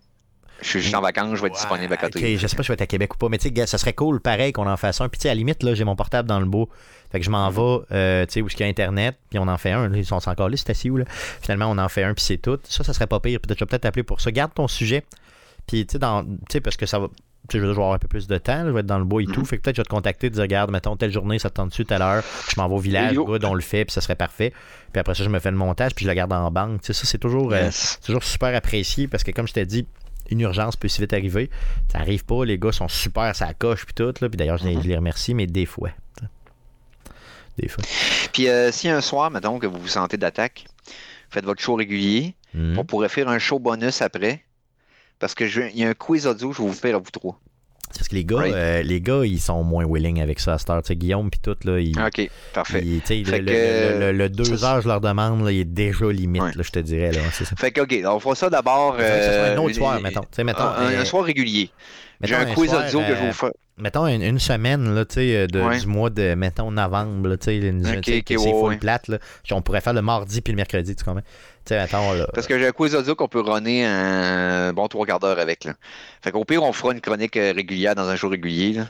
Je 0.63 0.79
suis 0.79 0.95
en 0.95 1.01
vacances, 1.01 1.35
je 1.35 1.41
vais 1.41 1.47
être 1.47 1.55
disponible 1.55 1.93
à 1.93 1.97
côté. 1.97 2.19
Ok, 2.35 2.39
je 2.39 2.47
sais 2.47 2.55
pas 2.55 2.63
si 2.63 2.67
je 2.67 2.71
vais 2.71 2.75
être 2.75 2.81
à 2.81 2.87
Québec 2.87 3.13
ou 3.13 3.17
pas, 3.17 3.29
mais 3.29 3.37
tu 3.37 3.49
sais, 3.53 3.65
ça 3.67 3.77
serait 3.77 3.93
cool, 3.93 4.19
pareil, 4.21 4.51
qu'on 4.53 4.67
en 4.67 4.77
fasse 4.77 5.01
un. 5.01 5.09
Puis 5.09 5.19
tu 5.19 5.23
sais, 5.23 5.29
à 5.29 5.33
la 5.33 5.35
limite, 5.35 5.61
là, 5.63 5.73
j'ai 5.75 5.83
mon 5.83 5.95
portable 5.95 6.27
dans 6.27 6.39
le 6.39 6.45
beau. 6.45 6.69
Fait 7.11 7.19
que 7.19 7.25
je 7.25 7.29
m'en 7.29 7.49
vais, 7.49 7.85
euh, 7.91 8.25
tu 8.25 8.33
sais, 8.33 8.41
où 8.41 8.47
il 8.47 8.59
y 8.59 8.63
a 8.63 8.67
Internet, 8.67 9.17
puis 9.29 9.37
on 9.39 9.47
en 9.47 9.57
fait 9.57 9.71
un. 9.71 9.93
Ils 9.93 10.05
sont 10.05 10.27
encore 10.27 10.49
là, 10.49 10.57
c'est 10.57 10.69
assis 10.71 10.89
où, 10.89 10.97
là. 10.97 11.05
Finalement, 11.41 11.69
on 11.69 11.77
en 11.77 11.89
fait 11.89 12.03
un, 12.03 12.13
puis 12.13 12.23
c'est 12.23 12.37
tout. 12.37 12.57
Ça, 12.67 12.83
ça 12.83 12.93
serait 12.93 13.07
pas 13.07 13.19
pire. 13.19 13.39
Peut-être, 13.39 13.59
je 13.59 13.65
vais 13.65 13.69
peut-être 13.69 13.83
t'appeler 13.83 14.03
pour 14.03 14.19
ça. 14.21 14.31
Garde 14.31 14.53
ton 14.53 14.67
sujet. 14.67 15.03
Puis, 15.67 15.85
tu 15.85 15.97
sais, 16.51 16.61
parce 16.61 16.77
que 16.77 16.85
ça 16.85 16.99
va. 16.99 17.07
Tu 17.49 17.57
sais, 17.57 17.59
je 17.59 17.65
vais 17.65 17.71
avoir 17.71 17.91
un 17.91 17.97
peu 17.99 18.07
plus 18.07 18.25
de 18.27 18.37
temps, 18.37 18.63
je 18.65 18.71
vais 18.71 18.79
être 18.79 18.85
dans 18.85 18.99
le 18.99 19.03
bois 19.03 19.21
et 19.21 19.25
tout. 19.25 19.41
Mhm. 19.41 19.45
Fait 19.45 19.57
que 19.57 19.63
peut-être 19.63 19.75
je 19.75 19.81
vais 19.81 19.85
te 19.85 19.89
contacter, 19.89 20.29
te 20.29 20.35
dire, 20.35 20.43
regarde, 20.43 20.71
mettons, 20.71 20.95
telle 20.95 21.11
journée, 21.11 21.39
ça 21.39 21.49
te 21.49 21.55
tente 21.55 21.71
dessus, 21.71 21.83
telle 21.83 22.01
heure. 22.01 22.23
Je 22.47 22.59
m'en 22.59 22.69
vais 22.69 22.75
au 22.75 22.79
village, 22.79 23.15
good, 23.15 23.43
on 23.43 23.53
le 23.53 23.59
fait, 23.61 23.83
puis 23.83 23.91
ça 23.93 23.99
serait 23.99 24.15
parfait. 24.15 24.53
Puis 24.93 24.99
après 25.01 25.13
ça, 25.13 25.25
je 25.25 25.29
me 25.29 25.39
fais 25.39 25.51
le 25.51 25.57
montage, 25.57 25.93
puis 25.93 26.05
je 26.05 26.09
le 26.09 26.15
garde 26.15 26.31
en 26.31 26.49
banque. 26.51 26.79
Tu 26.81 26.87
sais, 26.87 26.93
ça, 26.93 27.05
c'est 27.05 27.17
toujours. 27.17 27.51
euh, 27.51 27.63
Yes. 27.63 27.99
toujours 28.05 28.23
super 28.23 28.55
apprécié 28.55 29.09
parce 29.09 29.23
que, 29.25 29.31
comme 29.31 29.45
je 29.47 29.53
t'ai 29.53 29.65
dit, 29.65 29.85
une 30.33 30.41
urgence 30.41 30.75
peut 30.75 30.87
si 30.87 31.01
vite 31.01 31.13
arriver. 31.13 31.49
Ça 31.91 31.99
arrive 31.99 32.25
pas, 32.25 32.43
les 32.45 32.57
gars 32.59 32.71
sont 32.71 32.87
super, 32.87 33.35
ça 33.35 33.53
coche, 33.53 33.85
puis 33.85 33.93
tout. 33.93 34.13
Là. 34.21 34.29
Puis 34.29 34.37
d'ailleurs, 34.37 34.57
je, 34.57 34.65
les- 34.67 34.95
remercie, 34.95 35.33
mais 35.33 35.47
des 35.47 35.65
fois. 35.65 35.89
Des 37.57 37.67
fois. 37.67 37.83
Puis 38.33 38.47
euh, 38.49 38.71
si 38.71 38.89
un 38.89 39.01
soir, 39.01 39.29
mettons, 39.31 39.59
que 39.59 39.67
vous 39.67 39.79
vous 39.79 39.87
sentez 39.87 40.17
d'attaque, 40.17 40.65
faites 41.29 41.45
votre 41.45 41.61
show 41.61 41.75
régulier. 41.75 42.35
Mhm. 42.53 42.77
On 42.79 42.85
pourrait 42.85 43.09
faire 43.09 43.29
un 43.29 43.39
show 43.39 43.59
bonus 43.59 44.01
après. 44.01 44.43
Parce 45.19 45.35
que 45.35 45.47
je- 45.47 45.61
il 45.61 45.77
y 45.77 45.83
a 45.83 45.89
un 45.89 45.93
quiz 45.93 46.25
audio 46.27 46.49
que 46.49 46.57
je 46.57 46.61
vais 46.61 46.67
vous 46.67 46.73
faire 46.73 46.95
à 46.95 46.99
vous 46.99 47.11
trois. 47.11 47.39
Parce 47.97 48.07
que 48.07 48.15
les 48.15 48.25
gars, 48.25 48.37
Right. 48.37 48.53
euh, 48.53 48.81
les 48.83 49.01
gars, 49.01 49.21
ils 49.23 49.39
sont 49.39 49.63
moins 49.63 49.85
willing 49.85 50.21
avec 50.21 50.39
ça 50.39 50.53
à 50.53 50.57
cette 50.57 50.69
heure. 50.69 50.81
Tu 50.81 50.87
sais, 50.87 50.95
Guillaume, 50.95 51.29
puis 51.29 51.39
tout, 51.41 51.55
là, 51.63 51.79
ils. 51.79 51.97
Ok, 51.99 52.29
parfait. 52.53 52.81
ils- 52.83 53.01
le, 53.23 53.37
que, 53.37 53.39
le- 53.39 53.99
le- 53.99 54.11
le 54.11 54.29
deux 54.29 54.43
ça, 54.57 54.73
heures, 54.75 54.81
je 54.81 54.87
leur 54.87 55.01
demande, 55.01 55.43
là, 55.45 55.51
il 55.51 55.59
est 55.59 55.65
déjà 55.65 56.05
limite, 56.11 56.41
Ouais. 56.41 56.51
là, 56.55 56.63
je 56.63 56.71
te 56.71 56.79
dirais. 56.79 57.11
Là, 57.11 57.21
ça. 57.31 57.45
Fait 57.57 57.71
que, 57.71 57.81
ok, 57.81 57.95
on 58.05 58.19
fera 58.19 58.35
ça 58.35 58.49
d'abord. 58.49 58.95
Sera 58.95 59.05
un 59.05 59.09
euh, 59.09 59.57
autre 59.57 59.75
soir, 59.75 59.99
mettons. 60.01 60.21
Mettons, 60.43 60.59
un, 60.63 60.65
un- 60.65 60.91
euh, 60.91 61.01
un 61.01 61.05
soir 61.05 61.23
régulier. 61.23 61.69
J'ai 62.23 62.35
mettons 62.37 62.51
un 62.51 62.53
quiz 62.55 62.69
soir, 62.69 62.85
audio 62.85 62.99
que 62.99 63.05
je 63.07 63.11
vais 63.13 63.19
euh, 63.21 63.27
vous 63.27 63.33
faire. 63.33 63.51
Mettons 63.77 64.05
une, 64.07 64.21
une 64.21 64.39
semaine 64.39 64.93
là, 64.93 65.03
euh, 65.17 65.47
de- 65.47 65.59
Ouais. 65.61 65.79
du 65.79 65.87
mois 65.87 66.09
de 66.11 66.35
mettons 66.35 66.69
novembre, 66.71 67.27
là, 67.29 67.37
tu 67.37 67.45
sais, 67.45 67.57
une- 67.57 67.85
Ok, 67.87 68.01
tu 68.01 68.11
sais, 68.11 68.17
ok, 68.19 68.23
que 68.25 68.37
c'est 68.37 68.45
ouais, 68.47 68.51
full 68.59 68.69
ouais. 68.69 68.77
plate. 68.77 69.07
Là. 69.07 69.17
On 69.51 69.61
pourrait 69.63 69.81
faire 69.81 69.93
le 69.93 70.01
mardi 70.03 70.41
puis 70.41 70.53
le 70.53 70.57
mercredi, 70.57 70.95
tu 70.95 71.03
comprends? 71.03 71.21
Là. 71.69 72.27
Parce 72.33 72.45
que 72.45 72.59
j'ai 72.59 72.67
un 72.67 72.71
quiz 72.71 72.93
audio 72.93 73.15
qu'on 73.15 73.27
peut 73.29 73.39
runner 73.39 73.85
un 73.85 74.73
bon 74.73 74.87
trois 74.89 75.05
quarts 75.05 75.19
d'heure 75.19 75.39
avec. 75.39 75.63
Là. 75.63 75.73
Fait 76.21 76.31
qu'au 76.31 76.43
pire, 76.45 76.61
on 76.61 76.73
fera 76.73 76.93
une 76.93 77.01
chronique 77.01 77.37
euh, 77.37 77.53
régulière 77.55 77.95
dans 77.95 78.07
un 78.07 78.15
jour 78.15 78.31
régulier. 78.31 78.73
Là. 78.73 78.83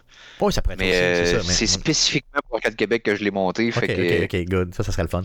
Ça 0.52 0.62
pourrait 0.62 0.74
être 0.74 0.80
Mais 0.80 0.90
aussi, 0.90 0.98
euh, 1.00 1.26
c'est 1.26 1.32
ça. 1.32 1.38
mais- 1.48 1.54
c'est 1.54 1.68
spécifiquement 1.68 2.42
pour 2.48 2.58
Arcade 2.58 2.76
Québec 2.76 3.04
que 3.04 3.16
je 3.16 3.24
l'ai 3.24 3.32
monté. 3.32 3.68
Ok, 3.70 3.80
Fait 3.80 3.88
que, 3.88 4.24
ok, 4.26 4.30
ok, 4.34 4.46
good. 4.50 4.76
Ça, 4.76 4.84
ça 4.84 4.92
serait 4.92 5.04
le 5.04 5.08
fun. 5.08 5.22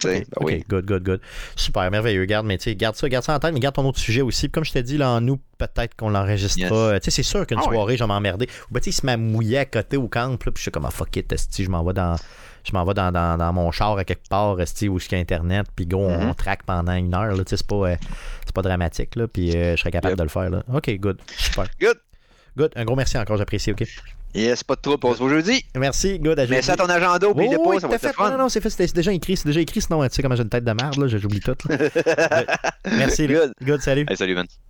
Tu 0.00 0.08
sais, 0.08 0.26
Ok, 0.36 0.40
ben 0.40 0.46
oui. 0.46 0.64
good, 0.68 0.86
good, 0.86 1.02
good. 1.04 1.20
Super, 1.56 1.90
merveilleux. 1.90 2.24
Garde, 2.24 2.46
mais 2.46 2.58
garde 2.76 2.96
ça, 2.96 3.08
garde 3.08 3.24
ça 3.24 3.34
en 3.34 3.38
tête, 3.38 3.52
mais 3.52 3.60
garde 3.60 3.74
ton 3.74 3.86
autre 3.86 3.98
sujet 3.98 4.20
aussi. 4.22 4.48
Puis 4.48 4.52
comme 4.52 4.64
je 4.64 4.72
t'ai 4.72 4.82
dit, 4.82 4.96
là, 4.98 5.10
en 5.10 5.26
août, 5.28 5.40
peut-être 5.58 5.94
qu'on 5.96 6.10
l'enregistrera. 6.10 6.92
Yes. 6.92 7.00
Tu 7.02 7.10
sais, 7.10 7.16
c'est 7.16 7.22
sûr 7.28 7.46
qu'une 7.46 7.58
Ah 7.60 7.64
soirée, 7.64 7.96
je 7.96 8.04
vais 8.04 8.08
m'emmerder. 8.08 8.46
Ou 8.70 8.74
ben, 8.74 8.80
tu 8.80 8.84
sais, 8.84 8.90
il 8.90 9.00
se 9.00 9.06
m'a 9.06 9.16
mouillé 9.16 9.58
à 9.58 9.64
côté 9.64 9.96
au 9.96 10.08
camp, 10.08 10.30
là, 10.30 10.36
puis 10.52 10.52
je 10.56 10.62
suis 10.62 10.70
comme, 10.70 10.86
ah, 10.86 10.90
fuck 10.90 11.14
it, 11.16 11.32
esti, 11.32 11.64
je 11.64 11.70
m'en 11.70 11.82
vais 11.84 11.92
dans. 11.94 12.16
Je 12.64 12.72
m'en 12.72 12.84
vais 12.84 12.92
dans, 12.92 13.10
dans, 13.12 13.38
dans 13.38 13.52
mon 13.52 13.70
char 13.70 13.96
à 13.96 14.04
quelque 14.04 14.28
part, 14.28 14.60
esti, 14.60 14.88
où 14.88 14.98
je 14.98 15.06
suis 15.06 15.16
Internet, 15.16 15.66
puis 15.74 15.86
go, 15.86 15.98
on, 15.98 16.18
Mhm. 16.18 16.28
on 16.30 16.34
traque 16.34 16.64
pendant 16.64 16.92
une 16.92 17.14
heure, 17.14 17.34
c'est 17.46 17.66
pas, 17.66 17.74
euh, 17.76 17.96
pas 18.52 18.62
dramatique, 18.62 19.16
là, 19.16 19.26
puis 19.28 19.56
euh, 19.56 19.74
je 19.76 19.80
serais 19.80 19.90
capable 19.92 20.12
Yep. 20.12 20.18
de 20.18 20.22
le 20.24 20.28
faire, 20.28 20.50
là. 20.50 20.62
Ok, 20.74 20.90
good, 20.98 21.18
super. 21.36 21.66
Good. 21.80 21.96
Good, 22.56 22.72
un 22.76 22.84
gros 22.84 22.96
merci 22.96 23.16
encore, 23.16 23.36
j'apprécie, 23.38 23.70
ok? 23.70 23.84
Yes, 24.34 24.62
pas 24.62 24.76
de 24.76 24.80
trouble. 24.80 24.98
On 25.06 25.14
se 25.14 25.18
voit 25.18 25.30
jeudi. 25.30 25.64
Merci, 25.76 26.18
good, 26.18 26.36
Mets 26.38 26.46
jeudi. 26.46 26.62
ça 26.62 26.74
à 26.74 26.76
ton 26.76 26.84
agenda, 26.86 27.28
oublie 27.28 27.48
Oui, 27.48 27.56
pas, 27.74 27.80
ça 27.80 27.88
va 27.88 27.98
fait. 27.98 28.12
fun. 28.12 28.30
Non, 28.30 28.38
non, 28.38 28.48
c'est 28.48 28.60
fait, 28.60 28.70
c'est 28.70 28.94
déjà 28.94 29.12
écrit, 29.12 29.36
c'est 29.36 29.46
déjà 29.46 29.60
écrit, 29.60 29.80
sinon, 29.80 30.02
tu 30.06 30.14
sais 30.14 30.22
comment 30.22 30.36
j'ai 30.36 30.42
une 30.42 30.48
tête 30.50 30.64
de 30.64 30.72
merde, 30.72 30.96
là, 30.98 31.06
j'oublie 31.08 31.40
tout. 31.40 31.56
là. 31.68 32.44
Merci, 32.86 33.26
Good. 33.26 33.52
good, 33.64 33.80
salut. 33.80 34.04
Hey, 34.08 34.16
salut, 34.16 34.34
man. 34.34 34.46